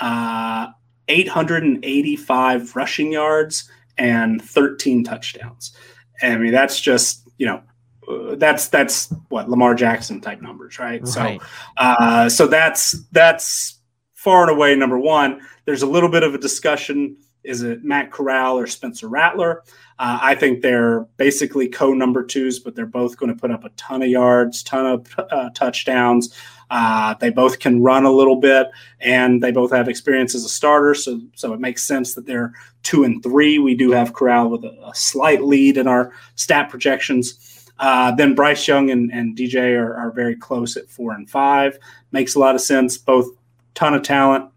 uh, 0.00 0.68
885 1.08 2.76
rushing 2.76 3.12
yards 3.12 3.70
and 3.96 4.42
13 4.42 5.04
touchdowns. 5.04 5.74
I 6.22 6.36
mean, 6.36 6.52
that's 6.52 6.80
just, 6.80 7.28
you 7.38 7.46
know, 7.46 7.62
uh, 8.08 8.36
that's 8.36 8.68
that's 8.68 9.12
what 9.28 9.48
Lamar 9.48 9.74
Jackson 9.74 10.20
type 10.20 10.40
numbers, 10.40 10.78
right? 10.78 11.00
right. 11.02 11.08
So, 11.08 11.38
uh, 11.76 12.28
so 12.28 12.46
that's 12.46 13.02
that's 13.12 13.78
far 14.14 14.42
and 14.42 14.50
away 14.50 14.74
number 14.74 14.98
one. 14.98 15.40
There's 15.64 15.82
a 15.82 15.86
little 15.86 16.10
bit 16.10 16.22
of 16.22 16.34
a 16.34 16.38
discussion: 16.38 17.16
is 17.44 17.62
it 17.62 17.84
Matt 17.84 18.10
Corral 18.10 18.58
or 18.58 18.66
Spencer 18.66 19.08
Rattler? 19.08 19.62
Uh, 19.98 20.18
I 20.22 20.34
think 20.34 20.62
they're 20.62 21.00
basically 21.16 21.68
co 21.68 21.92
number 21.92 22.24
twos, 22.24 22.58
but 22.58 22.74
they're 22.74 22.86
both 22.86 23.16
going 23.16 23.34
to 23.34 23.40
put 23.40 23.50
up 23.50 23.64
a 23.64 23.70
ton 23.70 24.02
of 24.02 24.08
yards, 24.08 24.62
ton 24.62 24.86
of 24.86 25.14
uh, 25.18 25.50
touchdowns. 25.50 26.34
Uh, 26.70 27.14
they 27.14 27.30
both 27.30 27.60
can 27.60 27.82
run 27.82 28.04
a 28.04 28.12
little 28.12 28.36
bit, 28.36 28.68
and 29.00 29.42
they 29.42 29.50
both 29.50 29.70
have 29.70 29.88
experience 29.88 30.34
as 30.34 30.44
a 30.44 30.48
starter. 30.48 30.94
So, 30.94 31.20
so 31.34 31.54
it 31.54 31.60
makes 31.60 31.82
sense 31.82 32.14
that 32.14 32.26
they're 32.26 32.52
two 32.82 33.04
and 33.04 33.22
three. 33.22 33.58
We 33.58 33.74
do 33.74 33.90
have 33.92 34.12
Corral 34.12 34.50
with 34.50 34.64
a, 34.64 34.76
a 34.86 34.94
slight 34.94 35.42
lead 35.42 35.78
in 35.78 35.88
our 35.88 36.12
stat 36.34 36.68
projections. 36.68 37.57
Uh, 37.78 38.12
then 38.12 38.34
Bryce 38.34 38.66
Young 38.66 38.90
and, 38.90 39.12
and 39.12 39.36
DJ 39.36 39.78
are, 39.78 39.94
are 39.94 40.10
very 40.10 40.34
close 40.34 40.76
at 40.76 40.88
four 40.88 41.12
and 41.12 41.28
five. 41.28 41.78
Makes 42.12 42.34
a 42.34 42.38
lot 42.38 42.54
of 42.54 42.60
sense. 42.60 42.98
Both 42.98 43.28
ton 43.74 43.94
of 43.94 44.02
talent. 44.02 44.50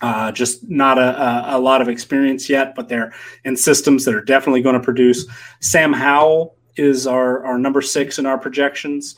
Uh, 0.00 0.32
just 0.32 0.68
not 0.68 0.98
a, 0.98 1.52
a, 1.52 1.58
a, 1.58 1.60
lot 1.60 1.80
of 1.80 1.88
experience 1.88 2.50
yet, 2.50 2.74
but 2.74 2.88
they're 2.88 3.12
in 3.44 3.56
systems 3.56 4.04
that 4.04 4.14
are 4.16 4.24
definitely 4.24 4.60
going 4.60 4.74
to 4.74 4.80
produce. 4.80 5.26
Sam 5.60 5.92
Howell 5.92 6.56
is 6.74 7.06
our, 7.06 7.44
our 7.44 7.56
number 7.56 7.80
six 7.80 8.18
in 8.18 8.26
our 8.26 8.36
projections 8.36 9.14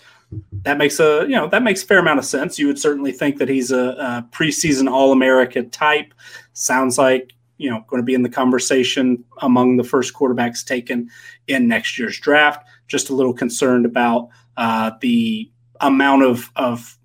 that 0.63 0.79
makes 0.79 1.01
a 1.01 1.23
you 1.23 1.37
know 1.37 1.49
that 1.49 1.63
makes 1.63 1.83
a 1.83 1.87
fair 1.87 1.99
amount 1.99 2.19
of 2.19 2.25
sense. 2.25 2.59
You 2.59 2.67
would 2.67 2.79
certainly 2.79 3.13
think 3.13 3.39
that 3.39 3.49
he's 3.49 3.71
a, 3.71 3.91
a 3.91 4.29
preseason 4.33 4.91
All 4.91 5.13
America 5.13 5.63
type. 5.63 6.15
Sounds 6.53 6.99
like 6.99 7.33
you 7.59 7.71
know 7.71 7.85
going 7.89 8.03
to 8.03 8.07
be 8.07 8.15
in 8.15 8.23
the 8.23 8.29
conversation 8.29 9.25
among 9.41 9.77
the 9.77 9.85
first 9.85 10.15
quarterbacks 10.15 10.65
taken 10.65 11.11
in 11.47 11.69
next 11.69 11.99
year's 11.99 12.19
draft. 12.19 12.67
Just 12.87 13.11
a 13.11 13.15
little 13.15 13.35
concerned 13.35 13.87
about 13.87 14.29
uh, 14.57 14.93
the 15.01 15.51
amount 15.81 16.23
of 16.23 16.51
of 16.57 16.99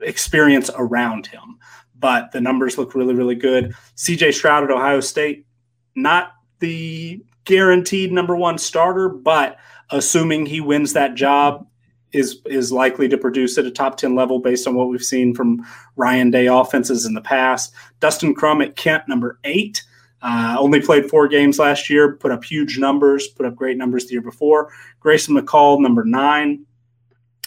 experience 0.00 0.70
around 0.76 1.26
him, 1.26 1.58
but 1.98 2.32
the 2.32 2.40
numbers 2.40 2.78
look 2.78 2.94
really 2.94 3.14
really 3.14 3.34
good. 3.34 3.74
C.J. 3.94 4.32
Stroud 4.32 4.64
at 4.64 4.70
Ohio 4.70 5.00
State, 5.00 5.46
not 5.94 6.32
the 6.60 7.22
guaranteed 7.44 8.12
number 8.12 8.36
one 8.36 8.58
starter, 8.58 9.08
but 9.08 9.56
assuming 9.90 10.46
he 10.46 10.60
wins 10.60 10.92
that 10.92 11.14
job 11.14 11.66
is 12.12 12.40
is 12.46 12.72
likely 12.72 13.08
to 13.08 13.18
produce 13.18 13.58
at 13.58 13.66
a 13.66 13.70
top 13.70 13.96
10 13.96 14.14
level 14.14 14.38
based 14.38 14.66
on 14.66 14.74
what 14.74 14.88
we've 14.88 15.04
seen 15.04 15.34
from 15.34 15.64
Ryan 15.96 16.30
Day 16.30 16.46
offenses 16.46 17.04
in 17.04 17.14
the 17.14 17.20
past. 17.20 17.72
Dustin 18.00 18.34
Crum 18.34 18.62
at 18.62 18.76
Kent, 18.76 19.04
number 19.08 19.38
eight. 19.44 19.82
Uh, 20.28 20.56
only 20.58 20.80
played 20.80 21.08
four 21.08 21.28
games 21.28 21.56
last 21.56 21.88
year, 21.88 22.16
put 22.16 22.32
up 22.32 22.42
huge 22.42 22.78
numbers, 22.78 23.28
put 23.28 23.46
up 23.46 23.54
great 23.54 23.76
numbers 23.76 24.06
the 24.06 24.12
year 24.12 24.20
before. 24.20 24.72
Grayson 24.98 25.36
McCall, 25.36 25.80
number 25.80 26.04
nine, 26.04 26.66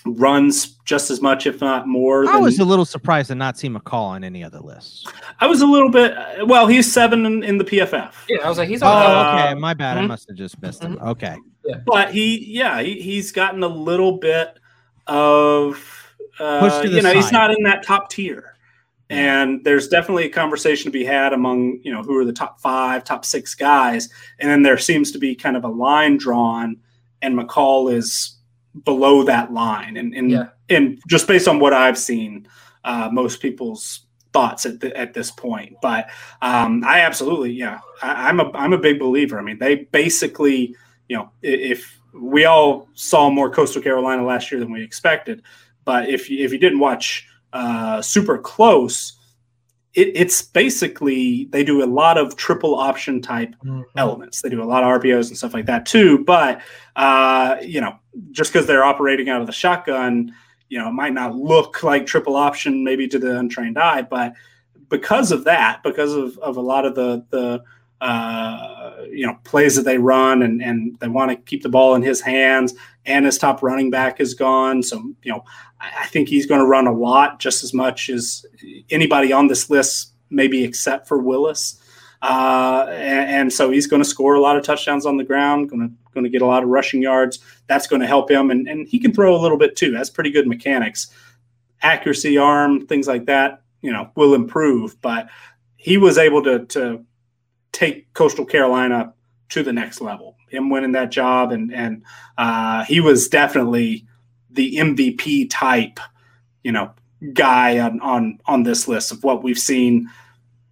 runs 0.06 0.78
just 0.86 1.12
as 1.12 1.22
much, 1.22 1.46
if 1.46 1.60
not 1.60 1.90
more. 1.90 2.26
I 2.30 2.38
was 2.38 2.58
a 2.58 2.64
little 2.64 2.86
surprised 2.86 3.28
to 3.28 3.36
not 3.36 3.58
see 3.58 3.68
McCall 3.68 4.06
on 4.06 4.24
any 4.24 4.46
other 4.46 4.62
lists. 4.62 5.06
I 5.42 5.48
was 5.48 5.60
a 5.60 5.66
little 5.66 5.90
bit. 5.90 6.16
Well, 6.48 6.68
he's 6.68 6.90
seven 6.90 7.26
in, 7.26 7.44
in 7.44 7.58
the 7.58 7.66
PFF. 7.66 8.14
Yeah, 8.30 8.46
I 8.46 8.48
was 8.48 8.58
like, 8.58 8.70
he's. 8.70 8.82
Oh, 8.82 8.88
okay, 8.88 9.56
my 9.56 9.74
bad. 9.74 9.98
Mm-hmm. 9.98 10.06
I 10.06 10.08
must 10.08 10.30
have 10.30 10.38
just 10.38 10.62
missed 10.62 10.82
him. 10.82 10.96
Mm-hmm. 10.96 11.08
Okay, 11.10 11.36
yeah. 11.66 11.82
but 11.86 12.14
he, 12.14 12.46
yeah, 12.46 12.82
he, 12.82 13.02
he's 13.02 13.34
gotten 13.34 13.62
a 13.62 13.68
little 13.68 14.20
bit 14.20 14.58
of 15.06 16.16
uh, 16.40 16.82
you 16.86 17.02
know 17.02 17.02
side. 17.02 17.16
he's 17.18 17.32
not 17.34 17.52
in 17.52 17.62
that 17.64 17.84
top 17.84 18.10
tier 18.10 18.49
and 19.10 19.64
there's 19.64 19.88
definitely 19.88 20.26
a 20.26 20.30
conversation 20.30 20.86
to 20.86 20.92
be 20.92 21.04
had 21.04 21.34
among 21.34 21.80
you 21.84 21.92
know 21.92 22.04
who 22.04 22.16
are 22.18 22.26
the 22.26 22.34
top 22.34 22.62
five 22.62 23.04
top 23.04 23.26
six 23.26 23.56
guys. 23.56 24.10
And 24.40 24.50
then 24.50 24.62
there 24.62 24.78
seems 24.78 25.12
to 25.12 25.20
be 25.20 25.36
kind 25.36 25.58
of 25.58 25.64
a 25.64 25.70
line 25.70 26.18
drawn 26.18 26.78
and 27.22 27.38
mccall 27.38 27.92
is 27.92 28.38
below 28.84 29.24
that 29.24 29.52
line. 29.52 29.98
And 29.98 30.14
and, 30.14 30.32
yeah. 30.32 30.50
and 30.70 31.02
just 31.08 31.28
based 31.28 31.48
on 31.48 31.60
what 31.60 31.74
i've 31.74 31.98
seen 31.98 32.48
uh, 32.84 33.10
most 33.12 33.42
people's 33.42 34.06
thoughts 34.32 34.66
at, 34.66 34.80
the, 34.80 34.96
at 34.96 35.14
this 35.14 35.32
point. 35.32 35.76
But 35.82 36.10
um, 36.42 36.84
i 36.86 37.02
absolutely 37.02 37.52
yeah 37.52 37.80
I, 38.04 38.30
i'm 38.30 38.40
a 38.40 38.52
i'm 38.54 38.74
a 38.74 38.78
big 38.78 39.00
believer. 39.00 39.40
I 39.40 39.42
mean 39.42 39.58
they 39.58 39.76
basically 39.92 40.76
you 41.08 41.18
know 41.18 41.32
if 41.42 42.00
we 42.14 42.46
all 42.46 42.90
saw 42.94 43.30
more 43.30 43.50
Coastal 43.50 43.82
Carolina 43.82 44.24
last 44.24 44.52
year 44.52 44.60
than 44.60 44.72
we 44.72 44.84
expected. 44.84 45.44
But 45.86 46.10
if 46.10 46.30
you, 46.30 46.44
if 46.44 46.52
you 46.52 46.60
didn't 46.60 46.80
watch 46.80 47.29
uh, 47.54 48.02
super 48.02 48.38
close, 48.38 49.18
it, 49.94 50.12
it's 50.16 50.42
basically 50.42 51.46
they 51.46 51.64
do 51.64 51.84
a 51.84 51.86
lot 51.86 52.18
of 52.18 52.36
triple 52.36 52.76
option 52.76 53.22
type 53.22 53.56
mm-hmm. 53.64 53.82
elements. 53.98 54.42
They 54.42 54.50
do 54.50 54.64
a 54.64 54.66
lot 54.66 54.84
of 54.84 55.02
RPOs 55.02 55.30
and 55.30 55.38
stuff 55.38 55.54
like 55.54 55.66
that 55.66 55.86
too. 55.86 56.24
But 56.24 56.62
uh, 56.96 57.58
you 57.62 57.82
know, 57.82 57.98
just 58.32 58.52
because 58.54 58.68
they're 58.68 58.84
operating 58.84 59.30
out 59.30 59.42
of 59.42 59.48
the 59.48 59.54
shotgun, 59.54 60.34
you 60.70 60.78
know, 60.78 60.90
it 60.90 60.94
might 60.94 61.14
not 61.14 61.36
look 61.36 61.84
like 61.84 62.06
triple 62.06 62.36
option 62.36 62.84
maybe 62.84 63.08
to 63.08 63.20
the 63.20 63.38
untrained 63.38 63.78
eye, 63.78 64.04
but 64.04 64.34
because 64.90 65.32
of 65.32 65.44
that, 65.44 65.82
because 65.84 66.14
of, 66.14 66.38
of 66.40 66.58
a 66.58 66.62
lot 66.62 66.86
of 66.86 66.96
the 66.96 67.26
the 67.30 67.64
uh, 68.02 68.96
you 69.12 69.26
know 69.26 69.38
plays 69.44 69.76
that 69.76 69.84
they 69.84 69.98
run 69.98 70.42
and 70.42 70.62
and 70.62 70.98
they 71.00 71.08
want 71.08 71.32
to 71.32 71.36
keep 71.36 71.64
the 71.64 71.70
ball 71.70 71.96
in 71.96 72.02
his 72.02 72.22
hands 72.22 72.74
and 73.06 73.26
his 73.26 73.38
top 73.38 73.64
running 73.64 73.90
back 73.90 74.20
is 74.20 74.34
gone. 74.34 74.84
So 74.84 74.98
you 75.24 75.32
know 75.32 75.44
i, 75.80 76.06
think 76.08 76.28
he's 76.28 76.46
going 76.46 76.60
to 76.60 76.66
run 76.66 76.88
a 76.88 76.94
lot 76.94 77.40
just 77.40 77.64
as 77.64 77.74
much 77.74 78.10
as 78.10 78.46
anybody 78.90 79.32
on 79.32 79.48
this 79.48 79.70
list 79.70 80.14
maybe 80.30 80.64
except 80.64 81.08
for 81.08 81.18
willis. 81.18 81.82
Uh, 82.22 82.86
and, 82.90 83.30
and, 83.30 83.54
so 83.54 83.72
he's 83.72 83.88
going 83.88 84.04
to 84.04 84.08
score 84.08 84.36
a 84.36 84.42
lot 84.42 84.58
of 84.58 84.64
touchdowns 84.64 85.06
on 85.06 85.16
the 85.16 85.24
ground 85.24 85.70
going 85.70 85.80
to 85.80 85.96
going 86.14 86.26
to 86.26 86.30
get 86.30 86.42
a 86.42 86.46
lot 86.46 86.64
of 86.64 86.70
rushing 86.70 87.02
yards. 87.02 87.40
That's 87.68 87.88
going 87.88 88.02
to 88.02 88.08
help 88.08 88.30
him 88.30 88.52
and, 88.52 88.68
and 88.68 88.88
he 88.88 89.00
can 89.00 89.14
throw 89.14 89.34
a 89.34 89.40
little 89.40 89.58
bit 89.58 89.78
too. 89.78 89.92
That's 89.92 90.10
pretty 90.10 90.32
good 90.32 90.46
mechanics. 90.46 91.08
Accuracy 91.82 92.38
arm 92.38 92.86
things 92.88 93.08
like 93.08 93.26
that 93.28 93.62
you 93.82 93.92
know 93.92 94.12
will 94.16 94.34
improve 94.34 95.00
but 95.02 95.30
he 95.78 95.98
was 95.98 96.18
able 96.18 96.44
to 96.44 96.66
to 96.66 97.06
take 97.72 98.12
Coastal 98.14 98.46
Carolina 98.46 99.14
to 99.50 99.64
the 99.64 99.74
next 99.74 100.02
level. 100.02 100.36
Him 100.50 100.70
winning 100.70 100.94
that 100.94 101.12
job, 101.12 101.52
and 101.52 101.74
and 101.74 102.04
uh, 102.38 102.86
he 102.86 103.00
was 103.00 103.28
definitely 103.28 104.06
the 104.50 104.76
MVP 104.76 105.50
type, 105.50 106.00
you 106.64 106.72
know, 106.72 106.92
guy 107.34 107.80
on 107.80 108.00
on 108.02 108.40
on 108.46 108.64
this 108.64 108.88
list 108.88 109.12
of 109.12 109.24
what 109.24 109.44
we've 109.44 109.60
seen 109.60 110.10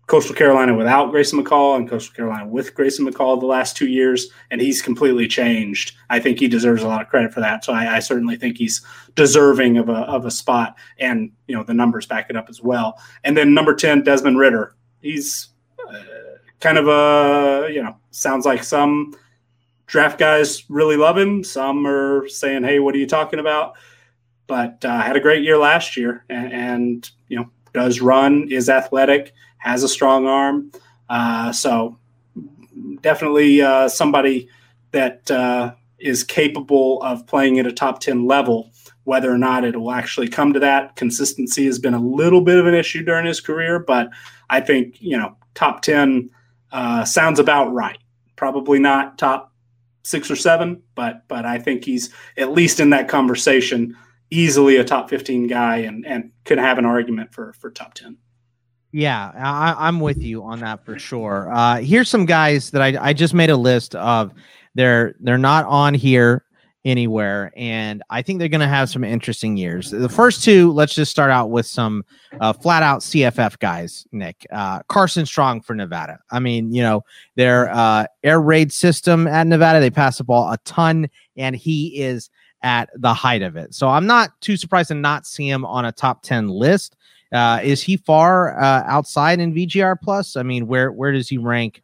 Coastal 0.07 0.35
Carolina 0.35 0.73
without 0.73 1.11
Grayson 1.11 1.43
McCall 1.43 1.75
and 1.75 1.89
Coastal 1.89 2.15
Carolina 2.15 2.47
with 2.47 2.73
Grayson 2.73 3.05
McCall 3.05 3.39
the 3.39 3.45
last 3.45 3.75
two 3.75 3.87
years, 3.87 4.29
and 4.49 4.61
he's 4.61 4.81
completely 4.81 5.27
changed. 5.27 5.95
I 6.09 6.19
think 6.19 6.39
he 6.39 6.47
deserves 6.47 6.81
a 6.81 6.87
lot 6.87 7.01
of 7.01 7.09
credit 7.09 7.33
for 7.33 7.41
that. 7.41 7.65
So 7.65 7.73
I, 7.73 7.97
I 7.97 7.99
certainly 7.99 8.37
think 8.37 8.57
he's 8.57 8.81
deserving 9.15 9.77
of 9.77 9.89
a 9.89 9.99
of 10.07 10.25
a 10.25 10.31
spot, 10.31 10.75
and 10.97 11.31
you 11.47 11.55
know 11.55 11.63
the 11.63 11.73
numbers 11.73 12.05
back 12.05 12.29
it 12.29 12.37
up 12.37 12.47
as 12.47 12.61
well. 12.61 12.97
And 13.25 13.35
then 13.35 13.53
number 13.53 13.75
ten, 13.75 14.01
Desmond 14.01 14.39
Ridder. 14.39 14.75
He's 15.01 15.49
kind 16.59 16.77
of 16.77 16.87
a 16.87 17.71
you 17.71 17.81
know 17.81 17.95
sounds 18.11 18.45
like 18.45 18.63
some 18.63 19.13
draft 19.85 20.19
guys 20.19 20.63
really 20.69 20.97
love 20.97 21.17
him. 21.17 21.43
Some 21.43 21.85
are 21.87 22.27
saying, 22.27 22.63
"Hey, 22.63 22.79
what 22.79 22.95
are 22.95 22.99
you 22.99 23.07
talking 23.07 23.39
about?" 23.39 23.75
But 24.47 24.83
uh, 24.85 25.01
had 25.01 25.15
a 25.15 25.21
great 25.21 25.43
year 25.43 25.57
last 25.57 25.97
year, 25.97 26.23
and, 26.29 26.53
and 26.53 27.11
you 27.27 27.37
know 27.37 27.49
does 27.73 28.01
run, 28.01 28.47
is 28.49 28.69
athletic 28.69 29.33
has 29.57 29.83
a 29.83 29.87
strong 29.87 30.25
arm. 30.25 30.71
Uh, 31.09 31.51
so 31.51 31.97
definitely 33.01 33.61
uh, 33.61 33.89
somebody 33.89 34.47
that 34.91 35.29
uh, 35.29 35.73
is 35.99 36.23
capable 36.23 37.01
of 37.03 37.25
playing 37.27 37.59
at 37.59 37.67
a 37.67 37.71
top 37.71 37.99
10 37.99 38.25
level. 38.25 38.71
Whether 39.03 39.31
or 39.31 39.37
not 39.37 39.63
it 39.63 39.79
will 39.79 39.91
actually 39.91 40.27
come 40.27 40.51
to 40.53 40.59
that, 40.59 40.95
consistency 40.97 41.65
has 41.65 41.79
been 41.79 41.93
a 41.93 42.01
little 42.01 42.41
bit 42.41 42.57
of 42.57 42.67
an 42.67 42.73
issue 42.73 43.03
during 43.03 43.25
his 43.25 43.39
career, 43.39 43.79
but 43.79 44.09
I 44.49 44.59
think, 44.59 45.01
you 45.01 45.17
know, 45.17 45.35
top 45.53 45.81
10 45.81 46.29
uh, 46.71 47.05
sounds 47.05 47.39
about 47.39 47.73
right. 47.73 47.97
Probably 48.35 48.79
not 48.79 49.17
top 49.17 49.53
six 50.03 50.31
or 50.31 50.35
seven, 50.35 50.81
but 50.95 51.27
but 51.27 51.45
I 51.45 51.59
think 51.59 51.83
he's 51.83 52.13
at 52.37 52.51
least 52.51 52.79
in 52.79 52.91
that 52.91 53.07
conversation, 53.07 53.95
easily 54.29 54.77
a 54.77 54.83
top 54.83 55.09
15 55.09 55.47
guy 55.47 55.77
and, 55.77 56.05
and 56.05 56.31
could 56.45 56.57
have 56.57 56.77
an 56.77 56.85
argument 56.85 57.33
for, 57.33 57.53
for 57.53 57.69
top 57.71 57.93
10. 57.93 58.17
Yeah, 58.91 59.31
I, 59.35 59.87
am 59.87 59.99
with 59.99 60.21
you 60.21 60.43
on 60.43 60.61
that 60.61 60.85
for 60.85 60.97
sure. 60.97 61.51
Uh, 61.53 61.77
here's 61.77 62.09
some 62.09 62.25
guys 62.25 62.71
that 62.71 62.81
I, 62.81 63.09
I 63.09 63.13
just 63.13 63.33
made 63.33 63.49
a 63.49 63.57
list 63.57 63.95
of. 63.95 64.33
They're 64.75 65.15
they're 65.19 65.39
not 65.39 65.65
on 65.65 65.95
here 65.95 66.45
anywhere, 66.87 67.51
and 67.57 68.01
I 68.09 68.21
think 68.21 68.39
they're 68.39 68.47
going 68.47 68.61
to 68.61 68.67
have 68.67 68.89
some 68.89 69.03
interesting 69.03 69.57
years. 69.57 69.91
The 69.91 70.07
first 70.07 70.41
two, 70.41 70.71
let's 70.71 70.95
just 70.95 71.11
start 71.11 71.29
out 71.29 71.49
with 71.49 71.65
some 71.65 72.05
uh, 72.39 72.53
flat 72.53 72.81
out 72.81 73.01
CFF 73.01 73.59
guys. 73.59 74.07
Nick 74.13 74.47
uh, 74.51 74.81
Carson 74.83 75.25
Strong 75.25 75.61
for 75.61 75.75
Nevada. 75.75 76.19
I 76.31 76.39
mean, 76.39 76.73
you 76.73 76.81
know 76.81 77.03
their 77.35 77.69
uh, 77.69 78.05
air 78.23 78.39
raid 78.39 78.71
system 78.71 79.27
at 79.27 79.45
Nevada, 79.47 79.81
they 79.81 79.91
pass 79.91 80.17
the 80.17 80.23
ball 80.23 80.49
a 80.51 80.57
ton, 80.59 81.09
and 81.35 81.55
he 81.55 82.01
is 82.01 82.29
at 82.63 82.89
the 82.95 83.13
height 83.13 83.41
of 83.41 83.57
it. 83.57 83.73
So 83.73 83.89
I'm 83.89 84.07
not 84.07 84.29
too 84.39 84.55
surprised 84.55 84.87
to 84.87 84.95
not 84.95 85.27
see 85.27 85.47
him 85.47 85.65
on 85.65 85.85
a 85.85 85.91
top 85.91 86.23
ten 86.23 86.47
list. 86.47 86.95
Uh, 87.33 87.59
is 87.61 87.83
he 87.83 87.97
far 87.97 88.57
uh, 88.57 88.83
outside 88.85 89.41
in 89.41 89.53
VGR 89.53 89.99
plus? 90.01 90.37
I 90.37 90.43
mean, 90.43 90.67
where 90.67 90.93
where 90.93 91.11
does 91.11 91.27
he 91.27 91.37
rank 91.37 91.83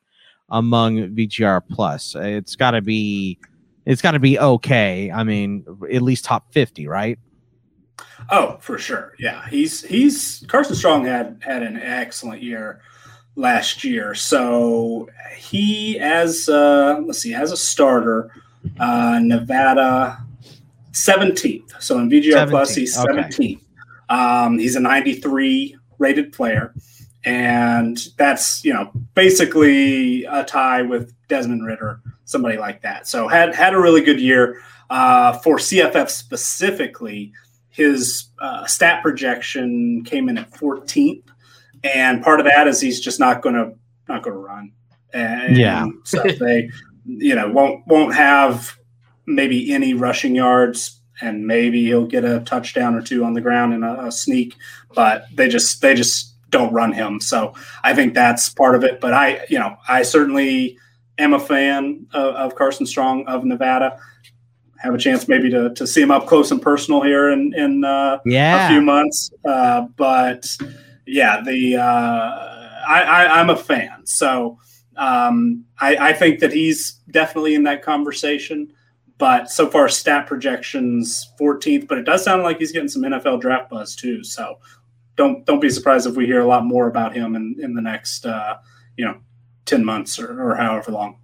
among 0.49 1.09
VGR 1.09 1.61
plus? 1.69 2.15
It's 2.17 2.55
got 2.55 2.71
to 2.71 2.81
be 2.81 3.37
it's 3.85 4.01
got 4.01 4.11
to 4.11 4.19
be 4.19 4.39
okay. 4.39 5.11
I 5.11 5.23
mean, 5.23 5.65
at 5.91 6.01
least 6.01 6.25
top 6.25 6.53
fifty, 6.53 6.87
right? 6.87 7.19
Oh, 8.29 8.57
for 8.61 8.77
sure. 8.77 9.13
Yeah, 9.19 9.47
he's 9.49 9.83
he's 9.83 10.45
Carson 10.47 10.75
Strong 10.75 11.05
had 11.05 11.41
had 11.41 11.63
an 11.63 11.77
excellent 11.77 12.41
year 12.41 12.81
last 13.35 13.83
year. 13.83 14.15
So 14.15 15.09
he 15.35 15.99
as 15.99 16.47
uh, 16.49 16.99
let's 17.05 17.19
see, 17.19 17.33
as 17.33 17.51
a 17.51 17.57
starter, 17.57 18.31
uh, 18.79 19.19
Nevada 19.21 20.23
seventeenth. 20.91 21.73
So 21.81 21.99
in 21.99 22.09
VGR 22.09 22.33
17th. 22.33 22.49
plus, 22.49 22.75
he's 22.75 22.93
seventeenth. 22.95 23.61
Okay. 23.61 23.69
Um, 24.09 24.59
he's 24.59 24.75
a 24.75 24.79
93 24.79 25.75
rated 25.97 26.33
player. 26.33 26.73
And 27.25 27.97
that's, 28.17 28.63
you 28.65 28.73
know, 28.73 28.91
basically 29.15 30.25
a 30.25 30.43
tie 30.43 30.81
with 30.81 31.13
Desmond 31.29 31.65
Ridder, 31.65 32.01
somebody 32.25 32.57
like 32.57 32.81
that. 32.81 33.07
So 33.07 33.27
had 33.27 33.55
had 33.55 33.73
a 33.73 33.79
really 33.79 34.01
good 34.01 34.19
year. 34.19 34.61
Uh, 34.89 35.33
for 35.39 35.57
CFF 35.57 36.09
specifically, 36.09 37.31
his 37.69 38.25
uh, 38.39 38.65
stat 38.65 39.01
projection 39.01 40.03
came 40.05 40.29
in 40.29 40.37
at 40.37 40.51
14th. 40.51 41.23
And 41.83 42.23
part 42.23 42.39
of 42.39 42.45
that 42.45 42.67
is 42.67 42.79
he's 42.79 43.01
just 43.01 43.19
not 43.19 43.41
going 43.41 43.55
to 43.55 43.73
not 44.07 44.23
going 44.23 44.35
to 44.35 44.39
run. 44.39 44.71
And 45.13 45.57
yeah. 45.57 45.87
so 46.03 46.21
they, 46.39 46.69
you 47.05 47.35
know, 47.35 47.49
won't 47.49 47.85
won't 47.87 48.13
have 48.13 48.77
maybe 49.25 49.73
any 49.73 49.93
rushing 49.93 50.35
yards 50.35 50.99
and 51.21 51.47
maybe 51.47 51.83
he'll 51.85 52.05
get 52.05 52.25
a 52.25 52.41
touchdown 52.41 52.95
or 52.95 53.01
two 53.01 53.23
on 53.23 53.33
the 53.33 53.41
ground 53.41 53.73
and 53.73 53.83
a, 53.83 54.05
a 54.05 54.11
sneak. 54.11 54.55
But 54.93 55.25
they 55.33 55.49
just 55.49 55.81
they 55.81 55.95
just 55.95 56.35
don't 56.49 56.71
run 56.71 56.93
him. 56.93 57.19
So 57.19 57.53
I 57.83 57.93
think 57.93 58.13
that's 58.13 58.49
part 58.49 58.75
of 58.75 58.83
it. 58.83 59.01
But 59.01 59.13
I, 59.13 59.45
you 59.49 59.57
know, 59.57 59.75
I 59.87 60.03
certainly 60.03 60.77
am 61.17 61.33
a 61.33 61.39
fan 61.39 62.05
of, 62.13 62.35
of 62.35 62.55
Carson 62.55 62.85
Strong 62.85 63.27
of 63.27 63.45
Nevada. 63.45 63.99
Have 64.79 64.93
a 64.93 64.97
chance 64.97 65.27
maybe 65.27 65.49
to, 65.49 65.73
to 65.73 65.87
see 65.87 66.01
him 66.01 66.11
up 66.11 66.27
close 66.27 66.51
and 66.51 66.61
personal 66.61 67.01
here 67.01 67.31
in 67.31 67.53
in 67.53 67.83
uh, 67.83 68.19
yeah. 68.25 68.67
a 68.67 68.69
few 68.69 68.81
months. 68.81 69.31
Uh, 69.45 69.87
but 69.95 70.45
yeah, 71.05 71.41
the 71.41 71.77
uh, 71.77 71.83
I, 72.87 73.01
I 73.01 73.39
I'm 73.39 73.49
a 73.49 73.55
fan. 73.55 74.05
So 74.05 74.57
um, 74.97 75.65
I, 75.79 76.09
I 76.09 76.13
think 76.13 76.39
that 76.39 76.51
he's 76.51 76.99
definitely 77.11 77.55
in 77.55 77.63
that 77.63 77.81
conversation. 77.81 78.73
But 79.17 79.49
so 79.49 79.69
far, 79.69 79.87
stat 79.87 80.27
projections 80.27 81.31
14th. 81.39 81.87
But 81.87 81.99
it 81.99 82.03
does 82.03 82.23
sound 82.23 82.43
like 82.43 82.57
he's 82.57 82.71
getting 82.71 82.89
some 82.89 83.03
NFL 83.03 83.39
draft 83.41 83.69
buzz 83.69 83.95
too. 83.95 84.23
So 84.23 84.57
don't 85.15 85.45
don't 85.45 85.59
be 85.59 85.69
surprised 85.69 86.07
if 86.07 86.15
we 86.15 86.25
hear 86.25 86.41
a 86.41 86.47
lot 86.47 86.65
more 86.65 86.87
about 86.87 87.15
him 87.15 87.35
in 87.35 87.55
in 87.59 87.73
the 87.73 87.81
next 87.81 88.25
uh, 88.25 88.57
you 88.97 89.05
know 89.05 89.15
10 89.65 89.83
months 89.83 90.19
or, 90.19 90.51
or 90.51 90.55
however 90.55 90.91
long. 90.91 91.17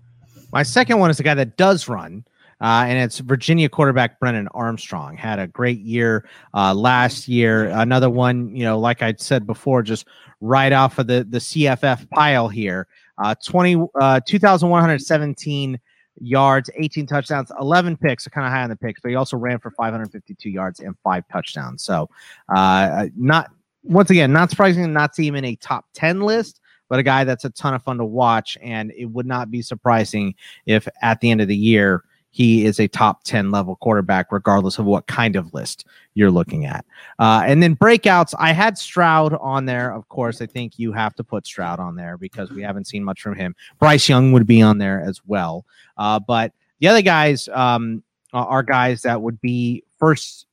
My 0.51 0.63
second 0.63 0.99
one 0.99 1.09
is 1.09 1.17
the 1.17 1.23
guy 1.23 1.35
that 1.35 1.57
does 1.57 1.87
run. 1.87 2.25
Uh, 2.61 2.85
and 2.87 2.99
it's 2.99 3.19
Virginia 3.19 3.69
quarterback 3.69 4.19
Brennan 4.19 4.49
Armstrong 4.49 5.15
had 5.15 5.39
a 5.39 5.47
great 5.47 5.79
year 5.79 6.27
uh, 6.53 6.73
last 6.73 7.29
year. 7.29 7.69
Another 7.69 8.09
one, 8.09 8.53
you 8.53 8.65
know, 8.65 8.77
like 8.77 9.01
I 9.01 9.13
said 9.17 9.47
before, 9.47 9.81
just 9.81 10.05
right 10.41 10.73
off 10.73 10.99
of 10.99 11.07
the 11.07 11.25
the 11.29 11.37
CFF 11.37 12.09
pile 12.09 12.49
here. 12.49 12.87
Uh, 13.17 13.35
20, 13.45 13.85
uh, 13.99 14.19
2,117 14.25 15.79
yards, 16.21 16.69
18 16.75 17.05
touchdowns, 17.05 17.51
11 17.59 17.97
picks, 17.97 18.23
so 18.23 18.29
kind 18.29 18.45
of 18.45 18.51
high 18.51 18.63
on 18.63 18.69
the 18.69 18.75
picks, 18.75 19.01
but 19.01 19.09
he 19.09 19.15
also 19.15 19.37
ran 19.37 19.59
for 19.59 19.71
552 19.71 20.49
yards 20.49 20.79
and 20.79 20.95
five 21.03 21.23
touchdowns. 21.31 21.83
So, 21.83 22.09
uh, 22.53 23.07
not 23.15 23.51
once 23.83 24.09
again, 24.09 24.31
not 24.31 24.49
surprising 24.49 24.83
to 24.83 24.89
not 24.89 25.15
see 25.15 25.27
him 25.27 25.35
in 25.35 25.45
a 25.45 25.55
top 25.55 25.85
10 25.93 26.21
list, 26.21 26.59
but 26.89 26.99
a 26.99 27.03
guy 27.03 27.23
that's 27.23 27.45
a 27.45 27.49
ton 27.51 27.73
of 27.73 27.83
fun 27.83 27.97
to 27.99 28.05
watch. 28.05 28.57
And 28.61 28.91
it 28.97 29.05
would 29.05 29.25
not 29.25 29.49
be 29.49 29.61
surprising 29.61 30.35
if 30.65 30.87
at 31.01 31.21
the 31.21 31.31
end 31.31 31.41
of 31.41 31.47
the 31.47 31.55
year, 31.55 32.03
he 32.31 32.65
is 32.65 32.79
a 32.79 32.87
top 32.87 33.23
10 33.23 33.51
level 33.51 33.75
quarterback, 33.77 34.31
regardless 34.31 34.77
of 34.77 34.85
what 34.85 35.07
kind 35.07 35.35
of 35.35 35.53
list 35.53 35.85
you're 36.13 36.31
looking 36.31 36.65
at. 36.65 36.85
Uh, 37.17 37.41
and 37.45 37.61
then 37.63 37.75
breakouts, 37.75 38.35
I 38.37 38.51
had 38.51 38.77
Stroud 38.77 39.33
on 39.35 39.65
there. 39.65 39.93
Of 39.93 40.07
course, 40.09 40.41
I 40.41 40.45
think 40.45 40.77
you 40.77 40.91
have 40.91 41.15
to 41.15 41.23
put 41.23 41.47
Stroud 41.47 41.79
on 41.79 41.95
there 41.95 42.17
because 42.17 42.51
we 42.51 42.61
haven't 42.61 42.85
seen 42.85 43.03
much 43.03 43.21
from 43.21 43.35
him. 43.35 43.55
Bryce 43.79 44.07
Young 44.07 44.31
would 44.31 44.45
be 44.45 44.61
on 44.61 44.77
there 44.77 45.01
as 45.01 45.21
well. 45.25 45.65
Uh, 45.97 46.19
but 46.19 46.53
the 46.79 46.87
other 46.87 47.01
guys 47.01 47.49
um, 47.49 48.03
are 48.31 48.63
guys 48.63 49.01
that 49.01 49.21
would 49.21 49.41
be 49.41 49.83
first. 49.97 50.45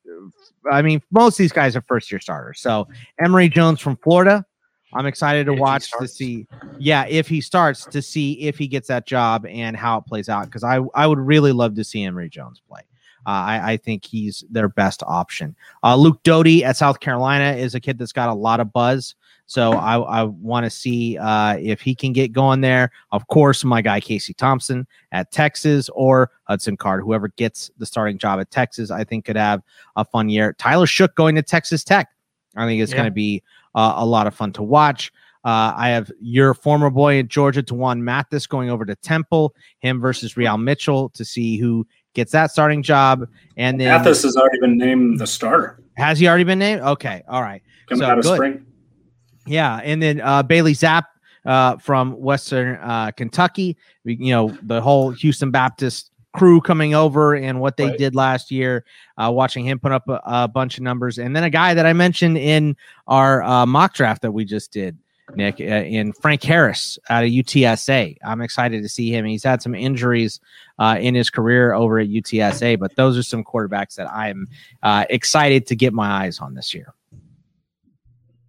I 0.70 0.82
mean, 0.82 1.02
most 1.10 1.34
of 1.34 1.38
these 1.38 1.52
guys 1.52 1.76
are 1.76 1.82
first 1.82 2.10
year 2.10 2.20
starters. 2.20 2.60
So 2.60 2.88
Emory 3.22 3.48
Jones 3.48 3.80
from 3.80 3.96
Florida, 3.98 4.44
I'm 4.94 5.06
excited 5.06 5.46
to 5.46 5.52
if 5.52 5.58
watch 5.58 5.90
to 5.98 6.06
see, 6.06 6.46
yeah, 6.78 7.06
if 7.08 7.28
he 7.28 7.40
starts 7.40 7.84
to 7.86 8.00
see 8.00 8.40
if 8.40 8.56
he 8.56 8.68
gets 8.68 8.88
that 8.88 9.06
job 9.06 9.44
and 9.46 9.76
how 9.76 9.98
it 9.98 10.06
plays 10.06 10.28
out. 10.28 10.46
Because 10.46 10.64
I 10.64 10.80
I 10.94 11.06
would 11.06 11.18
really 11.18 11.52
love 11.52 11.74
to 11.74 11.84
see 11.84 12.04
Emory 12.04 12.28
Jones 12.28 12.62
play. 12.68 12.82
Uh, 13.26 13.30
I, 13.30 13.72
I, 13.72 13.76
think 13.76 14.04
he's 14.04 14.44
their 14.50 14.68
best 14.68 15.02
option. 15.04 15.56
Uh, 15.82 15.96
Luke 15.96 16.22
Doty 16.22 16.64
at 16.64 16.76
South 16.76 17.00
Carolina 17.00 17.58
is 17.58 17.74
a 17.74 17.80
kid 17.80 17.98
that's 17.98 18.12
got 18.12 18.28
a 18.28 18.34
lot 18.34 18.60
of 18.60 18.72
buzz. 18.72 19.16
So 19.46 19.72
I, 19.72 19.98
I 19.98 20.22
want 20.22 20.64
to 20.64 20.70
see 20.70 21.18
uh, 21.18 21.56
if 21.60 21.80
he 21.80 21.94
can 21.94 22.12
get 22.12 22.32
going 22.32 22.60
there. 22.60 22.92
Of 23.10 23.26
course, 23.26 23.64
my 23.64 23.82
guy 23.82 23.98
Casey 23.98 24.32
Thompson 24.32 24.86
at 25.10 25.32
Texas 25.32 25.88
or 25.92 26.30
Hudson 26.44 26.76
Card, 26.76 27.02
whoever 27.02 27.28
gets 27.28 27.68
the 27.78 27.86
starting 27.86 28.16
job 28.16 28.38
at 28.38 28.52
Texas, 28.52 28.92
I 28.92 29.02
think 29.02 29.24
could 29.24 29.36
have 29.36 29.60
a 29.96 30.04
fun 30.04 30.28
year. 30.28 30.52
Tyler 30.52 30.86
Shough 30.86 31.14
going 31.16 31.34
to 31.34 31.42
Texas 31.42 31.82
Tech. 31.82 32.08
I 32.56 32.66
think 32.66 32.82
it's 32.82 32.92
yeah. 32.92 32.98
going 32.98 33.06
to 33.08 33.14
be 33.14 33.42
uh, 33.76 33.94
a 33.96 34.06
lot 34.06 34.26
of 34.26 34.34
fun 34.34 34.52
to 34.54 34.62
watch. 34.62 35.12
Uh, 35.44 35.72
I 35.76 35.90
have 35.90 36.10
your 36.20 36.54
former 36.54 36.90
boy 36.90 37.18
in 37.18 37.28
Georgia, 37.28 37.62
D'Wan 37.62 38.02
Mathis, 38.02 38.48
going 38.48 38.68
over 38.68 38.84
to 38.84 38.96
Temple, 38.96 39.54
him 39.78 40.00
versus 40.00 40.36
Re-al 40.36 40.58
Mitchell 40.58 41.10
to 41.10 41.24
see 41.24 41.56
who 41.56 41.86
gets 42.14 42.32
that 42.32 42.50
starting 42.50 42.82
job. 42.82 43.28
And 43.56 43.80
then 43.80 43.88
Mathis 43.88 44.24
has 44.24 44.36
already 44.36 44.58
been 44.58 44.76
named 44.76 45.20
the 45.20 45.26
starter. 45.26 45.80
Has 45.96 46.18
he 46.18 46.26
already 46.26 46.42
been 46.42 46.58
named? 46.58 46.80
Okay, 46.80 47.22
all 47.28 47.42
right. 47.42 47.62
Coming 47.88 48.00
so, 48.00 48.10
out 48.10 48.18
of 48.18 48.24
good. 48.24 48.34
spring. 48.34 48.66
Yeah, 49.46 49.76
and 49.84 50.02
then 50.02 50.20
uh, 50.20 50.42
Bailey 50.42 50.72
Zappe 50.72 51.04
uh, 51.44 51.76
from 51.76 52.20
Western 52.20 52.76
uh, 52.76 53.12
Kentucky. 53.12 53.76
You 54.02 54.30
know 54.32 54.58
the 54.62 54.80
whole 54.80 55.10
Houston 55.12 55.52
Baptist 55.52 56.10
crew 56.36 56.60
coming 56.60 56.94
over 56.94 57.34
and 57.34 57.60
what 57.60 57.76
they 57.76 57.86
right. 57.86 57.98
did 57.98 58.14
last 58.14 58.50
year, 58.50 58.84
uh, 59.16 59.30
watching 59.32 59.64
him 59.64 59.78
put 59.78 59.92
up 59.92 60.08
a, 60.08 60.20
a, 60.24 60.48
bunch 60.48 60.76
of 60.76 60.84
numbers. 60.84 61.18
And 61.18 61.34
then 61.34 61.44
a 61.44 61.50
guy 61.50 61.74
that 61.74 61.86
I 61.86 61.92
mentioned 61.92 62.36
in 62.38 62.76
our 63.06 63.42
uh, 63.42 63.66
mock 63.66 63.94
draft 63.94 64.22
that 64.22 64.32
we 64.32 64.44
just 64.44 64.72
did, 64.72 64.98
Nick, 65.34 65.60
uh, 65.60 65.64
in 65.64 66.12
Frank 66.12 66.42
Harris 66.42 66.98
out 67.08 67.24
of 67.24 67.30
UTSA. 67.30 68.18
I'm 68.24 68.40
excited 68.40 68.82
to 68.82 68.88
see 68.88 69.10
him. 69.10 69.24
He's 69.24 69.42
had 69.42 69.62
some 69.62 69.74
injuries 69.74 70.40
uh, 70.78 70.98
in 71.00 71.14
his 71.14 71.30
career 71.30 71.72
over 71.72 71.98
at 71.98 72.08
UTSA, 72.08 72.78
but 72.78 72.94
those 72.96 73.16
are 73.16 73.22
some 73.22 73.42
quarterbacks 73.42 73.94
that 73.96 74.10
I'm 74.10 74.46
uh, 74.82 75.06
excited 75.10 75.66
to 75.68 75.76
get 75.76 75.92
my 75.92 76.24
eyes 76.24 76.38
on 76.38 76.54
this 76.54 76.74
year. 76.74 76.94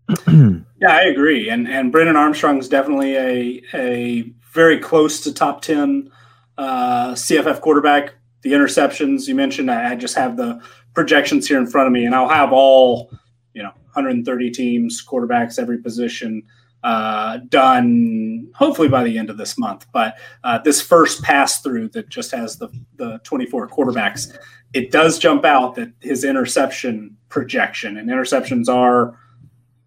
yeah, 0.28 0.62
I 0.90 1.02
agree. 1.02 1.50
And 1.50 1.68
and 1.68 1.92
Brennan 1.92 2.16
Armstrong 2.16 2.60
is 2.60 2.70
definitely 2.70 3.16
a 3.18 3.62
a 3.74 4.22
very 4.54 4.80
close 4.80 5.20
to 5.22 5.34
top 5.34 5.62
ten 5.62 6.10
uh, 6.58 7.12
CFF 7.14 7.62
quarterback. 7.62 8.14
The 8.42 8.54
interceptions 8.54 9.28
you 9.28 9.36
mentioned, 9.36 9.70
I, 9.70 9.92
I 9.92 9.96
just 9.96 10.16
have 10.16 10.38
the 10.38 10.62
projections 10.94 11.48
here 11.48 11.58
in 11.58 11.68
front 11.68 11.88
of 11.88 11.94
me, 11.94 12.06
and 12.06 12.16
I'll 12.16 12.30
have 12.30 12.54
all 12.54 13.12
you 13.54 13.64
know 13.64 13.70
130 13.70 14.52
teams, 14.52 15.04
quarterbacks, 15.06 15.60
every 15.60 15.80
position 15.80 16.44
uh, 16.84 17.40
done 17.50 18.48
hopefully 18.56 18.88
by 18.88 19.04
the 19.04 19.18
end 19.18 19.30
of 19.30 19.38
this 19.38 19.58
month. 19.58 19.86
But 19.92 20.18
uh, 20.44 20.60
this 20.60 20.82
first 20.82 21.22
pass 21.22 21.62
through 21.62 21.90
that 21.90 22.10
just 22.10 22.32
has 22.32 22.58
the, 22.58 22.70
the 22.96 23.20
24 23.24 23.68
quarterbacks, 23.70 24.38
it 24.74 24.92
does 24.92 25.20
jump 25.20 25.44
out 25.44 25.76
that 25.76 25.92
his 26.00 26.24
interception 26.24 27.18
projection 27.30 27.98
and 27.98 28.10
interceptions 28.10 28.70
are, 28.70 29.20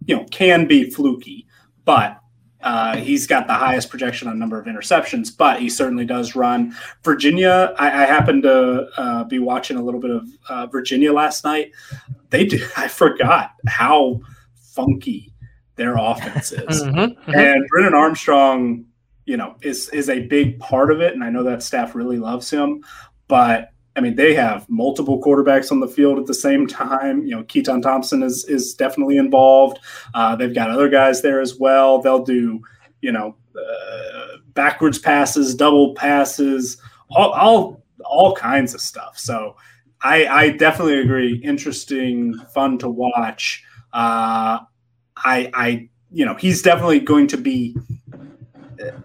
you 0.05 0.17
know, 0.17 0.25
can 0.27 0.67
be 0.67 0.91
fluky, 0.91 1.47
but 1.85 2.20
uh, 2.63 2.97
he's 2.97 3.27
got 3.27 3.47
the 3.47 3.55
highest 3.55 3.89
projection 3.89 4.29
on 4.29 4.39
number 4.39 4.59
of 4.59 4.67
interceptions, 4.67 5.35
but 5.37 5.61
he 5.61 5.69
certainly 5.69 6.05
does 6.05 6.35
run. 6.37 6.75
Virginia, 7.03 7.75
I, 7.79 7.87
I 7.87 8.07
happened 8.07 8.43
to 8.43 8.89
uh, 8.97 9.25
be 9.25 9.39
watching 9.39 9.77
a 9.77 9.83
little 9.83 10.01
bit 10.01 10.11
of 10.11 10.29
uh, 10.49 10.67
Virginia 10.67 11.13
last 11.13 11.45
night. 11.45 11.73
They 12.29 12.45
do, 12.45 12.65
I 12.77 12.89
forgot 12.89 13.53
how 13.67 14.21
funky 14.55 15.33
their 15.77 15.97
offense 15.97 16.53
is. 16.53 16.83
Mm-hmm, 16.91 16.99
mm-hmm. 16.99 17.35
And 17.35 17.67
Brennan 17.69 17.95
Armstrong, 17.95 18.85
you 19.25 19.37
know, 19.37 19.57
is 19.63 19.89
is 19.91 20.09
a 20.09 20.27
big 20.27 20.59
part 20.59 20.91
of 20.91 21.01
it, 21.01 21.15
and 21.15 21.23
I 21.23 21.31
know 21.31 21.43
that 21.45 21.63
staff 21.63 21.95
really 21.95 22.19
loves 22.19 22.51
him. 22.51 22.85
But 23.29 23.71
I 23.97 24.01
mean, 24.01 24.15
they 24.15 24.35
have 24.35 24.69
multiple 24.69 25.21
quarterbacks 25.21 25.73
on 25.73 25.81
the 25.81 25.89
field 25.89 26.19
at 26.19 26.27
the 26.27 26.35
same 26.35 26.67
time. 26.67 27.25
You 27.25 27.37
know, 27.37 27.43
Keytaon 27.45 27.83
Thompson 27.83 28.23
is 28.23 28.45
is 28.45 28.75
definitely 28.75 29.17
involved. 29.17 29.79
Uh, 30.15 30.37
they've 30.37 30.55
got 30.55 30.71
other 30.71 30.89
guys 30.89 31.23
there 31.23 31.41
as 31.41 31.59
well. 31.59 32.01
They'll 32.01 32.25
do, 32.25 32.61
you 33.01 33.13
know, 33.13 33.37
uh, 33.57 34.37
backwards 34.55 34.99
passes, 34.99 35.55
double 35.55 35.95
passes, 35.95 36.81
all, 37.11 37.33
all 37.33 37.85
all 38.05 38.35
kinds 38.35 38.75
of 38.75 38.81
stuff. 38.81 39.19
So 39.19 39.57
I, 40.03 40.27
I 40.27 40.51
definitely 40.51 41.01
agree. 41.01 41.37
Interesting, 41.45 42.35
fun 42.55 42.79
to 42.79 42.89
watch. 42.89 43.63
Uh, 43.93 44.61
I, 45.17 45.51
I, 45.53 45.89
you 46.11 46.25
know, 46.25 46.35
he's 46.35 46.63
definitely 46.63 47.01
going 47.01 47.27
to 47.29 47.37
be 47.37 47.77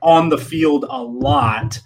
on 0.02 0.30
the 0.30 0.38
field 0.38 0.86
a 0.90 1.04
lot. 1.04 1.80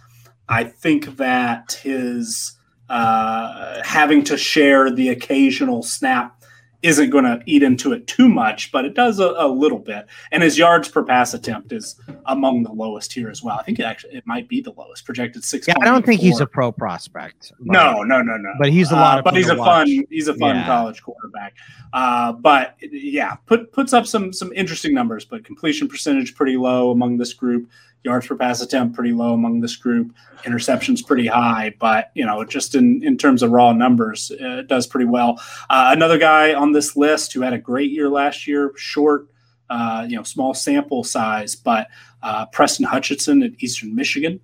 I 0.47 0.63
think 0.63 1.17
that 1.17 1.79
his 1.83 2.57
uh, 2.89 3.81
having 3.83 4.23
to 4.25 4.37
share 4.37 4.89
the 4.91 5.09
occasional 5.09 5.83
snap 5.83 6.39
isn't 6.81 7.09
going 7.09 7.25
to 7.25 7.41
eat 7.45 7.61
into 7.61 7.91
it 7.91 8.07
too 8.07 8.29
much, 8.29 8.71
but 8.71 8.85
it 8.85 8.93
does 8.93 9.19
a, 9.19 9.35
a, 9.37 9.47
little 9.47 9.79
bit. 9.79 10.07
And 10.31 10.41
his 10.41 10.57
yards 10.57 10.87
per 10.87 11.03
pass 11.03 11.33
attempt 11.33 11.73
is 11.73 11.99
among 12.25 12.63
the 12.63 12.71
lowest 12.71 13.11
here 13.11 13.29
as 13.29 13.43
well. 13.43 13.59
I 13.59 13.63
think 13.63 13.79
it 13.79 13.83
actually 13.83 14.15
it 14.15 14.25
might 14.25 14.47
be 14.47 14.61
the 14.61 14.71
lowest 14.71 15.03
projected 15.05 15.43
six. 15.43 15.67
Yeah, 15.67 15.73
I 15.81 15.85
don't 15.85 16.05
think 16.05 16.21
he's 16.21 16.39
a 16.39 16.45
pro 16.45 16.71
prospect. 16.71 17.51
No, 17.59 18.03
no, 18.03 18.21
no, 18.21 18.37
no. 18.37 18.53
But 18.59 18.69
he's 18.69 18.91
a 18.91 18.95
lot. 18.95 19.19
Uh, 19.19 19.21
but 19.23 19.35
he's 19.35 19.49
a 19.49 19.55
watch. 19.55 19.87
fun. 19.87 20.05
He's 20.09 20.29
a 20.29 20.33
fun 20.35 20.55
yeah. 20.55 20.65
college 20.65 21.03
quarterback. 21.03 21.55
Uh, 21.91 22.31
but 22.31 22.75
yeah, 22.81 23.35
put 23.45 23.73
puts 23.73 23.91
up 23.91 24.07
some 24.07 24.31
some 24.31 24.53
interesting 24.53 24.93
numbers. 24.93 25.25
But 25.25 25.43
completion 25.43 25.89
percentage 25.89 26.33
pretty 26.33 26.55
low 26.55 26.91
among 26.91 27.17
this 27.17 27.33
group 27.33 27.69
yards 28.03 28.27
per 28.27 28.35
pass 28.35 28.61
attempt 28.61 28.95
pretty 28.95 29.11
low 29.11 29.33
among 29.33 29.59
this 29.59 29.75
group. 29.75 30.13
Interceptions 30.43 31.05
pretty 31.05 31.27
high 31.27 31.73
but 31.79 32.11
you 32.13 32.25
know 32.25 32.43
just 32.43 32.75
in 32.75 33.03
in 33.03 33.17
terms 33.17 33.43
of 33.43 33.51
raw 33.51 33.73
numbers 33.73 34.31
uh, 34.41 34.59
it 34.59 34.67
does 34.67 34.87
pretty 34.87 35.05
well. 35.05 35.41
Uh, 35.69 35.89
another 35.91 36.17
guy 36.17 36.53
on 36.53 36.71
this 36.71 36.95
list 36.95 37.33
who 37.33 37.41
had 37.41 37.53
a 37.53 37.57
great 37.57 37.91
year 37.91 38.09
last 38.09 38.47
year 38.47 38.71
short 38.75 39.27
uh, 39.69 40.05
you 40.07 40.15
know 40.15 40.23
small 40.23 40.53
sample 40.53 41.03
size 41.03 41.55
but 41.55 41.87
uh, 42.23 42.45
preston 42.47 42.85
hutchinson 42.85 43.43
at 43.43 43.51
eastern 43.59 43.93
michigan 43.93 44.39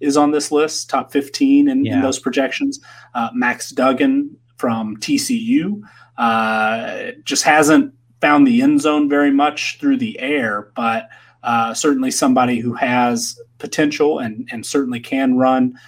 is 0.00 0.16
on 0.16 0.30
this 0.30 0.50
list 0.50 0.90
top 0.90 1.12
15 1.12 1.68
in, 1.68 1.84
yeah. 1.84 1.94
in 1.94 2.02
those 2.02 2.18
projections. 2.18 2.80
Uh, 3.14 3.30
max 3.32 3.70
duggan 3.70 4.36
from 4.56 4.96
tcu 4.98 5.80
uh, 6.16 7.12
just 7.24 7.42
hasn't 7.42 7.92
found 8.20 8.46
the 8.46 8.62
end 8.62 8.80
zone 8.80 9.08
very 9.08 9.30
much 9.30 9.78
through 9.78 9.96
the 9.96 10.18
air 10.18 10.72
but 10.74 11.08
uh, 11.44 11.74
certainly 11.74 12.10
somebody 12.10 12.58
who 12.58 12.72
has 12.72 13.38
potential 13.58 14.18
and, 14.18 14.48
and 14.50 14.64
certainly 14.64 14.98
can 14.98 15.36
run. 15.36 15.78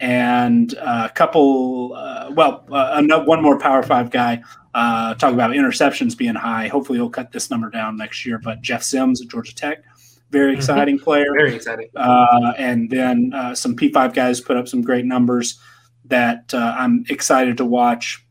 And 0.00 0.74
uh, 0.78 1.08
a 1.10 1.14
couple, 1.14 1.92
uh, 1.94 2.32
well, 2.34 2.66
uh, 2.72 3.00
one 3.24 3.42
more 3.42 3.58
Power 3.58 3.82
Five 3.82 4.10
guy. 4.10 4.42
Uh, 4.74 5.14
talk 5.14 5.34
about 5.34 5.50
interceptions 5.50 6.16
being 6.16 6.34
high. 6.34 6.66
Hopefully, 6.66 6.98
he'll 6.98 7.10
cut 7.10 7.30
this 7.30 7.50
number 7.50 7.70
down 7.70 7.96
next 7.98 8.26
year. 8.26 8.38
But 8.38 8.62
Jeff 8.62 8.82
Sims 8.82 9.20
at 9.20 9.28
Georgia 9.28 9.54
Tech, 9.54 9.84
very 10.30 10.52
mm-hmm. 10.52 10.58
exciting 10.58 10.96
mm-hmm. 10.96 11.04
player. 11.04 11.26
Very 11.36 11.54
exciting. 11.54 11.88
Uh, 11.94 12.54
and 12.58 12.90
then 12.90 13.32
some 13.54 13.76
P5 13.76 14.14
guys 14.14 14.40
put 14.40 14.56
up 14.56 14.66
some 14.66 14.82
great 14.82 15.04
numbers 15.04 15.60
that 16.06 16.52
I'm 16.54 17.04
excited 17.10 17.58
to 17.58 17.64
watch. 17.64 18.26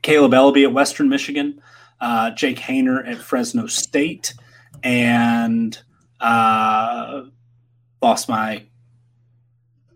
Caleb 0.00 0.32
Eleby 0.32 0.64
at 0.64 0.72
Western 0.72 1.08
Michigan, 1.08 1.60
Jake 2.34 2.58
Haener 2.58 3.06
at 3.06 3.18
Fresno 3.18 3.66
State 3.66 4.34
and 4.82 5.78
uh, 6.20 7.22
lost 8.00 8.28
my. 8.28 8.64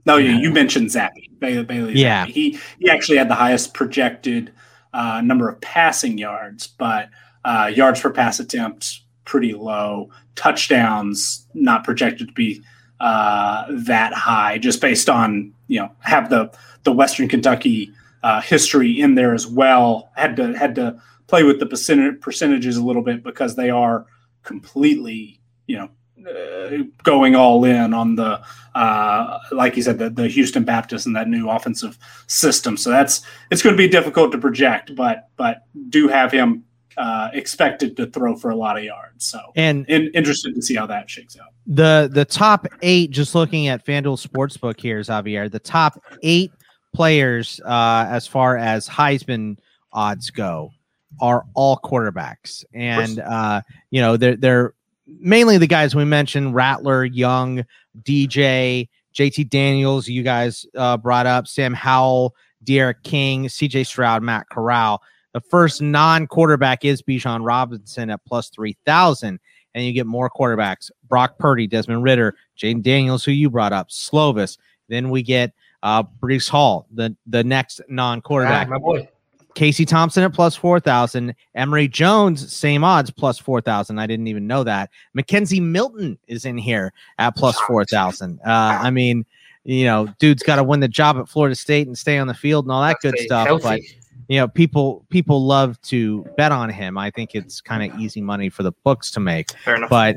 No, 0.04 0.18
yeah. 0.18 0.38
you 0.38 0.50
mentioned 0.50 0.88
Zappe 0.88 1.38
Bailey. 1.38 1.64
Bailey 1.64 1.94
yeah, 1.94 2.26
he 2.26 2.58
he 2.78 2.90
actually 2.90 3.18
had 3.18 3.28
the 3.28 3.34
highest 3.34 3.74
projected 3.74 4.52
uh, 4.92 5.20
number 5.20 5.48
of 5.48 5.60
passing 5.60 6.18
yards, 6.18 6.66
but 6.66 7.08
uh, 7.44 7.70
yards 7.74 8.00
per 8.00 8.10
pass 8.10 8.40
attempt 8.40 9.00
pretty 9.24 9.52
low. 9.52 10.10
Touchdowns 10.36 11.46
not 11.54 11.84
projected 11.84 12.28
to 12.28 12.34
be 12.34 12.62
uh, 13.00 13.66
that 13.70 14.12
high, 14.12 14.58
just 14.58 14.80
based 14.80 15.08
on 15.08 15.52
you 15.68 15.80
know 15.80 15.90
have 16.00 16.30
the 16.30 16.52
the 16.84 16.92
Western 16.92 17.28
Kentucky 17.28 17.92
uh, 18.22 18.40
history 18.40 19.00
in 19.00 19.14
there 19.14 19.34
as 19.34 19.46
well. 19.46 20.10
Had 20.16 20.36
to 20.36 20.56
had 20.56 20.74
to 20.76 21.00
play 21.26 21.42
with 21.42 21.60
the 21.60 21.66
percentage, 21.66 22.20
percentages 22.20 22.76
a 22.76 22.84
little 22.84 23.02
bit 23.02 23.22
because 23.22 23.56
they 23.56 23.70
are 23.70 24.06
completely, 24.46 25.40
you 25.66 25.76
know, 25.76 25.90
uh, 26.26 26.78
going 27.02 27.36
all 27.36 27.64
in 27.64 27.92
on 27.92 28.16
the, 28.16 28.40
uh, 28.74 29.38
like 29.52 29.76
you 29.76 29.82
said, 29.82 29.98
the, 29.98 30.08
the 30.08 30.28
Houston 30.28 30.64
Baptist 30.64 31.06
and 31.06 31.14
that 31.14 31.28
new 31.28 31.50
offensive 31.50 31.98
system. 32.26 32.76
So 32.76 32.90
that's 32.90 33.22
it's 33.50 33.62
going 33.62 33.74
to 33.74 33.78
be 33.78 33.88
difficult 33.88 34.32
to 34.32 34.38
project, 34.38 34.94
but 34.94 35.28
but 35.36 35.64
do 35.90 36.08
have 36.08 36.32
him 36.32 36.64
uh, 36.96 37.28
expected 37.34 37.96
to 37.98 38.06
throw 38.06 38.34
for 38.34 38.50
a 38.50 38.56
lot 38.56 38.78
of 38.78 38.84
yards. 38.84 39.26
So 39.26 39.38
and 39.56 39.84
in, 39.88 40.10
interested 40.14 40.54
to 40.54 40.62
see 40.62 40.74
how 40.74 40.86
that 40.86 41.10
shakes 41.10 41.36
out. 41.38 41.48
The 41.66 42.08
the 42.10 42.24
top 42.24 42.66
eight, 42.82 43.10
just 43.10 43.34
looking 43.34 43.68
at 43.68 43.84
FanDuel 43.84 44.26
Sportsbook 44.26 44.80
here, 44.80 45.02
Xavier, 45.02 45.48
the 45.48 45.58
top 45.58 46.02
eight 46.22 46.50
players 46.94 47.60
uh, 47.64 48.06
as 48.08 48.26
far 48.26 48.56
as 48.56 48.88
Heisman 48.88 49.58
odds 49.92 50.30
go 50.30 50.72
are 51.20 51.44
all 51.54 51.78
quarterbacks, 51.78 52.64
and 52.72 53.20
uh, 53.20 53.62
you 53.90 54.00
know 54.00 54.16
they're 54.16 54.36
they're 54.36 54.74
mainly 55.06 55.58
the 55.58 55.66
guys 55.66 55.94
we 55.94 56.04
mentioned: 56.04 56.54
Rattler, 56.54 57.04
Young, 57.04 57.64
DJ, 58.02 58.88
JT 59.14 59.48
Daniels. 59.48 60.08
You 60.08 60.22
guys 60.22 60.66
uh, 60.76 60.96
brought 60.96 61.26
up 61.26 61.46
Sam 61.46 61.74
Howell, 61.74 62.34
D'Eriq 62.64 63.02
King, 63.02 63.48
C.J. 63.48 63.84
Stroud, 63.84 64.22
Matt 64.22 64.48
Corral. 64.50 65.02
The 65.32 65.40
first 65.40 65.82
non-quarterback 65.82 66.84
is 66.84 67.02
Bijan 67.02 67.44
Robinson 67.44 68.10
at 68.10 68.24
plus 68.24 68.48
three 68.50 68.76
thousand, 68.84 69.38
and 69.74 69.84
you 69.84 69.92
get 69.92 70.06
more 70.06 70.30
quarterbacks: 70.30 70.90
Brock 71.08 71.38
Purdy, 71.38 71.66
Desmond 71.66 72.02
Ridder, 72.02 72.36
Jayden 72.58 72.82
Daniels, 72.82 73.24
who 73.24 73.32
you 73.32 73.50
brought 73.50 73.72
up, 73.72 73.90
Slovis. 73.90 74.58
Then 74.88 75.10
we 75.10 75.22
get 75.22 75.52
uh, 75.82 76.02
Breece 76.02 76.48
Hall, 76.48 76.86
the 76.92 77.16
the 77.26 77.44
next 77.44 77.80
non-quarterback. 77.88 78.66
Ah, 78.68 78.70
my 78.70 78.78
boy. 78.78 79.08
Casey 79.56 79.86
Thompson 79.86 80.22
at 80.22 80.34
plus 80.34 80.54
4,000. 80.54 81.34
Emory 81.54 81.88
Jones, 81.88 82.52
same 82.52 82.84
odds, 82.84 83.10
plus 83.10 83.38
4,000. 83.38 83.98
I 83.98 84.06
didn't 84.06 84.28
even 84.28 84.46
know 84.46 84.62
that. 84.62 84.90
McKenzie 85.16 85.62
Milton 85.62 86.18
is 86.28 86.44
in 86.44 86.58
here 86.58 86.92
at 87.18 87.34
plus 87.34 87.58
4,000. 87.60 88.38
Uh, 88.44 88.50
I 88.50 88.90
mean, 88.90 89.24
you 89.64 89.86
know, 89.86 90.08
dude's 90.18 90.42
got 90.42 90.56
to 90.56 90.62
win 90.62 90.80
the 90.80 90.88
job 90.88 91.16
at 91.16 91.26
Florida 91.26 91.56
State 91.56 91.86
and 91.86 91.96
stay 91.96 92.18
on 92.18 92.26
the 92.26 92.34
field 92.34 92.66
and 92.66 92.72
all 92.72 92.82
that 92.82 92.98
good 93.00 93.18
stuff. 93.18 93.46
Healthy. 93.46 93.62
But, 93.64 93.80
you 94.28 94.38
know, 94.38 94.46
people 94.46 95.06
people 95.08 95.46
love 95.46 95.80
to 95.82 96.22
bet 96.36 96.52
on 96.52 96.68
him. 96.68 96.98
I 96.98 97.10
think 97.10 97.34
it's 97.34 97.60
kind 97.62 97.90
of 97.90 97.98
easy 97.98 98.20
money 98.20 98.50
for 98.50 98.62
the 98.62 98.72
books 98.72 99.10
to 99.12 99.20
make. 99.20 99.52
Fair 99.64 99.76
enough. 99.76 99.88
But 99.88 100.16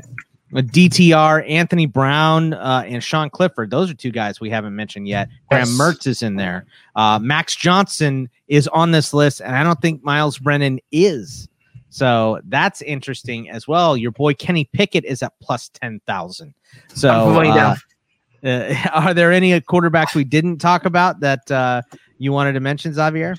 DTR, 0.52 1.48
Anthony 1.48 1.86
Brown, 1.86 2.54
uh, 2.54 2.82
and 2.86 3.02
Sean 3.02 3.30
Clifford. 3.30 3.70
Those 3.70 3.90
are 3.90 3.94
two 3.94 4.10
guys 4.10 4.40
we 4.40 4.50
haven't 4.50 4.74
mentioned 4.74 5.06
yet. 5.06 5.28
Graham 5.48 5.68
yes. 5.68 5.78
Mertz 5.78 6.06
is 6.06 6.22
in 6.22 6.36
there. 6.36 6.66
Uh, 6.96 7.18
Max 7.20 7.54
Johnson 7.54 8.28
is 8.48 8.66
on 8.68 8.90
this 8.90 9.14
list, 9.14 9.40
and 9.40 9.56
I 9.56 9.62
don't 9.62 9.80
think 9.80 10.02
Myles 10.02 10.38
Brennan 10.38 10.80
is 10.90 11.48
So 11.90 12.40
that's 12.48 12.82
interesting 12.82 13.48
as 13.50 13.68
well. 13.68 13.96
Your 13.96 14.10
boy 14.10 14.34
Kenny 14.34 14.68
Pickett 14.72 15.04
is 15.04 15.22
at 15.22 15.32
plus 15.40 15.68
10,000. 15.68 16.54
So, 16.94 17.10
uh, 17.10 17.76
uh, 18.44 18.74
are 18.92 19.14
there 19.14 19.32
any 19.32 19.60
quarterbacks 19.60 20.14
we 20.14 20.24
didn't 20.24 20.58
talk 20.58 20.84
about 20.84 21.20
that 21.20 21.48
uh, 21.50 21.82
you 22.18 22.32
wanted 22.32 22.52
to 22.54 22.60
mention, 22.60 22.92
Xavier? 22.92 23.36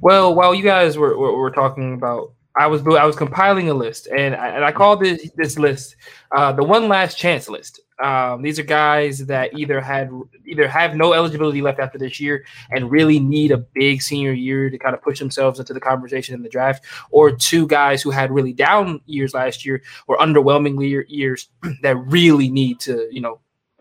Well, 0.00 0.34
while 0.34 0.54
you 0.54 0.64
guys 0.64 0.98
were, 0.98 1.16
were, 1.16 1.36
were 1.36 1.50
talking 1.50 1.94
about 1.94 2.32
I 2.58 2.66
was 2.66 2.82
I 2.86 3.04
was 3.04 3.14
compiling 3.14 3.70
a 3.70 3.74
list, 3.74 4.08
and 4.08 4.34
I, 4.34 4.48
and 4.48 4.64
I 4.64 4.72
called 4.72 5.00
this 5.00 5.30
this 5.36 5.58
list 5.58 5.94
uh, 6.32 6.52
the 6.52 6.64
one 6.64 6.88
last 6.88 7.16
chance 7.16 7.48
list. 7.48 7.80
Um, 8.02 8.42
these 8.42 8.58
are 8.58 8.64
guys 8.64 9.26
that 9.26 9.56
either 9.56 9.80
had 9.80 10.10
either 10.44 10.66
have 10.66 10.96
no 10.96 11.12
eligibility 11.12 11.62
left 11.62 11.78
after 11.78 11.98
this 11.98 12.18
year 12.20 12.44
and 12.70 12.90
really 12.90 13.20
need 13.20 13.52
a 13.52 13.58
big 13.58 14.02
senior 14.02 14.32
year 14.32 14.70
to 14.70 14.78
kind 14.78 14.94
of 14.94 15.02
push 15.02 15.20
themselves 15.20 15.60
into 15.60 15.72
the 15.72 15.80
conversation 15.80 16.34
in 16.34 16.42
the 16.42 16.48
draft, 16.48 16.84
or 17.10 17.30
two 17.30 17.66
guys 17.68 18.02
who 18.02 18.10
had 18.10 18.32
really 18.32 18.52
down 18.52 19.00
years 19.06 19.34
last 19.34 19.64
year 19.64 19.80
or 20.08 20.18
underwhelming 20.18 21.06
years 21.08 21.48
that 21.82 21.96
really 21.96 22.48
need 22.48 22.80
to 22.80 23.08
you 23.12 23.20
know 23.20 23.38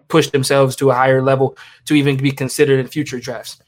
push 0.08 0.30
themselves 0.30 0.76
to 0.76 0.92
a 0.92 0.94
higher 0.94 1.22
level 1.22 1.58
to 1.86 1.96
even 1.96 2.16
be 2.16 2.32
considered 2.32 2.80
in 2.80 2.88
future 2.88 3.20
drafts. 3.20 3.60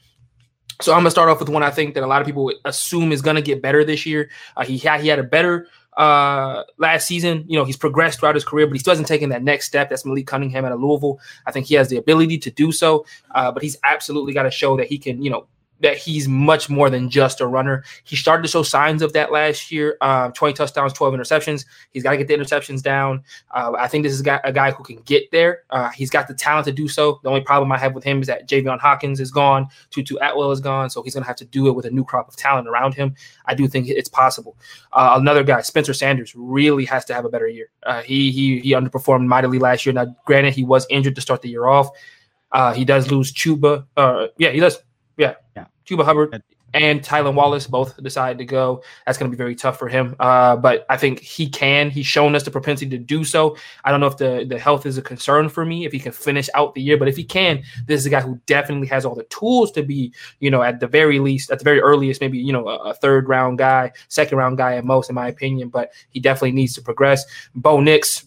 So 0.80 0.92
I'm 0.92 1.00
gonna 1.00 1.10
start 1.10 1.28
off 1.28 1.40
with 1.40 1.48
one 1.48 1.62
I 1.62 1.70
think 1.70 1.94
that 1.94 2.02
a 2.02 2.06
lot 2.06 2.20
of 2.20 2.26
people 2.26 2.52
assume 2.64 3.12
is 3.12 3.22
gonna 3.22 3.42
get 3.42 3.62
better 3.62 3.84
this 3.84 4.06
year. 4.06 4.30
Uh, 4.56 4.64
he 4.64 4.78
had 4.78 5.00
he 5.00 5.08
had 5.08 5.18
a 5.18 5.24
better 5.24 5.66
uh, 5.96 6.62
last 6.78 7.06
season. 7.06 7.44
You 7.46 7.58
know, 7.58 7.64
he's 7.64 7.76
progressed 7.76 8.20
throughout 8.20 8.34
his 8.34 8.44
career, 8.44 8.66
but 8.66 8.72
he 8.72 8.78
still 8.78 8.92
hasn't 8.92 9.08
taken 9.08 9.30
that 9.30 9.42
next 9.42 9.66
step. 9.66 9.90
That's 9.90 10.04
Malik 10.04 10.26
Cunningham 10.26 10.64
out 10.64 10.72
of 10.72 10.80
Louisville. 10.80 11.20
I 11.46 11.52
think 11.52 11.66
he 11.66 11.74
has 11.74 11.88
the 11.88 11.96
ability 11.96 12.38
to 12.38 12.50
do 12.50 12.72
so, 12.72 13.04
uh, 13.34 13.52
but 13.52 13.62
he's 13.62 13.76
absolutely 13.84 14.32
got 14.32 14.44
to 14.44 14.50
show 14.50 14.76
that 14.76 14.86
he 14.86 14.98
can, 14.98 15.22
you 15.22 15.30
know, 15.30 15.46
that 15.80 15.96
he's 15.96 16.28
much 16.28 16.68
more 16.68 16.90
than 16.90 17.10
just 17.10 17.40
a 17.40 17.46
runner. 17.46 17.84
He 18.04 18.16
started 18.16 18.42
to 18.42 18.48
show 18.48 18.62
signs 18.62 19.02
of 19.02 19.12
that 19.14 19.32
last 19.32 19.72
year. 19.72 19.96
Uh, 20.00 20.30
20 20.30 20.54
touchdowns, 20.54 20.92
12 20.92 21.14
interceptions. 21.14 21.64
He's 21.90 22.02
got 22.02 22.12
to 22.12 22.16
get 22.18 22.28
the 22.28 22.34
interceptions 22.34 22.82
down. 22.82 23.24
Uh, 23.50 23.72
I 23.78 23.88
think 23.88 24.04
this 24.04 24.12
is 24.12 24.20
a 24.20 24.52
guy, 24.52 24.70
who 24.70 24.84
can 24.84 25.00
get 25.02 25.30
there. 25.32 25.64
Uh, 25.70 25.88
he's 25.90 26.10
got 26.10 26.28
the 26.28 26.34
talent 26.34 26.66
to 26.66 26.72
do 26.72 26.86
so. 26.86 27.18
The 27.22 27.28
only 27.28 27.40
problem 27.40 27.72
I 27.72 27.78
have 27.78 27.94
with 27.94 28.04
him 28.04 28.20
is 28.20 28.26
that 28.28 28.48
Javian 28.48 28.78
Hawkins 28.78 29.20
is 29.20 29.30
gone, 29.30 29.68
Tutu 29.90 30.16
Atwell 30.20 30.52
is 30.52 30.60
gone, 30.60 30.90
so 30.90 31.02
he's 31.02 31.14
going 31.14 31.24
to 31.24 31.26
have 31.26 31.36
to 31.36 31.44
do 31.44 31.66
it 31.66 31.72
with 31.72 31.86
a 31.86 31.90
new 31.90 32.04
crop 32.04 32.28
of 32.28 32.36
talent 32.36 32.68
around 32.68 32.94
him. 32.94 33.14
I 33.46 33.54
do 33.54 33.66
think 33.66 33.88
it's 33.88 34.08
possible. 34.08 34.56
Uh, 34.92 35.16
another 35.18 35.42
guy, 35.42 35.62
Spencer 35.62 35.94
Sanders, 35.94 36.34
really 36.36 36.84
has 36.84 37.04
to 37.06 37.14
have 37.14 37.24
a 37.24 37.28
better 37.28 37.48
year. 37.48 37.70
Uh, 37.82 38.02
he 38.02 38.30
he 38.30 38.60
he 38.60 38.72
underperformed 38.72 39.26
mightily 39.26 39.58
last 39.58 39.84
year. 39.84 39.92
Now, 39.92 40.14
granted, 40.24 40.54
he 40.54 40.62
was 40.62 40.86
injured 40.90 41.14
to 41.16 41.20
start 41.20 41.42
the 41.42 41.48
year 41.48 41.66
off. 41.66 41.88
Uh, 42.52 42.72
he 42.72 42.84
does 42.84 43.10
lose 43.10 43.32
Chuba. 43.32 43.86
yeah, 44.38 44.50
he 44.50 44.60
does 44.60 44.78
yeah. 45.20 45.34
Yeah. 45.54 45.66
Chuba 45.90 46.04
Hubbard 46.04 46.42
and 46.72 47.02
Tylan 47.02 47.34
Wallace 47.34 47.66
both 47.66 48.00
decided 48.02 48.38
to 48.38 48.44
go. 48.44 48.82
That's 49.04 49.18
going 49.18 49.30
to 49.30 49.36
be 49.36 49.38
very 49.38 49.56
tough 49.56 49.78
for 49.78 49.88
him. 49.88 50.14
Uh, 50.20 50.56
but 50.56 50.86
I 50.88 50.96
think 50.96 51.20
he 51.20 51.48
can. 51.48 51.90
He's 51.90 52.06
shown 52.06 52.34
us 52.36 52.44
the 52.44 52.50
propensity 52.50 52.90
to 52.90 52.98
do 52.98 53.24
so. 53.24 53.56
I 53.84 53.90
don't 53.90 54.00
know 54.00 54.06
if 54.06 54.18
the, 54.18 54.46
the 54.48 54.58
health 54.58 54.86
is 54.86 54.96
a 54.96 55.02
concern 55.02 55.48
for 55.48 55.64
me, 55.64 55.84
if 55.84 55.92
he 55.92 55.98
can 55.98 56.12
finish 56.12 56.48
out 56.54 56.74
the 56.74 56.82
year. 56.82 56.96
But 56.96 57.08
if 57.08 57.16
he 57.16 57.24
can, 57.24 57.64
this 57.86 58.00
is 58.00 58.06
a 58.06 58.10
guy 58.10 58.20
who 58.20 58.40
definitely 58.46 58.86
has 58.88 59.04
all 59.04 59.14
the 59.14 59.24
tools 59.24 59.72
to 59.72 59.82
be, 59.82 60.14
you 60.38 60.50
know, 60.50 60.62
at 60.62 60.80
the 60.80 60.86
very 60.86 61.18
least, 61.18 61.50
at 61.50 61.58
the 61.58 61.64
very 61.64 61.80
earliest, 61.80 62.20
maybe, 62.20 62.38
you 62.38 62.52
know, 62.52 62.68
a, 62.68 62.90
a 62.90 62.94
third 62.94 63.28
round 63.28 63.58
guy, 63.58 63.90
second 64.08 64.38
round 64.38 64.56
guy 64.56 64.76
at 64.76 64.84
most, 64.84 65.08
in 65.08 65.14
my 65.14 65.28
opinion. 65.28 65.70
But 65.70 65.90
he 66.10 66.20
definitely 66.20 66.52
needs 66.52 66.74
to 66.74 66.82
progress. 66.82 67.24
Bo 67.54 67.80
Nix, 67.80 68.26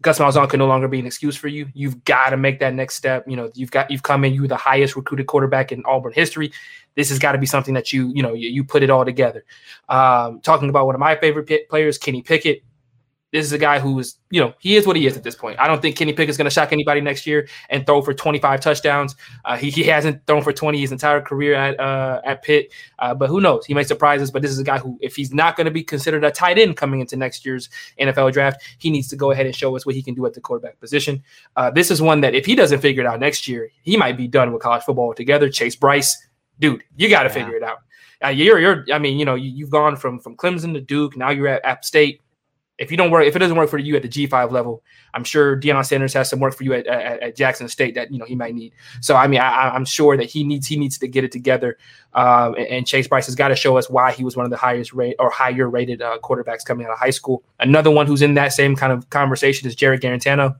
Gus 0.00 0.18
Malzahn 0.18 0.48
can 0.48 0.58
no 0.58 0.66
longer 0.66 0.86
be 0.86 1.00
an 1.00 1.06
excuse 1.06 1.36
for 1.36 1.48
you. 1.48 1.66
You've 1.74 2.04
got 2.04 2.30
to 2.30 2.36
make 2.36 2.60
that 2.60 2.72
next 2.72 2.94
step. 2.94 3.24
You 3.26 3.36
know, 3.36 3.50
you've 3.54 3.70
got 3.70 3.90
you've 3.90 4.02
come 4.02 4.24
in. 4.24 4.32
You're 4.32 4.46
the 4.46 4.56
highest 4.56 4.94
recruited 4.94 5.26
quarterback 5.26 5.72
in 5.72 5.82
Auburn 5.86 6.12
history. 6.12 6.52
This 6.94 7.08
has 7.08 7.18
got 7.18 7.32
to 7.32 7.38
be 7.38 7.46
something 7.46 7.74
that 7.74 7.92
you 7.92 8.12
you 8.14 8.22
know 8.22 8.32
you, 8.32 8.48
you 8.48 8.64
put 8.64 8.82
it 8.82 8.90
all 8.90 9.04
together. 9.04 9.44
Um, 9.88 10.40
talking 10.40 10.68
about 10.68 10.86
one 10.86 10.94
of 10.94 11.00
my 11.00 11.16
favorite 11.16 11.68
players, 11.68 11.98
Kenny 11.98 12.22
Pickett 12.22 12.62
this 13.30 13.44
is 13.44 13.52
a 13.52 13.58
guy 13.58 13.78
who 13.78 13.98
is, 13.98 14.16
you 14.30 14.40
know, 14.40 14.54
he 14.58 14.76
is 14.76 14.86
what 14.86 14.96
he 14.96 15.06
is 15.06 15.16
at 15.16 15.22
this 15.22 15.34
point. 15.34 15.58
I 15.58 15.66
don't 15.66 15.82
think 15.82 15.96
Kenny 15.96 16.12
Pickett 16.12 16.30
is 16.30 16.36
going 16.38 16.46
to 16.46 16.50
shock 16.50 16.72
anybody 16.72 17.00
next 17.00 17.26
year 17.26 17.46
and 17.68 17.84
throw 17.84 18.00
for 18.00 18.14
25 18.14 18.60
touchdowns. 18.60 19.16
Uh, 19.44 19.56
he, 19.56 19.70
he 19.70 19.82
hasn't 19.82 20.26
thrown 20.26 20.42
for 20.42 20.52
20 20.52 20.80
his 20.80 20.92
entire 20.92 21.20
career 21.20 21.54
at 21.54 21.78
uh, 21.78 22.22
at 22.24 22.42
Pitt, 22.42 22.72
uh, 22.98 23.14
but 23.14 23.28
who 23.28 23.40
knows? 23.40 23.66
He 23.66 23.74
may 23.74 23.82
surprise 23.82 24.22
us. 24.22 24.30
But 24.30 24.42
this 24.42 24.50
is 24.50 24.58
a 24.58 24.64
guy 24.64 24.78
who, 24.78 24.98
if 25.02 25.14
he's 25.14 25.34
not 25.34 25.56
going 25.56 25.66
to 25.66 25.70
be 25.70 25.82
considered 25.82 26.24
a 26.24 26.30
tight 26.30 26.58
end 26.58 26.76
coming 26.76 27.00
into 27.00 27.16
next 27.16 27.44
year's 27.44 27.68
NFL 28.00 28.32
draft, 28.32 28.62
he 28.78 28.90
needs 28.90 29.08
to 29.08 29.16
go 29.16 29.30
ahead 29.30 29.44
and 29.44 29.54
show 29.54 29.76
us 29.76 29.84
what 29.84 29.94
he 29.94 30.02
can 30.02 30.14
do 30.14 30.24
at 30.24 30.32
the 30.32 30.40
quarterback 30.40 30.80
position. 30.80 31.22
Uh, 31.56 31.70
this 31.70 31.90
is 31.90 32.00
one 32.00 32.22
that 32.22 32.34
if 32.34 32.46
he 32.46 32.54
doesn't 32.54 32.80
figure 32.80 33.02
it 33.02 33.06
out 33.06 33.20
next 33.20 33.46
year, 33.46 33.70
he 33.82 33.96
might 33.96 34.16
be 34.16 34.26
done 34.26 34.52
with 34.52 34.62
college 34.62 34.82
football 34.84 35.06
altogether. 35.06 35.50
Chase 35.50 35.76
Brice, 35.76 36.16
dude, 36.58 36.82
you 36.96 37.10
got 37.10 37.24
to 37.24 37.28
yeah. 37.28 37.34
figure 37.34 37.56
it 37.56 37.62
out. 37.62 37.78
Uh, 38.24 38.28
you're, 38.28 38.58
you're, 38.58 38.84
I 38.92 38.98
mean, 38.98 39.18
you 39.18 39.24
know, 39.24 39.36
you, 39.36 39.64
have 39.64 39.70
gone 39.70 39.96
from 39.96 40.18
from 40.18 40.36
Clemson 40.36 40.72
to 40.72 40.80
Duke. 40.80 41.16
Now 41.16 41.30
you're 41.30 41.46
at 41.46 41.64
App 41.64 41.84
State 41.84 42.20
if 42.78 42.92
you 42.92 42.96
don't 42.96 43.10
work, 43.10 43.26
if 43.26 43.34
it 43.34 43.40
doesn't 43.40 43.56
work 43.56 43.68
for 43.68 43.78
you 43.78 43.96
at 43.96 44.02
the 44.02 44.08
G5 44.08 44.52
level, 44.52 44.84
I'm 45.12 45.24
sure 45.24 45.58
Deion 45.60 45.84
Sanders 45.84 46.12
has 46.14 46.30
some 46.30 46.38
work 46.38 46.54
for 46.54 46.62
you 46.62 46.74
at, 46.74 46.86
at, 46.86 47.20
at, 47.20 47.36
Jackson 47.36 47.68
State 47.68 47.96
that 47.96 48.12
you 48.12 48.18
know 48.18 48.24
he 48.24 48.36
might 48.36 48.54
need. 48.54 48.72
So 49.00 49.16
I 49.16 49.26
mean, 49.26 49.40
I, 49.40 49.74
am 49.74 49.84
sure 49.84 50.16
that 50.16 50.26
he 50.26 50.44
needs 50.44 50.66
he 50.68 50.76
needs 50.76 50.96
to 50.98 51.08
get 51.08 51.24
it 51.24 51.32
together. 51.32 51.76
Um, 52.14 52.54
and, 52.54 52.66
and, 52.66 52.86
Chase 52.86 53.08
Brice 53.08 53.26
has 53.26 53.34
got 53.34 53.48
to 53.48 53.56
show 53.56 53.76
us 53.76 53.90
why 53.90 54.12
he 54.12 54.22
was 54.22 54.36
one 54.36 54.44
of 54.44 54.50
the 54.50 54.56
highest 54.56 54.92
rate 54.92 55.16
or 55.18 55.28
higher 55.28 55.68
rated 55.68 56.00
uh, 56.00 56.18
quarterbacks 56.22 56.64
coming 56.64 56.86
out 56.86 56.92
of 56.92 56.98
high 56.98 57.10
school. 57.10 57.42
Another 57.58 57.90
one 57.90 58.06
who's 58.06 58.22
in 58.22 58.34
that 58.34 58.52
same 58.52 58.76
kind 58.76 58.92
of 58.92 59.10
conversation 59.10 59.66
is 59.66 59.74
Jarrett 59.74 60.00
Guarantano. 60.00 60.56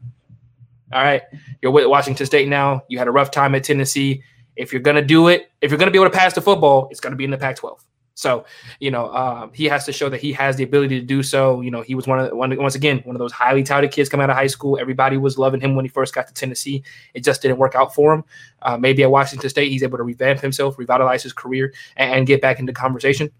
All 0.92 1.02
right, 1.02 1.22
you're 1.62 1.72
with 1.72 1.86
Washington 1.86 2.26
State 2.26 2.48
now. 2.48 2.82
You 2.88 2.98
had 2.98 3.06
a 3.06 3.12
rough 3.12 3.30
time 3.30 3.54
at 3.54 3.62
Tennessee. 3.62 4.22
If 4.56 4.72
you're 4.72 4.82
gonna 4.82 5.02
do 5.02 5.28
it, 5.28 5.50
if 5.60 5.70
you're 5.70 5.78
gonna 5.78 5.92
be 5.92 5.98
able 5.98 6.10
to 6.10 6.16
pass 6.16 6.34
the 6.34 6.40
football, 6.40 6.88
it's 6.90 6.98
gonna 6.98 7.16
be 7.16 7.24
in 7.24 7.30
the 7.30 7.38
Pac-12. 7.38 7.78
So, 8.18 8.46
you 8.80 8.90
know, 8.90 9.14
um, 9.14 9.52
he 9.54 9.66
has 9.66 9.84
to 9.84 9.92
show 9.92 10.08
that 10.08 10.20
he 10.20 10.32
has 10.32 10.56
the 10.56 10.64
ability 10.64 10.98
to 10.98 11.06
do 11.06 11.22
so. 11.22 11.60
You 11.60 11.70
know, 11.70 11.82
he 11.82 11.94
was 11.94 12.08
one 12.08 12.18
of 12.18 12.30
the, 12.30 12.34
one 12.34 12.56
once 12.56 12.74
again 12.74 13.00
one 13.04 13.14
of 13.14 13.20
those 13.20 13.30
highly 13.30 13.62
touted 13.62 13.92
kids 13.92 14.08
coming 14.08 14.24
out 14.24 14.30
of 14.30 14.34
high 14.34 14.48
school. 14.48 14.76
Everybody 14.76 15.16
was 15.16 15.38
loving 15.38 15.60
him 15.60 15.76
when 15.76 15.84
he 15.84 15.88
first 15.88 16.16
got 16.16 16.26
to 16.26 16.34
Tennessee. 16.34 16.82
It 17.14 17.22
just 17.22 17.42
didn't 17.42 17.58
work 17.58 17.76
out 17.76 17.94
for 17.94 18.12
him. 18.12 18.24
Uh, 18.62 18.76
maybe 18.76 19.04
at 19.04 19.10
Washington 19.12 19.48
State, 19.48 19.70
he's 19.70 19.84
able 19.84 19.98
to 19.98 20.02
revamp 20.02 20.40
himself, 20.40 20.76
revitalize 20.80 21.22
his 21.22 21.32
career, 21.32 21.72
and, 21.96 22.12
and 22.12 22.26
get 22.26 22.42
back 22.42 22.58
into 22.58 22.72
conversation. 22.72 23.30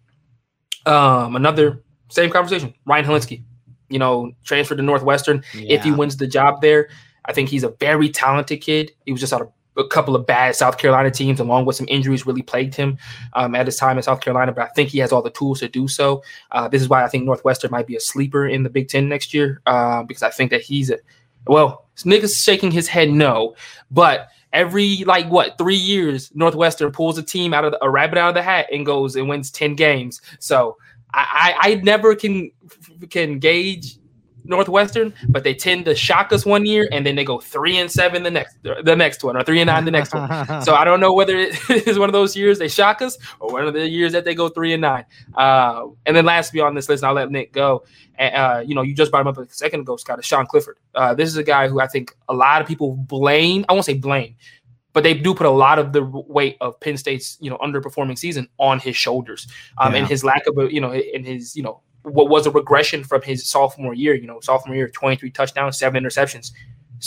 Um, 0.87 1.35
another 1.35 1.83
same 2.09 2.31
conversation, 2.31 2.73
Ryan 2.87 3.05
Hilinski. 3.05 3.43
You 3.89 3.99
know, 3.99 4.31
transferred 4.45 4.77
to 4.77 4.85
Northwestern. 4.85 5.43
Yeah. 5.55 5.75
If 5.75 5.83
he 5.83 5.91
wins 5.91 6.19
the 6.19 6.29
job 6.29 6.61
there, 6.61 6.89
I 7.25 7.33
think 7.33 7.49
he's 7.49 7.65
a 7.65 7.71
very 7.81 8.11
talented 8.11 8.61
kid. 8.61 8.93
He 9.07 9.11
was 9.11 9.21
just 9.21 9.33
out 9.33 9.41
of 9.41 9.51
a 9.79 9.87
couple 9.87 10.17
of 10.17 10.27
bad 10.27 10.57
South 10.57 10.77
Carolina 10.79 11.11
teams, 11.11 11.41
along 11.41 11.65
with 11.65 11.77
some 11.77 11.87
injuries, 11.89 12.27
really 12.27 12.43
plagued 12.43 12.75
him 12.75 12.99
um, 13.35 13.55
at 13.55 13.67
his 13.67 13.77
time 13.77 13.97
in 13.97 14.03
South 14.03 14.21
Carolina. 14.21 14.53
But 14.53 14.65
I 14.65 14.69
think 14.69 14.91
he 14.91 14.99
has 14.99 15.13
all 15.13 15.23
the 15.23 15.31
tools 15.31 15.61
to 15.61 15.69
do 15.69 15.89
so. 15.89 16.23
Uh, 16.51 16.69
this 16.69 16.83
is 16.83 16.89
why 16.89 17.05
I 17.05 17.09
think 17.09 17.25
Northwestern 17.25 17.71
might 17.71 17.87
be 17.87 17.97
a 17.97 18.01
sleeper 18.01 18.47
in 18.47 18.63
the 18.65 18.71
Big 18.71 18.89
Ten 18.89 19.09
next 19.09 19.33
year 19.33 19.61
uh, 19.67 20.03
because 20.03 20.23
I 20.23 20.31
think 20.31 20.51
that 20.51 20.63
he's 20.63 20.91
a 20.91 20.99
well. 21.47 21.87
Nick 22.05 22.23
is 22.23 22.41
shaking 22.41 22.71
his 22.71 22.87
head 22.87 23.11
no, 23.11 23.57
but 23.91 24.29
every 24.53 25.05
like 25.05 25.29
what 25.29 25.59
three 25.59 25.77
years 25.77 26.31
Northwestern 26.35 26.93
pulls 26.93 27.19
a 27.19 27.23
team 27.23 27.53
out 27.53 27.65
of 27.65 27.73
the, 27.73 27.85
a 27.85 27.91
rabbit 27.91 28.19
out 28.19 28.31
of 28.31 28.35
the 28.35 28.43
hat 28.43 28.67
and 28.73 28.87
goes 28.87 29.17
and 29.17 29.29
wins 29.29 29.51
ten 29.51 29.75
games. 29.75 30.21
So 30.39 30.77
I, 31.13 31.55
I, 31.63 31.71
I 31.71 31.75
never 31.77 32.15
can 32.15 32.51
can 33.11 33.39
gauge 33.39 33.99
Northwestern, 34.49 35.15
but 35.29 35.45
they 35.45 35.55
tend 35.55 35.85
to 35.85 35.95
shock 35.95 36.33
us 36.33 36.45
one 36.45 36.67
year 36.67 36.89
and 36.91 37.05
then 37.05 37.15
they 37.15 37.25
go 37.25 37.39
three 37.39 37.77
and 37.77 37.91
seven 37.91 38.23
the 38.23 38.31
next 38.31 38.57
the 38.63 38.97
next 38.97 39.23
one 39.23 39.37
or 39.37 39.45
three 39.45 39.61
and 39.61 39.69
nine 39.69 39.85
the 39.85 39.91
next 39.91 40.15
one. 40.15 40.29
So 40.65 40.75
I 40.75 40.85
don't 40.85 41.01
know 41.01 41.13
whether 41.13 41.39
it 41.39 41.71
is 41.87 41.99
one 41.99 42.09
of 42.09 42.13
those 42.13 42.35
years 42.35 42.59
they 42.59 42.69
shock 42.69 43.03
us 43.03 43.17
or 43.39 43.53
one 43.53 43.67
of 43.67 43.75
the 43.75 43.89
years 43.89 44.13
that 44.13 44.25
they 44.25 44.35
go 44.35 44.49
three 44.49 44.73
and 44.73 44.81
nine. 44.81 45.05
Uh, 45.35 45.87
and 46.07 46.17
then 46.17 46.25
lastly 46.25 46.61
on 46.61 46.75
this 46.75 46.89
list, 46.89 47.05
I'll 47.05 47.15
let 47.15 47.31
Nick 47.31 47.53
go. 47.53 47.85
Uh, 48.19 48.65
you 48.67 48.75
know, 48.75 48.83
you 48.83 48.95
just 48.95 49.11
brought 49.11 49.21
him 49.21 49.29
up 49.29 49.39
a 49.39 49.49
second 49.51 49.81
ago, 49.81 49.97
Scott, 49.97 50.19
is 50.19 50.25
Sean 50.25 50.47
Clifford. 50.47 50.79
Uh, 50.95 51.15
this 51.15 51.29
is 51.29 51.37
a 51.37 51.45
guy 51.45 51.69
who 51.69 51.81
I 51.81 51.87
think 51.87 52.17
a 52.29 52.35
lot 52.35 52.61
of 52.61 52.67
people 52.67 52.97
blame. 52.97 53.65
I 53.69 53.75
won't 53.75 53.85
say 53.85 53.95
blame, 53.95 54.35
but 54.93 55.05
they 55.05 55.15
do 55.15 55.35
put 55.35 55.47
a 55.47 55.51
lot 55.51 55.79
of 55.79 55.93
the 55.93 56.03
weight 56.03 56.57
of 56.61 56.81
Penn 56.81 56.97
State's 56.97 57.37
you 57.41 57.51
know 57.51 57.59
underperforming 57.59 58.19
season 58.19 58.49
on 58.59 58.81
his 58.81 58.97
shoulders, 58.97 59.47
um, 59.77 59.93
yeah. 59.93 60.01
and 60.01 60.09
his 60.09 60.25
lack 60.25 60.47
of 60.47 60.73
you 60.73 60.81
know 60.81 60.93
in 60.93 61.23
his 61.25 61.55
you 61.55 61.63
know 61.63 61.83
what 62.03 62.29
was 62.29 62.47
a 62.47 62.51
regression 62.51 63.05
from 63.05 63.23
his 63.23 63.47
sophomore 63.47 63.95
year. 63.95 64.15
You 64.15 64.27
know, 64.27 64.41
sophomore 64.41 64.77
year, 64.77 64.89
23 64.89 65.31
touchdowns, 65.31 65.79
seven 65.79 66.03
interceptions. 66.03 66.53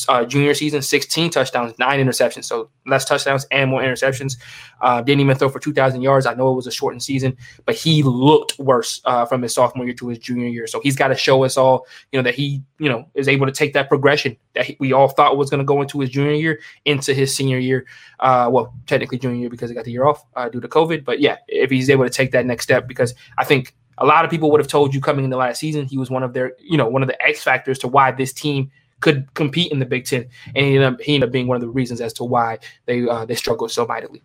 Uh, 0.07 0.23
junior 0.23 0.53
season, 0.53 0.81
16 0.81 1.31
touchdowns, 1.31 1.77
nine 1.77 1.99
interceptions. 1.99 2.45
So 2.45 2.69
less 2.85 3.03
touchdowns 3.03 3.45
and 3.51 3.69
more 3.69 3.81
interceptions. 3.81 4.38
Uh, 4.80 5.01
didn't 5.01 5.19
even 5.19 5.35
throw 5.35 5.49
for 5.49 5.59
2,000 5.59 6.01
yards. 6.01 6.26
I 6.26 6.34
know 6.34 6.49
it 6.51 6.55
was 6.55 6.65
a 6.65 6.72
shortened 6.72 7.03
season, 7.03 7.35
but 7.65 7.76
he 7.76 8.01
looked 8.01 8.57
worse 8.57 9.01
uh, 9.03 9.26
from 9.26 9.41
his 9.41 9.53
sophomore 9.53 9.85
year 9.85 9.93
to 9.95 10.07
his 10.07 10.18
junior 10.18 10.47
year. 10.47 10.65
So 10.65 10.80
he's 10.80 10.95
got 10.95 11.09
to 11.09 11.15
show 11.15 11.43
us 11.43 11.57
all, 11.57 11.88
you 12.11 12.19
know, 12.19 12.23
that 12.23 12.35
he, 12.35 12.63
you 12.80 12.88
know, 12.88 13.05
is 13.15 13.27
able 13.27 13.47
to 13.47 13.51
take 13.51 13.73
that 13.73 13.89
progression 13.89 14.38
that 14.53 14.65
he, 14.65 14.77
we 14.80 14.93
all 14.93 15.09
thought 15.09 15.38
was 15.38 15.49
going 15.49 15.59
to 15.59 15.65
go 15.65 15.81
into 15.81 15.99
his 15.99 16.09
junior 16.09 16.34
year 16.34 16.59
into 16.85 17.13
his 17.13 17.35
senior 17.35 17.57
year. 17.57 17.85
Uh, 18.19 18.49
well, 18.51 18.73
technically 18.88 19.18
junior 19.18 19.41
year 19.41 19.49
because 19.49 19.69
he 19.69 19.76
got 19.76 19.85
the 19.85 19.91
year 19.91 20.05
off 20.05 20.26
uh, 20.35 20.47
due 20.47 20.61
to 20.61 20.69
COVID. 20.69 21.03
But 21.03 21.19
yeah, 21.19 21.38
if 21.49 21.69
he's 21.69 21.89
able 21.89 22.05
to 22.05 22.09
take 22.09 22.31
that 22.31 22.45
next 22.45 22.63
step, 22.63 22.88
because 22.88 23.13
I 23.38 23.43
think 23.43 23.76
a 24.02 24.06
lot 24.06 24.26
of 24.26 24.32
people 24.32 24.52
would 24.52 24.60
have 24.60 24.68
told 24.68 24.94
you 24.94 24.99
coming 24.99 25.23
in 25.23 25.30
the 25.30 25.38
last 25.38 25.60
season 25.60 25.86
he 25.86 25.98
was 25.98 26.10
one 26.10 26.23
of 26.23 26.34
their, 26.34 26.53
you 26.60 26.78
know, 26.78 26.88
one 26.88 27.02
of 27.02 27.07
the 27.07 27.22
X 27.23 27.44
factors 27.44 27.78
to 27.80 27.88
why 27.88 28.11
this 28.11 28.34
team 28.34 28.72
could 28.99 29.34
compete 29.34 29.72
in 29.72 29.80
the 29.80 29.86
Big 29.86 30.06
Ten, 30.06 30.28
and 30.56 30.65
he 30.65 30.76
ended 30.76 30.84
up, 30.84 31.02
he 31.02 31.15
ended 31.15 31.30
up 31.30 31.34
being 31.34 31.48
one 31.48 31.56
of 31.56 31.61
the 31.61 31.69
reasons 31.69 32.02
as 32.02 32.14
to 32.14 32.23
why 32.23 32.60
they 32.86 33.07
uh, 33.07 33.26
they 33.26 33.36
struggled 33.36 33.72
so 33.72 33.86
mightily. 33.86 34.22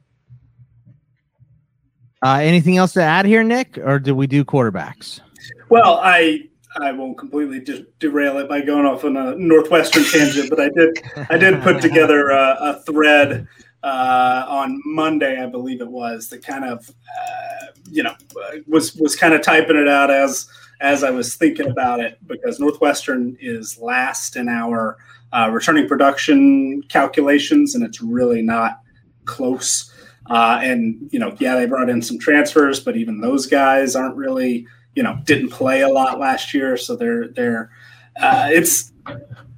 Uh, 2.25 2.39
anything 2.41 2.77
else 2.77 2.93
to 2.95 3.03
add 3.03 3.27
here, 3.27 3.45
Nick, 3.45 3.79
or 3.79 3.99
did 3.99 4.13
we 4.13 4.27
do 4.27 4.45
quarterbacks? 4.45 5.21
Well, 5.69 6.01
I 6.03 6.49
I 6.81 6.93
won't 6.93 7.19
completely 7.19 7.61
de- 7.61 7.87
derail 7.99 8.39
it 8.39 8.49
by 8.49 8.61
going 8.61 8.87
off 8.87 9.05
on 9.05 9.17
a 9.17 9.35
northwestern 9.37 10.05
tangent, 10.05 10.51
but 10.51 10.61
I 10.61 10.69
did 10.71 11.03
I 11.31 11.39
did 11.39 11.63
put 11.63 11.81
together 11.81 12.31
a, 12.31 12.57
a 12.61 12.83
thread 12.83 13.47
uh, 13.87 14.45
on 14.49 14.83
Monday, 14.85 15.41
I 15.41 15.47
believe 15.47 15.81
it 15.81 15.89
was, 15.89 16.29
that 16.31 16.45
kind 16.45 16.65
of 16.65 16.91
uh, 16.91 17.67
you 17.89 18.03
know 18.03 18.15
was 18.67 18.97
was 18.97 19.15
kind 19.15 19.33
of 19.33 19.43
typing 19.43 19.77
it 19.77 19.87
out 19.87 20.11
as 20.11 20.49
as 20.81 21.05
I 21.05 21.11
was 21.11 21.37
thinking 21.37 21.71
about 21.71 22.01
it 22.01 22.19
because 22.27 22.59
Northwestern 22.59 23.37
is 23.41 23.79
last 23.79 24.35
in 24.35 24.49
our 24.49 24.99
uh, 25.33 25.51
returning 25.53 25.87
production 25.87 26.83
calculations, 26.89 27.77
and 27.77 27.85
it's 27.85 28.01
really 28.03 28.43
not 28.43 28.81
close. 29.25 29.93
Uh, 30.29 30.59
and 30.61 31.09
you 31.13 31.21
know, 31.21 31.37
yeah, 31.39 31.55
they 31.55 31.67
brought 31.67 31.89
in 31.89 32.03
some 32.03 32.19
transfers, 32.19 32.81
but 32.81 32.97
even 32.97 33.21
those 33.21 33.47
guys 33.47 33.95
aren't 33.95 34.17
really, 34.17 34.67
you 34.97 35.03
know, 35.05 35.17
didn't 35.23 35.51
play 35.51 35.83
a 35.83 35.89
lot 35.89 36.19
last 36.19 36.53
year, 36.53 36.77
so 36.77 36.97
they're 36.97 37.29
they're 37.29 37.71
uh, 38.21 38.49
it's 38.51 38.93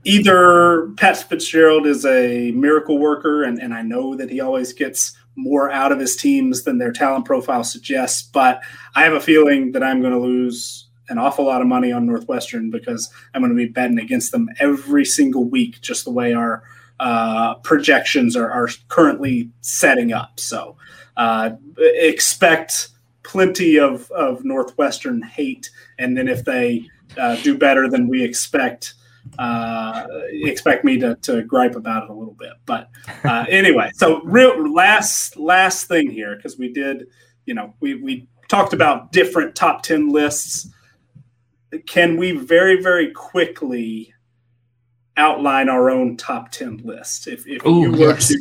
either 0.09 0.89
Pat 0.97 1.19
Fitzgerald 1.19 1.87
is 1.87 2.07
a 2.07 2.51
miracle 2.53 2.99
worker, 2.99 3.45
and, 3.45 3.61
and 3.61 3.75
I 3.75 3.83
know 3.83 4.17
that 4.17 4.31
he 4.31 4.41
always 4.41 4.73
gets 4.73 5.13
more 5.37 5.71
out 5.71 5.93
of 5.93 6.01
his 6.01 6.17
teams 6.17 6.65
than 6.65 6.79
their 6.79 6.93
talent 6.93 7.27
profile 7.27 7.63
suggests, 7.63 8.23
but 8.23 8.63
I 8.95 9.05
have 9.05 9.13
a 9.13 9.21
feeling 9.21 9.73
that 9.73 9.83
I'm 9.83 10.01
going 10.01 10.15
to 10.15 10.19
lose 10.19 10.89
an 11.11 11.19
awful 11.19 11.45
lot 11.45 11.61
of 11.61 11.69
money 11.69 11.93
on 11.93 12.07
Northwestern 12.07 12.71
because 12.71 13.11
I'm 13.35 13.43
going 13.43 13.53
to 13.53 13.57
be 13.57 13.69
betting 13.69 13.99
against 13.99 14.33
them 14.33 14.49
every 14.59 15.05
single 15.05 15.45
week, 15.45 15.81
just 15.83 16.05
the 16.05 16.11
way 16.11 16.33
our 16.33 16.63
uh, 17.01 17.57
projections 17.57 18.35
are, 18.35 18.51
are, 18.51 18.69
currently 18.89 19.51
setting 19.61 20.13
up. 20.13 20.41
So 20.41 20.77
uh, 21.17 21.51
expect 21.77 22.89
plenty 23.23 23.79
of, 23.79 24.11
of 24.11 24.45
Northwestern 24.45 25.23
hate. 25.23 25.71
And 25.99 26.17
then 26.17 26.29
if 26.29 26.45
they 26.45 26.89
uh, 27.17 27.37
do 27.37 27.57
better 27.57 27.89
than 27.89 28.09
we 28.09 28.25
expect, 28.25 28.95
uh, 29.39 30.07
expect 30.33 30.85
me 30.85 30.99
to, 30.99 31.15
to 31.17 31.43
gripe 31.43 31.77
about 31.77 32.05
it 32.05 32.11
a 32.11 32.13
little 32.13 32.35
bit. 32.35 32.53
But 32.67 32.91
uh, 33.25 33.47
anyway, 33.49 33.91
so 33.95 34.21
real 34.23 34.73
last 34.73 35.37
last 35.37 35.87
thing 35.87 36.11
here 36.11 36.37
because 36.37 36.59
we 36.59 36.73
did, 36.73 37.07
you 37.47 37.55
know, 37.55 37.75
we 37.81 37.95
we 37.95 38.29
talked 38.49 38.73
about 38.73 39.13
different 39.13 39.55
top 39.55 39.83
ten 39.83 40.09
lists. 40.09 40.71
Can 41.87 42.17
we 42.17 42.33
very 42.33 42.83
very 42.83 43.13
quickly 43.13 44.15
outline 45.19 45.69
our 45.69 45.91
own 45.91 46.17
top 46.17 46.51
10 46.51 46.79
list. 46.85 47.27
If, 47.27 47.47
if 47.47 47.67
Ooh, 47.67 47.83
you 47.83 47.91
were 47.91 48.15
yes. 48.15 48.29
to 48.29 48.41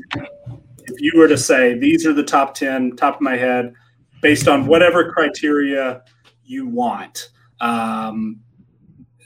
if 0.83 1.01
you 1.01 1.11
were 1.17 1.27
to 1.27 1.37
say 1.37 1.77
these 1.77 2.05
are 2.05 2.13
the 2.13 2.23
top 2.23 2.53
10, 2.53 2.95
top 2.95 3.15
of 3.15 3.21
my 3.21 3.35
head, 3.35 3.73
based 4.21 4.47
on 4.47 4.67
whatever 4.67 5.11
criteria 5.11 6.01
you 6.45 6.65
want. 6.67 7.29
Um, 7.59 8.39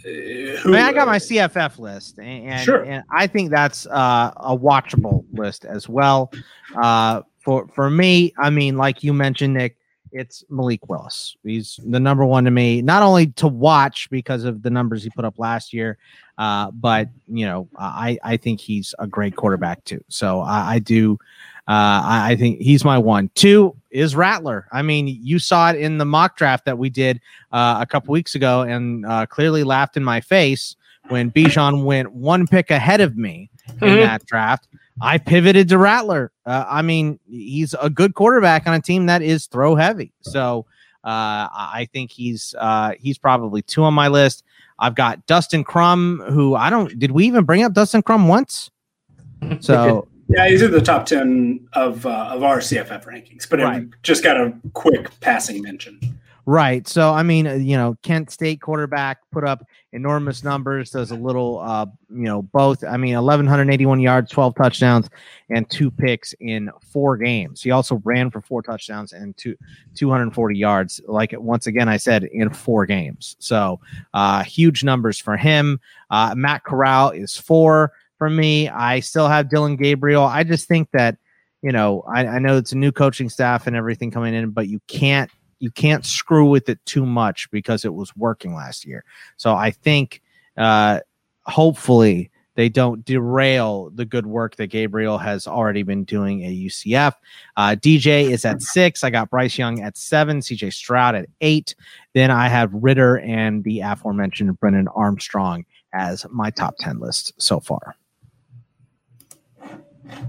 who, 0.04 0.62
I, 0.64 0.66
mean, 0.66 0.76
I 0.76 0.94
got 0.94 1.08
my 1.08 1.18
CFF 1.18 1.80
list, 1.80 2.20
and, 2.20 2.64
sure. 2.64 2.84
and 2.84 3.04
I 3.12 3.28
think 3.28 3.52
that's 3.52 3.86
uh, 3.88 4.32
a 4.38 4.56
watchable 4.56 5.26
list 5.34 5.66
as 5.66 5.88
well. 5.88 6.32
Uh, 6.76 7.22
for 7.40 7.68
for 7.68 7.90
me, 7.90 8.34
I 8.38 8.50
mean, 8.50 8.78
like 8.78 9.04
you 9.04 9.14
mentioned, 9.14 9.56
Nick, 9.56 9.78
it's 10.12 10.44
Malik 10.50 10.88
Willis. 10.90 11.36
He's 11.44 11.80
the 11.86 12.00
number 12.00 12.26
one 12.26 12.46
to 12.46 12.52
me, 12.52 12.82
not 12.82 13.04
only 13.04 13.28
to 13.28 13.48
watch 13.48 14.10
because 14.10 14.44
of 14.44 14.62
the 14.62 14.70
numbers 14.70 15.04
he 15.04 15.10
put 15.10 15.26
up 15.26 15.40
last 15.40 15.74
year, 15.74 15.98
uh, 16.38 16.72
but 16.72 17.10
you 17.28 17.46
know, 17.46 17.68
I 17.78 18.18
I 18.24 18.38
think 18.38 18.60
he's 18.60 18.94
a 19.00 19.08
great 19.08 19.36
quarterback 19.36 19.84
too. 19.86 20.04
So 20.08 20.42
I, 20.42 20.74
I 20.74 20.80
do. 20.80 21.18
Uh, 21.68 22.02
I, 22.04 22.32
I, 22.32 22.36
think 22.36 22.60
he's 22.60 22.84
my 22.84 22.98
one. 22.98 23.30
Two 23.36 23.76
is 23.92 24.16
Rattler. 24.16 24.68
I 24.72 24.82
mean, 24.82 25.08
you 25.08 25.38
saw 25.38 25.70
it 25.70 25.78
in 25.78 26.00
the 26.00 26.06
mock 26.06 26.36
draft 26.36 26.66
that 26.66 26.78
we 26.78 26.90
did 26.90 27.22
uh, 27.52 27.78
a 27.80 27.86
couple 27.86 28.12
weeks 28.12 28.36
ago, 28.36 28.62
and 28.62 29.06
uh, 29.06 29.26
clearly 29.28 29.64
laughed 29.64 29.96
in 29.96 30.04
my 30.04 30.22
face 30.22 30.76
when 31.10 31.30
Bijan 31.32 31.84
went 31.84 32.12
one 32.12 32.48
pick 32.48 32.72
ahead 32.72 33.00
of 33.00 33.16
me 33.16 33.50
mm-hmm. 33.70 33.86
in 33.86 34.00
that 34.00 34.26
draft. 34.26 34.68
I 35.02 35.18
pivoted 35.18 35.70
to 35.70 35.78
Rattler. 35.78 36.32
Uh, 36.46 36.66
I 36.68 36.82
mean, 36.82 37.20
he's 37.30 37.74
a 37.82 37.90
good 37.90 38.16
quarterback 38.16 38.68
on 38.68 38.74
a 38.74 38.82
team 38.82 39.06
that 39.06 39.22
is 39.22 39.48
throw 39.48 39.76
heavy. 39.76 40.14
So 40.22 40.66
uh, 41.04 41.48
I 41.52 41.88
think 41.94 42.12
he's 42.12 42.54
uh, 42.60 42.94
he's 43.00 43.18
probably 43.18 43.62
two 43.62 43.84
on 43.84 43.94
my 43.94 44.08
list. 44.08 44.44
I've 44.78 44.96
got 44.96 45.26
Dustin 45.26 45.64
Crum, 45.64 46.24
who 46.30 46.56
I 46.56 46.70
don't. 46.70 46.98
Did 46.98 47.12
we 47.12 47.26
even 47.26 47.46
bring 47.46 47.64
up 47.64 47.74
Dustin 47.74 48.02
Crum 48.02 48.28
once? 48.28 48.72
So 49.60 50.08
yeah, 50.32 50.48
he's 50.48 50.62
in 50.62 50.72
the 50.72 50.82
top 50.82 51.06
ten 51.06 51.68
of 51.74 52.06
uh, 52.06 52.30
of 52.32 52.44
our 52.44 52.60
CFF 52.60 53.06
rankings, 53.06 53.50
but 53.50 53.60
right. 53.60 53.88
just 54.04 54.24
got 54.24 54.38
a 54.38 54.54
quick 54.74 55.10
passing 55.20 55.62
mention. 55.62 56.00
Right. 56.46 56.88
So 56.88 57.14
I 57.14 57.22
mean, 57.22 57.46
uh, 57.46 57.54
you 57.54 57.78
know, 57.78 57.96
Kent 58.02 58.32
State 58.32 58.62
quarterback 58.62 59.20
put 59.32 59.44
up 59.44 59.64
enormous 59.94 60.44
numbers. 60.44 60.90
Does 60.90 61.12
a 61.12 61.16
little, 61.16 61.60
uh, 61.60 61.86
you 62.10 62.24
know, 62.24 62.42
both. 62.42 62.84
I 62.84 62.98
mean, 62.98 63.14
1181 63.14 64.00
yards, 64.00 64.32
12 64.32 64.56
touchdowns, 64.56 65.10
and 65.50 65.70
two 65.70 65.92
picks 65.92 66.34
in 66.40 66.72
four 66.82 67.16
games. 67.18 67.62
He 67.62 67.70
also 67.70 68.02
ran 68.04 68.32
for 68.32 68.42
four 68.42 68.64
touchdowns 68.64 69.14
and 69.14 69.38
two 69.38 69.56
240 69.96 70.58
yards. 70.58 71.00
Like 71.08 71.34
once 71.38 71.68
again, 71.68 71.88
I 71.88 71.98
said 71.98 72.24
in 72.24 72.50
four 72.50 72.88
games. 72.88 73.36
So 73.38 73.80
uh, 74.14 74.44
huge 74.44 74.84
numbers 74.84 75.20
for 75.20 75.38
him. 75.38 75.80
Uh, 76.10 76.34
Matt 76.36 76.64
Corral 76.64 77.12
is 77.12 77.38
four 77.38 77.94
for 78.22 78.30
me. 78.30 78.70
I 78.70 79.00
still 79.00 79.28
have 79.28 79.50
Dillon 79.50 79.78
Gabriel. 79.78 80.24
I 80.24 80.44
just 80.44 80.68
think 80.68 80.92
that. 80.92 81.18
You 81.64 81.72
know, 81.72 82.04
I, 82.12 82.26
I 82.26 82.40
know 82.40 82.58
it's 82.58 82.72
a 82.72 82.78
new 82.78 82.92
coaching 82.92 83.30
staff 83.30 83.68
and 83.68 83.76
everything 83.76 84.10
coming 84.10 84.34
in, 84.34 84.50
but 84.50 84.68
you 84.68 84.80
can't 84.88 85.30
you 85.60 85.70
can't 85.70 86.06
screw 86.06 86.48
with 86.50 86.70
it 86.70 86.84
too 86.86 87.06
much 87.06 87.50
because 87.52 87.86
it 87.86 87.94
was 87.94 88.16
working 88.16 88.56
last 88.56 88.84
year. 88.84 89.04
So 89.38 89.54
I 89.56 89.70
think 89.70 90.24
uh, 90.58 91.02
hopefully 91.46 92.32
they 92.56 92.68
don't 92.68 93.06
derail 93.06 93.92
the 93.92 94.06
good 94.06 94.26
work 94.26 94.56
that 94.56 94.68
Gabriel 94.68 95.20
has 95.20 95.48
already 95.48 95.84
been 95.84 96.04
doing 96.04 96.44
at 96.44 96.52
UCF. 96.52 97.14
Uh, 97.58 97.76
DJ 97.76 98.30
is 98.30 98.44
at 98.44 98.62
six. 98.62 99.04
I 99.04 99.12
got 99.12 99.30
Bryce 99.30 99.58
Young 99.58 99.82
at 99.82 99.98
seven, 99.98 100.40
CJ 100.40 100.74
Stroud 100.74 101.16
at 101.16 101.28
eight. 101.42 101.76
Then 102.14 102.30
I 102.32 102.50
have 102.50 102.74
Ridder 102.74 103.20
and 103.20 103.64
the 103.64 103.82
aforementioned 103.82 104.60
Brennan 104.60 104.88
Armstrong 104.90 105.66
as 105.94 106.26
my 106.32 106.50
top 106.50 106.76
10 106.80 107.00
list 107.00 107.34
so 107.38 107.60
far. 107.60 107.96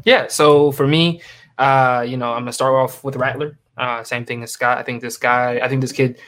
Yeah. 0.05 0.29
So 0.29 0.73
for 0.73 0.87
me, 0.87 1.21
uh, 1.59 2.05
you 2.07 2.17
know, 2.17 2.33
I'm 2.33 2.47
to 2.47 2.53
start 2.53 2.75
off 2.75 3.05
with 3.05 3.17
Rattler. 3.17 3.59
Uh, 3.77 4.03
same 4.05 4.25
thing 4.25 4.43
as 4.43 4.51
Scott. 4.51 4.79
I 4.79 4.83
think 4.83 5.01
this 5.01 5.17
guy, 5.17 5.61
I 5.63 5.69
think 5.69 5.81
this 5.81 5.93
kid 5.93 6.19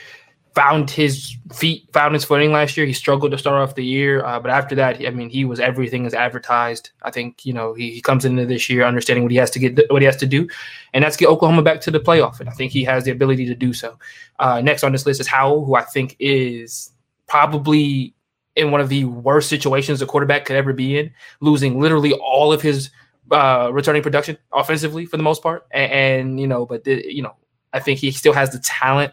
found 0.55 0.89
his 0.89 1.37
feet, 1.53 1.89
found 1.93 2.15
his 2.15 2.25
footing 2.25 2.53
last 2.53 2.77
year. 2.77 2.87
He 2.87 2.93
struggled 2.93 3.33
to 3.33 3.39
start 3.39 3.61
off 3.61 3.75
the 3.75 3.85
year, 3.85 4.25
uh, 4.25 4.39
but 4.39 4.51
after 4.51 4.75
that, 4.77 5.05
I 5.05 5.11
mean, 5.11 5.29
he 5.29 5.45
was 5.45 5.59
everything 5.59 6.07
as 6.07 6.15
advertised. 6.15 6.91
I 7.03 7.11
think 7.11 7.45
you 7.45 7.53
know 7.53 7.75
he, 7.75 7.91
he 7.91 8.01
comes 8.01 8.25
into 8.25 8.47
this 8.47 8.71
year 8.71 8.85
understanding 8.85 9.25
what 9.25 9.33
he 9.33 9.39
has 9.39 9.51
to 9.51 9.59
get, 9.59 9.91
what 9.91 10.01
he 10.01 10.07
has 10.07 10.17
to 10.17 10.27
do, 10.27 10.49
and 10.93 11.05
that's 11.05 11.17
get 11.17 11.29
Oklahoma 11.29 11.63
back 11.63 11.81
to 11.83 11.91
the 11.91 12.01
playoff. 12.01 12.41
And 12.41 12.49
I 12.49 12.53
think 12.53 12.73
he 12.73 12.85
has 12.85 13.05
the 13.05 13.11
ability 13.11 13.47
to 13.47 13.55
do 13.55 13.73
so. 13.73 13.99
Uh, 14.39 14.61
next 14.61 14.85
on 14.85 14.93
this 14.93 15.07
list 15.07 15.21
is 15.21 15.27
Howell, 15.27 15.65
who 15.65 15.75
I 15.75 15.83
think 15.83 16.17
is 16.19 16.93
probably 17.27 18.15
in 18.57 18.71
one 18.71 18.81
of 18.81 18.89
the 18.89 19.05
worst 19.05 19.49
situations 19.49 20.01
a 20.01 20.07
quarterback 20.07 20.45
could 20.45 20.57
ever 20.57 20.73
be 20.73 20.99
in, 20.99 21.13
losing 21.41 21.81
literally 21.81 22.13
all 22.15 22.53
of 22.53 22.63
his 22.63 22.91
uh, 23.31 23.71
returning 23.73 24.03
production 24.03 24.37
offensively 24.53 25.07
for 25.07 25.17
the 25.17 25.23
most 25.23 25.43
part, 25.43 25.67
and, 25.71 25.93
and 25.93 26.41
you 26.41 26.47
know, 26.47 26.67
but 26.67 26.85
the, 26.85 27.05
you 27.07 27.23
know, 27.23 27.35
I 27.73 27.81
think 27.81 27.99
he 27.99 28.11
still 28.11 28.33
has 28.33 28.51
the 28.51 28.59
talent 28.61 29.13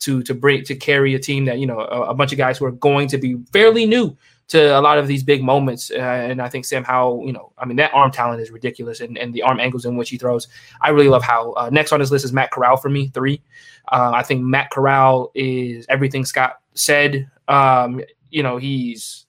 to 0.00 0.22
to 0.22 0.34
bring 0.34 0.64
to 0.64 0.74
carry 0.74 1.14
a 1.14 1.18
team 1.18 1.44
that 1.46 1.58
you 1.58 1.66
know 1.66 1.80
a, 1.80 2.10
a, 2.10 2.14
bunch 2.14 2.32
of 2.32 2.38
guys 2.38 2.58
who 2.58 2.64
are 2.64 2.72
going 2.72 3.08
to 3.08 3.18
be 3.18 3.36
fairly 3.52 3.84
new 3.84 4.16
to 4.48 4.78
a 4.78 4.80
lot 4.80 4.96
of 4.98 5.06
these 5.06 5.22
big 5.22 5.42
moments. 5.42 5.90
Uh, 5.90 5.98
and 5.98 6.40
I 6.40 6.48
think 6.48 6.64
Sam 6.64 6.82
Howell, 6.84 7.26
you 7.26 7.32
know, 7.32 7.52
I 7.58 7.66
mean 7.66 7.76
that 7.76 7.92
arm 7.92 8.10
talent 8.10 8.40
is 8.40 8.50
ridiculous, 8.50 9.00
and, 9.00 9.18
and 9.18 9.34
the 9.34 9.42
arm 9.42 9.60
angles 9.60 9.84
in 9.84 9.96
which 9.96 10.10
he 10.10 10.18
throws, 10.18 10.48
I 10.80 10.90
really 10.90 11.08
love 11.08 11.22
how. 11.22 11.52
Uh, 11.52 11.70
next 11.70 11.92
on 11.92 12.00
his 12.00 12.10
list 12.10 12.24
is 12.24 12.32
Matt 12.32 12.50
Corral 12.50 12.76
for 12.76 12.88
me, 12.88 13.08
three. 13.08 13.42
Uh, 13.90 14.12
I 14.14 14.22
think 14.22 14.42
Matt 14.42 14.70
Corral 14.70 15.30
is 15.34 15.86
everything 15.88 16.24
Scott 16.24 16.60
said. 16.74 17.28
Um, 17.48 18.02
you 18.30 18.42
know, 18.42 18.56
he's 18.56 19.26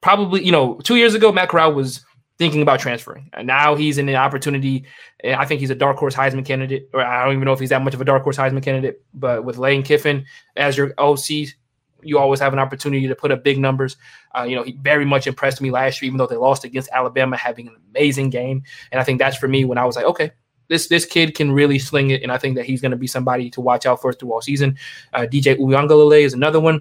probably 0.00 0.44
you 0.44 0.52
know 0.52 0.80
two 0.82 0.96
years 0.96 1.14
ago 1.14 1.30
Matt 1.30 1.48
Corral 1.48 1.72
was 1.72 2.04
thinking 2.40 2.62
about 2.62 2.80
transferring. 2.80 3.28
And 3.34 3.46
now 3.46 3.74
he's 3.74 3.98
in 3.98 4.06
the 4.06 4.16
opportunity. 4.16 4.86
I 5.22 5.44
think 5.44 5.60
he's 5.60 5.68
a 5.68 5.74
dark 5.74 5.98
horse 5.98 6.14
Heisman 6.14 6.42
candidate, 6.42 6.88
or 6.94 7.04
I 7.04 7.22
don't 7.22 7.34
even 7.34 7.44
know 7.44 7.52
if 7.52 7.60
he's 7.60 7.68
that 7.68 7.82
much 7.82 7.92
of 7.92 8.00
a 8.00 8.04
dark 8.04 8.22
horse 8.22 8.38
Heisman 8.38 8.62
candidate. 8.62 9.02
But 9.12 9.44
with 9.44 9.58
Lane 9.58 9.82
Kiffin 9.82 10.24
as 10.56 10.74
your 10.74 10.94
OC, 10.96 11.52
you 12.02 12.18
always 12.18 12.40
have 12.40 12.54
an 12.54 12.58
opportunity 12.58 13.06
to 13.06 13.14
put 13.14 13.30
up 13.30 13.44
big 13.44 13.58
numbers. 13.58 13.98
Uh, 14.34 14.44
you 14.44 14.56
know, 14.56 14.62
he 14.62 14.72
very 14.72 15.04
much 15.04 15.26
impressed 15.26 15.60
me 15.60 15.70
last 15.70 16.00
year, 16.00 16.06
even 16.06 16.16
though 16.16 16.26
they 16.26 16.36
lost 16.36 16.64
against 16.64 16.88
Alabama, 16.94 17.36
having 17.36 17.68
an 17.68 17.76
amazing 17.90 18.30
game. 18.30 18.62
And 18.90 18.98
I 18.98 19.04
think 19.04 19.18
that's 19.18 19.36
for 19.36 19.46
me 19.46 19.66
when 19.66 19.76
I 19.76 19.84
was 19.84 19.94
like, 19.94 20.06
okay, 20.06 20.30
this 20.68 20.88
this 20.88 21.04
kid 21.04 21.34
can 21.34 21.52
really 21.52 21.78
sling 21.78 22.08
it, 22.08 22.22
and 22.22 22.32
I 22.32 22.38
think 22.38 22.56
that 22.56 22.64
he's 22.64 22.80
going 22.80 22.92
to 22.92 22.96
be 22.96 23.06
somebody 23.06 23.50
to 23.50 23.60
watch 23.60 23.84
out 23.84 24.00
for 24.00 24.14
through 24.14 24.32
all 24.32 24.40
season. 24.40 24.78
Uh, 25.12 25.26
DJ 25.30 25.58
Uiagalelei 25.58 26.22
is 26.22 26.32
another 26.32 26.58
one. 26.60 26.80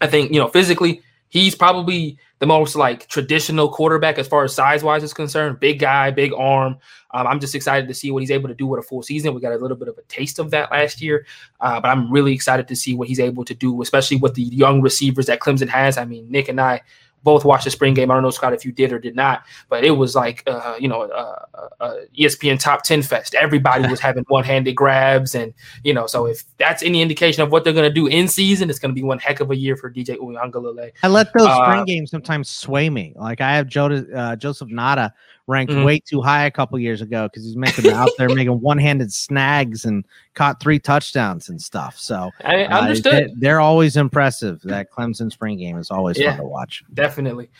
I 0.00 0.06
think 0.06 0.30
you 0.30 0.38
know 0.38 0.46
physically 0.46 1.02
He's 1.32 1.54
probably 1.54 2.18
the 2.40 2.46
most 2.46 2.76
like 2.76 3.08
traditional 3.08 3.70
quarterback 3.70 4.18
as 4.18 4.28
far 4.28 4.44
as 4.44 4.54
size 4.54 4.84
wise 4.84 5.02
is 5.02 5.14
concerned. 5.14 5.60
Big 5.60 5.78
guy, 5.78 6.10
big 6.10 6.30
arm. 6.34 6.76
Um, 7.12 7.26
I'm 7.26 7.40
just 7.40 7.54
excited 7.54 7.88
to 7.88 7.94
see 7.94 8.10
what 8.10 8.22
he's 8.22 8.30
able 8.30 8.50
to 8.50 8.54
do 8.54 8.66
with 8.66 8.80
a 8.80 8.82
full 8.82 9.02
season. 9.02 9.32
We 9.32 9.40
got 9.40 9.54
a 9.54 9.56
little 9.56 9.78
bit 9.78 9.88
of 9.88 9.96
a 9.96 10.02
taste 10.02 10.38
of 10.38 10.50
that 10.50 10.70
last 10.70 11.00
year, 11.00 11.24
uh, 11.60 11.80
but 11.80 11.88
I'm 11.88 12.12
really 12.12 12.34
excited 12.34 12.68
to 12.68 12.76
see 12.76 12.94
what 12.94 13.08
he's 13.08 13.18
able 13.18 13.46
to 13.46 13.54
do, 13.54 13.80
especially 13.80 14.18
with 14.18 14.34
the 14.34 14.42
young 14.42 14.82
receivers 14.82 15.24
that 15.24 15.40
Clemson 15.40 15.70
has. 15.70 15.96
I 15.96 16.04
mean, 16.04 16.30
Nick 16.30 16.50
and 16.50 16.60
I 16.60 16.82
both 17.22 17.44
watched 17.44 17.64
the 17.64 17.70
spring 17.70 17.94
game. 17.94 18.10
I 18.10 18.14
don't 18.14 18.22
know, 18.22 18.30
Scott, 18.30 18.52
if 18.52 18.64
you 18.64 18.72
did 18.72 18.92
or 18.92 18.98
did 18.98 19.16
not, 19.16 19.44
but 19.68 19.84
it 19.84 19.92
was 19.92 20.14
like, 20.14 20.42
uh, 20.46 20.76
you 20.78 20.88
know, 20.88 21.02
a, 21.02 21.46
a 21.80 22.06
ESPN 22.18 22.58
top 22.58 22.82
10 22.82 23.02
fest. 23.02 23.34
Everybody 23.34 23.88
was 23.88 24.00
having 24.08 24.24
one 24.28 24.44
handed 24.44 24.74
grabs. 24.74 25.34
And, 25.34 25.54
you 25.84 25.94
know, 25.94 26.06
so 26.06 26.26
if 26.26 26.44
that's 26.58 26.82
any 26.82 27.02
indication 27.02 27.42
of 27.42 27.50
what 27.50 27.64
they're 27.64 27.72
going 27.72 27.88
to 27.88 27.94
do 27.94 28.06
in 28.06 28.28
season, 28.28 28.70
it's 28.70 28.78
going 28.78 28.90
to 28.90 28.94
be 28.94 29.02
one 29.02 29.18
heck 29.18 29.40
of 29.40 29.50
a 29.50 29.56
year 29.56 29.76
for 29.76 29.90
DJ 29.90 30.16
Uiagalelei. 30.18 30.92
I 31.02 31.08
let 31.08 31.32
those 31.32 31.46
uh, 31.46 31.64
spring 31.64 31.84
games 31.84 32.10
sometimes 32.10 32.48
sway 32.48 32.90
me. 32.90 33.14
Like 33.16 33.40
I 33.40 33.56
have 33.56 33.66
uh, 33.76 34.36
Joseph 34.36 34.68
Ngata 34.68 35.12
ranked 35.46 35.72
mm-hmm. 35.72 35.84
way 35.84 35.98
too 35.98 36.20
high 36.20 36.44
a 36.44 36.50
couple 36.50 36.78
years 36.78 37.00
ago 37.00 37.28
because 37.28 37.44
he's 37.44 37.56
making 37.56 37.90
out 37.90 38.10
there 38.18 38.28
making 38.34 38.60
one-handed 38.60 39.12
snags 39.12 39.84
and 39.84 40.04
caught 40.34 40.60
three 40.60 40.78
touchdowns 40.78 41.48
and 41.48 41.60
stuff. 41.60 41.98
So 41.98 42.30
I 42.44 42.64
uh, 42.64 42.80
understood. 42.80 43.24
Uh, 43.24 43.34
they, 43.36 43.50
are 43.50 43.60
always 43.60 43.96
impressive. 43.96 44.60
That 44.62 44.90
Clemson 44.90 45.30
spring 45.32 45.58
game 45.58 45.78
is 45.78 45.90
always 45.90 46.18
yeah, 46.18 46.30
fun 46.30 46.38
to 46.38 46.44
watch. 46.44 46.84
Definitely. 46.92 47.50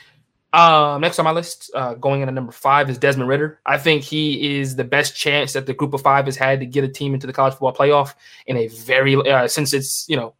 Um, 0.53 1.01
next 1.01 1.19
on 1.19 1.25
my 1.25 1.33
list, 1.33 1.71
uh, 1.75 1.95
going 1.95 2.21
into 2.21 2.33
number 2.33 2.53
five 2.53 2.91
is 2.91 2.99
Desmond 2.99 3.29
Ridder. 3.29 3.59
I 3.65 3.79
think 3.79 4.03
he 4.03 4.59
is 4.59 4.77
the 4.77 4.85
best 4.85 5.17
chance 5.17 5.55
that 5.55 5.65
the 5.65 5.73
group 5.73 5.95
of 5.95 6.03
five 6.03 6.27
has 6.27 6.37
had 6.37 6.61
to 6.61 6.67
get 6.67 6.85
a 6.85 6.89
team 6.89 7.15
into 7.15 7.27
the 7.27 7.33
college 7.33 7.55
football 7.55 7.73
playoff 7.73 8.15
in 8.47 8.59
a 8.59 8.69
very 8.69 9.17
uh, 9.17 9.49
since 9.49 9.73
it's 9.73 10.07
you 10.09 10.17
know 10.17 10.35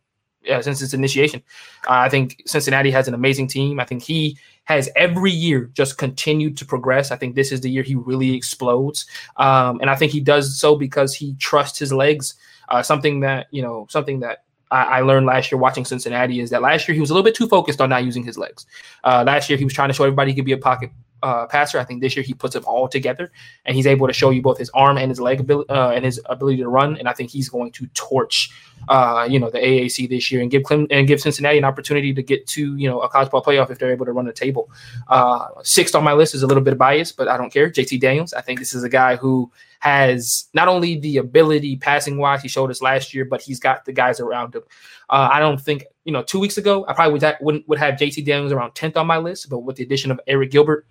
uh, 0.51 0.63
since 0.63 0.83
its 0.83 0.95
initiation. 0.95 1.43
Uh, 1.89 2.07
I 2.07 2.09
think 2.09 2.43
Cincinnati 2.47 2.91
has 2.91 3.09
an 3.09 3.15
amazing 3.15 3.49
team. 3.49 3.81
I 3.81 3.85
think 3.85 4.03
he 4.03 4.39
has 4.65 4.89
every 4.95 5.31
year 5.31 5.71
just 5.75 5.99
continued 5.99 6.57
to 6.57 6.65
progress. 6.65 7.11
I 7.11 7.17
think 7.17 7.35
this 7.35 7.53
is 7.53 7.61
the 7.61 7.71
year 7.71 7.83
he 7.83 7.95
really 7.95 8.35
explodes. 8.35 9.07
Um, 9.37 9.81
and 9.81 9.91
I 9.91 9.97
think 9.97 10.13
he 10.13 10.21
does 10.21 10.59
so 10.59 10.77
because 10.77 11.15
he 11.15 11.35
trusts 11.35 11.79
his 11.79 11.93
legs. 11.93 12.35
Uh, 12.69 12.83
something 12.83 13.21
that, 13.21 13.49
you 13.51 13.61
know, 13.61 13.87
something 13.91 14.21
that 14.21 14.45
I, 14.71 15.01
learned 15.03 15.27
last 15.27 15.53
year 15.53 15.59
watching 15.59 15.85
Cincinnati 15.85 16.41
is 16.41 16.49
that 16.51 16.63
last 16.63 16.89
year 16.89 16.95
he 16.95 17.01
was 17.01 17.11
a 17.11 17.13
little 17.13 17.25
bit 17.25 17.35
too 17.35 17.47
focused 17.47 17.81
on 17.83 17.91
not 17.91 18.05
using 18.05 18.25
his 18.25 18.39
legs. 18.39 18.65
Uh, 19.05 19.23
last 19.27 19.51
year 19.51 19.59
he 19.59 19.65
was 19.65 19.75
trying 19.75 19.89
to 19.89 19.93
show 19.93 20.05
everybody 20.05 20.31
he 20.31 20.35
could 20.35 20.47
be 20.47 20.53
a 20.53 20.59
pocket 20.59 20.91
uh, 21.23 21.47
passer. 21.47 21.79
I 21.79 21.85
think 21.85 22.01
this 22.01 22.17
year 22.17 22.23
he 22.23 22.35
puts 22.35 22.55
them 22.55 22.65
all 22.67 22.89
together, 22.89 23.33
and 23.65 23.77
he's 23.77 23.87
able 23.87 24.07
to 24.07 24.13
show 24.13 24.31
you 24.31 24.43
both 24.43 24.59
his 24.59 24.71
arm 24.71 24.99
and 24.99 25.11
his 25.11 25.21
leg 25.21 25.41
ability 25.41 25.71
uh, 25.71 25.91
and 25.91 26.05
his 26.05 26.21
ability 26.27 26.59
to 26.59 26.69
run. 26.69 26.97
And 26.97 27.09
I 27.09 27.13
think 27.13 27.31
he's 27.31 27.49
going 27.49 27.73
to 27.73 27.87
torch, 27.95 28.51
uh, 28.89 29.27
you 29.31 29.39
know, 29.39 29.51
the 29.51 29.59
AAC 29.59 30.09
this 30.09 30.31
year 30.31 30.43
and 30.43 30.51
give 30.51 30.63
Clem- 30.63 30.89
and 30.91 31.07
give 31.07 31.21
Cincinnati 31.21 31.59
an 31.59 31.65
opportunity 31.65 32.13
to 32.15 32.23
get 32.23 32.47
to 32.49 32.77
you 32.77 32.89
know 32.89 33.01
a 33.01 33.09
college 33.09 33.31
ball 33.31 33.43
playoff 33.43 33.71
if 33.71 33.79
they're 33.79 33.93
able 33.93 34.07
to 34.07 34.13
run 34.13 34.25
the 34.25 34.33
table. 34.33 34.71
Uh, 35.09 35.47
sixth 35.63 35.95
on 35.95 36.05
my 36.05 36.13
list 36.13 36.35
is 36.35 36.43
a 36.43 36.47
little 36.47 36.63
bit 36.63 36.77
biased, 36.77 37.17
but 37.17 37.29
I 37.29 37.37
don't 37.37 37.53
care. 37.53 37.71
JT 37.71 38.01
Daniels. 38.01 38.33
I 38.33 38.41
think 38.41 38.59
this 38.59 38.75
is 38.75 38.83
a 38.83 38.89
guy 38.89 39.17
who 39.17 39.51
has 39.81 40.49
not 40.55 40.69
only 40.69 40.99
the 41.01 41.17
ability 41.17 41.77
passing 41.77 42.17
wise, 42.17 42.41
he 42.41 42.49
showed 42.49 42.71
us 42.71 42.81
last 42.81 43.13
year, 43.13 43.25
but 43.25 43.43
he's 43.43 43.59
got 43.59 43.85
the 43.85 43.93
guys 43.93 44.21
around 44.21 44.55
him. 44.55 44.63
Uh, 45.11 45.29
I 45.33 45.41
don't 45.41 45.61
think 45.61 45.85
you 46.05 46.13
know 46.13 46.23
two 46.23 46.41
weeks 46.41 46.57
ago 46.57 46.85
I 46.89 46.93
probably 46.95 47.21
would, 47.41 47.65
would 47.67 47.79
have 47.79 47.95
JT 47.95 48.25
Daniels 48.25 48.53
around 48.53 48.75
tenth 48.75 48.97
on 48.97 49.07
my 49.07 49.19
list, 49.19 49.51
but 49.51 49.61
with 49.61 49.77
the 49.77 49.83
addition 49.83 50.11
of 50.11 50.21
Arik 50.29 50.51
Gilbert 50.51 50.87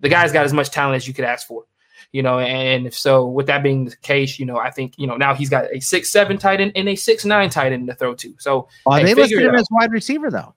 the 0.00 0.08
guy's 0.08 0.32
got 0.32 0.44
as 0.44 0.52
much 0.52 0.70
talent 0.70 0.96
as 0.96 1.08
you 1.08 1.14
could 1.14 1.24
ask 1.24 1.46
for. 1.46 1.64
You 2.12 2.22
know, 2.22 2.38
and 2.38 2.86
if 2.86 2.96
so, 2.96 3.26
with 3.26 3.46
that 3.48 3.62
being 3.62 3.84
the 3.84 3.96
case, 3.96 4.38
you 4.38 4.46
know, 4.46 4.56
I 4.56 4.70
think 4.70 4.94
you 4.96 5.06
know 5.06 5.16
now 5.16 5.34
he's 5.34 5.50
got 5.50 5.66
a 5.72 5.80
six 5.80 6.10
seven 6.10 6.38
tight 6.38 6.60
end 6.60 6.72
and 6.74 6.88
a 6.88 6.96
six 6.96 7.24
nine 7.24 7.50
tight 7.50 7.72
end 7.72 7.86
to 7.88 7.94
throw 7.94 8.14
to. 8.14 8.34
So 8.38 8.68
well, 8.86 8.98
hey, 8.98 9.04
they 9.04 9.14
listed 9.14 9.42
him 9.42 9.54
as 9.54 9.68
wide 9.70 9.92
receiver 9.92 10.30
though. 10.30 10.54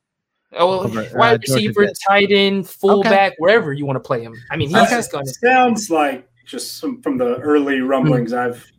Oh, 0.53 0.87
well, 0.87 1.07
wide 1.13 1.35
uh, 1.35 1.39
receiver, 1.41 1.87
tight 2.07 2.31
end, 2.31 2.69
fullback, 2.69 3.31
okay. 3.31 3.35
wherever 3.37 3.71
you 3.71 3.85
want 3.85 3.95
to 3.97 4.01
play 4.01 4.21
him. 4.21 4.35
I 4.49 4.57
mean, 4.57 4.69
he's 4.69 4.89
just 4.89 5.11
going 5.11 5.25
to. 5.25 5.33
Sounds 5.33 5.89
like 5.89 6.27
just 6.45 6.77
some, 6.77 7.01
from 7.01 7.17
the 7.17 7.37
early 7.37 7.79
rumblings 7.79 8.33
mm-hmm. 8.33 8.53
I've 8.53 8.71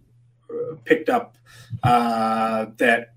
uh, 0.51 0.77
picked 0.85 1.09
up 1.09 1.37
uh, 1.83 2.67
that 2.77 3.15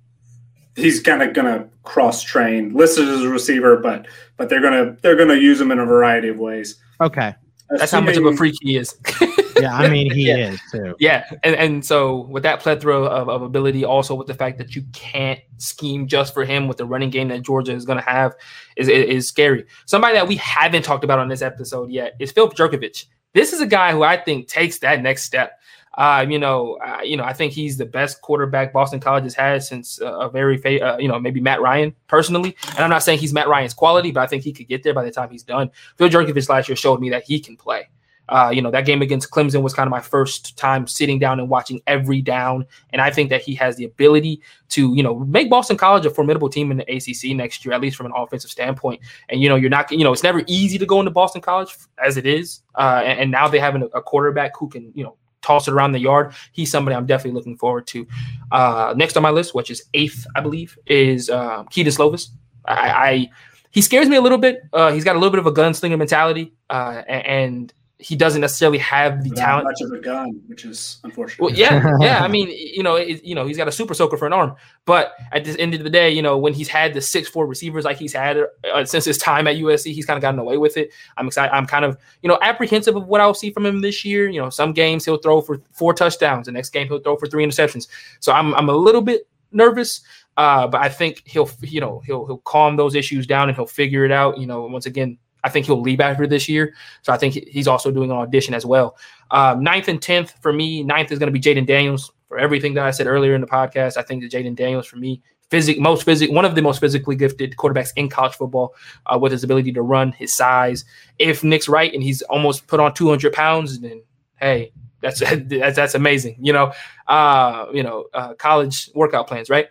he's 0.75 1.01
kind 1.01 1.21
of 1.21 1.33
going 1.33 1.47
to 1.47 1.67
cross 1.83 2.23
train, 2.23 2.73
listed 2.73 3.07
as 3.07 3.23
a 3.23 3.29
receiver, 3.29 3.77
but 3.77 4.07
but 4.37 4.49
they're 4.49 4.61
gonna 4.61 4.97
they're 5.01 5.15
gonna 5.15 5.35
use 5.35 5.61
him 5.61 5.71
in 5.71 5.79
a 5.79 5.85
variety 5.85 6.29
of 6.29 6.39
ways. 6.39 6.81
Okay. 7.01 7.35
That's 7.69 7.91
how 7.91 8.01
much 8.01 8.17
of 8.17 8.25
a 8.25 8.35
freak 8.35 8.55
he 8.61 8.77
is. 8.77 8.95
yeah, 9.59 9.75
I 9.75 9.89
mean 9.89 10.11
he 10.13 10.27
yeah. 10.27 10.51
is 10.51 10.61
too. 10.71 10.95
Yeah, 10.99 11.25
and, 11.43 11.55
and 11.55 11.85
so 11.85 12.21
with 12.27 12.43
that 12.43 12.59
plethora 12.59 13.01
of, 13.01 13.27
of 13.27 13.41
ability, 13.41 13.83
also 13.83 14.13
with 14.13 14.27
the 14.27 14.33
fact 14.33 14.57
that 14.59 14.75
you 14.75 14.83
can't 14.93 15.39
scheme 15.57 16.07
just 16.07 16.33
for 16.33 16.45
him 16.45 16.67
with 16.67 16.77
the 16.77 16.85
running 16.85 17.09
game 17.09 17.29
that 17.29 17.41
Georgia 17.41 17.73
is 17.73 17.85
going 17.85 17.97
to 17.97 18.05
have, 18.05 18.33
is, 18.77 18.87
is, 18.87 19.05
is 19.05 19.27
scary. 19.27 19.65
Somebody 19.85 20.13
that 20.13 20.27
we 20.27 20.35
haven't 20.35 20.83
talked 20.83 21.03
about 21.03 21.19
on 21.19 21.27
this 21.27 21.41
episode 21.41 21.89
yet 21.89 22.15
is 22.19 22.31
Phil 22.31 22.49
Jurkovec. 22.49 23.05
This 23.33 23.51
is 23.51 23.61
a 23.61 23.67
guy 23.67 23.91
who 23.91 24.03
I 24.03 24.17
think 24.17 24.47
takes 24.47 24.79
that 24.79 25.01
next 25.01 25.23
step. 25.23 25.59
Uh, 25.97 26.25
you 26.27 26.37
know, 26.37 26.77
uh, 26.85 27.01
you 27.03 27.15
know, 27.15 27.23
I 27.23 27.33
think 27.33 27.53
he's 27.53 27.77
the 27.77 27.85
best 27.85 28.21
quarterback 28.21 28.73
Boston 28.73 28.99
College 28.99 29.23
has 29.23 29.33
had 29.33 29.63
since 29.63 30.01
uh, 30.01 30.19
a 30.19 30.29
very, 30.29 30.57
fa- 30.57 30.85
uh, 30.85 30.97
you 30.97 31.07
know, 31.07 31.19
maybe 31.19 31.39
Matt 31.39 31.61
Ryan 31.61 31.95
personally. 32.07 32.55
And 32.69 32.79
I'm 32.79 32.89
not 32.89 33.03
saying 33.03 33.19
he's 33.19 33.33
Matt 33.33 33.47
Ryan's 33.47 33.73
quality, 33.73 34.11
but 34.11 34.21
I 34.21 34.27
think 34.27 34.43
he 34.43 34.51
could 34.51 34.67
get 34.67 34.83
there 34.83 34.93
by 34.93 35.03
the 35.03 35.11
time 35.11 35.29
he's 35.29 35.43
done. 35.43 35.71
Phil 35.97 36.09
Jurkovec 36.09 36.49
last 36.49 36.67
year 36.67 36.75
showed 36.75 36.99
me 36.99 37.09
that 37.11 37.23
he 37.23 37.39
can 37.39 37.55
play. 37.55 37.87
Uh, 38.27 38.51
you 38.53 38.61
know, 38.61 38.71
that 38.71 38.85
game 38.85 39.01
against 39.01 39.29
Clemson 39.29 39.61
was 39.61 39.73
kind 39.73 39.87
of 39.87 39.91
my 39.91 40.01
first 40.01 40.57
time 40.57 40.87
sitting 40.87 41.19
down 41.19 41.39
and 41.39 41.47
watching 41.47 41.79
every 41.85 42.21
down. 42.21 42.65
And 42.91 43.01
I 43.01 43.11
think 43.11 43.29
that 43.29 43.41
he 43.41 43.53
has 43.55 43.75
the 43.75 43.85
ability 43.85 44.41
to, 44.69 44.95
you 44.95 45.03
know, 45.03 45.19
make 45.19 45.49
Boston 45.49 45.77
College 45.77 46.05
a 46.05 46.09
formidable 46.09 46.49
team 46.49 46.71
in 46.71 46.77
the 46.77 46.83
ACC 46.91 47.35
next 47.35 47.63
year, 47.63 47.73
at 47.73 47.81
least 47.81 47.95
from 47.95 48.07
an 48.07 48.13
offensive 48.15 48.49
standpoint. 48.49 49.01
And, 49.29 49.41
you 49.41 49.49
know, 49.49 49.55
you're 49.55 49.69
not, 49.69 49.91
you 49.91 50.03
know, 50.03 50.11
it's 50.11 50.23
never 50.23 50.41
easy 50.47 50.79
to 50.79 50.85
go 50.85 50.99
into 50.99 51.11
Boston 51.11 51.41
College 51.41 51.75
as 52.03 52.17
it 52.17 52.25
is. 52.25 52.61
Uh, 52.73 53.03
and, 53.05 53.19
and, 53.19 53.31
now 53.31 53.47
they 53.47 53.59
have 53.59 53.75
a 53.75 54.01
quarterback 54.01 54.57
who 54.57 54.69
can, 54.69 54.91
you 54.95 55.03
know, 55.03 55.17
toss 55.45 55.67
it 55.67 55.73
around 55.73 55.91
the 55.91 55.99
yard. 55.99 56.33
He's 56.51 56.71
somebody 56.71 56.95
I'm 56.95 57.05
definitely 57.05 57.37
looking 57.37 57.57
forward 57.57 57.85
to. 57.87 58.07
Uh, 58.51 58.93
next 58.97 59.15
on 59.17 59.23
my 59.23 59.29
list, 59.29 59.53
which 59.53 59.69
is 59.69 59.83
eighth, 59.93 60.25
I 60.35 60.41
believe, 60.41 60.77
is 60.87 61.29
uh, 61.29 61.63
Kedon 61.65 61.93
Slovis. 61.93 62.29
I, 62.65 62.89
I, 62.89 63.29
he 63.69 63.81
scares 63.81 64.09
me 64.09 64.15
a 64.15 64.21
little 64.21 64.39
bit. 64.39 64.61
Uh, 64.73 64.91
he's 64.91 65.03
got 65.03 65.15
a 65.15 65.19
little 65.19 65.31
bit 65.31 65.39
of 65.39 65.45
a 65.45 65.51
gunslinger 65.51 65.97
mentality, 65.97 66.53
uh, 66.69 67.03
and 67.07 67.71
he 68.05 68.15
doesn't 68.15 68.41
necessarily 68.41 68.77
have 68.77 69.23
the 69.23 69.31
talent. 69.31 69.63
Much 69.63 69.81
of 69.81 69.91
a 69.91 69.99
gun, 69.99 70.39
which 70.45 70.63
is 70.63 70.99
unfortunate. 71.03 71.43
Well, 71.43 71.51
yeah, 71.51 71.91
yeah. 71.99 72.23
I 72.23 72.27
mean, 72.27 72.49
you 72.49 72.83
know, 72.83 72.97
it, 72.97 73.23
you 73.23 73.33
know, 73.33 73.47
he's 73.47 73.57
got 73.57 73.67
a 73.67 73.71
super 73.71 73.95
soaker 73.95 74.15
for 74.15 74.27
an 74.27 74.33
arm, 74.33 74.55
but 74.85 75.13
at 75.31 75.43
the 75.43 75.59
end 75.59 75.73
of 75.73 75.83
the 75.83 75.89
day, 75.89 76.11
you 76.11 76.21
know, 76.21 76.37
when 76.37 76.53
he's 76.53 76.67
had 76.67 76.93
the 76.93 77.01
six 77.01 77.27
four 77.27 77.47
receivers 77.47 77.83
like 77.83 77.97
he's 77.97 78.13
had 78.13 78.37
uh, 78.37 78.85
since 78.85 79.05
his 79.05 79.17
time 79.17 79.47
at 79.47 79.55
USC, 79.55 79.91
he's 79.91 80.05
kind 80.05 80.17
of 80.17 80.21
gotten 80.21 80.39
away 80.39 80.57
with 80.57 80.77
it. 80.77 80.91
I'm 81.17 81.25
excited. 81.25 81.51
I'm 81.51 81.65
kind 81.65 81.83
of, 81.83 81.97
you 82.21 82.29
know, 82.29 82.37
apprehensive 82.43 82.95
of 82.95 83.07
what 83.07 83.21
I'll 83.21 83.33
see 83.33 83.49
from 83.49 83.65
him 83.65 83.81
this 83.81 84.05
year. 84.05 84.29
You 84.29 84.39
know, 84.39 84.51
some 84.51 84.71
games 84.71 85.03
he'll 85.03 85.17
throw 85.17 85.41
for 85.41 85.63
four 85.71 85.95
touchdowns, 85.95 86.45
the 86.45 86.51
next 86.51 86.69
game 86.69 86.87
he'll 86.87 86.99
throw 86.99 87.17
for 87.17 87.25
three 87.25 87.43
interceptions. 87.43 87.87
So 88.19 88.33
I'm, 88.33 88.53
I'm 88.53 88.69
a 88.69 88.75
little 88.75 89.01
bit 89.01 89.27
nervous. 89.51 90.01
Uh, 90.37 90.67
but 90.67 90.81
I 90.81 90.89
think 90.89 91.23
he'll, 91.25 91.49
you 91.61 91.81
know, 91.81 92.03
he'll 92.05 92.25
he'll 92.27 92.39
calm 92.39 92.75
those 92.75 92.93
issues 92.93 93.25
down 93.25 93.47
and 93.47 93.55
he'll 93.55 93.65
figure 93.65 94.05
it 94.05 94.11
out. 94.11 94.37
You 94.37 94.45
know, 94.45 94.67
once 94.67 94.85
again, 94.85 95.17
I 95.45 95.49
think 95.49 95.67
he'll 95.67 95.79
leave 95.79 96.01
after 96.01 96.25
this 96.25 96.49
year. 96.49 96.73
So 97.03 97.13
I 97.13 97.17
think 97.17 97.35
he's 97.35 97.67
also 97.67 97.91
doing 97.91 98.09
an 98.09 98.17
audition 98.17 98.55
as 98.55 98.65
well. 98.65 98.97
Um, 99.29 99.63
ninth 99.63 99.87
and 99.87 100.01
tenth 100.01 100.33
for 100.41 100.51
me. 100.51 100.83
Ninth 100.83 101.11
is 101.11 101.19
going 101.19 101.31
to 101.31 101.39
be 101.39 101.39
Jayden 101.39 101.67
Daniels 101.67 102.11
for 102.27 102.39
everything 102.39 102.73
that 102.73 102.85
I 102.85 102.91
said 102.91 103.05
earlier 103.05 103.35
in 103.35 103.41
the 103.41 103.47
podcast. 103.47 103.95
I 103.95 104.01
think 104.01 104.23
that 104.23 104.31
Jayden 104.31 104.55
Daniels 104.55 104.87
for 104.87 104.97
me, 104.97 105.21
physic 105.51 105.79
most 105.79 106.03
physic 106.03 106.31
one 106.31 106.45
of 106.45 106.55
the 106.55 106.63
most 106.63 106.79
physically 106.79 107.15
gifted 107.15 107.55
quarterbacks 107.57 107.91
in 107.95 108.09
college 108.09 108.33
football 108.33 108.73
uh, 109.05 109.19
with 109.19 109.31
his 109.31 109.43
ability 109.43 109.71
to 109.73 109.83
run, 109.83 110.11
his 110.13 110.35
size. 110.35 110.83
If 111.19 111.43
Nick's 111.43 111.69
right 111.69 111.93
and 111.93 112.01
he's 112.01 112.23
almost 112.23 112.65
put 112.65 112.79
on 112.79 112.95
200 112.95 113.31
pounds, 113.31 113.79
then 113.79 114.01
hey, 114.37 114.71
that's 115.01 115.19
that's, 115.45 115.75
that's 115.75 115.93
amazing. 115.93 116.37
You 116.39 116.53
know, 116.53 116.73
uh, 117.07 117.67
you 117.71 117.83
know, 117.83 118.05
uh, 118.15 118.33
college 118.33 118.89
workout 118.95 119.27
plans, 119.27 119.49
right? 119.51 119.67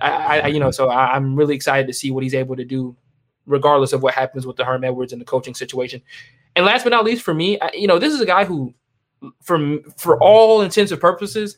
I, 0.00 0.40
I, 0.40 0.46
you 0.46 0.60
know, 0.60 0.70
so 0.70 0.88
I, 0.88 1.14
I'm 1.14 1.34
really 1.34 1.54
excited 1.56 1.86
to 1.88 1.92
see 1.92 2.12
what 2.12 2.22
he's 2.22 2.34
able 2.34 2.56
to 2.56 2.64
do 2.64 2.96
regardless 3.48 3.92
of 3.92 4.02
what 4.02 4.14
happens 4.14 4.46
with 4.46 4.56
the 4.56 4.64
Herm 4.64 4.84
Edwards 4.84 5.12
and 5.12 5.20
the 5.20 5.26
coaching 5.26 5.54
situation. 5.54 6.02
And 6.54 6.64
last 6.64 6.84
but 6.84 6.90
not 6.90 7.04
least, 7.04 7.22
for 7.22 7.34
me, 7.34 7.58
I, 7.60 7.70
you 7.74 7.86
know, 7.86 7.98
this 7.98 8.12
is 8.12 8.20
a 8.20 8.26
guy 8.26 8.44
who, 8.44 8.74
for 9.42 9.78
for 9.96 10.22
all 10.22 10.60
intents 10.60 10.92
and 10.92 11.00
purposes, 11.00 11.56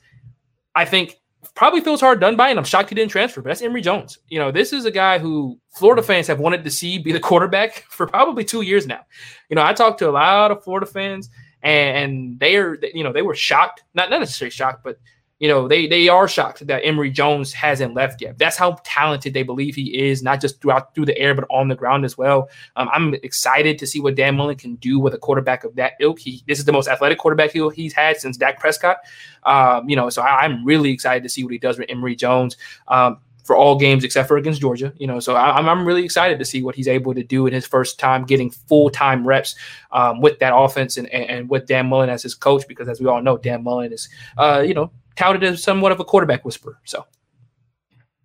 I 0.75 0.85
think 0.85 1.17
probably 1.55 1.81
feels 1.81 2.01
hard 2.01 2.21
done 2.21 2.37
by, 2.37 2.49
and 2.49 2.59
I'm 2.59 2.65
shocked 2.65 2.91
he 2.91 2.95
didn't 2.95 3.11
transfer. 3.11 3.43
But 3.43 3.51
that's 3.51 3.62
Emory 3.62 3.81
Jones. 3.81 4.19
You 4.29 4.39
know, 4.39 4.51
this 4.51 4.73
is 4.73 4.85
a 4.85 4.91
guy 4.91 5.19
who 5.19 5.59
Florida 5.71 6.03
fans 6.03 6.27
have 6.27 6.39
wanted 6.39 6.65
to 6.65 6.71
see 6.71 6.99
be 6.99 7.12
the 7.12 7.21
quarterback 7.29 7.85
for 7.89 8.07
probably 8.07 8.45
two 8.45 8.62
years 8.62 8.87
now. 8.87 9.01
You 9.49 9.57
know, 9.57 9.62
I 9.62 9.73
talked 9.73 9.99
to 9.99 10.09
a 10.09 10.12
lot 10.12 10.51
of 10.51 10.62
Florida 10.65 10.87
fans, 10.87 11.29
and, 11.62 11.97
and 11.97 12.41
they 12.41 12.57
are, 12.57 12.79
you 12.95 13.05
know, 13.05 13.12
they 13.12 13.23
were 13.23 13.35
shocked, 13.35 13.85
not 13.95 14.11
not 14.11 14.21
necessarily 14.21 14.51
shocked, 14.51 14.85
but 14.85 14.99
you 15.41 15.49
know, 15.49 15.67
they 15.67 15.87
they 15.87 16.07
are 16.09 16.29
shocked 16.29 16.67
that 16.67 16.85
Emory 16.85 17.11
Jones 17.11 17.51
hasn't 17.55 17.95
left 17.95 18.21
yet. 18.21 18.39
That's 18.39 18.59
how 18.59 18.77
talented 18.85 19.33
they 19.33 19.43
believe 19.43 19.75
he 19.75 19.99
is, 19.99 20.23
not 20.23 20.39
just 20.39 20.61
throughout 20.61 20.95
through 20.95 21.07
the 21.07 21.17
air, 21.19 21.35
but 21.35 21.47
on 21.51 21.69
the 21.69 21.75
ground 21.75 22.05
as 22.05 22.19
well. 22.19 22.51
Um, 22.77 22.91
I'm 22.93 23.15
excited 23.15 23.79
to 23.79 23.87
see 23.87 24.01
what 24.01 24.17
Dan 24.17 24.37
Mullen 24.37 24.57
can 24.57 24.75
do 24.77 25.01
with 25.01 25.15
a 25.15 25.19
quarterback 25.19 25.65
of 25.65 25.75
that 25.77 25.95
ilk. 25.99 26.19
He 26.19 26.45
this 26.47 26.59
is 26.59 26.67
the 26.67 26.73
most 26.73 26.89
athletic 26.89 27.19
quarterback 27.19 27.53
he, 27.53 27.67
he's 27.71 27.95
had 27.95 28.19
since 28.19 28.37
Dak 28.37 28.61
Prescott. 28.61 28.99
Um, 29.45 29.89
you 29.89 29.97
know, 29.97 30.11
so 30.11 30.21
I, 30.21 30.45
am 30.45 30.62
really 30.62 30.91
excited 30.91 31.23
to 31.23 31.31
see 31.31 31.43
what 31.43 31.55
he 31.55 31.59
does 31.59 31.79
with 31.79 31.89
Emory 31.89 32.15
Jones. 32.15 32.59
Um, 32.87 33.19
for 33.45 33.57
all 33.57 33.77
games 33.77 34.05
except 34.05 34.29
for 34.29 34.37
against 34.37 34.61
Georgia. 34.61 34.93
You 34.99 35.07
know, 35.07 35.19
so 35.19 35.35
I, 35.35 35.59
am 35.59 35.69
I'm 35.69 35.87
really 35.87 36.05
excited 36.05 36.39
to 36.39 36.45
see 36.45 36.62
what 36.62 36.75
he's 36.75 36.87
able 36.87 37.15
to 37.15 37.25
do 37.25 37.47
in 37.47 37.55
his 37.55 37.67
first 37.67 37.99
time 37.99 38.25
getting 38.25 38.51
full 38.51 38.91
time 38.91 39.27
reps 39.27 39.57
um, 39.91 40.21
with 40.21 40.39
that 40.41 40.55
offense 40.55 40.99
and, 40.99 41.09
and, 41.09 41.25
and 41.25 41.51
with 41.51 41.67
Dan 41.67 41.89
Mullen 41.89 42.11
as 42.11 42.23
his 42.23 42.35
coach. 42.35 42.69
Because 42.69 42.89
as 42.89 43.01
we 43.01 43.07
all 43.07 43.23
know, 43.23 43.39
Dan 43.39 43.65
Mullen 43.65 43.93
is 43.93 44.09
uh, 44.37 44.62
you 44.65 44.75
know 44.75 44.93
touted 45.20 45.44
as 45.44 45.62
somewhat 45.62 45.92
of 45.92 46.01
a 46.01 46.05
quarterback 46.05 46.44
whisperer. 46.44 46.78
So. 46.84 47.06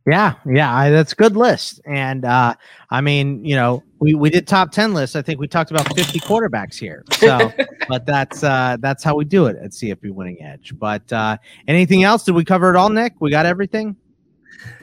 Yeah, 0.08 0.36
yeah, 0.46 0.74
I, 0.74 0.92
that's 0.92 1.14
a 1.14 1.16
good 1.16 1.36
list. 1.36 1.82
And 1.86 2.26
uh, 2.26 2.54
I 2.92 3.02
mean, 3.02 3.44
you 3.44 3.56
know, 3.56 3.84
we, 4.00 4.14
we 4.14 4.30
did 4.30 4.48
top 4.48 4.72
ten 4.72 4.94
lists. 4.94 5.16
I 5.16 5.24
think 5.24 5.40
we 5.40 5.48
talked 5.48 5.72
about 5.72 5.94
fifty 5.96 6.20
quarterbacks 6.20 6.78
here. 6.78 7.04
So, 7.14 7.52
but 7.90 8.06
that's 8.06 8.44
uh, 8.44 8.78
that's 8.80 9.04
how 9.04 9.16
we 9.16 9.26
do 9.26 9.48
it 9.48 9.58
at 9.58 9.72
CFB 9.72 10.12
Winning 10.12 10.42
Edge. 10.44 10.74
But 10.78 11.12
uh, 11.12 11.38
anything 11.68 12.04
else? 12.04 12.24
Did 12.24 12.36
we 12.36 12.46
cover 12.46 12.70
it 12.70 12.76
all, 12.76 12.90
Nick? 12.90 13.14
We 13.20 13.32
got 13.32 13.48
everything. 13.48 13.96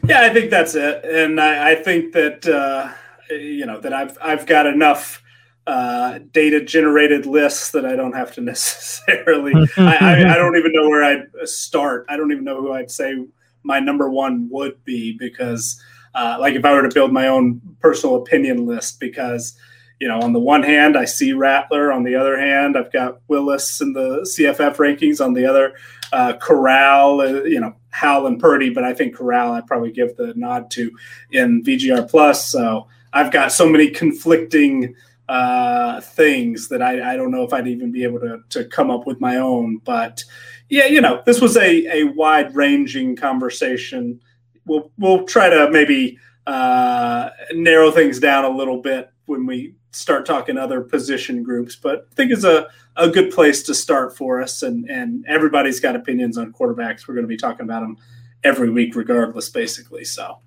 Yeah, 0.08 0.22
I 0.22 0.30
think 0.30 0.50
that's 0.50 0.74
it. 0.74 1.04
And 1.04 1.40
I, 1.40 1.70
I 1.70 1.74
think 1.76 2.12
that 2.14 2.44
uh, 2.44 2.92
you 3.30 3.64
know 3.64 3.78
that 3.78 3.92
I've 3.92 4.18
I've 4.20 4.44
got 4.46 4.66
enough 4.66 5.21
uh, 5.66 6.18
data 6.32 6.62
generated 6.64 7.26
lists 7.26 7.70
that 7.70 7.84
I 7.84 7.96
don't 7.96 8.14
have 8.14 8.32
to 8.34 8.40
necessarily. 8.42 9.52
I, 9.76 9.96
I, 10.00 10.34
I 10.34 10.36
don't 10.36 10.56
even 10.56 10.72
know 10.72 10.88
where 10.88 11.04
I'd 11.04 11.26
start. 11.48 12.06
I 12.08 12.16
don't 12.16 12.32
even 12.32 12.44
know 12.44 12.60
who 12.60 12.72
I'd 12.72 12.90
say 12.90 13.24
my 13.64 13.78
number 13.78 14.10
one 14.10 14.48
would 14.50 14.82
be 14.84 15.16
because, 15.18 15.80
uh, 16.14 16.36
like, 16.40 16.54
if 16.54 16.64
I 16.64 16.72
were 16.72 16.82
to 16.82 16.92
build 16.92 17.12
my 17.12 17.28
own 17.28 17.60
personal 17.80 18.16
opinion 18.16 18.66
list, 18.66 18.98
because 18.98 19.56
you 20.02 20.08
know, 20.08 20.20
on 20.20 20.32
the 20.32 20.40
one 20.40 20.64
hand, 20.64 20.96
I 20.96 21.04
see 21.04 21.32
Rattler. 21.32 21.92
On 21.92 22.02
the 22.02 22.16
other 22.16 22.36
hand, 22.36 22.76
I've 22.76 22.90
got 22.90 23.20
Willis 23.28 23.80
in 23.80 23.92
the 23.92 24.22
CFF 24.22 24.74
rankings. 24.74 25.24
On 25.24 25.32
the 25.32 25.46
other, 25.46 25.76
uh, 26.12 26.32
Corral, 26.40 27.20
uh, 27.20 27.44
you 27.44 27.60
know, 27.60 27.76
Howell 27.90 28.26
and 28.26 28.40
Purdy. 28.40 28.68
But 28.68 28.82
I 28.82 28.94
think 28.94 29.14
Corral, 29.14 29.52
I'd 29.52 29.68
probably 29.68 29.92
give 29.92 30.16
the 30.16 30.34
nod 30.34 30.72
to 30.72 30.90
in 31.30 31.62
VGR 31.62 32.10
Plus. 32.10 32.48
So 32.48 32.88
I've 33.12 33.30
got 33.30 33.52
so 33.52 33.68
many 33.68 33.90
conflicting 33.90 34.96
uh, 35.32 35.98
things 36.02 36.68
that 36.68 36.82
I, 36.82 37.14
I 37.14 37.16
don't 37.16 37.30
know 37.30 37.42
if 37.42 37.54
I'd 37.54 37.66
even 37.66 37.90
be 37.90 38.04
able 38.04 38.20
to, 38.20 38.42
to 38.50 38.66
come 38.66 38.90
up 38.90 39.06
with 39.06 39.18
my 39.18 39.38
own. 39.38 39.78
But 39.78 40.22
yeah, 40.68 40.84
you 40.84 41.00
know, 41.00 41.22
this 41.24 41.40
was 41.40 41.56
a, 41.56 41.86
a 41.86 42.04
wide 42.04 42.54
ranging 42.54 43.16
conversation. 43.16 44.20
We'll 44.66 44.92
we'll 44.98 45.24
try 45.24 45.48
to 45.48 45.70
maybe 45.70 46.18
uh, 46.46 47.30
narrow 47.54 47.90
things 47.90 48.20
down 48.20 48.44
a 48.44 48.50
little 48.50 48.82
bit 48.82 49.10
when 49.24 49.46
we 49.46 49.74
start 49.92 50.26
talking 50.26 50.58
other 50.58 50.82
position 50.82 51.42
groups. 51.42 51.76
But 51.76 52.08
I 52.12 52.14
think 52.14 52.30
it's 52.30 52.44
a, 52.44 52.68
a 52.96 53.08
good 53.08 53.30
place 53.30 53.62
to 53.62 53.74
start 53.74 54.14
for 54.14 54.42
us. 54.42 54.62
And 54.62 54.84
and 54.90 55.24
everybody's 55.26 55.80
got 55.80 55.96
opinions 55.96 56.36
on 56.36 56.52
quarterbacks. 56.52 57.08
We're 57.08 57.14
going 57.14 57.24
to 57.24 57.28
be 57.28 57.38
talking 57.38 57.64
about 57.64 57.80
them 57.80 57.96
every 58.44 58.68
week, 58.68 58.94
regardless, 58.94 59.48
basically. 59.48 60.04
So. 60.04 60.40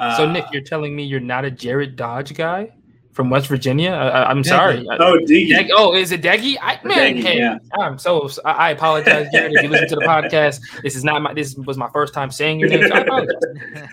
Uh, 0.00 0.16
so 0.16 0.28
Nick, 0.28 0.46
you're 0.52 0.62
telling 0.62 0.96
me 0.96 1.04
you're 1.04 1.20
not 1.20 1.44
a 1.44 1.50
Jared 1.50 1.94
Dodge 1.94 2.34
guy? 2.34 2.72
From 3.12 3.30
West 3.30 3.46
Virginia. 3.46 3.90
I, 3.90 4.30
am 4.30 4.42
sorry. 4.42 4.86
Oh, 4.98 5.18
Deggy. 5.18 5.68
oh, 5.72 5.94
is 5.94 6.12
it 6.12 6.22
Deggy? 6.22 6.56
I, 6.60 6.80
man, 6.82 7.16
Deggy, 7.16 7.22
hey, 7.22 7.38
yeah. 7.38 7.58
I'm 7.78 7.98
so. 7.98 8.28
I, 8.44 8.50
I 8.52 8.70
apologize, 8.70 9.28
Jared. 9.32 9.52
if 9.54 9.62
you 9.62 9.68
listen 9.68 9.88
to 9.88 9.96
the 9.96 10.02
podcast, 10.02 10.60
this 10.82 10.96
is 10.96 11.04
not 11.04 11.22
my. 11.22 11.34
This 11.34 11.54
was 11.54 11.76
my 11.76 11.90
first 11.90 12.14
time 12.14 12.30
saying 12.30 12.60
your 12.60 12.68
name. 12.70 12.88
So 12.88 12.94
I 12.94 13.26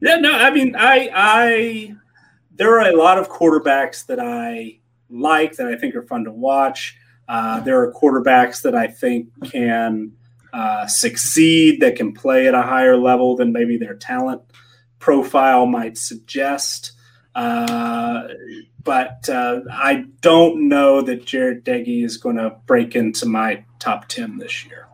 yeah, 0.00 0.16
no, 0.16 0.32
I 0.32 0.50
mean, 0.50 0.74
I, 0.76 1.10
I, 1.14 1.94
there 2.54 2.78
are 2.78 2.88
a 2.90 2.96
lot 2.96 3.18
of 3.18 3.28
quarterbacks 3.28 4.06
that 4.06 4.20
I 4.20 4.80
like 5.08 5.56
that 5.56 5.68
I 5.68 5.76
think 5.76 5.94
are 5.94 6.02
fun 6.02 6.24
to 6.24 6.32
watch. 6.32 6.96
Uh, 7.28 7.60
there 7.60 7.80
are 7.80 7.92
quarterbacks 7.92 8.62
that 8.62 8.74
I 8.74 8.88
think 8.88 9.28
can 9.50 10.12
uh, 10.52 10.86
succeed, 10.86 11.80
that 11.80 11.96
can 11.96 12.12
play 12.12 12.48
at 12.48 12.54
a 12.54 12.62
higher 12.62 12.96
level 12.96 13.36
than 13.36 13.52
maybe 13.52 13.76
their 13.76 13.94
talent 13.94 14.42
profile 14.98 15.66
might 15.66 15.98
suggest. 15.98 16.92
Uh, 17.36 18.28
but 18.82 19.28
uh, 19.28 19.60
I 19.70 20.06
don't 20.22 20.68
know 20.68 21.02
that 21.02 21.26
Jarret 21.26 21.64
Doege 21.64 22.02
is 22.02 22.16
going 22.16 22.36
to 22.36 22.56
break 22.66 22.96
into 22.96 23.26
my 23.26 23.62
top 23.78 24.08
10 24.08 24.38
this 24.38 24.64
year. 24.64 24.88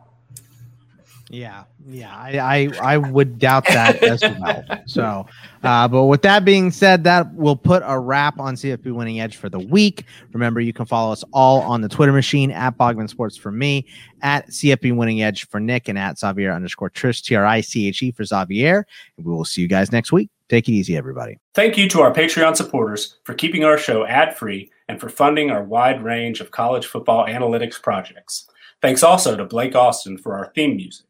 Yeah, 1.29 1.63
yeah, 1.87 2.15
I, 2.15 2.37
I, 2.37 2.93
I 2.93 2.97
would 2.97 3.39
doubt 3.39 3.65
that 3.65 4.03
as 4.03 4.21
well. 4.21 4.63
So, 4.85 5.25
uh, 5.63 5.87
but 5.87 6.03
with 6.05 6.21
that 6.23 6.45
being 6.45 6.69
said, 6.69 7.05
that 7.05 7.33
will 7.33 7.55
put 7.55 7.81
a 7.85 7.97
wrap 7.97 8.39
on 8.39 8.55
CFB 8.55 8.93
Winning 8.93 9.19
Edge 9.19 9.37
for 9.37 9.49
the 9.49 9.57
week. 9.57 10.05
Remember, 10.33 10.59
you 10.59 10.73
can 10.73 10.85
follow 10.85 11.11
us 11.11 11.23
all 11.33 11.61
on 11.61 11.81
the 11.81 11.89
Twitter 11.89 12.11
machine 12.11 12.51
at 12.51 12.77
Bogman 12.77 13.09
Sports 13.09 13.35
for 13.37 13.51
me, 13.51 13.87
at 14.21 14.47
CFB 14.49 14.95
Winning 14.95 15.23
Edge 15.23 15.47
for 15.47 15.59
Nick, 15.59 15.87
and 15.87 15.97
at 15.97 16.19
Xavier 16.19 16.51
underscore 16.51 16.91
Triche 16.91 17.23
T 17.23 17.35
R 17.35 17.45
I 17.45 17.61
C 17.61 17.87
H 17.87 18.03
E 18.03 18.11
for 18.11 18.23
Xavier. 18.25 18.85
And 19.17 19.25
we 19.25 19.33
will 19.33 19.45
see 19.45 19.61
you 19.61 19.67
guys 19.67 19.91
next 19.91 20.11
week. 20.11 20.29
Take 20.49 20.67
it 20.67 20.73
easy, 20.73 20.97
everybody. 20.97 21.39
Thank 21.55 21.77
you 21.77 21.87
to 21.89 22.01
our 22.01 22.13
Patreon 22.13 22.55
supporters 22.55 23.17
for 23.23 23.33
keeping 23.33 23.63
our 23.63 23.77
show 23.77 24.05
ad 24.05 24.37
free 24.37 24.71
and 24.87 24.99
for 24.99 25.09
funding 25.09 25.49
our 25.49 25.63
wide 25.63 26.03
range 26.03 26.41
of 26.41 26.51
college 26.51 26.85
football 26.85 27.25
analytics 27.25 27.81
projects. 27.81 28.47
Thanks 28.81 29.03
also 29.03 29.37
to 29.37 29.45
Blake 29.45 29.75
Austin 29.75 30.17
for 30.17 30.35
our 30.37 30.51
theme 30.53 30.75
music. 30.75 31.05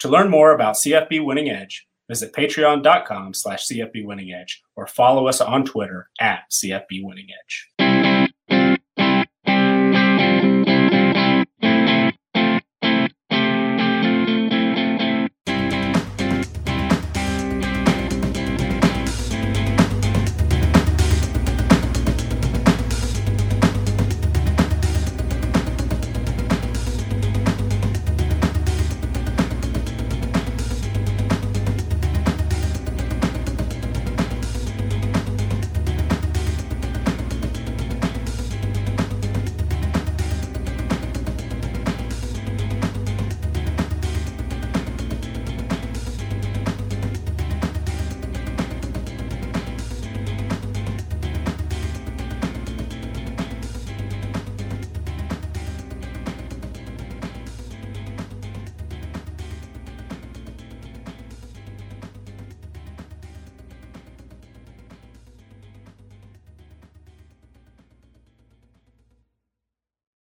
To 0.00 0.08
learn 0.08 0.28
more 0.28 0.52
about 0.52 0.74
CFB 0.74 1.24
Winning 1.24 1.48
Edge, 1.48 1.86
visit 2.08 2.32
patreon.com 2.32 3.32
slash 3.34 3.68
CFB 3.68 4.04
Winning 4.04 4.32
Edge 4.32 4.62
or 4.76 4.86
follow 4.86 5.28
us 5.28 5.40
on 5.40 5.64
Twitter 5.64 6.10
at 6.20 6.50
CFB 6.50 7.04
Winning 7.04 7.28
Edge. 7.30 7.70